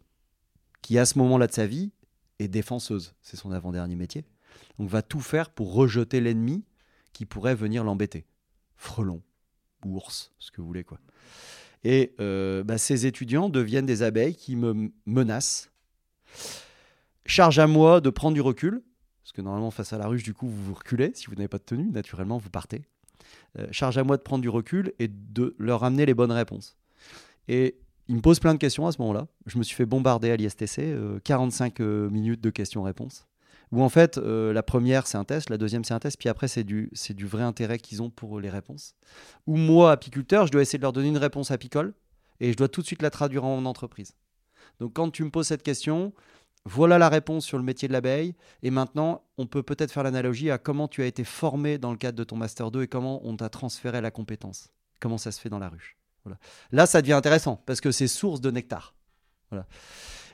qui 0.82 0.98
à 0.98 1.06
ce 1.06 1.18
moment-là 1.18 1.46
de 1.46 1.52
sa 1.52 1.66
vie 1.66 1.90
est 2.38 2.48
défenseuse. 2.48 3.14
C'est 3.22 3.38
son 3.38 3.50
avant-dernier 3.50 3.96
métier. 3.96 4.26
Donc, 4.78 4.88
va 4.88 5.02
tout 5.02 5.20
faire 5.20 5.50
pour 5.50 5.74
rejeter 5.74 6.20
l'ennemi 6.20 6.64
qui 7.12 7.26
pourrait 7.26 7.54
venir 7.54 7.84
l'embêter. 7.84 8.26
Frelon, 8.76 9.22
ours, 9.84 10.32
ce 10.38 10.50
que 10.50 10.60
vous 10.60 10.66
voulez, 10.66 10.84
quoi. 10.84 10.98
Et 11.84 12.14
euh, 12.18 12.64
bah, 12.64 12.78
ces 12.78 13.06
étudiants 13.06 13.48
deviennent 13.48 13.86
des 13.86 14.02
abeilles 14.02 14.34
qui 14.34 14.56
me 14.56 14.90
menacent. 15.06 15.70
Charge 17.26 17.58
à 17.58 17.66
moi 17.66 18.00
de 18.00 18.10
prendre 18.10 18.34
du 18.34 18.40
recul, 18.40 18.82
parce 19.22 19.32
que 19.32 19.42
normalement, 19.42 19.70
face 19.70 19.92
à 19.92 19.98
la 19.98 20.06
ruche, 20.06 20.22
du 20.22 20.34
coup, 20.34 20.48
vous 20.48 20.64
vous 20.64 20.74
reculez. 20.74 21.12
Si 21.14 21.26
vous 21.26 21.34
n'avez 21.34 21.48
pas 21.48 21.58
de 21.58 21.64
tenue, 21.64 21.90
naturellement, 21.90 22.38
vous 22.38 22.50
partez. 22.50 22.82
Euh, 23.58 23.66
charge 23.70 23.98
à 23.98 24.04
moi 24.04 24.16
de 24.16 24.22
prendre 24.22 24.42
du 24.42 24.48
recul 24.48 24.92
et 24.98 25.08
de 25.08 25.54
leur 25.58 25.84
amener 25.84 26.06
les 26.06 26.14
bonnes 26.14 26.32
réponses. 26.32 26.76
Et 27.48 27.76
ils 28.08 28.16
me 28.16 28.20
posent 28.20 28.40
plein 28.40 28.54
de 28.54 28.58
questions 28.58 28.86
à 28.86 28.92
ce 28.92 29.00
moment-là. 29.00 29.26
Je 29.46 29.58
me 29.58 29.62
suis 29.62 29.76
fait 29.76 29.86
bombarder 29.86 30.30
à 30.30 30.36
l'ISTC, 30.36 30.94
45 31.24 31.80
euh, 31.80 31.84
euh, 31.84 32.10
minutes 32.10 32.40
de 32.40 32.50
questions-réponses. 32.50 33.26
Où 33.74 33.82
en 33.82 33.88
fait, 33.88 34.18
la 34.18 34.62
première 34.62 35.08
c'est 35.08 35.18
un 35.18 35.24
test, 35.24 35.50
la 35.50 35.58
deuxième 35.58 35.82
c'est 35.82 35.94
un 35.94 35.98
test, 35.98 36.16
puis 36.16 36.28
après 36.28 36.46
c'est 36.46 36.62
du, 36.62 36.90
c'est 36.92 37.12
du 37.12 37.26
vrai 37.26 37.42
intérêt 37.42 37.78
qu'ils 37.78 38.02
ont 38.02 38.08
pour 38.10 38.38
les 38.38 38.48
réponses. 38.48 38.94
Ou 39.48 39.56
moi, 39.56 39.90
apiculteur, 39.90 40.46
je 40.46 40.52
dois 40.52 40.62
essayer 40.62 40.78
de 40.78 40.84
leur 40.84 40.92
donner 40.92 41.08
une 41.08 41.18
réponse 41.18 41.50
apicole 41.50 41.92
et 42.38 42.52
je 42.52 42.56
dois 42.56 42.68
tout 42.68 42.82
de 42.82 42.86
suite 42.86 43.02
la 43.02 43.10
traduire 43.10 43.44
en 43.44 43.64
entreprise. 43.64 44.14
Donc 44.78 44.92
quand 44.92 45.10
tu 45.10 45.24
me 45.24 45.30
poses 45.30 45.48
cette 45.48 45.64
question, 45.64 46.12
voilà 46.64 46.98
la 46.98 47.08
réponse 47.08 47.44
sur 47.44 47.58
le 47.58 47.64
métier 47.64 47.88
de 47.88 47.92
l'abeille. 47.92 48.34
Et 48.62 48.70
maintenant, 48.70 49.24
on 49.38 49.46
peut 49.46 49.64
peut-être 49.64 49.90
faire 49.90 50.04
l'analogie 50.04 50.52
à 50.52 50.58
comment 50.58 50.86
tu 50.86 51.02
as 51.02 51.06
été 51.06 51.24
formé 51.24 51.76
dans 51.76 51.90
le 51.90 51.96
cadre 51.96 52.16
de 52.16 52.24
ton 52.24 52.36
Master 52.36 52.70
2 52.70 52.84
et 52.84 52.86
comment 52.86 53.26
on 53.26 53.36
t'a 53.36 53.48
transféré 53.48 54.00
la 54.00 54.10
compétence. 54.10 54.70
Comment 55.00 55.18
ça 55.18 55.32
se 55.32 55.40
fait 55.40 55.48
dans 55.48 55.58
la 55.58 55.68
ruche. 55.68 55.96
Voilà. 56.24 56.38
Là, 56.72 56.86
ça 56.86 57.02
devient 57.02 57.12
intéressant 57.14 57.62
parce 57.66 57.80
que 57.80 57.90
c'est 57.90 58.06
source 58.06 58.40
de 58.40 58.50
nectar. 58.50 58.94
Voilà. 59.50 59.66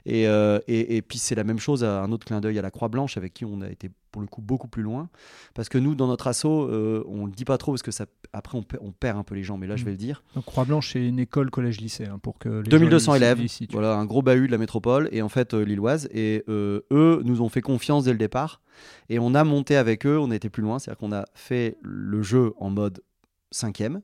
Euh, 0.09 0.61
et, 0.66 0.96
et, 0.96 1.03
puis 1.03 1.18
c'est 1.18 1.34
la 1.34 1.44
même 1.44 1.59
chose, 1.59 1.84
à 1.84 2.03
un 2.03 2.12
autre 2.12 2.26
clin 2.26 2.40
d'œil 2.40 2.59
à 2.59 2.62
la 2.62 2.70
Croix-Blanche, 2.70 3.16
avec 3.16 3.34
qui 3.34 3.44
on 3.44 3.61
a 3.61 3.68
été 3.68 3.90
pour 4.11 4.22
le 4.22 4.28
coup 4.28 4.42
beaucoup 4.42 4.68
plus 4.68 4.82
loin. 4.82 5.09
Parce 5.55 5.68
que 5.68 5.78
nous, 5.78 5.94
dans 5.94 6.07
notre 6.07 6.26
assaut, 6.26 6.68
euh, 6.68 7.05
on 7.07 7.22
ne 7.22 7.26
le 7.26 7.32
dit 7.32 7.44
pas 7.44 7.59
trop, 7.59 7.72
parce 7.72 7.82
que 7.82 7.90
ça, 7.90 8.07
après 8.32 8.59
on, 8.59 8.64
on, 8.80 8.92
perd 8.92 9.18
un 9.18 9.22
peu 9.22 9.34
les 9.34 9.42
gens, 9.42 9.57
mais 9.57 9.66
là 9.66 9.76
je 9.76 9.84
vais 9.84 9.92
le 9.92 9.96
dire. 9.96 10.22
Croix-Blanche, 10.46 10.92
c'est 10.92 11.07
une 11.07 11.18
école 11.18 11.51
collège-lycée, 11.51 12.07
hein, 12.07 12.18
pour 12.18 12.38
que 12.38 12.62
2200 12.62 13.14
élèves, 13.14 13.40
voilà, 13.70 13.94
un 13.94 14.05
gros 14.05 14.22
bahut 14.22 14.46
de 14.46 14.53
la 14.53 14.59
métropole, 14.59 15.09
et 15.12 15.22
en 15.22 15.28
fait 15.28 15.55
euh, 15.55 15.62
lilloise. 15.62 16.09
Et 16.12 16.44
eux 16.48 17.22
nous 17.24 17.42
ont 17.42 17.48
fait 17.48 17.62
confiance 17.62 18.05
dès 18.05 18.12
le 18.12 18.18
départ, 18.18 18.61
et 19.09 19.18
on 19.18 19.34
a 19.34 19.44
monté 19.44 19.76
avec 19.76 20.07
eux, 20.07 20.18
on 20.18 20.30
a 20.30 20.36
été 20.36 20.51
plus 20.51 20.62
loin, 20.62 20.78
c'est-à-dire 20.78 20.98
qu'on 20.98 21.12
a 21.12 21.24
fait 21.34 21.76
le 21.82 22.22
jeu 22.22 22.53
en 22.59 22.70
mode 22.70 23.03
cinquième. 23.51 24.03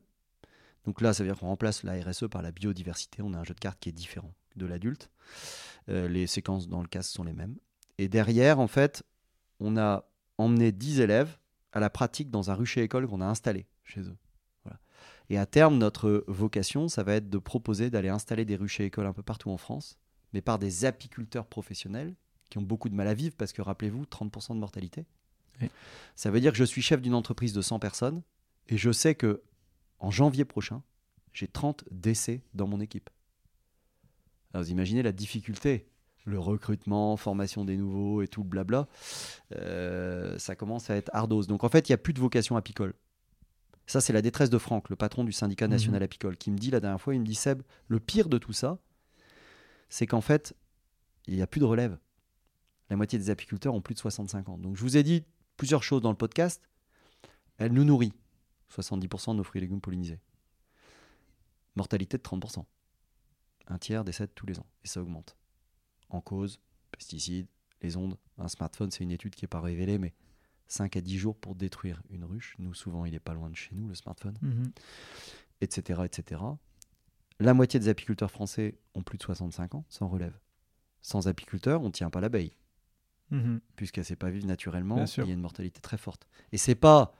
Donc 0.85 1.01
là, 1.01 1.13
ça 1.13 1.23
veut 1.23 1.29
dire 1.29 1.37
qu'on 1.37 1.47
remplace 1.47 1.83
la 1.83 1.93
RSE 2.01 2.27
par 2.31 2.41
la 2.41 2.51
biodiversité, 2.51 3.21
on 3.21 3.33
a 3.33 3.37
un 3.37 3.43
jeu 3.43 3.53
de 3.53 3.59
cartes 3.59 3.77
qui 3.79 3.89
est 3.89 3.93
différent 3.93 4.33
de 4.55 4.65
l'adulte. 4.65 5.09
Euh, 5.89 6.07
les 6.07 6.27
séquences 6.27 6.67
dans 6.67 6.81
le 6.81 6.87
casque 6.87 7.11
sont 7.11 7.23
les 7.23 7.33
mêmes. 7.33 7.55
Et 7.97 8.07
derrière, 8.07 8.59
en 8.59 8.67
fait, 8.67 9.03
on 9.59 9.77
a 9.77 10.05
emmené 10.37 10.71
10 10.71 10.99
élèves 10.99 11.37
à 11.71 11.79
la 11.79 11.89
pratique 11.89 12.29
dans 12.29 12.51
un 12.51 12.53
rucher 12.53 12.81
école 12.81 13.07
qu'on 13.07 13.21
a 13.21 13.25
installé 13.25 13.65
chez 13.83 14.01
eux. 14.01 14.17
Et 15.29 15.37
à 15.37 15.45
terme, 15.45 15.77
notre 15.77 16.23
vocation, 16.27 16.87
ça 16.87 17.03
va 17.03 17.15
être 17.15 17.29
de 17.29 17.37
proposer 17.37 17.89
d'aller 17.89 18.09
installer 18.09 18.45
des 18.45 18.55
ruchers 18.55 18.85
écoles 18.85 19.07
un 19.07 19.13
peu 19.13 19.23
partout 19.23 19.49
en 19.49 19.57
France, 19.57 19.97
mais 20.33 20.41
par 20.41 20.57
des 20.57 20.85
apiculteurs 20.85 21.45
professionnels 21.45 22.15
qui 22.49 22.57
ont 22.57 22.63
beaucoup 22.63 22.87
de 22.87 22.95
mal 22.95 23.07
à 23.07 23.13
vivre 23.13 23.35
parce 23.37 23.51
que, 23.51 23.61
rappelez-vous, 23.61 24.05
30% 24.05 24.53
de 24.53 24.59
mortalité. 24.59 25.05
Ça 26.15 26.31
veut 26.31 26.39
dire 26.39 26.51
que 26.51 26.57
je 26.57 26.63
suis 26.63 26.81
chef 26.81 27.01
d'une 27.01 27.15
entreprise 27.15 27.51
de 27.51 27.61
100 27.61 27.79
personnes 27.79 28.21
et 28.69 28.77
je 28.77 28.91
sais 28.91 29.15
que 29.15 29.41
en 29.99 30.11
janvier 30.11 30.45
prochain, 30.45 30.81
j'ai 31.33 31.47
30 31.47 31.83
décès 31.91 32.41
dans 32.53 32.67
mon 32.67 32.79
équipe. 32.79 33.09
Alors 34.53 34.63
vous 34.63 34.71
imaginez 34.71 35.03
la 35.03 35.11
difficulté, 35.11 35.87
le 36.25 36.39
recrutement, 36.39 37.15
formation 37.17 37.65
des 37.65 37.77
nouveaux 37.77 38.21
et 38.21 38.27
tout 38.27 38.43
le 38.43 38.49
blabla, 38.49 38.87
euh, 39.55 40.37
ça 40.37 40.55
commence 40.55 40.89
à 40.89 40.95
être 40.95 41.09
ardos. 41.13 41.43
Donc 41.43 41.63
en 41.63 41.69
fait, 41.69 41.87
il 41.87 41.91
n'y 41.91 41.95
a 41.95 41.99
plus 41.99 42.13
de 42.13 42.19
vocation 42.19 42.57
apicole. 42.57 42.93
Ça, 43.85 44.01
c'est 44.01 44.11
la 44.11 44.21
détresse 44.21 44.49
de 44.49 44.57
Franck, 44.57 44.89
le 44.89 44.97
patron 44.97 45.23
du 45.23 45.31
syndicat 45.31 45.67
national 45.69 46.01
mhm. 46.01 46.05
apicole, 46.05 46.37
qui 46.37 46.51
me 46.51 46.57
dit 46.57 46.71
la 46.71 46.81
dernière 46.81 46.99
fois, 46.99 47.15
il 47.15 47.21
me 47.21 47.25
dit 47.25 47.35
Seb, 47.35 47.61
le 47.87 47.99
pire 48.01 48.27
de 48.27 48.37
tout 48.37 48.51
ça, 48.51 48.79
c'est 49.87 50.05
qu'en 50.05 50.19
fait, 50.19 50.53
il 51.27 51.35
n'y 51.35 51.41
a 51.41 51.47
plus 51.47 51.59
de 51.59 51.65
relève. 51.65 51.97
La 52.89 52.97
moitié 52.97 53.17
des 53.17 53.29
apiculteurs 53.29 53.73
ont 53.73 53.81
plus 53.81 53.95
de 53.95 53.99
65 53.99 54.49
ans. 54.49 54.57
Donc 54.57 54.75
je 54.75 54.81
vous 54.81 54.97
ai 54.97 55.03
dit 55.03 55.23
plusieurs 55.55 55.83
choses 55.83 56.01
dans 56.01 56.11
le 56.11 56.17
podcast. 56.17 56.61
Elle 57.57 57.73
nous 57.73 57.85
nourrit. 57.85 58.13
70% 58.75 59.31
de 59.31 59.37
nos 59.37 59.43
fruits 59.43 59.59
et 59.59 59.61
légumes 59.61 59.81
pollinisés. 59.81 60.19
Mortalité 61.75 62.17
de 62.17 62.23
30%. 62.23 62.65
Un 63.67 63.77
tiers 63.77 64.03
décède 64.03 64.31
tous 64.33 64.45
les 64.45 64.59
ans. 64.59 64.65
Et 64.83 64.87
ça 64.87 65.01
augmente. 65.01 65.37
En 66.09 66.21
cause, 66.21 66.59
pesticides, 66.91 67.47
les 67.81 67.97
ondes. 67.97 68.17
Un 68.37 68.47
smartphone, 68.47 68.91
c'est 68.91 69.03
une 69.03 69.11
étude 69.11 69.35
qui 69.35 69.43
n'est 69.43 69.49
pas 69.49 69.61
révélée, 69.61 69.97
mais 69.97 70.13
5 70.67 70.97
à 70.97 71.01
10 71.01 71.17
jours 71.17 71.35
pour 71.35 71.55
détruire 71.55 72.01
une 72.09 72.23
ruche. 72.23 72.55
Nous, 72.59 72.73
souvent, 72.73 73.05
il 73.05 73.11
n'est 73.11 73.19
pas 73.19 73.33
loin 73.33 73.49
de 73.49 73.55
chez 73.55 73.75
nous, 73.75 73.87
le 73.87 73.95
smartphone. 73.95 74.37
Etc. 75.61 75.99
Mhm. 75.99 76.05
etc. 76.05 76.41
La 77.39 77.53
moitié 77.53 77.79
des 77.79 77.89
apiculteurs 77.89 78.31
français 78.31 78.77
ont 78.95 79.03
plus 79.03 79.17
de 79.17 79.23
65 79.23 79.75
ans, 79.75 79.85
sans 79.89 80.07
relève. 80.07 80.37
Sans 81.01 81.27
apiculteurs, 81.27 81.81
on 81.81 81.87
ne 81.87 81.91
tient 81.91 82.09
pas 82.09 82.21
l'abeille. 82.21 82.57
Mhm. 83.29 83.61
Puisqu'elle 83.75 84.01
ne 84.01 84.07
sait 84.07 84.15
pas 84.15 84.29
vivre 84.29 84.47
naturellement, 84.47 85.03
il 85.05 85.25
y 85.25 85.31
a 85.31 85.33
une 85.33 85.41
mortalité 85.41 85.81
très 85.81 85.97
forte. 85.97 86.27
Et 86.51 86.57
c'est 86.57 86.75
pas 86.75 87.13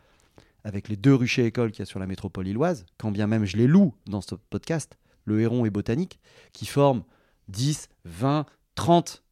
avec 0.64 0.90
les 0.90 0.98
deux 0.98 1.14
ruchers 1.14 1.46
écoles 1.46 1.72
qu'il 1.72 1.80
y 1.80 1.84
a 1.84 1.86
sur 1.86 2.00
la 2.00 2.08
métropole 2.08 2.48
illoise, 2.48 2.86
quand 2.98 3.12
bien 3.12 3.28
même 3.28 3.46
je 3.46 3.58
les 3.58 3.68
loue 3.68 3.94
dans 4.06 4.22
ce 4.22 4.36
podcast, 4.36 4.98
le 5.28 5.42
héron 5.42 5.66
et 5.66 5.70
botanique, 5.70 6.20
qui 6.54 6.66
forment 6.66 7.04
10, 7.50 7.90
20, 8.06 8.46
30 8.76 9.24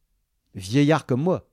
vieillards 0.54 1.06
comme 1.06 1.22
moi. 1.22 1.48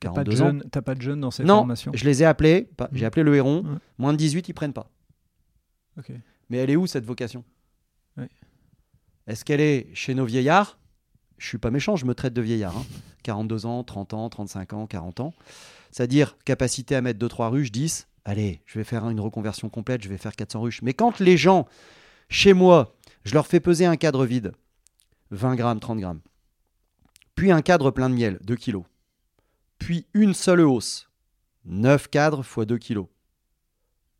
T'as 0.00 0.10
pas, 0.10 0.24
de 0.24 0.32
jeunes, 0.32 0.62
pas 0.62 0.94
de 0.94 1.00
jeunes 1.00 1.20
dans 1.20 1.30
cette 1.30 1.46
non, 1.46 1.66
je 1.74 2.04
les 2.04 2.22
ai 2.22 2.26
appelés, 2.26 2.68
j'ai 2.92 3.00
mhm. 3.00 3.06
appelé 3.06 3.22
le 3.22 3.34
héron, 3.36 3.64
moins 3.96 4.12
de 4.12 4.18
18, 4.18 4.48
ils 4.48 4.52
prennent 4.52 4.74
pas. 4.74 4.90
Mais 6.50 6.58
elle 6.58 6.70
est 6.70 6.76
où 6.76 6.86
cette 6.86 7.06
vocation? 7.06 7.42
Est-ce 9.26 9.44
qu'elle 9.44 9.62
est 9.62 9.88
chez 9.94 10.14
nos 10.14 10.26
vieillards? 10.26 10.78
Je 11.38 11.48
suis 11.48 11.58
pas 11.58 11.70
méchant, 11.70 11.96
je 11.96 12.04
me 12.04 12.14
traite 12.14 12.34
de 12.34 12.42
vieillard. 12.42 12.74
42 13.22 13.66
hein. 13.66 13.68
ans, 13.70 13.84
30 13.84 14.14
ans, 14.14 14.28
35 14.28 14.72
ans, 14.74 14.86
40 14.86 15.20
ans. 15.20 15.34
C'est-à-dire 15.90 16.36
capacité 16.44 16.94
à 16.94 17.00
mettre 17.00 17.24
2-3 17.24 17.48
ruches, 17.48 17.72
10. 17.72 18.08
Allez, 18.26 18.60
je 18.66 18.78
vais 18.78 18.84
faire 18.84 19.08
une 19.08 19.20
reconversion 19.20 19.70
complète, 19.70 20.02
je 20.02 20.08
vais 20.08 20.18
faire 20.18 20.36
400 20.36 20.60
ruches. 20.60 20.82
Mais 20.82 20.92
quand 20.92 21.20
les 21.20 21.36
gens, 21.36 21.66
chez 22.28 22.52
moi, 22.52 22.96
je 23.24 23.34
leur 23.34 23.46
fais 23.46 23.60
peser 23.60 23.86
un 23.86 23.96
cadre 23.96 24.26
vide, 24.26 24.52
20 25.30 25.56
grammes, 25.56 25.80
30 25.80 25.98
grammes, 25.98 26.20
puis 27.34 27.50
un 27.50 27.62
cadre 27.62 27.90
plein 27.90 28.10
de 28.10 28.14
miel, 28.14 28.38
2 28.42 28.56
kilos, 28.56 28.84
puis 29.78 30.06
une 30.14 30.34
seule 30.34 30.60
hausse, 30.60 31.08
9 31.64 32.08
cadres 32.08 32.44
x 32.44 32.66
2 32.66 32.78
kilos. 32.78 33.06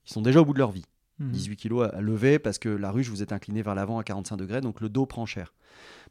Ils 0.07 0.13
sont 0.13 0.23
déjà 0.23 0.41
au 0.41 0.45
bout 0.45 0.53
de 0.53 0.59
leur 0.59 0.71
vie. 0.71 0.85
18 1.21 1.51
mhm. 1.51 1.57
kilos 1.57 1.91
à 1.93 2.01
lever 2.01 2.39
parce 2.39 2.59
que 2.59 2.69
la 2.69 2.91
ruche, 2.91 3.09
vous 3.09 3.23
êtes 3.23 3.33
incliné 3.33 3.63
vers 3.63 3.75
l'avant 3.75 3.99
à 3.99 4.05
45 4.05 4.37
degrés, 4.37 4.61
donc 4.61 4.81
le 4.81 4.89
dos 4.89 5.07
prend 5.07 5.27
cher. 5.27 5.55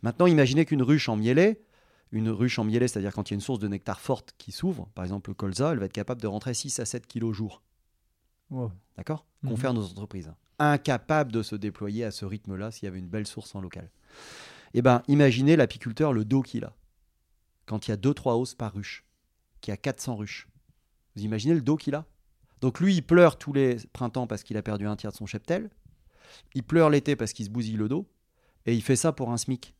Maintenant, 0.01 0.27
imaginez 0.27 0.65
qu'une 0.65 0.81
ruche 0.81 1.09
en 1.09 1.17
mielé, 1.17 1.61
une 2.11 2.29
ruche 2.29 2.57
en 2.59 2.63
mielé, 2.63 2.87
c'est-à-dire 2.87 3.13
quand 3.13 3.29
il 3.29 3.33
y 3.33 3.35
a 3.35 3.35
une 3.35 3.41
source 3.41 3.59
de 3.59 3.67
nectar 3.67 3.99
forte 3.99 4.33
qui 4.37 4.51
s'ouvre, 4.51 4.89
par 4.95 5.03
exemple 5.03 5.29
le 5.29 5.33
colza, 5.33 5.71
elle 5.71 5.79
va 5.79 5.85
être 5.85 5.93
capable 5.93 6.21
de 6.21 6.27
rentrer 6.27 6.53
6 6.53 6.79
à 6.79 6.85
7 6.85 7.05
kilos 7.07 7.35
jour. 7.35 7.61
D'accord? 8.97 9.25
Mhm. 9.41 9.49
Confère 9.49 9.73
nos 9.73 9.83
entreprises. 9.83 10.31
Incapable 10.59 11.31
de 11.31 11.43
se 11.43 11.55
déployer 11.55 12.03
à 12.03 12.11
ce 12.11 12.25
rythme-là 12.25 12.71
s'il 12.71 12.85
y 12.85 12.87
avait 12.87 12.99
une 12.99 13.07
belle 13.07 13.27
source 13.27 13.55
en 13.55 13.61
local. 13.61 13.89
Eh 14.73 14.81
bien, 14.81 15.03
imaginez 15.07 15.55
l'apiculteur, 15.55 16.13
le 16.13 16.25
dos 16.25 16.41
qu'il 16.41 16.65
a. 16.65 16.75
Quand 17.65 17.87
il 17.87 17.91
y 17.91 17.93
a 17.93 17.97
2-3 17.97 18.33
hausses 18.39 18.55
par 18.55 18.73
ruche, 18.73 19.05
qui 19.61 19.71
a 19.71 19.77
400 19.77 20.15
ruches. 20.15 20.47
Vous 21.15 21.23
imaginez 21.23 21.53
le 21.53 21.61
dos 21.61 21.77
qu'il 21.77 21.95
a? 21.95 22.05
Donc 22.61 22.79
lui, 22.79 22.95
il 22.95 23.01
pleure 23.01 23.37
tous 23.37 23.53
les 23.53 23.77
printemps 23.93 24.27
parce 24.27 24.43
qu'il 24.43 24.57
a 24.57 24.61
perdu 24.61 24.87
un 24.87 24.95
tiers 24.95 25.11
de 25.11 25.17
son 25.17 25.25
cheptel. 25.25 25.69
Il 26.53 26.63
pleure 26.63 26.89
l'été 26.89 27.15
parce 27.15 27.33
qu'il 27.33 27.45
se 27.45 27.49
bousille 27.49 27.77
le 27.77 27.87
dos. 27.87 28.07
Et 28.65 28.73
il 28.73 28.81
fait 28.81 28.95
ça 28.95 29.11
pour 29.11 29.31
un 29.31 29.37
SMIC. 29.37 29.75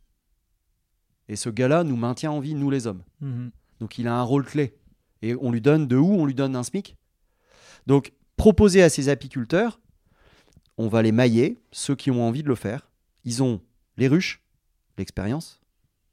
Et 1.30 1.36
ce 1.36 1.50
gars-là 1.50 1.84
nous 1.84 1.96
maintient 1.96 2.32
en 2.32 2.40
vie, 2.40 2.54
nous 2.54 2.70
les 2.70 2.88
hommes. 2.88 3.04
Mhm. 3.22 3.52
Donc 3.80 3.98
il 3.98 4.08
a 4.08 4.16
un 4.16 4.24
rôle 4.24 4.46
clé. 4.46 4.78
Et 5.22 5.36
on 5.36 5.52
lui 5.52 5.62
donne 5.62 5.88
de 5.88 5.96
où 5.96 6.14
On 6.14 6.26
lui 6.26 6.36
donne 6.36 6.56
un 6.56 6.64
SMIC? 6.64 6.98
Donc 7.88 8.14
proposer 8.36 8.84
à 8.84 8.90
ces 8.90 9.10
apiculteurs, 9.10 9.80
on 10.78 10.88
va 10.88 11.02
les 11.02 11.12
mailler, 11.12 11.62
ceux 11.72 11.96
qui 11.96 12.12
ont 12.12 12.28
envie 12.28 12.44
de 12.44 12.48
le 12.48 12.56
faire. 12.56 12.90
Ils 13.26 13.44
ont 13.44 13.62
les 13.98 14.08
ruches, 14.08 14.44
l'expérience, 14.98 15.62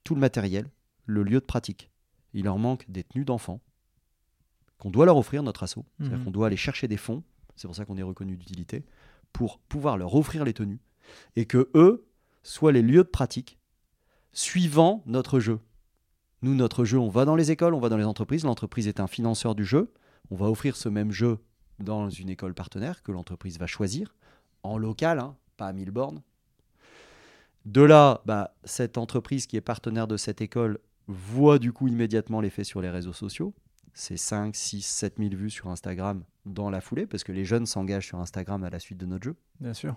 tout 0.04 0.14
le 0.14 0.20
matériel, 0.20 0.70
le 1.06 1.22
lieu 1.22 1.40
de 1.40 1.44
pratique. 1.44 1.90
Il 2.34 2.44
leur 2.44 2.58
manque 2.58 2.84
des 2.88 3.04
tenues 3.04 3.24
d'enfants, 3.24 3.61
qu'on 4.78 4.90
doit 4.90 5.06
leur 5.06 5.16
offrir, 5.16 5.42
notre 5.42 5.62
assaut. 5.62 5.84
C'est-à-dire 5.98 6.18
mhm. 6.18 6.24
qu'on 6.24 6.30
doit 6.30 6.46
aller 6.46 6.56
chercher 6.56 6.88
des 6.88 6.96
fonds, 6.96 7.22
c'est 7.56 7.66
pour 7.68 7.76
ça 7.76 7.84
qu'on 7.84 7.96
est 7.96 8.02
reconnu 8.02 8.36
d'utilité, 8.36 8.84
pour 9.32 9.58
pouvoir 9.58 9.98
leur 9.98 10.14
offrir 10.14 10.44
les 10.44 10.54
tenues 10.54 10.80
et 11.36 11.46
que 11.46 11.70
eux 11.74 12.06
soient 12.42 12.72
les 12.72 12.82
lieux 12.82 13.04
de 13.04 13.08
pratique 13.08 13.58
suivant 14.32 15.02
notre 15.06 15.40
jeu. 15.40 15.61
Nous, 16.42 16.54
notre 16.54 16.84
jeu, 16.84 16.98
on 16.98 17.08
va 17.08 17.24
dans 17.24 17.36
les 17.36 17.50
écoles, 17.50 17.74
on 17.74 17.80
va 17.80 17.88
dans 17.88 17.98
les 17.98 18.04
entreprises. 18.04 18.44
L'entreprise 18.44 18.88
est 18.88 19.00
un 19.00 19.06
financeur 19.06 19.54
du 19.54 19.64
jeu. 19.64 19.92
On 20.30 20.36
va 20.36 20.46
offrir 20.46 20.76
ce 20.76 20.88
même 20.88 21.11
jeu 21.11 21.38
dans 21.78 22.08
une 22.08 22.30
école 22.30 22.54
partenaire 22.54 23.02
que 23.02 23.12
l'entreprise 23.12 23.58
va 23.58 23.66
choisir, 23.66 24.14
en 24.62 24.78
local, 24.78 25.18
hein, 25.18 25.36
pas 25.56 25.68
à 25.68 25.72
mille 25.72 25.90
bornes. 25.90 26.22
De 27.66 27.82
là, 27.82 28.22
bah, 28.24 28.54
cette 28.64 28.98
entreprise 28.98 29.46
qui 29.46 29.56
est 29.56 29.61
partenaire 29.61 30.06
de 30.06 30.16
cette 30.16 30.40
école 30.40 30.78
voit 31.08 31.58
du 31.58 31.72
coup 31.72 31.88
immédiatement 31.88 32.40
l'effet 32.40 32.64
sur 32.64 32.80
les 32.80 32.90
réseaux 32.90 33.12
sociaux 33.12 33.54
c'est 33.94 34.16
5, 34.16 34.54
6, 34.54 34.82
7 34.82 35.14
000 35.18 35.30
vues 35.34 35.50
sur 35.50 35.68
Instagram 35.68 36.22
dans 36.46 36.70
la 36.70 36.80
foulée, 36.80 37.06
parce 37.06 37.24
que 37.24 37.32
les 37.32 37.44
jeunes 37.44 37.66
s'engagent 37.66 38.06
sur 38.06 38.18
Instagram 38.18 38.64
à 38.64 38.70
la 38.70 38.78
suite 38.78 38.98
de 38.98 39.06
notre 39.06 39.24
jeu. 39.24 39.36
Bien 39.61 39.74
sûr. 39.74 39.96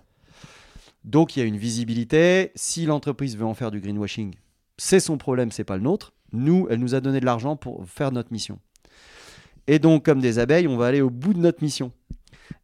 Donc 1.04 1.36
il 1.36 1.40
y 1.40 1.42
a 1.42 1.46
une 1.46 1.56
visibilité. 1.56 2.52
Si 2.54 2.86
l'entreprise 2.86 3.36
veut 3.36 3.44
en 3.44 3.54
faire 3.54 3.70
du 3.70 3.80
greenwashing, 3.80 4.34
c'est 4.76 5.00
son 5.00 5.18
problème, 5.18 5.52
c'est 5.52 5.64
pas 5.64 5.76
le 5.76 5.82
nôtre. 5.82 6.12
Nous, 6.32 6.66
elle 6.70 6.80
nous 6.80 6.94
a 6.94 7.00
donné 7.00 7.20
de 7.20 7.24
l'argent 7.24 7.56
pour 7.56 7.88
faire 7.88 8.10
notre 8.10 8.32
mission. 8.32 8.58
Et 9.66 9.78
donc, 9.78 10.04
comme 10.04 10.20
des 10.20 10.38
abeilles, 10.38 10.68
on 10.68 10.76
va 10.76 10.86
aller 10.86 11.00
au 11.00 11.10
bout 11.10 11.32
de 11.32 11.38
notre 11.38 11.62
mission. 11.62 11.92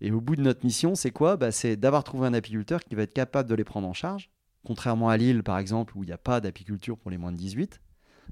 Et 0.00 0.10
au 0.10 0.20
bout 0.20 0.36
de 0.36 0.42
notre 0.42 0.64
mission, 0.64 0.94
c'est 0.94 1.10
quoi? 1.10 1.36
Bah, 1.36 1.52
C'est 1.52 1.76
d'avoir 1.76 2.04
trouvé 2.04 2.26
un 2.26 2.34
apiculteur 2.34 2.80
qui 2.80 2.94
va 2.94 3.02
être 3.02 3.14
capable 3.14 3.48
de 3.48 3.54
les 3.54 3.64
prendre 3.64 3.88
en 3.88 3.92
charge. 3.92 4.30
Contrairement 4.64 5.08
à 5.08 5.16
Lille, 5.16 5.42
par 5.42 5.58
exemple, 5.58 5.96
où 5.96 6.02
il 6.02 6.06
n'y 6.06 6.12
a 6.12 6.18
pas 6.18 6.40
d'apiculture 6.40 6.98
pour 6.98 7.10
les 7.10 7.18
moins 7.18 7.32
de 7.32 7.36
18, 7.36 7.80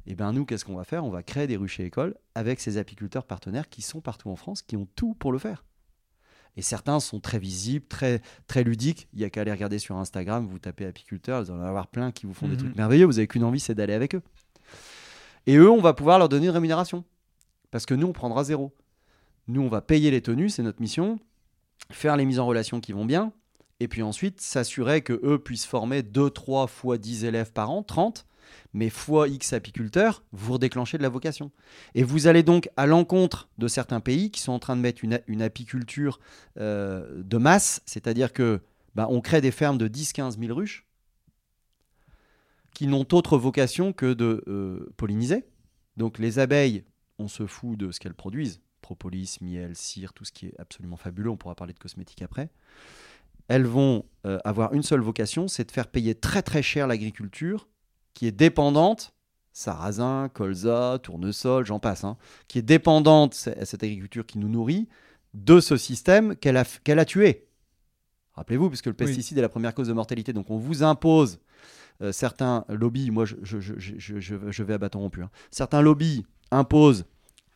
et 0.06 0.12
eh 0.12 0.14
bien 0.14 0.32
nous, 0.32 0.46
qu'est-ce 0.46 0.64
qu'on 0.64 0.76
va 0.76 0.84
faire? 0.84 1.04
On 1.04 1.10
va 1.10 1.22
créer 1.22 1.46
des 1.46 1.56
ruchers 1.56 1.84
écoles 1.84 2.14
avec 2.34 2.60
ces 2.60 2.78
apiculteurs 2.78 3.24
partenaires 3.24 3.68
qui 3.68 3.82
sont 3.82 4.00
partout 4.00 4.30
en 4.30 4.36
France, 4.36 4.62
qui 4.62 4.76
ont 4.76 4.88
tout 4.94 5.14
pour 5.14 5.32
le 5.32 5.38
faire. 5.38 5.64
Et 6.56 6.62
certains 6.62 6.98
sont 6.98 7.20
très 7.20 7.38
visibles, 7.38 7.86
très, 7.86 8.22
très 8.46 8.64
ludiques. 8.64 9.08
Il 9.12 9.18
n'y 9.18 9.24
a 9.24 9.30
qu'à 9.30 9.42
aller 9.42 9.52
regarder 9.52 9.78
sur 9.78 9.96
Instagram, 9.96 10.46
vous 10.46 10.58
tapez 10.58 10.86
apiculteurs, 10.86 11.44
vous 11.44 11.50
allez 11.50 11.60
en 11.60 11.64
avoir 11.64 11.88
plein 11.88 12.10
qui 12.10 12.26
vous 12.26 12.34
font 12.34 12.48
des 12.48 12.54
mhm. 12.54 12.58
trucs 12.58 12.76
merveilleux. 12.76 13.04
Vous 13.04 13.12
n'avez 13.12 13.26
qu'une 13.26 13.44
envie, 13.44 13.60
c'est 13.60 13.74
d'aller 13.74 13.92
avec 13.92 14.14
eux. 14.14 14.22
Et 15.46 15.56
eux, 15.56 15.70
on 15.70 15.80
va 15.80 15.94
pouvoir 15.94 16.18
leur 16.18 16.28
donner 16.28 16.46
une 16.46 16.52
rémunération. 16.52 17.04
Parce 17.70 17.86
que 17.86 17.94
nous, 17.94 18.06
on 18.06 18.12
prendra 18.12 18.44
zéro. 18.44 18.74
Nous, 19.46 19.60
on 19.60 19.68
va 19.68 19.82
payer 19.82 20.10
les 20.10 20.20
tenues, 20.20 20.48
c'est 20.48 20.62
notre 20.62 20.80
mission. 20.80 21.18
Faire 21.90 22.16
les 22.16 22.24
mises 22.24 22.38
en 22.38 22.46
relation 22.46 22.80
qui 22.80 22.92
vont 22.92 23.04
bien. 23.04 23.32
Et 23.80 23.88
puis 23.88 24.02
ensuite, 24.02 24.40
s'assurer 24.40 25.02
que 25.02 25.20
eux 25.22 25.38
puissent 25.38 25.66
former 25.66 26.02
2, 26.02 26.30
3 26.30 26.66
fois 26.66 26.98
10 26.98 27.24
élèves 27.24 27.52
par 27.52 27.70
an, 27.70 27.82
30 27.82 28.26
mais 28.72 28.90
fois 28.90 29.28
X 29.28 29.52
apiculteurs, 29.52 30.24
vous 30.32 30.54
redéclenchez 30.54 30.98
de 30.98 31.02
la 31.02 31.08
vocation. 31.08 31.50
Et 31.94 32.02
vous 32.02 32.26
allez 32.26 32.42
donc 32.42 32.68
à 32.76 32.86
l'encontre 32.86 33.48
de 33.58 33.68
certains 33.68 34.00
pays 34.00 34.30
qui 34.30 34.40
sont 34.40 34.52
en 34.52 34.58
train 34.58 34.76
de 34.76 34.80
mettre 34.80 35.02
une, 35.04 35.42
apiculture 35.42 36.20
euh, 36.58 37.22
de 37.22 37.36
masse, 37.38 37.82
c'est-à-dire 37.86 38.32
que 38.32 38.60
bah, 38.94 39.06
on 39.10 39.20
crée 39.20 39.40
des 39.40 39.50
fermes 39.50 39.78
de 39.78 39.88
10-15 39.88 40.38
000 40.38 40.56
ruches 40.56 40.86
qui 42.74 42.86
n'ont 42.86 43.06
autre 43.12 43.38
vocation 43.38 43.92
que 43.92 44.12
de 44.12 44.44
euh, 44.46 44.92
polliniser. 44.96 45.44
Donc 45.96 46.18
les 46.18 46.38
abeilles, 46.38 46.84
on 47.18 47.28
se 47.28 47.46
fout 47.46 47.76
de 47.76 47.90
ce 47.90 47.98
qu'elles 47.98 48.14
produisent, 48.14 48.60
propolis, 48.80 49.38
miel, 49.40 49.74
cire, 49.74 50.12
tout 50.12 50.24
ce 50.24 50.32
qui 50.32 50.46
est 50.46 50.54
absolument 50.58 50.96
fabuleux, 50.96 51.30
on 51.30 51.36
pourra 51.36 51.54
parler 51.54 51.72
de 51.72 51.78
cosmétiques 51.78 52.22
après. 52.22 52.50
Elles 53.48 53.66
vont 53.66 54.04
euh, 54.26 54.38
avoir 54.44 54.74
une 54.74 54.82
seule 54.82 55.00
vocation, 55.00 55.48
c'est 55.48 55.64
de 55.64 55.72
faire 55.72 55.88
payer 55.88 56.14
très 56.14 56.42
très 56.42 56.62
cher 56.62 56.86
l'agriculture 56.86 57.68
qui 58.14 58.26
est 58.26 58.32
dépendante, 58.32 59.14
sarrasin, 59.52 60.28
colza, 60.32 60.98
tournesol, 61.02 61.64
j'en 61.64 61.78
passe, 61.78 62.04
hein, 62.04 62.16
qui 62.46 62.58
est 62.58 62.62
dépendante, 62.62 63.34
cette 63.34 63.82
agriculture 63.82 64.26
qui 64.26 64.38
nous 64.38 64.48
nourrit, 64.48 64.88
de 65.34 65.60
ce 65.60 65.76
système 65.76 66.36
qu'elle 66.36 66.56
a, 66.56 66.64
qu'elle 66.84 66.98
a 66.98 67.04
tué. 67.04 67.46
Rappelez-vous, 68.34 68.68
puisque 68.68 68.86
le 68.86 68.92
pesticide 68.92 69.38
est 69.38 69.42
la 69.42 69.48
première 69.48 69.74
cause 69.74 69.88
de 69.88 69.92
mortalité, 69.92 70.32
donc 70.32 70.50
on 70.50 70.58
vous 70.58 70.82
impose 70.82 71.40
euh, 72.02 72.12
certains 72.12 72.64
lobbies, 72.68 73.10
moi 73.10 73.24
je, 73.24 73.34
je, 73.42 73.58
je, 73.60 73.74
je, 73.78 74.62
vais 74.62 74.74
à 74.74 74.78
bâton 74.78 75.00
rompu, 75.00 75.22
hein. 75.22 75.30
certains 75.50 75.82
lobbies 75.82 76.24
imposent 76.52 77.04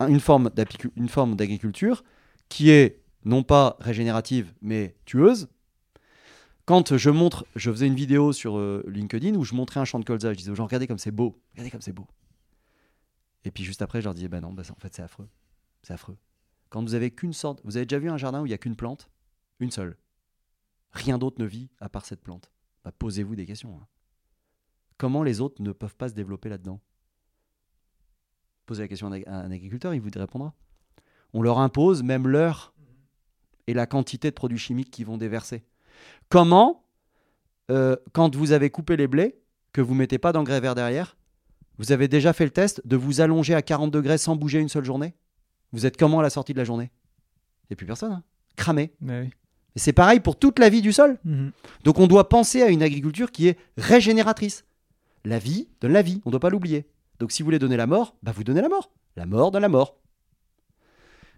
une 0.07 0.19
forme, 0.19 1.35
d'agriculture 1.35 2.03
qui 2.49 2.69
est 2.69 3.01
non 3.25 3.43
pas 3.43 3.77
régénérative 3.79 4.53
mais 4.61 4.95
tueuse. 5.05 5.47
quand 6.65 6.97
je 6.97 7.09
montre, 7.09 7.45
je 7.55 7.71
faisais 7.71 7.87
une 7.87 7.95
vidéo 7.95 8.33
sur 8.33 8.57
euh, 8.57 8.83
LinkedIn 8.87 9.35
où 9.35 9.43
je 9.43 9.55
montrais 9.55 9.79
un 9.79 9.85
champ 9.85 9.99
de 9.99 10.05
colza, 10.05 10.33
je 10.33 10.37
disais 10.37 10.51
aux 10.51 10.55
gens 10.55 10.65
regardez 10.65 10.87
comme 10.87 10.97
c'est 10.97 11.11
beau, 11.11 11.41
regardez 11.51 11.71
comme 11.71 11.81
c'est 11.81 11.93
beau. 11.93 12.07
Et 13.45 13.51
puis 13.51 13.63
juste 13.63 13.81
après, 13.81 13.99
je 13.99 14.05
leur 14.05 14.13
disais 14.13 14.29
ben 14.29 14.41
non, 14.41 14.53
bah, 14.53 14.63
en 14.69 14.79
fait 14.79 14.93
c'est 14.93 15.01
affreux, 15.01 15.29
c'est 15.81 15.93
affreux. 15.93 16.17
Quand 16.69 16.81
vous 16.81 16.95
avez 16.95 17.11
qu'une 17.11 17.33
sorte, 17.33 17.61
vous 17.63 17.77
avez 17.77 17.85
déjà 17.85 17.99
vu 17.99 18.09
un 18.09 18.17
jardin 18.17 18.41
où 18.41 18.45
il 18.45 18.49
y 18.49 18.53
a 18.53 18.57
qu'une 18.57 18.75
plante, 18.75 19.09
une 19.59 19.71
seule, 19.71 19.97
rien 20.91 21.17
d'autre 21.17 21.39
ne 21.39 21.45
vit 21.45 21.69
à 21.79 21.89
part 21.89 22.05
cette 22.05 22.21
plante. 22.21 22.51
Bah, 22.83 22.91
posez-vous 22.97 23.35
des 23.35 23.45
questions. 23.45 23.77
Hein. 23.81 23.87
Comment 24.97 25.23
les 25.23 25.41
autres 25.41 25.61
ne 25.61 25.71
peuvent 25.71 25.95
pas 25.95 26.09
se 26.09 26.13
développer 26.13 26.49
là-dedans? 26.49 26.81
Posez 28.65 28.83
la 28.83 28.87
question 28.87 29.11
à 29.11 29.35
un 29.35 29.51
agriculteur, 29.51 29.93
il 29.93 30.01
vous 30.01 30.09
répondra. 30.15 30.53
On 31.33 31.41
leur 31.41 31.59
impose 31.59 32.03
même 32.03 32.27
l'heure 32.27 32.73
et 33.67 33.73
la 33.73 33.85
quantité 33.85 34.29
de 34.29 34.35
produits 34.35 34.57
chimiques 34.57 34.91
qu'ils 34.91 35.05
vont 35.05 35.17
déverser. 35.17 35.63
Comment, 36.29 36.85
euh, 37.71 37.95
quand 38.13 38.35
vous 38.35 38.51
avez 38.51 38.69
coupé 38.69 38.95
les 38.95 39.07
blés, 39.07 39.39
que 39.71 39.81
vous 39.81 39.95
mettez 39.95 40.17
pas 40.17 40.31
d'engrais 40.31 40.61
vert 40.61 40.75
derrière, 40.75 41.17
vous 41.79 41.91
avez 41.91 42.07
déjà 42.07 42.33
fait 42.33 42.45
le 42.45 42.51
test 42.51 42.85
de 42.85 42.95
vous 42.95 43.21
allonger 43.21 43.55
à 43.55 43.61
40 43.61 43.91
degrés 43.91 44.17
sans 44.17 44.35
bouger 44.35 44.59
une 44.59 44.69
seule 44.69 44.85
journée? 44.85 45.15
Vous 45.71 45.85
êtes 45.85 45.97
comment 45.97 46.19
à 46.19 46.23
la 46.23 46.29
sortie 46.29 46.53
de 46.53 46.59
la 46.59 46.63
journée? 46.63 46.91
Il 47.63 47.67
n'y 47.71 47.73
a 47.73 47.77
plus 47.77 47.87
personne. 47.87 48.11
Hein 48.11 48.23
Cramé. 48.55 48.93
Et 49.75 49.79
c'est 49.79 49.93
pareil 49.93 50.19
pour 50.19 50.37
toute 50.37 50.59
la 50.59 50.69
vie 50.69 50.81
du 50.81 50.93
sol. 50.93 51.17
Mhm. 51.25 51.51
Donc 51.83 51.99
on 51.99 52.07
doit 52.07 52.29
penser 52.29 52.61
à 52.61 52.67
une 52.67 52.83
agriculture 52.83 53.31
qui 53.31 53.47
est 53.47 53.57
régénératrice. 53.77 54.65
La 55.25 55.39
vie 55.39 55.67
donne 55.81 55.93
la 55.93 56.01
vie, 56.01 56.21
on 56.25 56.29
ne 56.29 56.31
doit 56.33 56.39
pas 56.39 56.49
l'oublier. 56.49 56.85
Donc 57.19 57.31
si 57.31 57.41
vous 57.41 57.47
voulez 57.47 57.59
donner 57.59 57.77
la 57.77 57.87
mort, 57.87 58.15
bah 58.23 58.31
vous 58.35 58.43
donnez 58.43 58.61
la 58.61 58.69
mort. 58.69 58.91
La 59.15 59.25
mort 59.25 59.51
donne 59.51 59.61
la 59.61 59.69
mort. 59.69 59.97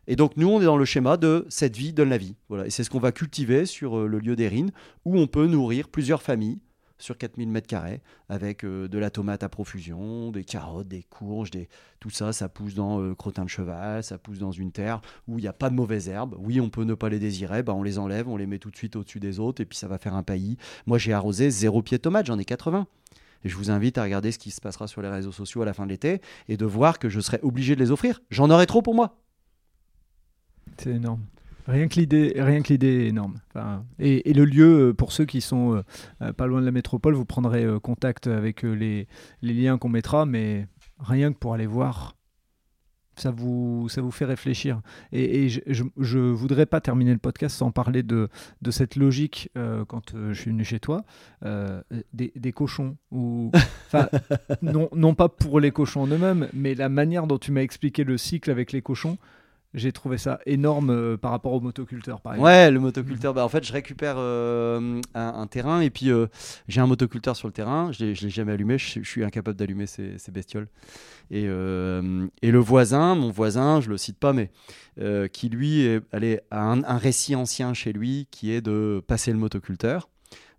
Et 0.08 0.16
donc 0.16 0.38
nous, 0.38 0.48
on 0.48 0.62
est 0.62 0.66
dans 0.66 0.78
le 0.78 0.86
schéma 0.86 1.18
de 1.18 1.46
cette 1.50 1.76
vie 1.76 1.94
donne 1.94 2.10
la 2.10 2.18
vie. 2.18 2.36
Voilà. 2.50 2.68
Et 2.68 2.70
c'est 2.70 2.84
ce 2.84 2.90
qu'on 2.90 3.00
va 3.00 3.12
cultiver 3.12 3.66
sur 3.66 3.98
euh, 3.98 4.08
le 4.08 4.20
lieu 4.20 4.36
d'Erin, 4.36 4.68
où 5.04 5.18
on 5.18 5.28
peut 5.28 5.48
nourrir 5.48 5.90
plusieurs 5.90 6.22
familles 6.22 6.60
sur 6.98 7.18
4000 7.18 7.50
mètres 7.50 7.68
carrés, 7.68 8.02
avec 8.30 8.64
euh, 8.64 8.88
de 8.88 8.98
la 8.98 9.10
tomate 9.10 9.44
à 9.44 9.50
profusion, 9.50 10.32
des 10.32 10.44
carottes, 10.44 10.88
des 10.88 11.04
courges, 11.04 11.52
des... 11.52 11.68
tout 12.00 12.10
ça, 12.10 12.32
ça 12.32 12.48
pousse 12.48 12.74
dans 12.74 13.02
euh, 13.02 13.14
crottin 13.14 13.44
de 13.44 13.50
cheval, 13.50 14.04
ça 14.04 14.18
pousse 14.18 14.40
dans 14.40 14.52
une 14.52 14.72
terre 14.72 15.02
où 15.28 15.38
il 15.38 15.42
n'y 15.42 15.48
a 15.48 15.54
pas 15.54 15.70
de 15.70 15.76
mauvaises 15.76 16.08
herbes. 16.08 16.36
Oui, 16.40 16.62
on 16.62 16.70
peut 16.70 16.84
ne 16.84 16.94
pas 16.94 17.10
les 17.10 17.20
désirer, 17.20 17.64
bah, 17.64 17.74
on 17.74 17.84
les 17.84 18.00
enlève, 18.00 18.30
on 18.30 18.38
les 18.38 18.48
met 18.48 18.60
tout 18.60 18.72
de 18.72 18.78
suite 18.78 18.96
au-dessus 18.96 19.20
des 19.20 19.40
autres, 19.40 19.62
et 19.62 19.66
puis 19.66 19.78
ça 19.78 19.88
va 19.88 19.98
faire 19.98 20.16
un 20.16 20.24
paillis. 20.24 20.58
Moi, 20.86 20.98
j'ai 20.98 21.12
arrosé 21.12 21.50
zéro 21.50 21.82
pied 21.82 21.98
de 21.98 22.02
tomate, 22.02 22.28
j'en 22.28 22.40
ai 22.40 22.46
80. 22.46 22.88
Et 23.46 23.50
je 23.50 23.56
vous 23.56 23.72
invite 23.72 23.98
à 23.98 24.04
regarder 24.04 24.32
ce 24.32 24.40
qui 24.40 24.52
se 24.52 24.60
passera 24.60 24.88
sur 24.88 25.02
les 25.02 25.08
réseaux 25.08 25.32
sociaux 25.32 25.62
à 25.62 25.66
la 25.66 25.74
fin 25.74 25.86
de 25.86 25.92
l'été, 25.92 26.20
et 26.50 26.58
de 26.58 26.66
voir 26.66 27.00
que 27.00 27.08
je 27.08 27.22
serai 27.22 27.40
obligé 27.44 27.76
de 27.76 27.80
les 27.80 27.92
offrir. 27.92 28.22
J'en 28.32 28.50
aurai 28.50 28.66
trop 28.66 28.82
pour 28.82 28.96
moi. 28.96 29.22
C'est 30.78 30.90
énorme. 30.90 31.22
Rien 31.68 31.88
que 31.88 31.96
l'idée, 31.96 32.34
rien 32.36 32.62
que 32.62 32.70
l'idée 32.70 33.06
est 33.06 33.08
énorme. 33.08 33.40
et, 34.00 34.34
le 34.34 34.46
lieu, 34.46 34.90
euh, 34.90 34.94
pour 34.94 35.12
ceux 35.12 35.26
qui 35.26 35.42
sont 35.42 35.76
euh, 35.76 35.84
euh, 36.22 36.34
pas 36.34 36.48
loin 36.48 36.60
de 36.60 36.66
la 36.66 36.72
métropole, 36.72 37.14
vous 37.14 37.26
prendrez 37.26 37.66
contact 37.82 38.28
avec 38.28 38.64
les, 38.64 39.08
liens 39.42 39.78
qu'on 39.78 39.90
mettra, 39.90 40.26
mais 40.26 40.68
rien 41.00 41.32
que 41.32 41.38
pour 41.38 41.54
aller 41.54 41.68
voir, 41.68 42.16
ça 43.16 43.32
vous, 43.32 43.88
ça 43.90 44.02
vous 44.02 44.12
fait 44.12 44.26
réfléchir. 44.26 44.82
Et, 45.12 45.50
je, 45.50 45.84
je, 45.98 46.20
voudrais 46.20 46.66
pas 46.66 46.82
terminer 46.82 47.14
le 47.14 47.20
podcast 47.20 47.56
sans 47.56 47.72
parler 47.72 48.04
de, 48.04 48.30
de 48.62 48.72
cette 48.72 48.96
logique 48.96 49.50
quand 49.88 50.14
je 50.16 50.34
suis 50.34 50.52
venu 50.52 50.64
chez 50.64 50.80
toi, 50.80 51.04
des, 52.14 52.32
des, 52.36 52.52
cochons. 52.52 52.98
Ou, 53.12 53.52
non, 54.62 54.90
non 54.94 55.16
pas 55.16 55.30
pour 55.30 55.60
les 55.60 55.72
cochons 55.72 56.02
en 56.02 56.08
eux-mêmes, 56.08 56.48
mais 56.54 56.76
la 56.76 56.90
manière 56.90 57.28
dont 57.28 57.38
tu 57.38 57.52
m'as 57.52 57.62
expliqué 57.62 58.04
le 58.04 58.18
cycle 58.18 58.52
avec 58.52 58.72
les 58.72 58.82
cochons 58.82 59.18
j'ai 59.76 59.92
trouvé 59.92 60.18
ça 60.18 60.40
énorme 60.46 60.90
euh, 60.90 61.18
par 61.18 61.32
rapport 61.32 61.54
au 61.54 61.60
motoculteur, 61.60 62.22
par 62.22 62.34
exemple. 62.34 62.48
Ouais, 62.48 62.72
le 62.72 62.80
motoculteur, 62.80 63.34
bah, 63.34 63.44
en 63.44 63.50
fait, 63.50 63.64
je 63.66 63.74
récupère 63.74 64.16
euh, 64.18 65.02
un, 65.14 65.48
terrain 65.48 65.82
et 65.82 65.90
puis 65.90 66.10
euh, 66.10 66.28
j'ai 66.68 66.82
un 66.82 66.88
motoculteur 66.88 67.36
sur 67.36 67.48
le 67.48 67.54
terrain. 67.54 67.92
Je 67.92 68.06
ne 68.06 68.14
l'ai 68.14 68.30
jamais 68.30 68.54
allumé, 68.54 68.78
je, 68.78 69.02
suis 69.02 69.24
incapable 69.24 69.58
d'allumer 69.58 69.86
ces, 69.86 70.18
bestioles. 70.32 70.68
Et, 71.30 71.44
le 71.46 72.58
voisin, 72.58 73.16
mon 73.16 73.30
voisin, 73.30 73.82
je 73.82 73.90
le 73.90 73.98
cite 73.98 74.18
pas, 74.18 74.34
mais 74.34 74.50
qui 75.30 75.50
lui 75.50 75.88
allez, 76.12 76.40
a 76.52 76.62
un, 76.64 76.84
un, 76.84 76.98
récit 76.98 77.36
ancien 77.36 77.74
chez 77.74 77.92
lui 77.94 78.28
qui 78.32 78.52
est 78.52 78.62
de 78.62 79.04
passer 79.06 79.32
le 79.32 79.38
motoculteur. 79.38 80.10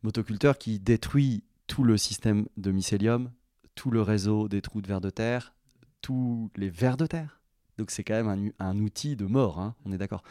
Motoculteur 0.03 0.59
qui 0.59 0.79
détruit 0.79 1.43
tout 1.67 1.83
le 1.83 1.97
système 1.97 2.47
de 2.57 2.71
mycélium, 2.71 3.31
tout 3.75 3.91
le 3.91 4.03
réseau 4.03 4.49
des 4.49 4.61
trous 4.61 4.83
de 4.83 4.87
vers 4.87 5.01
de 5.01 5.11
terre, 5.11 5.55
tous 6.01 6.51
les 6.57 6.69
vers 6.69 6.97
de 6.97 7.07
terre 7.07 7.36
donc 7.79 7.91
c'est 7.91 8.05
quand 8.05 8.22
même 8.22 8.53
un, 8.59 8.79
outil 8.79 9.16
de 9.16 9.27
mort, 9.27 9.61
hein, 9.61 9.74
on 9.85 9.93
est 9.93 9.99
d'accord. 9.99 10.22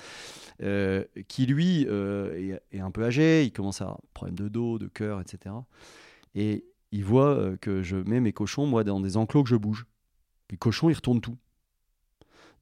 Euh, 0.63 1.03
qui 1.27 1.45
lui 1.45 1.85
euh, 1.87 2.57
est, 2.71 2.79
un 2.79 2.91
peu 2.91 3.03
âgé, 3.03 3.43
il 3.43 3.51
commence 3.51 3.81
à 3.81 3.85
avoir 3.85 3.99
problème 4.13 4.35
de 4.35 4.47
dos, 4.47 4.79
de 4.79 4.87
cœur, 4.87 5.21
etc. 5.21 5.53
Et 6.33 6.65
il 6.91 7.03
voit 7.03 7.29
euh, 7.29 7.57
que 7.57 7.83
je 7.83 7.97
mets 7.97 8.19
mes 8.19 8.33
cochons, 8.33 8.65
moi, 8.65 8.83
dans 8.83 8.99
des 8.99 9.17
enclos 9.17 9.43
que 9.43 9.49
je 9.49 9.55
bouge. 9.55 9.85
Les 10.49 10.57
cochons, 10.57 10.89
ils 10.89 10.95
retournent 10.95 11.21
tout. 11.21 11.37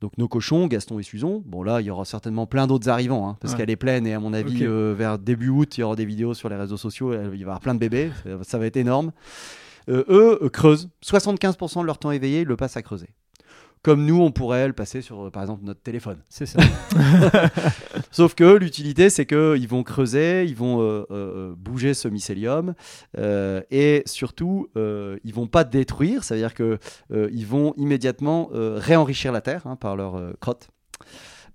Donc 0.02 0.18
nos 0.18 0.28
cochons, 0.28 0.68
Gaston 0.68 1.00
et 1.00 1.04
Suzon, 1.04 1.42
bon 1.46 1.64
là, 1.64 1.80
il 1.80 1.88
y 1.88 1.90
aura 1.90 2.04
certainement 2.04 2.46
plein 2.46 2.68
d'autres 2.68 2.90
arrivants, 2.90 3.30
hein, 3.30 3.38
parce 3.40 3.56
qu'elle 3.56 3.70
est 3.70 3.78
pleine 3.78 4.06
et 4.06 4.14
à 4.14 4.20
mon 4.20 4.34
avis, 4.34 4.66
vers 4.66 5.18
début 5.18 5.48
août, 5.48 5.78
il 5.78 5.82
y 5.82 5.84
aura 5.84 5.96
des 5.96 6.04
vidéos 6.04 6.34
sur 6.34 6.50
les 6.50 6.58
réseaux 6.58 6.76
sociaux, 6.76 7.14
il 7.14 7.30
va 7.30 7.36
y 7.38 7.42
avoir 7.42 7.62
plein 7.62 7.74
de 7.74 7.80
bébés, 7.80 8.12
ça, 8.42 8.58
va 8.58 8.66
être 8.66 8.76
énorme. 8.76 9.14
eux 9.88 10.50
creusent, 10.52 10.90
75% 11.06 11.80
de 11.80 11.86
leur 11.86 12.00
temps 12.00 12.12
éveillé, 12.12 12.42
ils 12.42 12.48
le 12.48 12.58
passent 12.58 12.76
à 12.76 12.82
creuser 12.82 13.12
comme 13.84 14.06
nous, 14.06 14.22
on 14.22 14.32
pourrait 14.32 14.66
le 14.66 14.74
passer 14.74 15.02
sur, 15.02 15.30
par 15.30 15.44
exemple, 15.44 15.66
notre 15.66 15.82
téléphone. 15.82 16.18
C'est 16.30 16.46
ça. 16.46 16.60
Sauf 18.12 18.34
que 18.34 18.56
l'utilité, 18.56 19.10
c'est 19.10 19.26
qu'ils 19.26 19.68
vont 19.68 19.84
creuser, 19.84 20.46
ils 20.46 20.56
vont 20.56 20.82
euh, 20.82 21.06
euh, 21.12 21.54
bouger 21.58 21.94
ce 21.94 22.08
mycélium, 22.08 22.76
euh, 23.18 23.62
et 23.72 24.04
surtout, 24.06 24.70
ils 24.76 25.34
vont 25.34 25.48
pas 25.48 25.66
détruire, 25.66 26.24
ça 26.24 26.36
veut 26.36 26.42
dire 26.42 26.54
qu'ils 26.54 27.48
vont 27.48 27.74
immédiatement 27.76 28.50
réenrichir 28.54 29.34
la 29.34 29.42
terre 29.42 29.68
hein, 29.68 29.76
par 29.76 29.98
leur 29.98 30.20
crotte. 30.40 30.70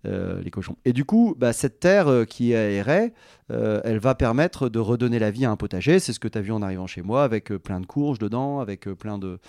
Euh, 0.07 0.41
les 0.43 0.53
cochons. 0.53 0.77
Et 0.85 0.93
du 0.93 1.05
coup, 1.05 1.35
bah, 1.37 1.53
cette 1.53 1.81
terre 1.81 2.07
euh, 2.07 2.25
qui 2.25 2.53
est 2.53 2.57
aérée, 2.57 3.13
euh, 3.51 3.81
elle 3.83 3.99
va 3.99 4.15
permettre 4.15 4.69
de 4.69 4.79
redonner 4.79 5.19
la 5.19 5.33
vie 5.33 5.45
à 5.45 5.51
un 5.51 5.57
potager. 5.57 5.99
C'est 5.99 6.13
ce 6.13 6.21
que 6.21 6.29
tu 6.29 6.39
as 6.39 6.41
vu 6.41 6.53
en 6.53 6.63
arrivant 6.63 6.87
chez 6.87 7.03
moi, 7.03 7.25
avec 7.25 7.53
plein 7.53 7.81
de 7.81 7.87
courges 7.87 8.21
dedans, 8.21 8.61
avec 8.61 8.89
plein 8.91 9.19
de 9.19 9.41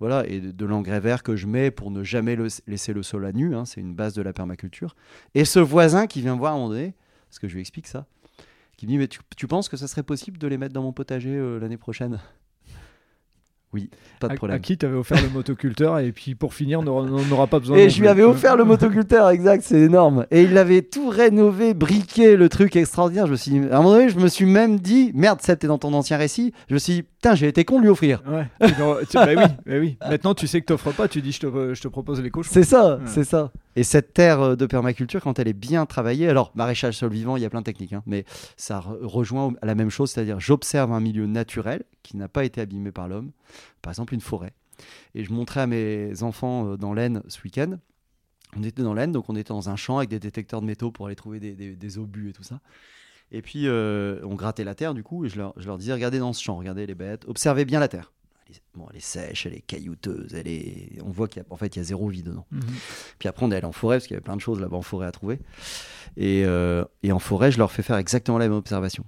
voilà 0.00 0.26
et 0.26 0.40
de, 0.40 0.64
l'engrais 0.64 1.00
vert 1.00 1.22
que 1.22 1.36
je 1.36 1.46
mets 1.46 1.70
pour 1.70 1.90
ne 1.90 2.02
jamais 2.04 2.38
laisser 2.66 2.94
le 2.94 3.02
sol 3.02 3.26
à 3.26 3.32
nu. 3.32 3.54
Hein. 3.54 3.66
c'est 3.66 3.82
une 3.82 3.94
base 3.94 4.14
de 4.14 4.22
la 4.22 4.32
permaculture. 4.32 4.96
Et 5.34 5.44
ce 5.44 5.58
voisin 5.58 6.06
qui 6.06 6.22
vient 6.22 6.36
me 6.36 6.38
voir 6.38 6.52
à 6.52 6.54
un 6.54 6.58
moment 6.58 6.70
donné, 6.70 6.94
parce 7.28 7.38
que 7.38 7.46
je 7.46 7.52
lui 7.52 7.60
explique 7.60 7.86
ça, 7.86 8.06
qui 8.78 8.86
me 8.86 8.92
dit 8.92 8.96
mais 8.96 9.08
tu, 9.08 9.20
tu 9.36 9.46
penses 9.46 9.68
que 9.68 9.76
ça 9.76 9.88
serait 9.88 10.02
possible 10.02 10.38
de 10.38 10.46
les 10.46 10.56
mettre 10.56 10.72
dans 10.72 10.82
mon 10.82 10.94
potager 10.94 11.38
l'année 11.60 11.76
prochaine? 11.76 12.18
Oui, 13.74 13.90
pas 14.18 14.28
de 14.28 14.34
problème. 14.34 14.56
À, 14.56 14.60
qui 14.60 14.78
tu 14.78 14.86
avais 14.86 14.96
offert 14.96 15.22
le 15.22 15.28
motoculteur 15.28 15.98
et 15.98 16.10
puis 16.12 16.34
pour 16.34 16.54
finir, 16.54 16.80
on 16.80 16.84
n'aura 16.84 17.46
pas 17.46 17.58
besoin. 17.58 17.76
Et 17.76 17.90
je 17.90 18.00
lui 18.00 18.08
avais 18.08 18.22
offert 18.22 18.56
le 18.56 18.64
motoculteur, 18.64 19.28
exact, 19.28 19.62
c'est 19.62 19.80
énorme. 19.80 20.26
Et 20.30 20.44
il 20.44 20.56
avait 20.56 20.80
tout 20.80 21.10
rénové, 21.10 21.74
briqué, 21.74 22.36
le 22.36 22.48
truc 22.48 22.76
extraordinaire. 22.76 23.26
Je 23.26 23.32
me 23.32 23.36
suis, 23.36 23.58
à 23.70 23.78
un 23.78 23.82
moment 23.82 23.96
donné, 23.96 24.08
je 24.08 24.18
me 24.18 24.28
suis 24.28 24.46
même 24.46 24.80
dit, 24.80 25.12
merde, 25.14 25.40
c'était 25.42 25.66
dans 25.66 25.76
ton 25.76 25.92
ancien 25.92 26.16
récit. 26.16 26.54
Je 26.68 26.74
me 26.74 26.78
suis 26.78 26.92
dit, 26.94 27.02
putain, 27.02 27.34
j'ai 27.34 27.46
été 27.46 27.66
con 27.66 27.78
de 27.78 27.82
lui 27.82 27.90
offrir. 27.90 28.22
Ouais. 28.26 28.46
bah 28.60 28.96
oui, 29.12 29.34
bah 29.36 29.74
oui. 29.78 29.98
Maintenant, 30.08 30.34
tu 30.34 30.46
sais 30.46 30.62
que 30.62 30.66
t'offres 30.66 30.92
pas, 30.92 31.06
tu 31.06 31.20
dis, 31.20 31.32
je 31.32 31.40
te, 31.40 31.74
je 31.74 31.80
te 31.82 31.88
propose 31.88 32.22
les 32.22 32.30
cochons. 32.30 32.50
C'est 32.50 32.64
ça, 32.64 33.00
c'est 33.04 33.24
ça. 33.24 33.52
Et 33.78 33.84
cette 33.84 34.12
terre 34.12 34.40
euh, 34.40 34.56
de 34.56 34.66
permaculture, 34.66 35.22
quand 35.22 35.38
elle 35.38 35.46
est 35.46 35.52
bien 35.52 35.86
travaillée, 35.86 36.28
alors 36.28 36.50
maraîchage 36.56 36.96
sol 36.96 37.12
vivant, 37.12 37.36
il 37.36 37.44
y 37.44 37.46
a 37.46 37.50
plein 37.50 37.60
de 37.60 37.64
techniques, 37.64 37.92
hein, 37.92 38.02
mais 38.06 38.24
ça 38.56 38.80
rejoint 38.80 39.52
la 39.62 39.76
même 39.76 39.88
chose, 39.88 40.10
c'est-à-dire 40.10 40.40
j'observe 40.40 40.92
un 40.92 40.98
milieu 40.98 41.26
naturel 41.26 41.84
qui 42.02 42.16
n'a 42.16 42.26
pas 42.26 42.44
été 42.44 42.60
abîmé 42.60 42.90
par 42.90 43.06
l'homme, 43.06 43.30
par 43.80 43.92
exemple 43.92 44.14
une 44.14 44.20
forêt. 44.20 44.52
Et 45.14 45.22
je 45.22 45.32
montrais 45.32 45.60
à 45.60 45.68
mes 45.68 46.24
enfants 46.24 46.72
euh, 46.72 46.76
dans 46.76 46.92
l'Aisne 46.92 47.22
ce 47.28 47.40
week-end. 47.44 47.78
On 48.56 48.64
était 48.64 48.82
dans 48.82 48.94
l'Aisne, 48.94 49.12
donc 49.12 49.30
on 49.30 49.36
était 49.36 49.50
dans 49.50 49.70
un 49.70 49.76
champ 49.76 49.98
avec 49.98 50.10
des 50.10 50.18
détecteurs 50.18 50.60
de 50.60 50.66
métaux 50.66 50.90
pour 50.90 51.06
aller 51.06 51.14
trouver 51.14 51.38
des, 51.38 51.98
obus 51.98 52.30
et 52.30 52.32
tout 52.32 52.42
ça. 52.42 52.58
Et 53.30 53.42
puis 53.42 53.68
euh, 53.68 54.18
on 54.24 54.34
grattait 54.34 54.64
la 54.64 54.74
terre 54.74 54.92
du 54.92 55.04
coup, 55.04 55.24
et 55.24 55.28
je 55.28 55.38
leur, 55.38 55.54
je 55.56 55.68
leur 55.68 55.78
disais 55.78 55.92
regardez 55.92 56.18
dans 56.18 56.32
ce 56.32 56.42
champ, 56.42 56.56
regardez 56.56 56.84
les 56.84 56.96
bêtes, 56.96 57.26
observez 57.28 57.64
bien 57.64 57.78
la 57.78 57.86
terre 57.86 58.10
bon, 58.74 58.86
elle 58.90 58.96
est 58.96 59.00
sèche, 59.00 59.46
elle 59.46 59.54
est 59.54 59.60
caillouteuse, 59.60 60.34
elle 60.34 60.48
est... 60.48 60.98
on 61.04 61.10
voit 61.10 61.28
qu'en 61.28 61.56
fait 61.56 61.76
il 61.76 61.78
y 61.78 61.82
a 61.82 61.84
zéro 61.84 62.08
vie 62.08 62.22
dedans. 62.22 62.46
Mhm. 62.50 62.62
Puis 63.18 63.28
après 63.28 63.44
on 63.44 63.50
est 63.50 63.56
allé 63.56 63.66
en 63.66 63.72
forêt 63.72 63.96
parce 63.96 64.06
qu'il 64.06 64.14
y 64.14 64.16
avait 64.16 64.24
plein 64.24 64.36
de 64.36 64.40
choses 64.40 64.60
là-bas 64.60 64.76
en 64.76 64.82
forêt 64.82 65.06
à 65.06 65.12
trouver. 65.12 65.38
Et, 66.16 66.44
euh, 66.44 66.84
et, 67.02 67.12
en 67.12 67.18
forêt, 67.18 67.52
je 67.52 67.58
leur 67.58 67.70
fais 67.70 67.82
faire 67.82 67.96
exactement 67.96 68.38
la 68.38 68.48
même 68.48 68.56
observation. 68.56 69.04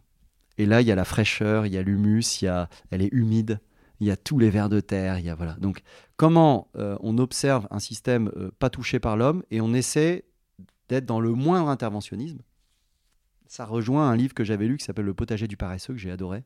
Et 0.58 0.66
là, 0.66 0.80
il 0.80 0.86
y 0.86 0.92
a 0.92 0.94
la 0.94 1.04
fraîcheur, 1.04 1.66
il 1.66 1.72
y 1.72 1.78
a 1.78 1.82
l'humus, 1.82 2.42
il 2.42 2.44
y 2.44 2.48
a... 2.48 2.68
elle 2.90 3.02
est 3.02 3.12
humide, 3.12 3.60
il 4.00 4.06
y 4.06 4.10
a 4.10 4.16
tous 4.16 4.38
les 4.38 4.50
vers 4.50 4.68
de 4.68 4.80
terre, 4.80 5.18
il 5.18 5.24
y 5.24 5.30
a 5.30 5.34
voilà. 5.34 5.54
Donc 5.54 5.82
comment 6.16 6.68
euh, 6.76 6.96
on 7.00 7.18
observe 7.18 7.66
un 7.70 7.78
système 7.78 8.30
euh, 8.36 8.50
pas 8.58 8.70
touché 8.70 8.98
par 8.98 9.16
l'homme 9.16 9.42
et 9.50 9.60
on 9.60 9.72
essaie 9.72 10.24
d'être 10.88 11.06
dans 11.06 11.20
le 11.20 11.32
moindre 11.32 11.68
interventionnisme? 11.68 12.38
Ça 13.46 13.64
rejoint 13.64 14.08
un 14.08 14.16
livre 14.16 14.34
que 14.34 14.44
j'avais 14.44 14.66
lu 14.66 14.76
qui 14.76 14.84
s'appelle 14.84 15.06
Le 15.06 15.14
potager 15.14 15.48
du 15.48 15.56
paresseux 15.56 15.92
que 15.92 15.98
j'ai 15.98 16.10
adoré. 16.10 16.44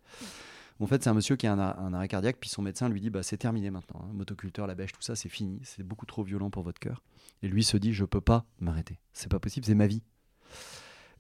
En 0.81 0.87
fait, 0.87 1.03
c'est 1.03 1.11
un 1.11 1.15
monsieur 1.15 1.37
qui 1.37 1.47
a 1.47 1.53
un, 1.53 1.93
arrêt 1.95 2.09
cardiaque, 2.09 2.37
puis 2.41 2.51
son 2.51 2.61
médecin 2.61 2.89
lui 2.89 3.01
dit 3.01 3.11
bah, 3.11 3.23
c'est 3.23 3.37
terminé 3.37 3.71
maintenant. 3.71 4.01
Hein. 4.03 4.13
Motoculteur, 4.13 4.67
la 4.67 4.75
bêche, 4.75 4.93
tout 4.93 5.03
ça, 5.03 5.15
c'est 5.15 5.29
fini. 5.29 5.61
C'est 5.63 5.85
beaucoup 5.85 6.07
trop 6.07 6.23
violent 6.23 6.51
pour 6.51 6.63
votre 6.63 6.81
cœur. 6.81 7.03
Et 7.43 7.49
lui 7.49 7.63
se 7.63 7.77
dit 7.77 7.93
je 7.93 8.05
peux 8.05 8.21
pas 8.21 8.45
m'arrêter. 8.59 8.99
C'est 9.13 9.31
pas 9.31 9.39
possible, 9.39 9.65
c'est 9.67 9.75
ma 9.75 9.87
vie. 9.87 10.03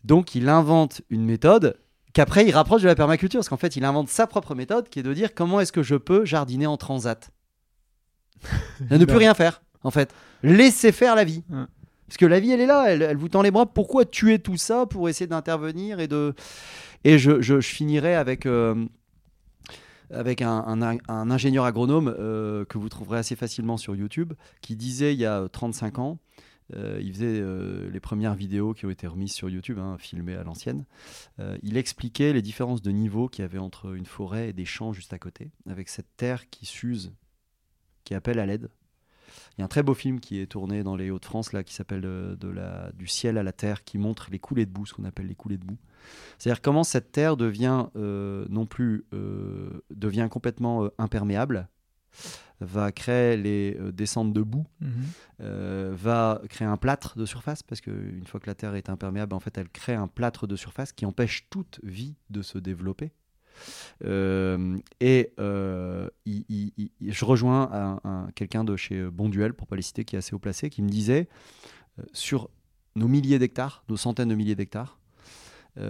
Donc 0.02 0.34
il 0.34 0.48
invente 0.48 1.02
une 1.08 1.24
méthode 1.24 1.78
qu'après 2.12 2.46
il 2.46 2.52
rapproche 2.52 2.82
de 2.82 2.88
la 2.88 2.94
permaculture, 2.94 3.38
parce 3.38 3.48
qu'en 3.48 3.56
fait 3.56 3.76
il 3.76 3.84
invente 3.84 4.08
sa 4.08 4.26
propre 4.26 4.54
méthode 4.54 4.88
qui 4.88 4.98
est 4.98 5.02
de 5.02 5.14
dire 5.14 5.34
comment 5.34 5.60
est-ce 5.60 5.72
que 5.72 5.82
je 5.82 5.94
peux 5.94 6.24
jardiner 6.24 6.66
en 6.66 6.76
transat? 6.76 7.30
ne 8.90 9.04
plus 9.04 9.16
rien 9.16 9.34
faire, 9.34 9.62
en 9.82 9.90
fait. 9.90 10.12
Laissez 10.42 10.92
faire 10.92 11.14
la 11.14 11.24
vie. 11.24 11.42
Parce 12.06 12.18
que 12.18 12.26
la 12.26 12.38
vie, 12.38 12.50
elle 12.50 12.60
est 12.60 12.66
là, 12.66 12.86
elle, 12.88 13.16
vous 13.16 13.28
tend 13.28 13.42
les 13.42 13.50
bras. 13.50 13.66
Pourquoi 13.66 14.04
tuer 14.04 14.38
tout 14.38 14.56
ça 14.56 14.86
pour 14.86 15.08
essayer 15.08 15.26
d'intervenir 15.26 16.00
et 16.00 16.08
de. 16.08 16.34
Et 17.04 17.18
je, 17.18 17.40
je, 17.40 17.60
finirai 17.60 18.14
avec. 18.14 18.46
Euh, 18.46 18.86
avec 20.10 20.42
un, 20.42 20.82
ingénieur 21.08 21.64
agronome 21.64 22.14
euh, 22.18 22.64
que 22.64 22.78
vous 22.78 22.88
trouverez 22.88 23.18
assez 23.18 23.36
facilement 23.36 23.76
sur 23.76 23.94
YouTube, 23.96 24.32
qui 24.60 24.76
disait 24.76 25.14
il 25.14 25.20
y 25.20 25.26
a 25.26 25.48
35 25.48 25.98
ans, 25.98 26.18
euh, 26.74 26.98
il 27.02 27.12
faisait 27.12 27.42
les 27.90 28.00
premières 28.00 28.34
vidéos 28.34 28.74
qui 28.74 28.86
ont 28.86 28.90
été 28.90 29.06
remises 29.06 29.32
sur 29.32 29.48
YouTube, 29.48 29.78
hein, 29.78 29.96
filmées 29.98 30.34
à 30.34 30.44
l'ancienne. 30.44 30.84
il 31.62 31.76
expliquait 31.76 32.32
les 32.32 32.42
différences 32.42 32.82
de 32.82 32.90
niveau 32.90 33.28
qu'il 33.28 33.42
y 33.42 33.44
avait 33.44 33.58
entre 33.58 33.94
une 33.94 34.06
forêt 34.06 34.48
et 34.50 34.52
des 34.52 34.64
champs 34.64 34.92
juste 34.92 35.12
à 35.12 35.18
côté, 35.18 35.50
avec 35.68 35.88
cette 35.88 36.16
terre 36.16 36.48
qui 36.50 36.66
s'use, 36.66 37.12
qui 38.04 38.14
appelle 38.14 38.38
à 38.38 38.46
l'aide, 38.46 38.68
il 39.56 39.60
y 39.60 39.62
a 39.62 39.64
un 39.64 39.68
très 39.68 39.82
beau 39.82 39.94
film 39.94 40.20
qui 40.20 40.40
est 40.40 40.46
tourné 40.46 40.82
dans 40.82 40.96
les 40.96 41.10
Hauts-de-France 41.10 41.52
là, 41.52 41.64
qui 41.64 41.74
s'appelle 41.74 42.04
euh, 42.04 42.36
de, 42.36 42.48
la, 42.48 42.90
Du 42.92 43.06
ciel 43.06 43.38
à 43.38 43.42
la 43.42 43.52
terre, 43.52 43.84
qui 43.84 43.98
montre 43.98 44.28
les 44.30 44.38
coulées 44.38 44.66
de 44.66 44.70
boue, 44.70 44.86
ce 44.86 44.94
qu'on 44.94 45.04
appelle 45.04 45.26
les 45.26 45.34
coulées 45.34 45.58
de 45.58 45.64
boue. 45.64 45.78
C'est-à-dire 46.38 46.60
comment 46.60 46.84
cette 46.84 47.12
terre 47.12 47.36
devient 47.36 47.86
euh, 47.96 48.46
non 48.50 48.66
plus 48.66 49.06
euh, 49.14 49.82
devient 49.90 50.28
complètement 50.30 50.88
imperméable, 50.98 51.68
va 52.60 52.92
créer 52.92 53.36
les 53.36 53.78
descentes 53.92 54.32
de 54.32 54.42
boue, 54.42 54.66
mhm. 54.80 55.92
va 55.92 56.40
créer 56.48 56.68
un 56.68 56.76
plâtre 56.76 57.18
de 57.18 57.26
surface, 57.26 57.62
parce 57.62 57.80
qu'une 57.80 58.26
fois 58.26 58.38
que 58.38 58.46
la 58.46 58.54
terre 58.54 58.74
est 58.76 58.88
imperméable, 58.88 59.34
en 59.34 59.40
fait, 59.40 59.58
elle 59.58 59.68
crée 59.68 59.94
un 59.94 60.06
plâtre 60.06 60.46
de 60.46 60.56
surface 60.56 60.92
qui 60.92 61.06
empêche 61.06 61.48
toute 61.50 61.80
vie 61.82 62.16
de 62.30 62.42
se 62.42 62.58
développer. 62.58 63.12
Euh, 64.04 64.78
et 65.00 65.32
euh, 65.38 66.08
je 66.26 67.24
rejoins 67.24 68.00
un, 68.04 68.28
quelqu'un 68.34 68.64
de 68.64 68.76
chez 68.76 69.04
Bonduel, 69.04 69.54
pour 69.54 69.66
pas 69.66 69.76
les 69.76 69.82
citer, 69.82 70.04
qui 70.04 70.16
est 70.16 70.18
assez 70.18 70.34
haut 70.34 70.38
placé, 70.38 70.70
qui 70.70 70.82
me 70.82 70.88
disait 70.88 71.28
euh, 71.98 72.02
sur 72.12 72.50
nos 72.96 73.08
milliers 73.08 73.38
d'hectares, 73.38 73.84
nos 73.88 73.96
centaines 73.96 74.28
de 74.28 74.34
milliers 74.34 74.56
d'hectares, 74.56 74.98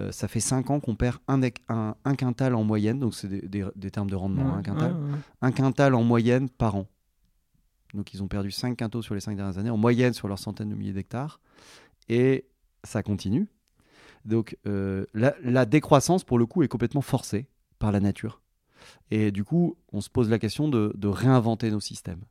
ça 0.09 0.27
fait 0.27 0.39
5 0.39 0.71
ans 0.71 0.79
qu'on 0.79 0.95
perd 0.95 1.19
un, 1.27 1.39
un, 1.69 2.15
quintal 2.15 2.55
en 2.55 2.63
moyenne, 2.63 2.97
donc 2.97 3.13
c'est 3.13 3.27
des, 3.27 3.91
termes 3.91 4.09
de 4.09 4.15
rendement, 4.15 4.55
un 4.55 4.63
quintal, 4.63 4.95
un 5.43 5.51
quintal 5.51 5.93
en 5.93 6.03
moyenne 6.03 6.49
par 6.49 6.75
an. 6.75 6.87
Donc 7.93 8.11
ils 8.11 8.23
ont 8.23 8.27
perdu 8.27 8.49
5 8.49 8.77
quintaux 8.77 9.03
sur 9.03 9.13
les 9.13 9.21
5 9.21 9.35
dernières 9.35 9.59
années, 9.59 9.69
en 9.69 9.77
moyenne 9.77 10.13
sur 10.13 10.27
leurs 10.27 10.39
centaines 10.39 10.69
de 10.69 10.75
milliers 10.75 10.91
d'hectares. 10.91 11.39
Et 12.09 12.47
ça 12.83 13.03
continue. 13.03 13.47
Donc 14.25 14.57
la, 14.63 15.35
la, 15.43 15.65
décroissance, 15.67 16.23
pour 16.23 16.39
le 16.39 16.47
coup, 16.47 16.63
est 16.63 16.67
complètement 16.67 17.01
forcée 17.01 17.47
par 17.79 17.91
la 17.91 17.99
nature. 17.99 18.41
Et 19.11 19.31
du 19.31 19.43
coup, 19.43 19.77
on 19.91 20.01
se 20.01 20.09
pose 20.09 20.29
la 20.29 20.39
question 20.39 20.67
de, 20.67 21.07
réinventer 21.07 21.71
nos 21.71 21.79
systèmes. 21.79 22.23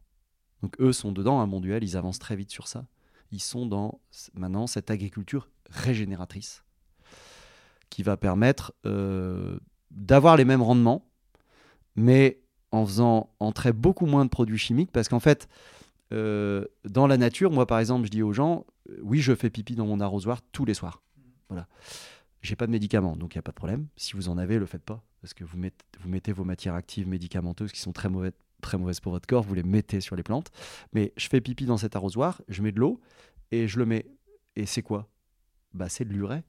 Donc 0.62 0.80
eux 0.80 0.92
sont 0.92 1.12
dedans, 1.12 1.40
un 1.40 1.47
bon 1.47 1.61
duel, 1.61 1.84
ils 1.84 1.97
avancent 1.97 2.18
très 2.18 2.36
vite 2.36 2.51
sur 2.51 2.68
ça. 2.68 2.86
Ils 3.32 3.42
sont 3.42 3.66
dans 3.66 4.01
maintenant 4.34 4.66
cette 4.66 4.90
agriculture 4.90 5.49
régénératrice 5.68 6.64
qui 7.90 8.03
va 8.03 8.16
permettre 8.16 8.72
euh, 8.86 9.59
d'avoir 9.90 10.36
les 10.36 10.45
mêmes 10.45 10.62
rendements, 10.62 11.07
mais 11.97 12.40
en 12.72 12.84
faisant 12.86 13.30
entrer 13.40 13.72
beaucoup 13.72 14.07
moins 14.07 14.24
de 14.24 14.30
produits 14.30 14.59
chimiques, 14.59 14.90
parce 14.90 15.09
qu'en 15.09 15.20
fait, 15.20 15.49
euh, 16.12 16.64
dans 16.84 17.07
la 17.07 17.16
nature, 17.16 17.51
moi 17.51 17.66
par 17.66 17.78
exemple, 17.78 18.07
je 18.07 18.11
dis 18.11 18.22
aux 18.22 18.32
gens, 18.32 18.66
euh, 18.90 18.99
oui, 19.03 19.20
je 19.20 19.34
fais 19.34 19.51
pipi 19.51 19.74
dans 19.74 19.86
mon 19.86 20.01
arrosoir 20.01 20.40
tous 20.53 20.64
les 20.64 20.74
soirs. 20.74 21.03
Voilà. 21.49 21.68
J'ai 22.45 22.57
pas 22.57 22.66
de 22.66 22.72
médicaments, 22.72 23.16
donc 23.16 23.34
il 23.34 23.38
n'y 23.38 23.40
a 23.40 23.42
pas 23.42 23.53
de 23.53 23.57
problème. 23.57 23.86
Si 23.97 24.12
vous 24.12 24.28
en 24.28 24.36
avez, 24.36 24.59
le 24.59 24.66
faites 24.66 24.82
pas 24.82 25.03
parce 25.22 25.32
que 25.32 25.45
vous 25.45 25.57
mettez, 25.57 26.32
vos 26.32 26.45
matières 26.45 26.74
actives 26.74 27.09
médicamenteuses 27.09 27.72
qui 27.72 27.80
sont 27.80 27.92
très 27.92 28.11
mauvaises, 28.11 28.34
très 28.61 28.76
mauvaises 28.76 29.01
pour 29.01 29.12
votre 29.12 29.26
corps, 29.26 29.42
vous 29.42 29.55
les 29.55 29.62
mettez 29.62 30.03
sur 30.03 30.14
les 30.14 30.22
plantes. 30.22 30.51
Mais 30.92 31.14
je 31.16 31.26
fais 31.28 31.40
pipi 31.40 31.64
dans 31.64 31.78
cet 31.78 31.97
arrosoir, 31.97 32.42
je 32.49 32.61
mets 32.61 32.70
de 32.70 32.80
l'eau 32.80 33.01
et 33.51 33.66
je 33.66 33.78
le 33.78 33.86
mets. 33.86 34.05
Et 34.57 34.66
c'est 34.66 34.82
quoi? 34.82 35.09
Bah, 35.72 35.88
C'est 35.88 36.05
de 36.05 36.12
l'urée. 36.12 36.42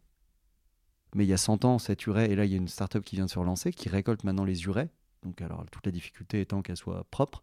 Mais 1.16 1.24
il 1.24 1.30
y 1.30 1.34
a 1.34 1.38
100 1.38 1.64
ans, 1.64 1.80
cette 1.80 2.06
urée, 2.08 2.26
et 2.26 2.36
là 2.36 2.44
il 2.44 2.52
y 2.52 2.56
a 2.56 2.58
une 2.58 2.68
start-up 2.68 3.02
qui 3.06 3.16
vient 3.16 3.26
de 3.26 3.32
se 3.32 3.40
relancer, 3.40 3.72
qui 3.72 3.88
récolte 3.88 4.26
maintenant 4.26 4.44
les 4.44 4.66
urées. 4.66 4.90
Donc 5.24 5.42
alors 5.42 5.66
toute 5.72 5.86
la 5.86 5.94
difficulté 5.94 6.42
étant 6.42 6.62
qu'elles 6.62 6.76
soient 6.76 7.06
propres, 7.10 7.42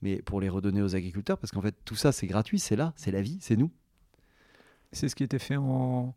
mais 0.00 0.22
pour 0.22 0.40
les 0.40 0.48
redonner 0.48 0.80
aux 0.80 0.94
agriculteurs, 0.94 1.38
parce 1.38 1.50
qu'en 1.50 1.60
fait 1.60 1.74
tout 1.84 1.96
ça 1.96 2.12
c'est 2.12 2.28
gratuit, 2.28 2.60
c'est 2.60 2.76
là, 2.76 2.92
c'est 2.94 3.10
la 3.10 3.20
vie, 3.20 3.38
c'est 3.40 3.56
nous. 3.56 3.72
C'est 4.92 5.08
ce 5.08 5.16
qui 5.16 5.24
était 5.24 5.40
fait 5.40 5.56
en 5.56 6.14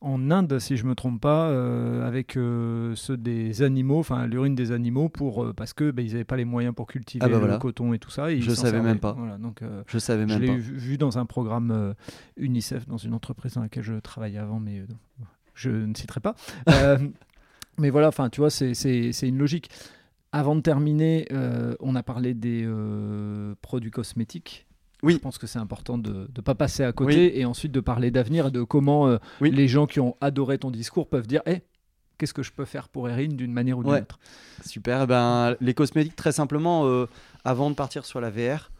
en 0.00 0.30
Inde, 0.30 0.58
si 0.58 0.76
je 0.76 0.86
me 0.86 0.94
trompe 0.94 1.20
pas, 1.20 1.48
euh, 1.48 2.06
avec 2.06 2.36
euh, 2.36 2.94
ceux 2.94 3.16
des 3.16 3.62
animaux, 3.62 3.98
enfin 3.98 4.26
l'urine 4.26 4.54
des 4.54 4.70
animaux, 4.70 5.08
pour 5.08 5.44
euh, 5.44 5.52
parce 5.52 5.72
que 5.72 5.90
bah, 5.90 6.02
ils 6.02 6.12
n'avaient 6.12 6.24
pas 6.24 6.36
les 6.36 6.44
moyens 6.44 6.74
pour 6.74 6.86
cultiver 6.86 7.24
ah 7.24 7.28
bah 7.28 7.44
le 7.46 7.58
coton 7.58 7.92
et 7.92 7.98
tout 7.98 8.10
ça. 8.10 8.34
je 8.34 8.50
savais 8.52 8.80
même 8.80 9.00
pas. 9.00 9.16
donc, 9.40 9.62
je 9.86 9.98
savais 9.98 10.26
même 10.26 10.40
je 10.40 10.44
l'ai 10.44 10.56
vu 10.56 10.98
dans 10.98 11.18
un 11.18 11.26
programme 11.26 11.94
UNICEF 12.36 12.86
dans 12.86 12.96
une 12.96 13.14
entreprise 13.14 13.54
dans 13.54 13.62
laquelle 13.62 13.82
je 13.82 13.94
travaillais 13.94 14.38
avant, 14.38 14.60
mais 14.60 14.84
je 15.54 15.70
ne 15.70 15.94
citerai 15.94 16.20
pas. 16.20 16.34
mais 17.78 17.90
voilà, 17.90 18.08
enfin 18.08 18.28
tu 18.28 18.40
vois, 18.40 18.50
c'est 18.50 19.12
une 19.22 19.38
logique. 19.38 19.70
Avant 20.30 20.54
de 20.54 20.60
terminer, 20.60 21.26
on 21.80 21.96
a 21.96 22.02
parlé 22.04 22.34
des 22.34 22.68
produits 23.62 23.90
cosmétiques. 23.90 24.67
Oui. 25.02 25.14
Je 25.14 25.18
pense 25.18 25.38
que 25.38 25.46
c'est 25.46 25.58
important 25.58 25.96
de 25.98 26.28
ne 26.34 26.40
pas 26.42 26.54
passer 26.54 26.82
à 26.82 26.92
côté 26.92 27.38
et 27.38 27.44
ensuite 27.44 27.72
de 27.72 27.80
parler 27.80 28.10
d'avenir 28.10 28.48
et 28.48 28.50
de 28.50 28.62
comment 28.62 29.06
euh, 29.06 29.18
les 29.40 29.68
gens 29.68 29.86
qui 29.86 30.00
ont 30.00 30.16
adoré 30.20 30.58
ton 30.58 30.70
discours 30.70 31.08
peuvent 31.08 31.26
dire 31.26 31.42
hey, 31.46 31.62
qu'est-ce 32.18 32.34
que 32.34 32.42
je 32.42 32.52
peux 32.52 32.64
faire 32.64 32.88
pour 32.88 33.08
Erin 33.08 33.28
d'une 33.28 33.52
manière 33.52 33.78
ou 33.78 33.84
d'une 33.84 33.94
autre? 33.94 34.18
Super. 34.64 35.02
Eh 35.02 35.06
ben, 35.06 35.56
les 35.60 35.74
cosmétiques, 35.74 36.16
très 36.16 36.32
simplement, 36.32 36.86
euh, 36.86 37.06
avant 37.44 37.70
de 37.70 37.74
partir 37.74 38.04
sur 38.04 38.20
la 38.20 38.30
VR, 38.30 38.70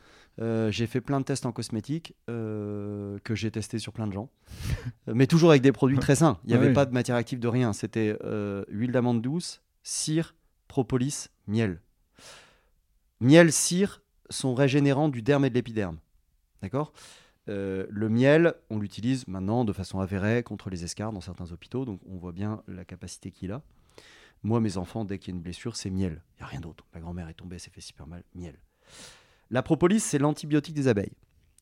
euh, 0.41 0.71
j'ai 0.73 0.87
fait 0.87 1.01
plein 1.01 1.21
de 1.21 1.25
tests 1.25 1.47
en 1.47 1.53
cosmétiques 1.53 2.14
que 2.27 3.35
j'ai 3.35 3.51
testés 3.51 3.79
sur 3.79 3.93
plein 3.93 4.07
de 4.07 4.12
gens, 4.12 4.29
mais 5.07 5.27
toujours 5.29 5.51
avec 5.51 5.62
des 5.62 5.73
produits 5.73 5.99
très 5.99 6.16
sains. 6.16 6.39
Il 6.45 6.49
n'y 6.49 6.55
avait 6.55 6.73
pas 6.73 6.87
de 6.87 6.93
matière 6.93 7.16
active 7.16 7.39
de 7.39 7.49
rien. 7.49 7.73
C'était 7.73 8.16
huile 8.69 8.91
d'amande 8.91 9.23
douce, 9.23 9.62
cire, 9.85 10.35
propolis, 10.66 11.29
miel. 11.47 11.81
Miel, 13.21 13.53
cire 13.53 14.03
sont 14.31 14.55
régénérants 14.55 15.09
du 15.09 15.23
derme 15.23 15.45
et 15.45 15.51
de 15.51 15.55
l'épiderme. 15.55 15.99
D'accord? 16.63 16.93
Euh, 17.49 17.87
le 17.89 18.09
miel, 18.09 18.55
on 18.71 18.79
l'utilise 18.79 19.27
maintenant 19.27 19.65
de 19.65 19.73
façon 19.73 20.01
avérée 20.01 20.43
contre 20.43 20.71
les 20.71 20.85
escarres 20.85 21.13
dans 21.13 21.21
certains 21.21 21.51
hôpitaux, 21.53 21.85
donc 21.85 22.01
on 22.07 22.17
voit 22.17 22.33
bien 22.33 22.63
la 22.69 22.85
capacité 22.85 23.31
qu'il 23.31 23.53
a. 23.53 23.63
Moi, 24.43 24.61
mes 24.61 24.77
enfants, 24.77 25.05
dès 25.05 25.19
qu'il 25.19 25.33
y 25.33 25.35
a 25.35 25.37
une 25.37 25.43
blessure, 25.43 25.75
c'est 25.75 25.91
miel. 25.91 26.23
Il 26.37 26.41
n'y 26.41 26.45
a 26.45 26.47
rien 26.47 26.61
d'autre. 26.61 26.85
Ma 26.95 27.01
grand-mère 27.01 27.29
est 27.29 27.35
tombée, 27.35 27.57
elle 27.57 27.61
s'est 27.61 27.71
fait 27.71 27.81
super 27.81 28.07
mal. 28.07 28.23
Miel. 28.35 28.55
La 29.51 29.63
propolis, 29.63 30.01
c'est 30.01 30.19
l'antibiotique 30.19 30.75
des 30.75 30.89
abeilles. 30.89 31.13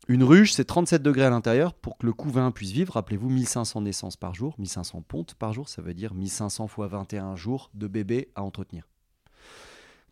Une 0.08 0.22
ruche, 0.22 0.52
c'est 0.52 0.64
37 0.64 1.02
degrés 1.02 1.24
à 1.24 1.30
l'intérieur 1.30 1.72
pour 1.72 1.96
que 1.96 2.06
le 2.06 2.12
couvain 2.12 2.50
puisse 2.50 2.70
vivre. 2.70 2.94
Rappelez-vous, 2.94 3.28
1500 3.28 3.82
naissances 3.82 4.16
par 4.16 4.34
jour, 4.34 4.54
1500 4.58 5.02
pontes 5.02 5.34
par 5.34 5.52
jour, 5.52 5.68
ça 5.68 5.82
veut 5.82 5.94
dire 5.94 6.14
1500 6.14 6.68
fois 6.68 6.86
21 6.86 7.34
jours 7.34 7.70
de 7.74 7.88
bébés 7.88 8.28
à 8.34 8.42
entretenir. 8.42 8.88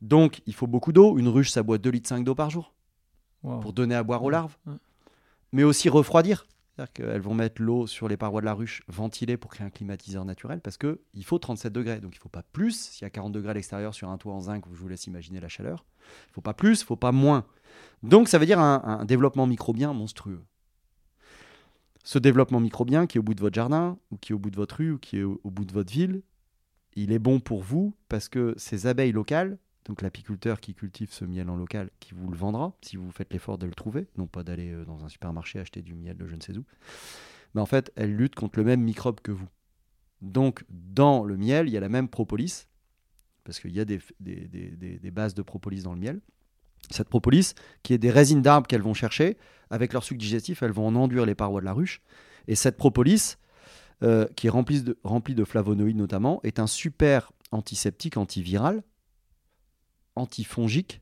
Donc, 0.01 0.41
il 0.47 0.55
faut 0.55 0.67
beaucoup 0.67 0.93
d'eau. 0.93 1.19
Une 1.19 1.29
ruche, 1.29 1.51
ça 1.51 1.63
boit 1.63 1.79
2,5 1.79 1.93
litres 1.93 2.19
d'eau 2.21 2.35
par 2.35 2.51
jour 2.51 2.75
pour 3.45 3.73
donner 3.73 3.95
à 3.95 4.03
boire 4.03 4.23
aux 4.23 4.31
larves, 4.31 4.57
mais 5.53 5.65
aussi 5.65 5.89
refroidir. 5.89 6.47
C'est-à-dire 6.75 6.93
qu'elles 6.93 7.21
vont 7.21 7.35
mettre 7.35 7.63
l'eau 7.63 7.87
sur 7.87 8.09
les 8.09 8.17
parois 8.17 8.41
de 8.41 8.47
la 8.47 8.55
ruche 8.55 8.83
ventilée 8.89 9.37
pour 9.37 9.53
créer 9.53 9.65
un 9.65 9.71
climatiseur 9.71 10.25
naturel 10.25 10.61
parce 10.61 10.77
qu'il 10.77 11.25
faut 11.25 11.39
37 11.39 11.73
degrés. 11.73 12.01
Donc 12.01 12.15
il 12.15 12.19
ne 12.19 12.23
faut 12.23 12.29
pas 12.29 12.43
plus. 12.43 12.91
S'il 12.91 13.05
y 13.05 13.07
a 13.07 13.11
40 13.11 13.33
degrés 13.33 13.51
à 13.51 13.55
l'extérieur 13.55 13.95
sur 13.95 14.09
un 14.09 14.19
toit 14.19 14.33
en 14.33 14.41
zinc, 14.41 14.65
je 14.73 14.81
vous 14.81 14.89
laisse 14.89 15.07
imaginer 15.07 15.39
la 15.39 15.49
chaleur. 15.49 15.85
Il 16.01 16.31
ne 16.31 16.35
faut 16.35 16.41
pas 16.41 16.55
plus, 16.55 16.81
il 16.81 16.83
ne 16.83 16.87
faut 16.87 16.97
pas 16.97 17.13
moins. 17.13 17.47
Donc 18.03 18.29
ça 18.29 18.39
veut 18.39 18.47
dire 18.47 18.59
un, 18.59 19.05
développement 19.05 19.47
microbien 19.47 19.93
monstrueux. 19.93 20.43
Ce 22.03 22.19
développement 22.19 22.61
microbien 22.61 23.07
qui 23.07 23.19
est 23.19 23.21
au 23.21 23.23
bout 23.23 23.35
de 23.35 23.41
votre 23.41 23.55
jardin, 23.55 23.97
ou 24.11 24.17
qui 24.17 24.33
est 24.33 24.35
au 24.35 24.39
bout 24.39 24.51
de 24.51 24.57
votre 24.57 24.77
rue, 24.77 24.93
ou 24.93 24.99
qui 24.99 25.19
est 25.19 25.23
au 25.23 25.39
bout 25.45 25.65
de 25.65 25.73
votre 25.73 25.93
ville, 25.93 26.23
il 26.97 27.13
est 27.13 27.19
bon 27.19 27.41
pour 27.41 27.63
vous 27.63 27.95
parce 28.09 28.29
que 28.29 28.55
ces 28.57 28.87
abeilles 28.87 29.13
locales, 29.13 29.59
donc 29.85 30.01
l'apiculteur 30.01 30.61
qui 30.61 30.75
cultive 30.75 31.13
ce 31.13 31.25
miel 31.25 31.51
en 31.51 31.57
local, 31.57 31.91
qui 32.01 32.15
vous 32.15 32.31
le 32.31 32.37
vendra, 32.37 32.75
si 32.83 32.97
vous 32.97 33.11
faites 33.11 33.33
l'effort 33.33 33.59
de 33.59 33.67
le 33.67 33.75
trouver, 33.75 34.07
non 34.17 34.27
pas 34.27 34.43
d'aller 34.43 34.73
euh, 34.73 34.85
dans 34.85 35.05
un 35.05 35.09
supermarché 35.09 35.59
acheter 35.59 35.83
du 35.83 35.95
miel 35.95 36.17
de 36.17 36.27
je 36.27 36.35
ne 36.35 36.41
sais 36.41 36.57
où, 36.57 36.65
mais 37.55 37.61
en 37.61 37.67
fait, 37.67 37.93
elle 37.97 38.17
lutte 38.17 38.35
contre 38.35 38.59
le 38.59 38.65
même 38.65 38.81
microbe 38.81 39.21
que 39.21 39.31
vous. 39.31 39.49
Donc, 40.23 40.65
dans 40.71 41.25
le 41.25 41.37
miel, 41.37 41.69
il 41.69 41.73
y 41.73 41.77
a 41.77 41.81
la 41.81 41.89
même 41.89 42.09
propolis, 42.09 42.67
parce 43.45 43.61
qu'il 43.61 43.73
y 43.73 43.81
a 43.81 43.85
des, 43.85 44.01
bases 45.11 45.35
de 45.35 45.43
propolis 45.43 45.83
dans 45.83 45.93
le 45.93 46.01
miel. 46.01 46.21
Cette 46.91 47.09
propolis, 47.09 47.55
qui 47.83 47.93
est 47.93 47.99
des 47.99 48.11
résines 48.11 48.43
d'arbres 48.43 48.67
qu'elles 48.67 48.83
vont 48.83 48.95
chercher, 48.95 49.37
avec 49.71 49.93
leur 49.93 50.03
sucre 50.03 50.19
digestif, 50.19 50.63
elles 50.63 50.73
vont 50.73 50.87
en 50.87 50.95
enduire 50.97 51.27
les 51.27 51.35
parois 51.35 51.61
de 51.61 51.67
la 51.67 51.73
ruche. 51.73 52.01
Et 52.49 52.55
cette 52.55 52.77
propolis, 52.77 53.37
euh, 54.03 54.27
qui 54.35 54.47
est 54.47 54.51
remplie 54.51 55.35
de 55.35 55.45
flavonoïdes 55.45 55.97
notamment, 55.97 56.41
est 56.43 56.59
un 56.59 56.67
super 56.67 57.33
antiseptique, 57.53 58.17
antiviral, 58.17 58.83
antifongique. 60.17 61.01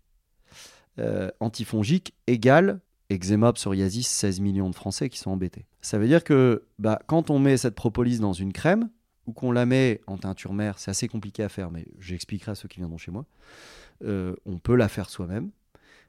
Euh, 0.99 1.31
antifongique 1.41 2.15
égale 2.27 2.81
eczéma, 3.09 3.53
psoriasis, 3.53 4.09
16 4.09 4.41
millions 4.41 4.71
de 4.71 4.75
Français 4.75 5.09
qui 5.09 5.19
sont 5.19 5.31
embêtés. 5.31 5.67
Ça 5.81 5.99
veut 5.99 6.07
dire 6.07 6.25
que 6.25 6.65
bah, 6.79 7.01
quand 7.07 7.31
on 7.31 7.39
met 7.39 7.57
cette 7.57 7.75
propolis 7.75 8.19
dans 8.19 8.33
une 8.33 8.53
crème, 8.53 8.89
ou 9.27 9.33
qu'on 9.33 9.53
la 9.53 9.67
met 9.67 10.01
en 10.07 10.19
teinture 10.19 10.53
mère, 10.53 10.79
c'est 10.79 10.91
assez 10.91 11.09
compliqué 11.09 11.43
à 11.43 11.49
faire, 11.49 11.71
mais 11.71 11.87
j'expliquerai 11.99 12.53
à 12.53 12.55
ceux 12.55 12.69
qui 12.69 12.79
viendront 12.79 12.99
chez 12.99 13.11
moi, 13.11 13.25
euh, 14.05 14.35
on 14.47 14.59
peut 14.59 14.75
la 14.75 14.89
faire 14.89 15.11
soi-même, 15.11 15.51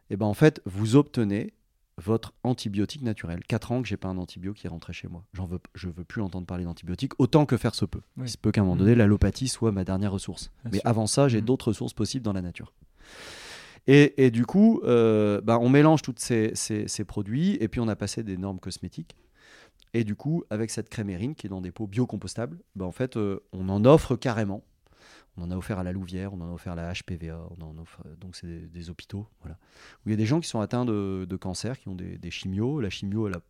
et 0.09 0.17
ben 0.17 0.25
en 0.25 0.33
fait, 0.33 0.61
vous 0.65 0.95
obtenez 0.95 1.53
votre 1.97 2.33
antibiotique 2.43 3.03
naturel. 3.03 3.43
4 3.47 3.71
ans 3.71 3.81
que 3.83 3.87
j'ai 3.87 3.97
pas 3.97 4.07
un 4.07 4.17
antibiotique 4.17 4.61
qui 4.61 4.67
est 4.67 4.69
rentré 4.69 4.93
chez 4.93 5.07
moi. 5.07 5.23
J'en 5.33 5.45
veux, 5.45 5.59
je 5.75 5.89
veux 5.89 6.03
plus 6.03 6.23
entendre 6.23 6.47
parler 6.47 6.63
d'antibiotiques 6.63 7.13
autant 7.19 7.45
que 7.45 7.55
faire 7.55 7.75
se 7.75 7.85
peut. 7.85 8.01
Il 8.17 8.27
se 8.27 8.37
peut 8.37 8.51
qu'à 8.51 8.61
un 8.61 8.63
moment 8.63 8.75
mmh. 8.75 8.79
donné, 8.79 8.95
l'allopathie 8.95 9.47
soit 9.47 9.71
ma 9.71 9.83
dernière 9.83 10.11
ressource. 10.11 10.49
Mais 10.71 10.81
avant 10.85 11.05
ça, 11.05 11.27
j'ai 11.27 11.41
mmh. 11.41 11.45
d'autres 11.45 11.67
ressources 11.67 11.93
possibles 11.93 12.25
dans 12.25 12.33
la 12.33 12.41
nature. 12.41 12.73
Et, 13.85 14.31
du 14.31 14.45
coup, 14.45 14.79
euh, 14.85 15.41
ben, 15.41 15.57
on 15.57 15.67
mélange 15.67 16.01
tous 16.01 16.15
ces, 16.17 17.05
produits 17.05 17.57
et 17.59 17.67
puis 17.67 17.81
on 17.81 17.87
a 17.87 17.95
passé 17.95 18.23
des 18.23 18.37
normes 18.37 18.59
cosmétiques. 18.59 19.15
Et 19.93 20.03
du 20.03 20.15
coup, 20.15 20.43
avec 20.49 20.71
cette 20.71 20.89
crémérine 20.89 21.35
qui 21.35 21.47
est 21.47 21.49
dans 21.49 21.61
des 21.61 21.71
pots 21.71 21.87
biocompostables, 21.87 22.57
ben, 22.75 22.85
en 22.85 22.91
fait, 22.91 23.17
euh, 23.17 23.41
on 23.51 23.69
en 23.69 23.83
offre 23.85 24.15
carrément 24.15 24.63
on 25.37 25.43
en 25.43 25.51
a 25.51 25.57
offert 25.57 25.79
à 25.79 25.83
la 25.83 25.91
Louvière, 25.91 26.33
on 26.33 26.41
en 26.41 26.49
a 26.49 26.53
offert 26.53 26.73
à 26.73 26.75
la 26.75 26.93
HPVA, 26.93 27.39
offre, 27.81 28.03
donc 28.19 28.35
c'est 28.35 28.71
des, 28.71 28.89
hôpitaux, 28.89 29.27
voilà. 29.41 29.57
Il 30.05 30.11
y 30.11 30.13
a 30.13 30.17
des 30.17 30.25
gens 30.25 30.39
qui 30.39 30.47
sont 30.47 30.59
atteints 30.59 30.85
de, 30.85 31.37
cancer, 31.37 31.79
qui 31.79 31.89
ont 31.89 31.95
des, 31.95 32.31
chimios. 32.31 32.79
La 32.79 32.89
chimio, 32.89 33.27
elle 33.27 33.35
a 33.35 33.41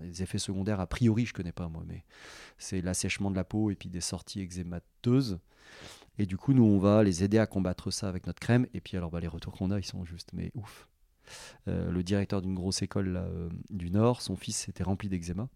des 0.00 0.22
effets 0.22 0.38
secondaires 0.38 0.80
a 0.80 0.86
priori, 0.86 1.26
je 1.26 1.34
connais 1.34 1.52
pas 1.52 1.68
moi, 1.68 1.84
mais 1.86 2.04
c'est 2.58 2.80
l'assèchement 2.80 3.30
de 3.30 3.36
la 3.36 3.44
peau 3.44 3.70
et 3.70 3.76
puis 3.76 3.88
des 3.88 4.00
sorties 4.00 4.40
eczémateuses. 4.40 5.38
Et 6.18 6.26
du 6.26 6.36
coup, 6.36 6.52
nous, 6.52 6.64
on 6.64 6.78
va 6.78 7.02
les 7.02 7.24
aider 7.24 7.38
à 7.38 7.46
combattre 7.46 7.90
ça 7.90 8.08
avec 8.08 8.26
notre 8.26 8.40
crème. 8.40 8.66
Et 8.72 8.80
puis, 8.80 8.96
alors, 8.96 9.10
bah, 9.10 9.20
les 9.20 9.28
retours 9.28 9.52
qu'on 9.52 9.70
a, 9.70 9.78
ils 9.78 9.84
sont 9.84 10.04
juste, 10.04 10.30
mais 10.32 10.50
ouf. 10.54 10.88
Euh, 11.68 11.90
le 11.90 12.02
directeur 12.02 12.42
d'une 12.42 12.54
grosse 12.54 12.82
école 12.82 13.16
euh, 13.16 13.48
du 13.70 13.90
Nord, 13.90 14.22
son 14.22 14.36
fils 14.36 14.68
était 14.68 14.84
rempli 14.84 15.08
d'eczéma. 15.08 15.48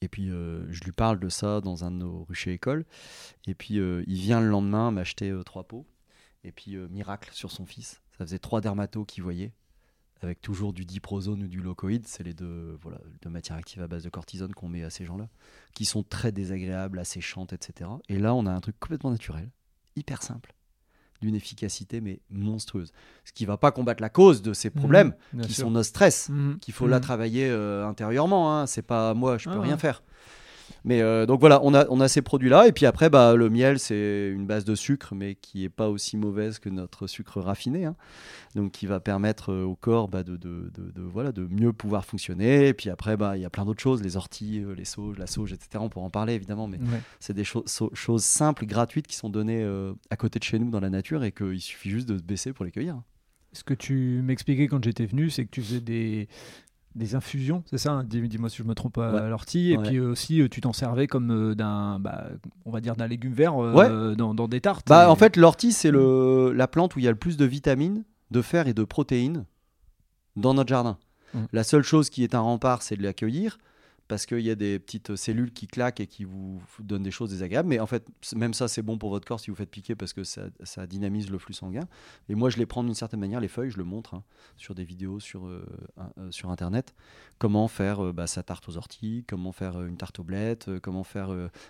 Et 0.00 0.08
puis, 0.08 0.30
euh, 0.30 0.64
je 0.70 0.84
lui 0.84 0.92
parle 0.92 1.18
de 1.18 1.28
ça 1.28 1.60
dans 1.60 1.84
un 1.84 1.90
de 1.90 1.96
nos 1.96 2.24
ruchers 2.24 2.52
écoles. 2.52 2.84
Et 3.46 3.54
puis, 3.54 3.74
il 3.74 4.18
vient 4.20 4.40
le 4.40 4.48
lendemain 4.48 4.90
m'acheter 4.90 5.36
trois 5.44 5.64
pots. 5.64 5.86
Et 6.44 6.52
puis, 6.52 6.76
miracle 6.76 7.30
sur 7.32 7.50
son 7.50 7.66
fils. 7.66 8.00
Ça 8.16 8.24
faisait 8.24 8.38
trois 8.38 8.60
dermatos 8.60 9.06
qu'il 9.06 9.24
voyait, 9.24 9.52
avec 10.22 10.40
toujours 10.40 10.72
du 10.72 10.84
diprozone 10.84 11.42
ou 11.42 11.48
du 11.48 11.60
locoïde. 11.60 12.06
C'est 12.06 12.22
les 12.22 12.34
deux, 12.34 12.78
voilà, 12.82 12.98
deux 13.22 13.30
matières 13.30 13.56
actives 13.56 13.82
à 13.82 13.88
base 13.88 14.04
de 14.04 14.10
cortisone 14.10 14.52
qu'on 14.52 14.68
met 14.68 14.84
à 14.84 14.90
ces 14.90 15.04
gens-là, 15.04 15.28
qui 15.74 15.84
sont 15.84 16.02
très 16.02 16.32
désagréables, 16.32 16.98
asséchantes, 16.98 17.52
etc. 17.52 17.90
Et 18.08 18.18
là, 18.18 18.34
on 18.34 18.46
a 18.46 18.50
un 18.50 18.60
truc 18.60 18.78
complètement 18.78 19.10
naturel, 19.10 19.50
hyper 19.96 20.22
simple 20.22 20.54
d'une 21.20 21.34
efficacité 21.34 22.00
mais 22.00 22.20
monstrueuse. 22.30 22.92
Ce 23.24 23.32
qui 23.32 23.44
va 23.44 23.56
pas 23.56 23.72
combattre 23.72 24.00
la 24.00 24.08
cause 24.08 24.42
de 24.42 24.52
ces 24.52 24.70
problèmes, 24.70 25.14
mmh, 25.32 25.40
qui 25.42 25.54
sont 25.54 25.70
nos 25.70 25.82
stress, 25.82 26.28
mmh, 26.28 26.58
qu'il 26.60 26.74
faut 26.74 26.86
là 26.86 26.98
mmh. 26.98 27.02
travailler 27.02 27.48
euh, 27.50 27.86
intérieurement. 27.86 28.56
Hein. 28.56 28.66
C'est 28.66 28.82
pas 28.82 29.14
moi, 29.14 29.38
je 29.38 29.48
peux 29.48 29.56
ah 29.56 29.62
rien 29.62 29.78
faire. 29.78 30.02
Mais 30.88 31.02
euh, 31.02 31.26
donc 31.26 31.40
voilà, 31.40 31.60
on 31.62 31.74
a, 31.74 31.86
on 31.90 32.00
a 32.00 32.08
ces 32.08 32.22
produits-là. 32.22 32.66
Et 32.66 32.72
puis 32.72 32.86
après, 32.86 33.10
bah, 33.10 33.34
le 33.36 33.50
miel, 33.50 33.78
c'est 33.78 34.30
une 34.30 34.46
base 34.46 34.64
de 34.64 34.74
sucre, 34.74 35.14
mais 35.14 35.34
qui 35.34 35.60
n'est 35.60 35.68
pas 35.68 35.90
aussi 35.90 36.16
mauvaise 36.16 36.58
que 36.58 36.70
notre 36.70 37.06
sucre 37.06 37.42
raffiné. 37.42 37.84
Hein. 37.84 37.94
Donc 38.54 38.72
qui 38.72 38.86
va 38.86 38.98
permettre 38.98 39.52
euh, 39.52 39.64
au 39.64 39.74
corps 39.74 40.08
bah, 40.08 40.22
de, 40.22 40.38
de, 40.38 40.72
de, 40.74 41.02
voilà, 41.02 41.30
de 41.30 41.46
mieux 41.50 41.74
pouvoir 41.74 42.06
fonctionner. 42.06 42.68
Et 42.68 42.72
puis 42.72 42.88
après, 42.88 43.18
bah, 43.18 43.36
il 43.36 43.42
y 43.42 43.44
a 43.44 43.50
plein 43.50 43.66
d'autres 43.66 43.82
choses, 43.82 44.02
les 44.02 44.16
orties, 44.16 44.60
euh, 44.64 44.74
les 44.74 44.86
sauges, 44.86 45.18
la 45.18 45.26
sauge, 45.26 45.52
etc. 45.52 45.68
On 45.80 45.90
pourra 45.90 46.06
en 46.06 46.10
parler 46.10 46.32
évidemment, 46.32 46.68
mais 46.68 46.78
c'est 47.20 47.34
des 47.34 47.44
choses 47.44 48.24
simples, 48.24 48.64
gratuites 48.64 49.06
qui 49.06 49.16
sont 49.16 49.28
données 49.28 49.66
à 50.08 50.16
côté 50.16 50.38
de 50.38 50.44
chez 50.44 50.58
nous 50.58 50.70
dans 50.70 50.80
la 50.80 50.88
nature 50.88 51.22
et 51.22 51.32
qu'il 51.32 51.60
suffit 51.60 51.90
juste 51.90 52.08
de 52.08 52.16
se 52.16 52.22
baisser 52.22 52.54
pour 52.54 52.64
les 52.64 52.70
cueillir. 52.70 53.02
Ce 53.52 53.64
que 53.64 53.74
tu 53.74 54.22
m'expliquais 54.22 54.68
quand 54.68 54.82
j'étais 54.84 55.06
venu, 55.06 55.30
c'est 55.30 55.44
que 55.44 55.50
tu 55.50 55.62
faisais 55.62 55.80
des, 55.80 56.28
des 56.98 57.14
infusions, 57.14 57.62
c'est 57.66 57.78
ça 57.78 57.92
hein, 57.92 58.04
Dis-moi 58.04 58.50
si 58.50 58.58
je 58.58 58.64
me 58.64 58.74
trompe 58.74 58.98
à 58.98 59.28
l'ortie. 59.28 59.72
Et 59.72 59.78
puis 59.78 60.00
aussi, 60.00 60.42
euh, 60.42 60.48
tu 60.48 60.60
t'en 60.60 60.72
servais 60.72 61.06
comme 61.06 61.30
euh, 61.30 61.54
d'un, 61.54 61.98
bah, 61.98 62.26
on 62.66 62.70
va 62.70 62.80
dire 62.80 62.96
d'un 62.96 63.06
légume 63.06 63.32
vert 63.32 63.54
euh, 63.58 64.14
dans, 64.14 64.48
des 64.48 64.60
tartes. 64.60 64.88
Bah, 64.88 65.10
En 65.10 65.16
fait, 65.16 65.36
l'ortie, 65.36 65.72
c'est 65.72 65.90
le, 65.90 66.52
la 66.52 66.68
plante 66.68 66.96
où 66.96 66.98
il 66.98 67.04
y 67.04 67.08
a 67.08 67.10
le 67.10 67.16
plus 67.16 67.36
de 67.36 67.44
vitamines, 67.44 68.04
de 68.30 68.42
fer 68.42 68.68
et 68.68 68.74
de 68.74 68.84
protéines 68.84 69.44
dans 70.36 70.54
notre 70.54 70.68
jardin. 70.68 70.98
Mmh. 71.34 71.38
La 71.52 71.64
seule 71.64 71.82
chose 71.82 72.10
qui 72.10 72.22
est 72.24 72.34
un 72.34 72.40
rempart, 72.40 72.82
c'est 72.82 72.96
de 72.96 73.02
l'accueillir 73.02 73.58
parce 74.08 74.24
qu'il 74.24 74.40
y 74.40 74.50
a 74.50 74.54
des 74.54 74.78
petites 74.78 75.16
cellules 75.16 75.52
qui 75.52 75.66
claquent 75.66 76.00
et 76.00 76.06
qui 76.06 76.24
vous 76.24 76.60
donnent 76.80 77.02
des 77.02 77.10
choses 77.10 77.30
désagréables. 77.30 77.68
Mais 77.68 77.78
en 77.78 77.86
fait, 77.86 78.06
même 78.34 78.54
ça, 78.54 78.66
c'est 78.66 78.82
bon 78.82 78.96
pour 78.96 79.10
votre 79.10 79.26
corps 79.26 79.38
si 79.38 79.50
vous 79.50 79.56
faites 79.56 79.70
piquer 79.70 79.94
parce 79.94 80.14
que 80.14 80.24
ça, 80.24 80.86
dynamise 80.86 81.30
le 81.30 81.38
flux 81.38 81.52
sanguin. 81.52 81.86
Et 82.30 82.34
moi, 82.34 82.48
je 82.48 82.56
les 82.56 82.64
prends 82.64 82.82
d'une 82.82 82.94
certaine 82.94 83.20
manière, 83.20 83.40
les 83.40 83.48
feuilles, 83.48 83.70
je 83.70 83.76
le 83.76 83.84
montre 83.84 84.14
hein, 84.14 84.24
sur 84.56 84.74
des 84.74 84.84
vidéos 84.84 85.20
sur, 85.20 85.46
euh, 85.46 85.64
euh, 85.98 86.30
sur 86.30 86.50
Internet. 86.50 86.94
Comment 87.38 87.68
faire 87.68 88.02
euh, 88.04 88.12
bah, 88.12 88.26
sa 88.26 88.42
tarte 88.42 88.66
aux 88.68 88.78
orties, 88.78 89.24
comment 89.28 89.52
faire 89.52 89.82
une 89.82 89.98
tarte 89.98 90.18
aux 90.18 90.24
blettes, 90.24 90.70
comment 90.80 91.04
faire 91.04 91.28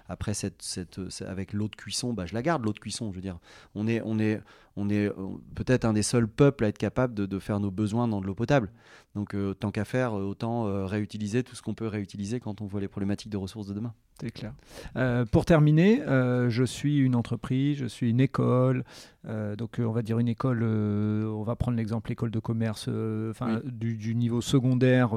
après 0.09 0.32
cette, 0.32 0.62
cette, 0.62 1.01
avec 1.27 1.52
l'eau 1.52 1.69
de 1.69 1.77
cuisson. 1.77 2.12
Bah, 2.12 2.24
je 2.24 2.35
la 2.35 2.43
garde, 2.43 2.65
l'eau 2.65 2.73
de 2.73 2.78
cuisson, 2.78 3.10
je 3.10 3.16
veux 3.16 3.23
dire. 3.23 3.39
On 3.74 3.89
est, 3.89 4.01
on 4.05 4.19
est, 4.20 4.40
on 4.78 4.88
est 4.88 5.10
peut-être 5.55 5.84
un 5.84 5.92
des 5.92 6.02
seuls 6.02 6.28
peuples 6.28 6.64
à 6.64 6.68
être 6.68 6.78
capable 6.78 7.14
de, 7.14 7.26
de 7.26 7.38
faire 7.38 7.60
nos 7.60 7.70
besoins 7.70 8.09
dans 8.09 8.20
de 8.20 8.26
l'eau 8.26 8.34
potable. 8.34 8.70
Donc, 9.14 9.34
tant 9.59 9.70
qu'à 9.70 9.84
faire, 9.84 10.14
autant 10.14 10.86
réutiliser 10.86 11.42
tout 11.42 11.56
ce 11.56 11.62
qu'on 11.62 11.74
peut 11.74 11.86
réutiliser 11.86 12.40
quand 12.40 12.60
on 12.60 12.66
voit 12.66 12.80
les 12.80 12.88
problématiques 12.88 13.30
de 13.30 13.36
ressources 13.36 13.66
de 13.66 13.74
demain. 13.74 13.94
C'est 14.20 14.32
clair. 14.32 14.52
Euh, 14.96 15.24
pour 15.24 15.44
terminer, 15.44 16.02
euh, 16.02 16.50
je 16.50 16.64
suis 16.64 16.98
une 16.98 17.14
entreprise, 17.14 17.78
je 17.78 17.86
suis 17.86 18.10
une 18.10 18.20
école, 18.20 18.82
euh, 19.28 19.55
donc 19.55 19.76
on 19.78 19.92
va 19.92 20.02
dire 20.02 20.18
une 20.18 20.26
école, 20.26 20.64
on 20.64 21.44
va 21.44 21.55
prendre 21.55 21.76
l'exemple 21.76 22.10
école 22.10 22.32
de 22.32 22.40
commerce, 22.40 22.88
enfin 23.30 23.60
du, 23.64 24.16
niveau 24.16 24.40
secondaire, 24.40 25.14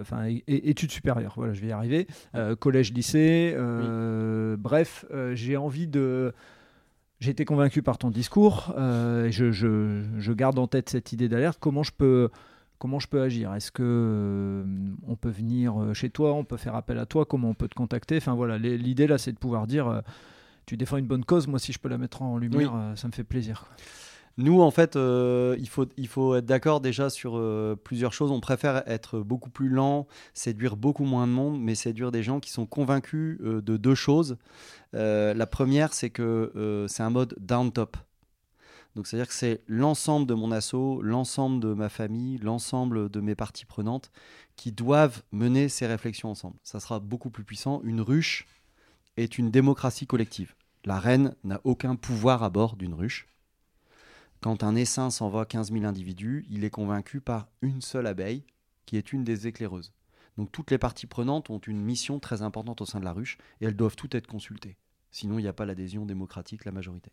enfin 0.00 0.26
études 0.46 0.90
supérieures. 0.90 1.32
Voilà, 1.36 1.54
je 1.54 1.60
vais 1.62 1.68
y 1.68 1.72
arriver. 1.72 2.06
collège, 2.60 2.92
lycée, 2.92 3.56
bref, 4.58 5.06
j'ai 5.32 5.56
envie 5.56 5.88
de 5.88 6.34
j'ai 7.22 7.30
été 7.30 7.44
convaincu 7.44 7.82
par 7.82 7.98
ton 7.98 8.10
discours. 8.10 8.74
je, 8.76 9.30
je, 9.30 10.04
je, 10.18 10.32
garde 10.32 10.58
en 10.58 10.66
tête 10.66 10.90
cette 10.90 11.12
idée 11.12 11.28
d'alerte. 11.28 11.58
Comment 11.60 11.82
je 11.82 11.92
peux 11.92 12.28
comment 12.82 12.98
je 12.98 13.06
peux 13.06 13.22
agir? 13.22 13.54
Est-ce 13.54 13.70
que 13.70 13.84
euh, 13.84 14.64
on 15.06 15.14
peut 15.14 15.30
venir 15.30 15.80
euh, 15.80 15.94
chez 15.94 16.10
toi 16.10 16.34
On 16.34 16.42
peut 16.42 16.56
faire 16.56 16.74
appel 16.74 16.98
à 16.98 17.06
toi? 17.06 17.24
Comment 17.24 17.50
on 17.50 17.54
peut 17.54 17.68
te 17.68 17.76
contacter? 17.76 18.16
Enfin 18.16 18.34
voilà, 18.34 18.58
l'idée 18.58 19.06
là, 19.06 19.18
c'est 19.18 19.30
de 19.30 19.38
pouvoir 19.38 19.68
dire, 19.68 19.86
euh, 19.86 20.00
tu 20.66 20.76
défends 20.76 20.96
une 20.96 21.06
bonne 21.06 21.24
cause. 21.24 21.46
Moi, 21.46 21.60
si 21.60 21.72
je 21.72 21.78
peux 21.78 21.88
la 21.88 21.96
mettre 21.96 22.22
en 22.22 22.38
lumière, 22.38 22.72
ça 22.96 23.06
me 23.06 23.12
fait 23.12 23.22
plaisir. 23.22 23.66
Nous, 24.38 24.60
en 24.60 24.70
fait, 24.70 24.96
il, 24.96 25.68
faut, 25.68 25.86
il 25.96 26.08
faut 26.08 26.34
être 26.36 26.46
d'accord 26.46 26.80
déjà 26.80 27.10
sur 27.10 27.40
plusieurs 27.84 28.12
choses. 28.12 28.30
On 28.30 28.40
préfère 28.40 28.82
être 28.86 29.20
beaucoup 29.20 29.50
plus 29.50 29.68
lent, 29.68 30.06
séduire 30.32 30.76
beaucoup 30.76 31.04
moins 31.04 31.26
de 31.26 31.32
monde, 31.32 31.60
mais 31.60 31.74
séduire 31.74 32.10
des 32.12 32.22
gens 32.22 32.40
qui 32.40 32.50
sont 32.50 32.66
convaincus 32.66 33.38
de 33.40 33.76
deux 33.76 33.94
choses. 33.94 34.38
la 34.92 35.46
première, 35.46 35.92
c'est 35.92 36.10
que 36.10 36.86
c'est 36.88 37.02
un 37.02 37.10
mode 37.10 37.34
down-top. 37.40 37.96
Donc 38.94 39.06
c'est-à-dire 39.06 39.28
que 39.28 39.34
c'est 39.34 39.62
l'ensemble 39.66 40.26
de 40.26 40.34
mon 40.34 40.52
assaut, 40.52 41.00
l'ensemble 41.02 41.60
de 41.60 41.72
ma 41.72 41.88
famille, 41.88 42.38
l'ensemble 42.38 43.08
de 43.08 43.20
mes 43.20 43.34
parties 43.34 43.64
prenantes 43.64 44.10
qui 44.56 44.70
doivent 44.70 45.22
mener 45.32 45.68
ces 45.68 45.86
réflexions 45.86 46.30
ensemble. 46.30 46.56
Ça 46.62 46.78
sera 46.78 47.00
beaucoup 47.00 47.30
plus 47.30 47.44
puissant. 47.44 47.80
Une 47.84 48.02
ruche 48.02 48.46
est 49.16 49.38
une 49.38 49.50
démocratie 49.50 50.06
collective. 50.06 50.54
La 50.84 50.98
reine 50.98 51.34
n'a 51.44 51.60
aucun 51.64 51.96
pouvoir 51.96 52.42
à 52.42 52.50
bord 52.50 52.76
d'une 52.76 52.94
ruche. 52.94 53.28
Quand 54.42 54.64
un 54.64 54.74
essaim 54.74 55.08
s'envoie 55.10 55.46
15 55.46 55.70
000 55.70 55.84
individus, 55.84 56.44
il 56.50 56.64
est 56.64 56.70
convaincu 56.70 57.20
par 57.20 57.46
une 57.62 57.80
seule 57.80 58.08
abeille, 58.08 58.44
qui 58.86 58.96
est 58.96 59.12
une 59.12 59.22
des 59.22 59.46
éclaireuses. 59.46 59.92
Donc 60.36 60.50
toutes 60.50 60.72
les 60.72 60.78
parties 60.78 61.06
prenantes 61.06 61.48
ont 61.48 61.60
une 61.60 61.80
mission 61.80 62.18
très 62.18 62.42
importante 62.42 62.80
au 62.80 62.84
sein 62.84 62.98
de 62.98 63.04
la 63.04 63.12
ruche, 63.12 63.38
et 63.60 63.66
elles 63.66 63.76
doivent 63.76 63.94
toutes 63.94 64.16
être 64.16 64.26
consultées. 64.26 64.76
Sinon, 65.12 65.38
il 65.38 65.42
n'y 65.42 65.48
a 65.48 65.52
pas 65.52 65.64
l'adhésion 65.64 66.06
démocratique, 66.06 66.64
la 66.64 66.72
majorité. 66.72 67.12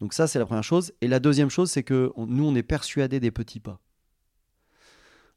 Donc 0.00 0.14
ça, 0.14 0.26
c'est 0.26 0.40
la 0.40 0.46
première 0.46 0.64
chose. 0.64 0.92
Et 1.00 1.06
la 1.06 1.20
deuxième 1.20 1.48
chose, 1.48 1.70
c'est 1.70 1.84
que 1.84 2.12
nous, 2.16 2.44
on 2.44 2.56
est 2.56 2.64
persuadé 2.64 3.20
des 3.20 3.30
petits 3.30 3.60
pas. 3.60 3.80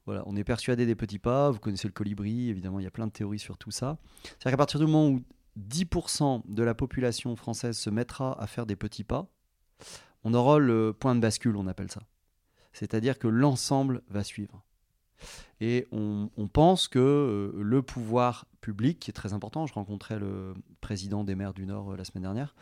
Voilà, 0.08 0.24
on 0.26 0.36
est 0.36 0.44
persuadé 0.44 0.88
des 0.88 0.96
petits 0.96 1.20
pas. 1.20 1.52
Vous 1.52 1.60
connaissez 1.60 1.88
le 1.88 1.94
colibri, 1.94 2.50
évidemment, 2.50 2.80
il 2.80 2.84
y 2.84 2.88
a 2.88 2.92
plein 2.92 3.06
de 3.06 3.12
théories 3.12 3.38
sur 3.38 3.60
tout 3.60 3.72
ça. 3.72 4.00
C'est-à-dire 4.24 4.54
qu'à 4.54 4.58
partir 4.58 4.80
du 4.80 4.88
moment 4.88 5.10
où 5.10 5.22
10% 5.60 6.42
de 6.48 6.64
la 6.64 6.74
population 6.74 7.36
française 7.36 7.78
se 7.78 7.92
mettra 7.92 8.42
à 8.42 8.48
faire 8.48 8.66
des 8.66 8.76
petits 8.76 9.04
pas, 9.04 9.28
on 10.26 10.34
aura 10.34 10.60
le 10.60 10.92
point 10.92 11.16
de 11.16 11.22
bascule, 11.22 11.56
on 11.56 11.68
appelle 11.68 11.90
ça. 11.90 12.02
C'est-à-dire 12.74 13.18
que 13.18 13.28
l'ensemble 13.28 14.02
va 14.10 14.24
suivre. 14.24 14.66
Et 15.62 15.88
on, 15.92 16.30
pense 16.52 16.90
que 16.90 17.00
euh, 17.00 17.62
le 17.62 17.82
pouvoir 17.82 18.46
public, 18.60 19.00
qui 19.00 19.12
est 19.12 19.14
très 19.14 19.32
important, 19.32 19.66
je 19.66 19.74
rencontrais 19.74 20.20
le 20.20 20.54
président 20.82 21.24
des 21.24 21.36
maires 21.36 21.54
du 21.54 21.66
Nord 21.66 21.94
euh, 21.94 21.96
la 21.96 22.04
semaine 22.04 22.24
dernière, 22.24 22.54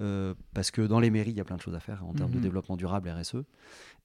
euh, 0.00 0.34
parce 0.54 0.70
que 0.70 0.82
dans 0.82 1.00
les 1.00 1.10
mairies, 1.10 1.30
il 1.30 1.36
y 1.36 1.40
a 1.40 1.44
plein 1.44 1.56
de 1.56 1.62
choses 1.62 1.74
à 1.74 1.80
faire 1.80 2.04
en 2.06 2.12
termes 2.12 2.30
de 2.30 2.36
mhm. 2.36 2.42
développement 2.42 2.76
durable, 2.76 3.10
RSE. 3.10 3.42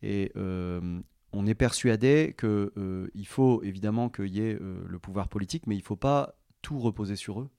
Et 0.01 0.31
on 0.35 1.45
est 1.45 1.55
persuadé 1.55 2.35
qu'il 2.39 3.27
faut 3.27 3.63
évidemment 3.63 4.09
qu'il 4.09 4.33
y 4.33 4.39
ait 4.39 4.57
le 4.59 4.99
pouvoir 4.99 5.27
politique, 5.27 5.67
mais 5.67 5.75
il 5.75 5.79
ne 5.79 5.83
faut 5.83 5.95
pas 5.95 6.35
tout 6.61 6.79
reposer 6.79 7.15
sur 7.15 7.41
eux. 7.41 7.49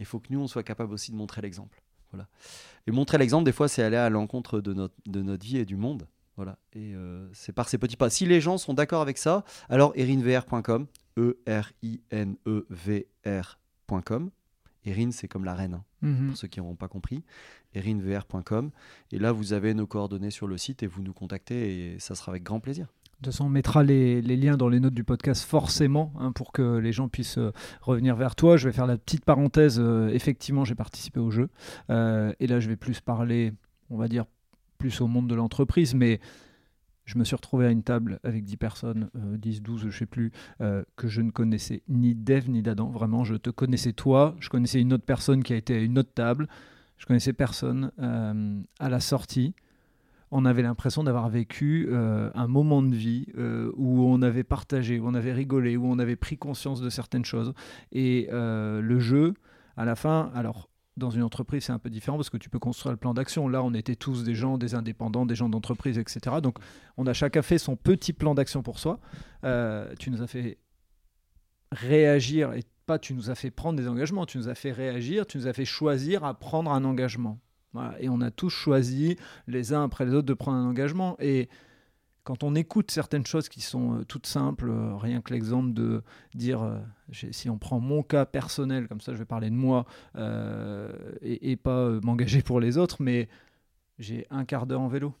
Il 0.00 0.06
faut 0.06 0.18
que 0.18 0.32
nous, 0.32 0.40
on 0.40 0.46
soit 0.46 0.62
capable 0.62 0.92
aussi 0.92 1.12
de 1.12 1.16
montrer 1.16 1.42
l'exemple. 1.42 1.83
Voilà. 2.14 2.28
Et 2.86 2.92
montrer 2.92 3.18
l'exemple, 3.18 3.44
des 3.44 3.52
fois, 3.52 3.68
c'est 3.68 3.82
aller 3.82 3.96
à 3.96 4.08
l'encontre 4.10 4.60
de 4.60 4.72
notre, 4.72 4.94
de 5.06 5.22
notre 5.22 5.44
vie 5.44 5.56
et 5.56 5.64
du 5.64 5.76
monde. 5.76 6.06
Voilà. 6.36 6.58
Et 6.72 6.94
euh, 6.94 7.28
c'est 7.32 7.52
par 7.52 7.68
ces 7.68 7.78
petits 7.78 7.96
pas. 7.96 8.10
Si 8.10 8.26
les 8.26 8.40
gens 8.40 8.58
sont 8.58 8.74
d'accord 8.74 9.02
avec 9.02 9.18
ça, 9.18 9.44
alors 9.68 9.92
erinvr.com, 9.96 10.86
E-R-I-N-E-V-R.com. 11.16 11.90
Erin, 14.86 15.10
c'est 15.12 15.28
comme 15.28 15.46
la 15.46 15.54
reine, 15.54 15.74
hein, 15.74 15.84
mhm. 16.02 16.28
pour 16.28 16.36
ceux 16.36 16.46
qui 16.48 16.60
n'auront 16.60 16.76
pas 16.76 16.88
compris. 16.88 17.22
erinvr.com. 17.74 18.70
Et 19.12 19.18
là, 19.18 19.32
vous 19.32 19.54
avez 19.54 19.72
nos 19.72 19.86
coordonnées 19.86 20.30
sur 20.30 20.46
le 20.46 20.58
site 20.58 20.82
et 20.82 20.86
vous 20.86 21.02
nous 21.02 21.14
contactez 21.14 21.94
et 21.94 21.98
ça 21.98 22.14
sera 22.14 22.32
avec 22.32 22.42
grand 22.42 22.60
plaisir. 22.60 22.88
De 23.20 23.26
toute 23.26 23.32
façon, 23.32 23.46
on 23.46 23.48
mettra 23.48 23.82
les, 23.82 24.20
liens 24.22 24.56
dans 24.56 24.68
les 24.68 24.80
notes 24.80 24.94
du 24.94 25.04
podcast 25.04 25.44
forcément 25.44 26.12
hein, 26.18 26.32
pour 26.32 26.52
que 26.52 26.78
les 26.78 26.92
gens 26.92 27.08
puissent 27.08 27.38
euh, 27.38 27.52
revenir 27.80 28.16
vers 28.16 28.34
toi. 28.34 28.56
Je 28.56 28.68
vais 28.68 28.72
faire 28.72 28.86
la 28.86 28.98
petite 28.98 29.24
parenthèse. 29.24 29.78
Euh, 29.80 30.08
effectivement, 30.08 30.64
j'ai 30.64 30.74
participé 30.74 31.20
au 31.20 31.30
jeu. 31.30 31.48
Euh, 31.90 32.32
et 32.40 32.46
là, 32.46 32.60
je 32.60 32.68
vais 32.68 32.76
plus 32.76 33.00
parler, 33.00 33.52
on 33.88 33.96
va 33.96 34.08
dire, 34.08 34.24
plus 34.78 35.00
au 35.00 35.06
monde 35.06 35.28
de 35.28 35.34
l'entreprise. 35.34 35.94
Mais 35.94 36.20
je 37.04 37.16
me 37.18 37.24
suis 37.24 37.36
retrouvé 37.36 37.66
à 37.66 37.70
une 37.70 37.82
table 37.82 38.18
avec 38.24 38.44
10 38.44 38.56
personnes, 38.56 39.10
10, 39.14 39.62
12, 39.62 39.80
je 39.80 39.86
ne 39.86 39.90
sais 39.92 40.06
plus, 40.06 40.32
que 40.96 41.06
je 41.06 41.20
ne 41.20 41.30
connaissais 41.30 41.82
ni 41.88 42.14
d'Eve 42.14 42.50
ni 42.50 42.62
d'Adam. 42.62 42.88
Vraiment, 42.88 43.24
je 43.24 43.36
te 43.36 43.50
connaissais 43.50 43.92
toi. 43.92 44.34
Je 44.40 44.48
connaissais 44.48 44.80
une 44.80 44.92
autre 44.92 45.04
personne 45.04 45.42
qui 45.42 45.52
a 45.52 45.56
été 45.56 45.74
à 45.74 45.78
une 45.78 45.98
autre 45.98 46.12
table. 46.14 46.48
Je 46.96 47.06
connaissais 47.06 47.34
personne. 47.34 47.92
à 47.98 48.88
la 48.88 49.00
sortie, 49.00 49.54
on 50.30 50.44
avait 50.44 50.62
l'impression 50.62 51.04
d'avoir 51.04 51.28
vécu 51.28 51.88
euh, 51.90 52.30
un 52.34 52.46
moment 52.46 52.82
de 52.82 52.94
vie 52.94 53.26
euh, 53.36 53.70
où 53.76 54.04
on 54.04 54.22
avait 54.22 54.44
partagé, 54.44 54.98
où 54.98 55.06
on 55.06 55.14
avait 55.14 55.32
rigolé, 55.32 55.76
où 55.76 55.86
on 55.86 55.98
avait 55.98 56.16
pris 56.16 56.36
conscience 56.36 56.80
de 56.80 56.90
certaines 56.90 57.24
choses. 57.24 57.54
Et 57.92 58.28
euh, 58.32 58.80
le 58.80 58.98
jeu, 58.98 59.34
à 59.76 59.84
la 59.84 59.96
fin, 59.96 60.30
alors 60.34 60.68
dans 60.96 61.10
une 61.10 61.22
entreprise, 61.22 61.64
c'est 61.64 61.72
un 61.72 61.78
peu 61.78 61.90
différent 61.90 62.16
parce 62.16 62.30
que 62.30 62.36
tu 62.36 62.48
peux 62.48 62.58
construire 62.60 62.92
le 62.92 62.96
plan 62.96 63.14
d'action. 63.14 63.48
Là, 63.48 63.62
on 63.62 63.74
était 63.74 63.96
tous 63.96 64.22
des 64.22 64.34
gens, 64.34 64.58
des 64.58 64.74
indépendants, 64.74 65.26
des 65.26 65.34
gens 65.34 65.48
d'entreprise, 65.48 65.98
etc. 65.98 66.36
Donc, 66.40 66.58
on 66.96 67.06
a 67.06 67.12
chacun 67.12 67.42
fait 67.42 67.58
son 67.58 67.74
petit 67.74 68.12
plan 68.12 68.34
d'action 68.34 68.62
pour 68.62 68.78
soi. 68.78 69.00
tu 69.98 70.10
nous 70.10 70.22
as 70.22 70.26
fait 70.28 70.58
réagir 71.72 72.52
et 72.52 72.62
pas 72.86 72.98
tu 72.98 73.14
nous 73.14 73.30
as 73.30 73.34
fait 73.34 73.50
prendre 73.50 73.78
des 73.78 73.88
engagements, 73.88 74.26
tu 74.26 74.38
nous 74.38 74.48
as 74.48 74.54
fait 74.54 74.72
réagir, 74.72 75.26
tu 75.26 75.38
nous 75.38 75.46
as 75.46 75.52
fait 75.52 75.64
choisir 75.64 76.24
à 76.24 76.38
prendre 76.38 76.70
un 76.70 76.84
engagement. 76.84 77.40
Et 77.98 78.08
on 78.08 78.20
a 78.20 78.30
tous 78.30 78.50
choisi, 78.50 79.16
les 79.46 79.72
uns 79.72 79.84
après 79.84 80.04
les 80.04 80.14
autres, 80.14 80.26
de 80.26 80.34
prendre 80.34 80.58
un 80.58 80.66
engagement. 80.66 81.16
Et 81.20 81.48
quand 82.24 82.42
on 82.42 82.54
écoute 82.54 82.90
certaines 82.90 83.26
choses 83.26 83.48
qui 83.48 83.60
sont 83.60 84.00
euh, 84.00 84.04
toutes 84.04 84.26
simples, 84.26 84.70
euh, 84.70 84.96
rien 84.96 85.20
que 85.20 85.32
l'exemple 85.32 85.74
de 85.74 86.02
dire, 86.34 86.62
euh, 86.62 86.78
si 87.12 87.50
on 87.50 87.58
prend 87.58 87.80
mon 87.80 88.02
cas 88.02 88.24
personnel, 88.24 88.88
comme 88.88 89.02
ça 89.02 89.12
je 89.12 89.18
vais 89.18 89.26
parler 89.26 89.50
de 89.50 89.54
moi, 89.54 89.84
et, 91.22 91.56
pas 91.56 92.00
m'engager 92.02 92.42
pour 92.42 92.60
les 92.60 92.78
autres, 92.78 93.02
mais 93.02 93.28
j'ai 93.98 94.26
un 94.30 94.44
quart 94.44 94.66
d'heure 94.66 94.80
en 94.80 94.88
vélo. 94.88 95.14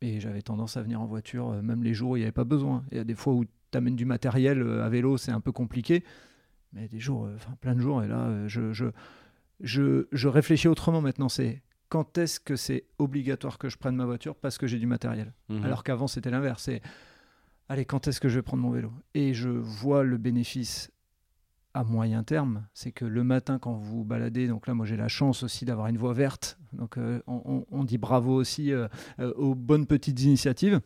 Et 0.00 0.20
j'avais 0.20 0.42
tendance 0.42 0.76
à 0.76 0.82
venir 0.82 1.00
en 1.00 1.06
voiture, 1.06 1.50
même 1.62 1.82
les 1.82 1.94
jours 1.94 2.12
où 2.12 2.16
il 2.16 2.20
n'y 2.20 2.24
avait 2.24 2.32
pas 2.32 2.44
besoin. 2.44 2.84
Il 2.92 2.96
y 2.96 3.00
a 3.00 3.04
des 3.04 3.14
fois 3.14 3.32
où 3.34 3.44
tu 3.44 3.78
amènes 3.78 3.96
du 3.96 4.04
matériel 4.04 4.62
à 4.80 4.88
vélo, 4.88 5.16
c'est 5.16 5.32
un 5.32 5.40
peu 5.40 5.52
compliqué. 5.52 6.04
Mais 6.72 6.88
des 6.88 7.00
jours, 7.00 7.28
enfin 7.34 7.54
plein 7.60 7.74
de 7.74 7.80
jours, 7.80 8.02
et 8.02 8.08
là, 8.08 8.46
je, 8.48 8.72
je 8.72 8.86
je, 9.60 10.26
réfléchis 10.26 10.68
autrement 10.68 11.00
maintenant. 11.00 11.28
C'est 11.28 11.62
quand 11.88 12.18
est-ce 12.18 12.40
que 12.40 12.56
c'est 12.56 12.84
obligatoire 12.98 13.58
que 13.58 13.68
je 13.68 13.76
prenne 13.76 13.96
ma 13.96 14.04
voiture 14.04 14.34
parce 14.34 14.58
que 14.58 14.66
j'ai 14.66 14.78
du 14.78 14.86
matériel 14.86 15.32
mhm. 15.48 15.64
Alors 15.64 15.84
qu'avant, 15.84 16.06
c'était 16.06 16.30
l'inverse. 16.30 16.64
C'est 16.64 16.82
allez, 17.68 17.84
quand 17.84 18.08
est-ce 18.08 18.20
que 18.20 18.28
je 18.28 18.36
vais 18.36 18.42
prendre 18.42 18.62
mon 18.62 18.70
vélo? 18.70 18.92
Et 19.14 19.34
je 19.34 19.48
vois 19.48 20.02
le 20.02 20.18
bénéfice 20.18 20.90
à 21.74 21.82
moyen 21.82 22.22
terme, 22.22 22.66
c'est 22.72 22.92
que 22.92 23.04
le 23.04 23.24
matin 23.24 23.58
quand 23.58 23.72
vous 23.72 24.04
baladez, 24.04 24.46
donc 24.46 24.68
là 24.68 24.74
moi 24.74 24.86
j'ai 24.86 24.96
la 24.96 25.08
chance 25.08 25.42
aussi 25.42 25.64
d'avoir 25.64 25.88
une 25.88 25.98
voie 25.98 26.12
verte, 26.12 26.56
donc 26.72 26.96
euh, 26.98 27.20
on, 27.26 27.82
dit 27.82 27.98
bravo 27.98 28.32
aussi 28.32 28.72
euh, 28.72 28.86
euh, 29.18 29.32
aux 29.34 29.56
bonnes 29.56 29.86
petites 29.86 30.22
initiatives 30.22 30.80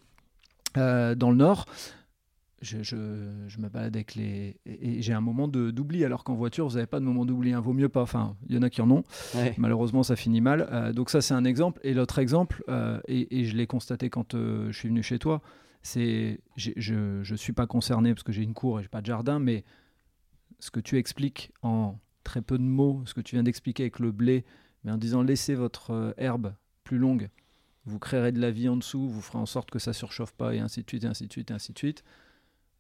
dans 0.74 1.31
le 1.31 1.35
Nord 1.35 1.66
je, 2.61 2.83
je, 2.83 3.59
me 3.59 3.69
balade 3.69 3.95
avec 3.95 4.15
les. 4.15 4.57
Et, 4.67 5.01
j'ai 5.01 5.13
un 5.13 5.21
moment 5.21 5.49
d'oubli, 5.49 6.05
alors 6.05 6.25
qu'en 6.25 6.35
voiture, 6.35 6.67
vous 6.67 6.75
n'avez 6.75 6.87
pas 6.87 7.01
de 7.01 7.05
moment 7.05 7.25
d'oubli. 7.25 7.53
Hein. 7.53 7.61
Vaut 7.61 7.73
mieux 7.73 7.89
pas. 7.89 8.03
Enfin, 8.03 8.37
il 8.49 8.57
y 8.57 8.59
en 8.59 8.63
a 8.63 8.71
qui 8.71 8.83
en 8.83 8.91
ont. 8.91 9.05
Malheureusement, 9.59 10.03
ça 10.03 10.17
finit 10.17 10.41
mal. 10.41 10.69
Euh, 10.73 10.93
donc, 10.93 11.11
ça, 11.11 11.21
c'est 11.21 11.35
un 11.35 11.45
exemple. 11.45 11.81
Et 11.85 11.95
l'autre 11.95 12.19
exemple, 12.19 12.65
euh, 12.69 13.01
et, 13.07 13.45
je 13.45 13.57
l'ai 13.57 13.67
constaté 13.67 14.11
quand 14.11 14.35
euh, 14.35 14.71
je 14.73 14.79
suis 14.79 14.89
venu 14.89 15.03
chez 15.03 15.19
toi, 15.19 15.41
c'est. 15.83 16.41
Je 16.57 17.23
ne 17.31 17.37
suis 17.37 17.53
pas 17.53 17.67
concerné 17.67 18.13
parce 18.13 18.25
que 18.25 18.33
j'ai 18.33 18.43
une 18.43 18.55
cour 18.55 18.81
et 18.81 18.83
j'ai 18.83 18.89
pas 18.89 19.01
de 19.01 19.07
jardin, 19.07 19.39
mais 19.39 19.65
ce 20.59 20.71
que 20.71 20.81
tu 20.81 20.99
expliques 20.99 21.53
en 21.63 21.99
très 22.25 22.43
peu 22.43 22.59
de 22.59 22.65
mots, 22.65 23.03
ce 23.07 23.15
que 23.15 23.21
tu 23.21 23.37
viens 23.37 23.45
d'expliquer 23.45 23.85
avec 23.85 24.01
le 24.01 24.11
blé, 24.11 24.45
mais 24.83 24.91
en 24.91 24.99
disant 24.99 25.23
laissez 25.23 25.55
votre 25.55 26.15
herbe 26.19 26.55
plus 26.83 26.99
longue, 26.99 27.31
vous 27.87 27.99
créerez 27.99 28.33
de 28.33 28.41
la 28.41 28.51
vie 28.51 28.69
en 28.69 28.77
dessous, 28.77 29.09
vous 29.09 29.23
ferez 29.23 29.39
en 29.39 29.47
sorte 29.47 29.71
que 29.71 29.79
ça 29.79 29.93
surchauffe 29.93 30.33
pas, 30.33 30.55
et 30.55 30.59
ainsi 30.59 30.83
de 30.83 30.91
suite, 30.91 31.05
et 31.05 31.07
ainsi 31.07 31.27
de 31.27 31.33
suite, 31.33 31.51
et 31.51 31.55
ainsi 31.55 31.73
de 31.73 31.79
suite 31.79 32.05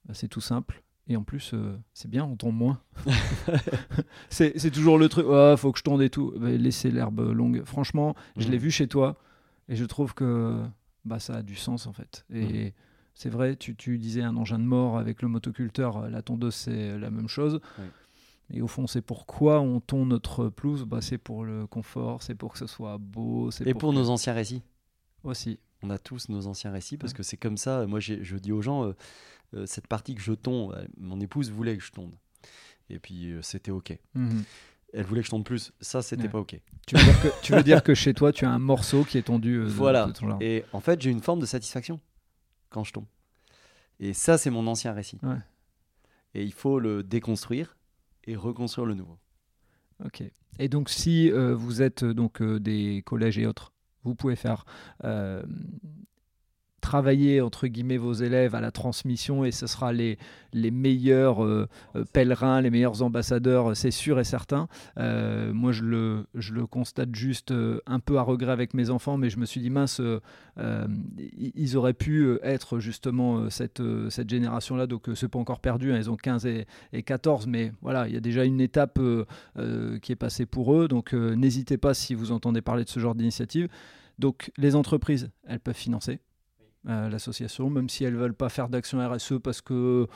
bah, 0.08 0.14
c'est 0.14 0.28
tout 0.28 0.40
simple. 0.40 0.82
Et 1.06 1.16
en 1.16 1.22
plus, 1.22 1.52
euh, 1.54 1.78
c'est 1.94 2.10
bien, 2.10 2.24
on 2.24 2.36
tombe 2.36 2.54
moins. 2.54 2.80
c'est 4.28 4.70
toujours 4.70 4.98
le 4.98 5.08
truc, 5.08 5.26
il 5.28 5.56
faut 5.56 5.72
que 5.72 5.78
je 5.78 5.84
tonde 5.84 6.02
et 6.02 6.10
tout. 6.10 6.34
Bah, 6.36 6.50
laissez 6.50 6.90
l'herbe 6.90 7.20
longue. 7.20 7.62
Franchement, 7.64 8.14
je 8.36 8.48
l'ai 8.48 8.56
mhm. 8.56 8.62
vu 8.62 8.70
chez 8.70 8.88
toi 8.88 9.16
et 9.68 9.76
je 9.76 9.84
trouve 9.84 10.14
que 10.14 10.62
bah, 11.04 11.18
ça 11.18 11.36
a 11.36 11.42
du 11.42 11.54
sens 11.54 11.86
en 11.86 11.92
fait. 11.92 12.26
Et 12.32 12.66
mhm. 12.66 12.72
c'est 13.14 13.30
vrai, 13.30 13.56
tu, 13.56 13.74
tu, 13.74 13.98
disais 13.98 14.22
un 14.22 14.36
engin 14.36 14.58
de 14.58 14.64
mort 14.64 14.98
avec 14.98 15.22
le 15.22 15.28
motoculteur, 15.28 16.10
la 16.10 16.22
tondeuse, 16.22 16.54
c'est 16.54 16.98
la 16.98 17.10
même 17.10 17.28
chose. 17.28 17.60
Et 18.50 18.62
au 18.62 18.66
fond, 18.66 18.86
c'est 18.86 19.02
pourquoi 19.02 19.60
on 19.60 19.80
tonde 19.80 20.08
notre 20.08 20.48
pelouse? 20.48 20.84
Bah, 20.84 21.00
c'est 21.00 21.18
pour 21.18 21.44
le 21.44 21.66
confort, 21.66 22.22
c'est 22.22 22.34
pour 22.34 22.52
que 22.52 22.58
ce 22.58 22.66
soit 22.66 22.98
beau. 22.98 23.50
Et 23.64 23.74
pour, 23.74 23.92
nos 23.92 24.10
anciens 24.10 24.32
récits. 24.34 24.62
Aussi. 25.22 25.58
On 25.82 25.90
a 25.90 25.98
tous 25.98 26.28
nos 26.28 26.46
anciens 26.46 26.72
récits 26.72 26.96
parce 26.96 27.12
que 27.12 27.22
c'est 27.22 27.36
comme 27.36 27.56
ça. 27.56 27.86
Moi, 27.86 28.00
je 28.00 28.36
dis 28.36 28.52
aux 28.52 28.62
gens, 28.62 28.84
euh, 28.84 28.96
cette 29.66 29.86
partie 29.86 30.14
que 30.14 30.20
je 30.20 30.32
tonde, 30.32 30.74
euh, 30.74 30.86
mon 30.98 31.20
épouse 31.20 31.50
voulait 31.50 31.76
que 31.76 31.82
je 31.82 31.92
tonde. 31.92 32.14
Et 32.90 32.98
puis 32.98 33.32
euh, 33.32 33.42
c'était 33.42 33.70
OK. 33.70 33.98
Mhm. 34.14 34.44
Elle 34.94 35.04
voulait 35.04 35.20
que 35.20 35.26
je 35.26 35.30
tonde 35.30 35.44
plus, 35.44 35.72
ça 35.80 36.00
c'était 36.00 36.28
pas 36.28 36.38
OK. 36.38 36.58
Tu 36.86 36.96
veux, 36.96 37.02
dire 37.04 37.20
que, 37.20 37.28
tu 37.42 37.52
veux, 37.52 37.62
dire 37.62 37.82
que, 37.82 37.94
chez 37.94 38.14
toi 38.14 38.32
tu 38.32 38.46
as 38.46 38.50
un 38.50 38.58
morceau 38.58 39.04
qui 39.04 39.18
est 39.18 39.22
tondu 39.22 39.62
Voilà. 39.64 40.10
Et 40.40 40.64
en 40.72 40.80
fait 40.80 41.02
j'ai 41.02 41.10
une 41.10 41.20
forme 41.20 41.40
de 41.40 41.46
satisfaction 41.46 42.00
quand 42.70 42.84
je 42.84 42.94
tombe. 42.94 43.04
Et 44.00 44.14
ça 44.14 44.38
c'est 44.38 44.48
mon 44.48 44.66
ancien 44.66 44.94
récit. 44.94 45.18
Et 46.32 46.42
il 46.42 46.54
faut 46.54 46.80
le 46.80 47.02
déconstruire 47.02 47.76
et 48.24 48.34
reconstruire 48.34 48.86
le 48.86 48.94
nouveau. 48.94 49.18
Ok. 50.02 50.22
Et 50.58 50.68
donc 50.68 50.88
si 50.88 51.30
vous 51.30 51.82
êtes 51.82 52.04
donc 52.04 52.42
des 52.42 53.02
collèges 53.04 53.38
et 53.38 53.46
autres, 53.46 53.74
vous 54.04 54.14
pouvez 54.14 54.36
faire 54.36 54.64
travailler 56.80 57.40
entre 57.40 57.66
guillemets 57.66 57.96
vos 57.96 58.12
élèves 58.12 58.54
à 58.54 58.60
la 58.60 58.70
transmission 58.70 59.44
et 59.44 59.50
ce 59.50 59.66
sera 59.66 59.92
les, 59.92 60.18
les 60.52 60.70
meilleurs 60.70 61.44
euh, 61.44 61.68
euh, 61.96 62.04
pèlerins, 62.12 62.60
les 62.60 62.70
meilleurs 62.70 63.02
ambassadeurs, 63.02 63.76
c'est 63.76 63.90
sûr 63.90 64.18
et 64.20 64.24
certain. 64.24 64.68
Euh, 64.98 65.52
moi, 65.52 65.72
je 65.72 65.82
le, 65.82 66.26
je 66.34 66.52
le 66.52 66.66
constate 66.66 67.14
juste 67.14 67.52
un 67.86 68.00
peu 68.00 68.18
à 68.18 68.22
regret 68.22 68.52
avec 68.52 68.74
mes 68.74 68.90
enfants, 68.90 69.16
mais 69.16 69.30
je 69.30 69.38
me 69.38 69.46
suis 69.46 69.60
dit, 69.60 69.70
mince, 69.70 70.00
ils 71.36 71.76
auraient 71.76 71.94
pu 71.94 72.38
être 72.42 72.78
justement 72.78 73.50
cette, 73.50 73.82
cette 74.10 74.28
génération-là, 74.28 74.86
donc 74.86 75.08
c'est 75.14 75.28
pas 75.28 75.38
encore 75.38 75.60
perdu, 75.60 75.92
hein, 75.92 75.96
ils 75.96 76.10
ont 76.10 76.16
15 76.16 76.46
et, 76.46 76.66
et, 76.92 77.02
14, 77.02 77.46
mais 77.46 77.72
voilà, 77.82 78.08
il 78.08 78.14
y 78.14 78.16
a 78.16 78.20
déjà 78.20 78.44
une 78.44 78.60
étape 78.60 78.98
qui 80.02 80.12
est 80.12 80.16
passée 80.16 80.46
pour 80.46 80.74
eux, 80.74 80.88
donc 80.88 81.12
n'hésitez 81.12 81.78
pas 81.78 81.94
si 81.94 82.14
vous 82.14 82.32
entendez 82.32 82.62
parler 82.62 82.84
de 82.84 82.88
ce 82.88 83.00
genre 83.00 83.14
d'initiative. 83.14 83.68
Donc 84.18 84.50
les 84.56 84.74
entreprises, 84.74 85.30
elles 85.46 85.60
peuvent 85.60 85.76
financer 85.76 86.20
l'association, 86.84 87.70
même 87.70 87.88
si 87.88 88.04
elles 88.04 88.16
veulent 88.16 88.34
pas 88.34 88.48
faire 88.48 88.68
d'action 88.68 89.06
RSE 89.06 89.34
parce 89.42 89.60
que 89.60 90.06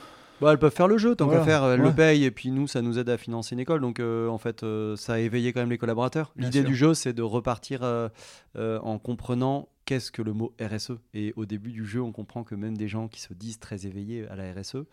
bah, 0.43 0.51
elles 0.51 0.59
peuvent 0.59 0.73
faire 0.73 0.87
le 0.87 0.97
jeu, 0.97 1.15
tant 1.15 1.29
qu'à 1.29 1.43
faire, 1.43 1.63
elles 1.65 1.79
le 1.79 1.93
payent, 1.93 2.25
et 2.25 2.31
puis 2.31 2.51
nous, 2.51 2.67
ça 2.67 2.81
nous 2.81 2.99
aide 2.99 3.09
à 3.09 3.17
financer 3.17 3.55
une 3.55 3.59
école. 3.59 3.81
Donc, 3.81 3.99
euh, 3.99 4.27
en 4.27 4.37
fait, 4.37 4.63
euh, 4.63 4.95
ça 4.95 5.13
a 5.13 5.19
éveillé 5.19 5.53
quand 5.53 5.61
même 5.61 5.69
les 5.69 5.77
collaborateurs. 5.77 6.33
L'idée 6.35 6.63
du 6.63 6.75
jeu, 6.75 6.93
c'est 6.93 7.13
de 7.13 7.21
repartir 7.21 7.79
euh, 7.83 8.09
en 8.55 8.99
comprenant 8.99 9.69
qu'est-ce 9.85 10.11
que 10.11 10.21
le 10.21 10.33
mot 10.33 10.53
RSE. 10.61 10.93
Et 11.13 11.33
au 11.35 11.45
début 11.45 11.71
du 11.71 11.85
jeu, 11.85 12.01
on 12.01 12.11
comprend 12.11 12.43
que 12.43 12.55
même 12.55 12.77
des 12.77 12.87
gens 12.87 13.07
qui 13.07 13.21
se 13.21 13.33
disent 13.33 13.59
très 13.59 13.85
éveillés 13.85 14.27
à 14.27 14.35
la 14.35 14.51
RSE, 14.53 14.83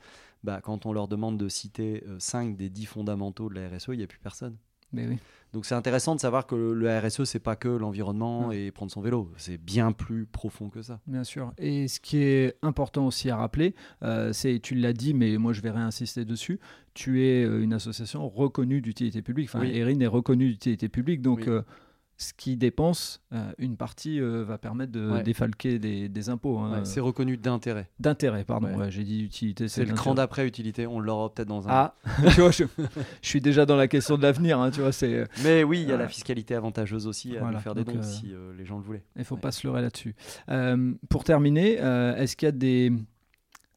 bah, 0.45 0.61
quand 0.63 0.87
on 0.87 0.93
leur 0.93 1.09
demande 1.09 1.37
de 1.37 1.49
citer 1.49 2.05
5 2.19 2.57
des 2.57 2.69
10 2.69 2.87
fondamentaux 2.87 3.49
de 3.49 3.55
la 3.55 3.69
RSE, 3.69 3.89
il 3.89 3.99
n'y 3.99 4.05
a 4.05 4.07
plus 4.07 4.21
personne. 4.21 4.57
Mais 4.93 5.07
oui. 5.07 5.19
Donc 5.53 5.67
c'est 5.67 5.75
intéressant 5.75 6.15
de 6.15 6.21
savoir 6.21 6.47
que 6.47 6.55
le, 6.55 6.99
RSE, 6.99 7.25
c'est 7.25 7.41
pas 7.41 7.57
que 7.57 7.69
l'environnement 7.69 8.53
et 8.53 8.71
prendre 8.71 8.93
son 8.93 9.01
vélo, 9.01 9.33
c'est 9.37 9.59
bien 9.59 9.93
plus 9.93 10.27
profond 10.27 10.69
que 10.69 10.83
ça. 10.83 11.01
Bien 11.07 11.25
sûr. 11.25 11.53
Et 11.59 11.89
ce 11.89 11.99
qui 11.99 12.19
est 12.19 12.57
important 12.63 13.07
aussi 13.07 13.31
à 13.31 13.37
rappeler, 13.37 13.75
euh, 14.03 14.33
c'est, 14.33 14.61
tu 14.61 14.75
l'as 14.75 14.93
dit, 14.93 15.13
mais 15.13 15.37
moi 15.39 15.53
je 15.53 15.61
vais 15.61 15.71
réinsister 15.71 16.25
dessus, 16.25 16.61
tu 16.95 17.25
es 17.25 17.45
euh, 17.45 17.63
une 17.63 17.73
association 17.73 18.29
reconnue 18.29 18.81
d'utilité 18.81 19.23
publique. 19.23 19.51
Enfin, 19.53 19.65
Erin 19.65 19.99
est 19.99 20.07
reconnue 20.07 20.51
d'utilité 20.51 20.89
publique, 20.89 21.23
donc... 21.23 21.49
Euh, 21.49 21.63
ce 22.21 22.35
qui 22.35 22.59
dépense, 22.59 23.23
euh, 23.33 23.51
une 23.57 23.79
partie 23.79 24.21
euh, 24.21 24.45
va 24.45 24.59
permettre 24.59 24.93
de 24.93 25.23
défalquer 25.23 25.79
des, 25.79 26.29
impôts. 26.29 26.59
Hein. 26.59 26.85
c'est 26.85 27.01
reconnu 27.01 27.39
d'intérêt. 27.39 27.89
D'intérêt, 27.99 28.45
pardon. 28.45 28.69
j'ai 28.91 29.05
dit 29.05 29.23
utilité. 29.23 29.69
C'est 29.69 29.87
le 29.87 29.95
cran 29.95 30.15
d'après 30.15 30.47
utilité. 30.47 30.87
On 30.87 31.01
l'aura 31.01 31.33
peut-être 31.33 31.49
dans 31.49 31.67
un. 31.67 31.71
Ah, 31.73 31.95
tu 32.35 32.43
vois, 32.43 32.51
je, 32.51 32.65
suis 33.23 33.41
déjà 33.41 33.65
dans 33.65 33.77
la 33.77 33.89
question 33.89 34.19
de 34.19 34.23
l'avenir. 34.23 34.61
Hein, 34.61 34.71
tu 34.71 34.83
vois, 34.83 34.93
c'est. 34.93 35.27
Mais 35.43 35.65
oui, 35.65 35.81
il 35.81 35.89
y 35.89 35.93
a 35.93 35.97
la 35.97 36.09
fiscalité 36.09 36.55
avantageuse 36.55 37.07
aussi 37.07 37.39
à 37.39 37.59
faire 37.61 37.75
des 37.75 37.85
dons 37.85 37.97
euh, 37.97 38.03
si 38.03 38.35
les 38.59 38.67
gens 38.67 38.77
le 38.77 38.85
voulaient. 38.85 39.03
Il 39.17 39.21
ne 39.21 39.25
faut 39.25 39.39
pas 39.39 39.51
se 39.51 39.67
leurrer 39.67 39.81
là-dessus. 39.81 40.15
pour 41.09 41.25
terminer, 41.25 41.77
est-ce 42.19 42.37
qu'il 42.37 42.47
y 42.47 42.51
a 42.51 42.53
des 42.53 42.93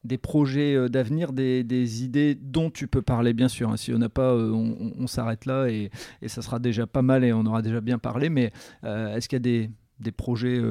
des 0.04 0.18
projets 0.18 0.76
euh, 0.76 0.90
d'avenir, 0.90 1.34
des, 1.34 2.04
idées 2.04 2.36
dont 2.36 2.70
tu 2.70 2.88
peux 2.88 3.02
parler, 3.02 3.34
bien 3.34 3.48
sûr. 3.48 3.70
Hein. 3.70 3.78
Si 3.78 3.94
on 3.94 3.98
n'a 3.98 4.10
pas, 4.10 4.34
euh, 4.34 4.52
on, 4.52 5.08
s'arrête 5.08 5.46
là 5.46 5.68
et, 5.68 5.90
ça 6.28 6.42
sera 6.42 6.60
déjà 6.60 6.88
pas 6.88 7.02
mal 7.02 7.24
et 7.24 7.34
on 7.34 7.46
aura 7.46 7.62
déjà 7.62 7.82
bien 7.82 8.00
parlé. 8.00 8.30
Mais 8.30 8.52
euh, 8.84 9.16
est-ce 9.16 9.30
qu'il 9.30 9.38
y 9.38 9.66
a 9.66 9.68
des, 10.00 10.12
projets 10.12 10.62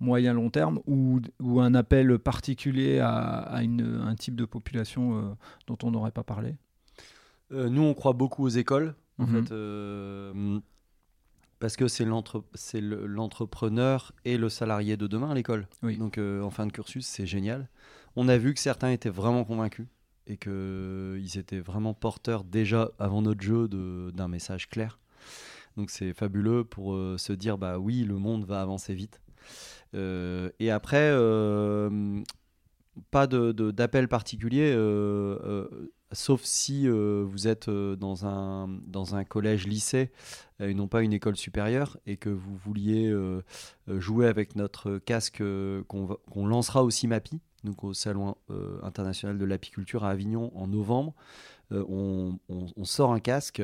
moyen 0.00 0.32
long 0.32 0.48
terme 0.50 0.80
ou, 0.86 1.20
un 1.60 1.74
appel 1.74 2.18
particulier 2.18 3.00
à, 3.00 3.56
un 3.56 4.14
type 4.14 4.34
de 4.34 4.46
population 4.46 5.36
dont 5.66 5.78
on 5.82 5.90
n'aurait 5.90 6.10
pas 6.10 6.22
parlé? 6.22 6.54
Nous, 7.50 7.82
on 7.82 7.94
croit 7.94 8.14
beaucoup 8.14 8.44
aux 8.44 8.48
écoles. 8.48 8.94
En 9.18 9.26
mhm. 9.26 9.44
fait, 9.44 10.62
parce 11.58 11.76
que 11.76 11.88
c'est 11.88 12.06
l'entrepreneur 12.80 14.12
et 14.24 14.38
le 14.38 14.48
salarié 14.48 14.96
de 14.96 15.06
demain 15.06 15.30
à 15.30 15.34
l'école. 15.34 15.66
Donc 15.82 16.18
en 16.18 16.50
fin 16.50 16.66
de 16.66 16.72
cursus, 16.72 17.06
c'est 17.06 17.26
génial 17.26 17.68
on 18.18 18.26
a 18.26 18.36
vu 18.36 18.52
que 18.52 18.58
certains 18.58 18.90
étaient 18.90 19.10
vraiment 19.10 19.44
convaincus 19.44 19.86
et 20.26 20.36
qu'ils 20.36 21.38
étaient 21.38 21.60
vraiment 21.60 21.94
porteurs 21.94 22.42
déjà 22.42 22.90
avant 22.98 23.22
notre 23.22 23.42
jeu 23.42 23.68
d'un 23.68 24.26
message 24.26 24.68
clair. 24.68 24.98
Donc 25.76 25.90
c'est 25.90 26.12
fabuleux 26.12 26.64
pour 26.64 26.94
euh, 26.94 27.16
se 27.16 27.32
dire 27.32 27.58
bah 27.58 27.78
oui 27.78 28.02
le 28.02 28.16
monde 28.16 28.44
va 28.44 28.60
avancer 28.60 28.92
vite. 28.92 29.20
Euh, 29.94 30.50
et 30.58 30.72
après 30.72 31.10
euh, 31.12 32.20
pas 33.12 33.28
d'appel 33.28 34.08
particulier 34.08 34.72
sauf 36.10 36.42
si 36.42 36.88
vous 36.88 37.46
êtes 37.46 37.70
dans 37.70 38.26
un, 38.26 38.66
dans 38.88 39.14
un 39.14 39.22
collège-lycée 39.22 40.10
et 40.58 40.74
non 40.74 40.88
pas 40.88 41.02
une 41.02 41.12
école 41.12 41.36
supérieure 41.36 41.98
et 42.04 42.16
que 42.16 42.30
vous 42.30 42.56
vouliez 42.56 43.14
jouer 43.86 44.26
avec 44.26 44.56
notre 44.56 44.98
casque 44.98 45.40
qu'on 45.86 46.46
lancera 46.46 46.82
aussi 46.82 47.06
MAPI 47.06 47.40
donc 47.64 47.84
au 47.84 47.92
Salon 47.92 48.36
euh, 48.50 48.78
international 48.82 49.38
de 49.38 49.44
l'apiculture 49.44 50.04
à 50.04 50.10
Avignon 50.10 50.52
en 50.56 50.66
novembre. 50.66 51.14
Euh, 51.72 51.84
on, 51.88 52.84
sort 52.84 53.12
un 53.12 53.20
casque 53.20 53.62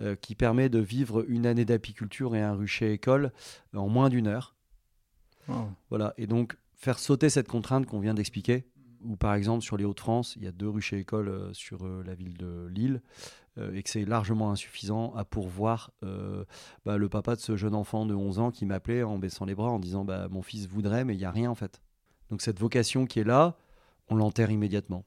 euh, 0.00 0.16
qui 0.16 0.34
permet 0.34 0.68
de 0.68 0.78
vivre 0.78 1.24
une 1.28 1.46
année 1.46 1.66
d'apiculture 1.66 2.34
et 2.34 2.40
un 2.40 2.54
rucher 2.54 2.92
école 2.92 3.32
en 3.74 3.88
moins 3.88 4.08
d'une 4.08 4.26
heure. 4.26 4.54
Voilà, 5.90 6.14
et 6.16 6.26
donc 6.26 6.56
faire 6.74 6.98
sauter 6.98 7.28
cette 7.28 7.48
contrainte 7.48 7.84
qu'on 7.86 8.00
vient 8.00 8.14
d'expliquer, 8.14 8.64
ou 9.04 9.16
par 9.16 9.34
exemple 9.34 9.62
sur 9.62 9.76
les 9.76 9.84
Hauts-de-France, 9.84 10.34
il 10.36 10.44
y 10.44 10.46
a 10.46 10.52
deux 10.52 10.68
ruchers 10.68 10.98
écoles 10.98 11.50
sur 11.52 11.86
la 11.86 12.14
ville 12.14 12.38
de 12.38 12.68
Lille, 12.68 13.02
et 13.60 13.82
que 13.82 13.90
c'est 13.90 14.06
largement 14.06 14.50
insuffisant 14.50 15.12
à 15.14 15.24
pourvoir 15.26 15.90
bah, 16.86 16.96
le 16.96 17.08
papa 17.10 17.34
de 17.34 17.40
ce 17.40 17.56
jeune 17.56 17.74
enfant 17.74 18.06
de 18.06 18.14
11 18.14 18.38
ans 18.38 18.50
qui 18.50 18.64
m'appelait 18.64 19.02
en 19.02 19.18
baissant 19.18 19.44
les 19.44 19.54
bras 19.54 19.68
en 19.68 19.80
disant 19.80 20.04
bah, 20.04 20.28
Mon 20.30 20.42
fils 20.42 20.66
voudrait, 20.68 21.04
mais 21.04 21.14
il 21.14 21.18
n'y 21.18 21.26
a 21.26 21.32
rien 21.32 21.50
en 21.50 21.56
fait. 21.56 21.82
Donc 22.32 22.40
cette 22.40 22.58
vocation 22.58 23.04
qui 23.04 23.20
est 23.20 23.24
là, 23.24 23.58
on 24.08 24.16
l'enterre 24.16 24.50
immédiatement. 24.50 25.04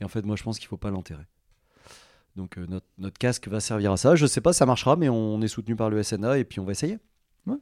Et 0.00 0.04
en 0.04 0.08
fait, 0.08 0.26
moi, 0.26 0.34
je 0.34 0.42
pense 0.42 0.58
qu'il 0.58 0.66
ne 0.66 0.70
faut 0.70 0.76
pas 0.76 0.90
l'enterrer. 0.90 1.22
Donc 2.34 2.58
euh, 2.58 2.66
notre, 2.98 3.18
casque 3.18 3.46
va 3.46 3.60
servir 3.60 3.92
à 3.92 3.96
ça. 3.96 4.16
Je 4.16 4.24
ne 4.24 4.28
sais 4.28 4.40
pas, 4.40 4.52
ça 4.52 4.66
marchera, 4.66 4.96
mais 4.96 5.08
on 5.08 5.40
est 5.42 5.48
soutenu 5.48 5.76
par 5.76 5.90
le 5.90 6.02
SNA 6.02 6.38
et 6.38 6.44
puis 6.44 6.58
on 6.58 6.64
va 6.64 6.72
essayer. 6.72 6.98
Ouais. 7.46 7.54
De 7.54 7.60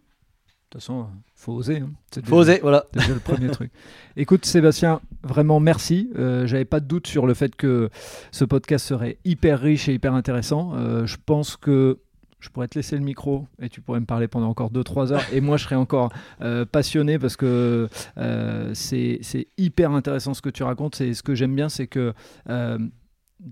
toute 0.71 0.81
façon, 0.81 1.07
faut 1.35 1.53
oser. 1.53 1.81
Hein. 1.81 1.93
Faut 2.25 2.37
oser, 2.37 2.61
voilà. 2.63 2.87
C'est 2.95 3.09
le 3.13 3.21
premier 3.21 3.51
truc. 3.51 3.71
Écoute, 4.17 4.47
Sébastien, 4.47 5.03
vraiment 5.23 5.61
merci. 5.61 6.11
Euh, 6.17 6.47
J'avais 6.47 6.65
pas 6.65 6.81
de 6.81 6.87
doute 6.87 7.07
sur 7.07 7.27
le 7.27 7.35
fait 7.35 7.55
que 7.57 7.91
ce 8.33 8.47
podcast 8.47 8.87
serait 8.87 9.19
hyper 9.27 9.61
riche 9.61 9.87
et 9.87 9.93
hyper 9.93 10.15
intéressant. 10.15 10.77
Euh, 10.77 11.05
je 11.05 11.19
pense 11.27 11.59
que 11.59 12.01
je 12.45 12.51
pourrais 12.51 12.69
te 12.69 12.79
laisser 12.79 12.97
le 12.97 13.03
micro 13.03 13.49
et 13.59 13.71
tu 13.71 13.81
pourrais 13.81 14.01
me 14.01 14.05
parler 14.05 14.29
pendant 14.29 14.51
encore 14.51 14.71
2-3 14.71 15.13
heures. 15.13 15.25
Et 15.33 15.41
moi 15.41 15.57
je 15.57 15.65
serais 15.65 15.77
encore 15.77 16.13
euh, 16.43 16.67
passionné 16.67 17.19
parce 17.19 17.37
que 17.37 17.89
euh, 18.19 18.71
c'est 18.75 19.49
hyper 19.57 19.93
intéressant 19.93 20.35
ce 20.35 20.43
que 20.43 20.51
tu 20.51 20.63
racontes. 20.63 21.01
Et 21.01 21.15
ce 21.15 21.23
que 21.23 21.35
j'aime 21.35 21.55
bien 21.57 21.71
c'est 21.71 21.87
que 21.87 22.13
euh, 22.51 22.79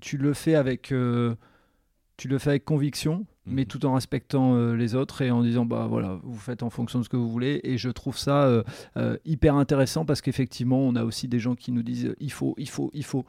tu 0.02 0.18
le 0.18 0.34
fais 0.34 0.56
avec 0.56 0.92
tu 2.18 2.28
le 2.28 2.38
fais 2.38 2.50
avec 2.50 2.64
conviction 2.66 3.24
mais 3.46 3.62
mhm. 3.62 3.66
tout 3.66 3.86
en 3.86 3.94
respectant 3.94 4.72
les 4.74 4.94
autres 4.94 5.22
et 5.22 5.32
en 5.32 5.42
disant 5.42 5.64
bah 5.64 5.86
voilà 5.88 6.20
vous 6.22 6.38
faites 6.38 6.62
en 6.62 6.70
fonction 6.70 6.98
de 6.98 7.04
ce 7.04 7.08
que 7.08 7.16
vous 7.16 7.30
voulez. 7.30 7.60
Et 7.64 7.78
je 7.78 7.88
trouve 7.88 8.18
ça 8.18 8.62
hyper 9.24 9.54
intéressant 9.54 10.04
parce 10.04 10.20
qu'effectivement 10.20 10.80
on 10.80 10.96
a 10.96 11.04
aussi 11.04 11.28
des 11.28 11.38
gens 11.38 11.54
qui 11.54 11.72
nous 11.72 11.82
disent 11.82 12.14
il 12.20 12.30
faut 12.30 12.54
il 12.58 12.68
faut 12.68 12.90
il 12.92 13.04
faut 13.04 13.24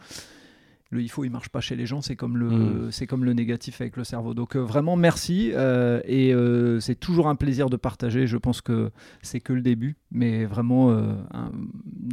le 0.93 1.01
il 1.01 1.09
faut 1.09 1.23
il 1.23 1.29
marche 1.31 1.49
pas 1.49 1.59
chez 1.59 1.75
les 1.75 1.85
gens 1.85 2.01
c'est 2.01 2.15
comme 2.15 2.37
le 2.37 2.49
mm. 2.49 2.91
c'est 2.91 3.07
comme 3.07 3.25
le 3.25 3.33
négatif 3.33 3.81
avec 3.81 3.97
le 3.97 4.03
cerveau. 4.03 4.33
Donc 4.33 4.55
euh, 4.55 4.59
vraiment 4.59 4.95
merci 4.95 5.51
euh, 5.53 6.01
et 6.05 6.33
euh, 6.33 6.79
c'est 6.79 6.95
toujours 6.95 7.27
un 7.27 7.35
plaisir 7.35 7.69
de 7.69 7.77
partager. 7.77 8.27
Je 8.27 8.37
pense 8.37 8.61
que 8.61 8.91
c'est 9.21 9.39
que 9.39 9.53
le 9.53 9.61
début 9.61 9.97
mais 10.11 10.45
vraiment 10.45 10.91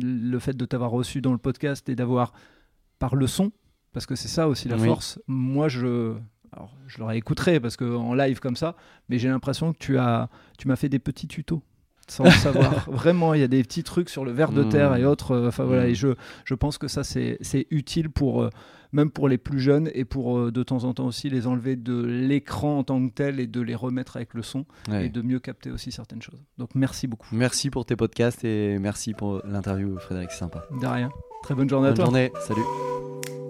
le 0.02 0.38
fait 0.38 0.56
de 0.56 0.64
t'avoir 0.64 0.90
reçu 0.90 1.20
dans 1.20 1.32
le 1.32 1.38
podcast 1.38 1.88
et 1.88 1.94
d'avoir 1.94 2.32
par 2.98 3.14
le 3.14 3.26
son 3.26 3.52
parce 3.92 4.06
que 4.06 4.14
c'est 4.14 4.28
ça 4.28 4.48
aussi 4.48 4.68
la 4.68 4.78
force 4.78 5.20
moi 5.26 5.68
je 5.68 6.14
alors, 6.52 6.74
je 6.88 6.98
l'aurais 6.98 7.16
écouterai 7.16 7.60
parce 7.60 7.76
qu'en 7.76 8.12
live 8.12 8.40
comme 8.40 8.56
ça, 8.56 8.74
mais 9.08 9.18
j'ai 9.18 9.28
l'impression 9.28 9.72
que 9.72 9.78
tu 9.78 9.98
as, 9.98 10.28
tu 10.58 10.66
m'as 10.66 10.74
fait 10.74 10.88
des 10.88 10.98
petits 10.98 11.28
tutos 11.28 11.62
sans 12.10 12.24
le 12.24 12.30
savoir. 12.30 12.84
Vraiment, 12.90 13.34
il 13.34 13.40
y 13.40 13.44
a 13.44 13.48
des 13.48 13.62
petits 13.62 13.82
trucs 13.82 14.10
sur 14.10 14.24
le 14.24 14.32
verre 14.32 14.52
de 14.52 14.64
terre 14.64 14.94
et 14.96 15.02
mmh. 15.02 15.06
autres. 15.06 15.32
Euh, 15.32 15.48
enfin 15.48 15.64
voilà, 15.64 15.86
et 15.86 15.92
mmh. 15.92 15.96
je, 15.96 16.08
je 16.44 16.54
pense 16.54 16.78
que 16.78 16.88
ça 16.88 17.04
c'est 17.04 17.66
utile 17.70 18.10
pour 18.10 18.42
euh, 18.42 18.50
même 18.92 19.10
pour 19.10 19.28
les 19.28 19.38
plus 19.38 19.60
jeunes 19.60 19.90
et 19.94 20.04
pour 20.04 20.38
euh, 20.38 20.50
de 20.50 20.62
temps 20.62 20.84
en 20.84 20.94
temps 20.94 21.06
aussi 21.06 21.30
les 21.30 21.46
enlever 21.46 21.76
de 21.76 22.02
l'écran 22.02 22.78
en 22.78 22.84
tant 22.84 23.06
que 23.06 23.12
tel 23.12 23.40
et 23.40 23.46
de 23.46 23.60
les 23.60 23.74
remettre 23.74 24.16
avec 24.16 24.34
le 24.34 24.42
son 24.42 24.66
et 24.92 25.08
de 25.08 25.22
mieux 25.22 25.38
capter 25.38 25.70
aussi 25.70 25.92
certaines 25.92 26.22
choses. 26.22 26.42
Donc 26.58 26.70
merci 26.74 27.06
beaucoup. 27.06 27.28
Merci 27.32 27.70
pour 27.70 27.86
tes 27.86 27.96
podcasts 27.96 28.44
et 28.44 28.78
merci 28.78 29.14
pour 29.14 29.40
l'interview, 29.44 29.98
Frédéric, 29.98 30.30
c'est 30.32 30.38
sympa. 30.38 30.64
De 30.80 30.86
rien. 30.86 31.10
Très 31.42 31.54
bonne 31.54 31.68
journée 31.68 31.88
à 31.88 31.92
toi. 31.92 32.06
Bonne 32.06 32.14
journée, 32.14 32.32
salut. 32.46 33.49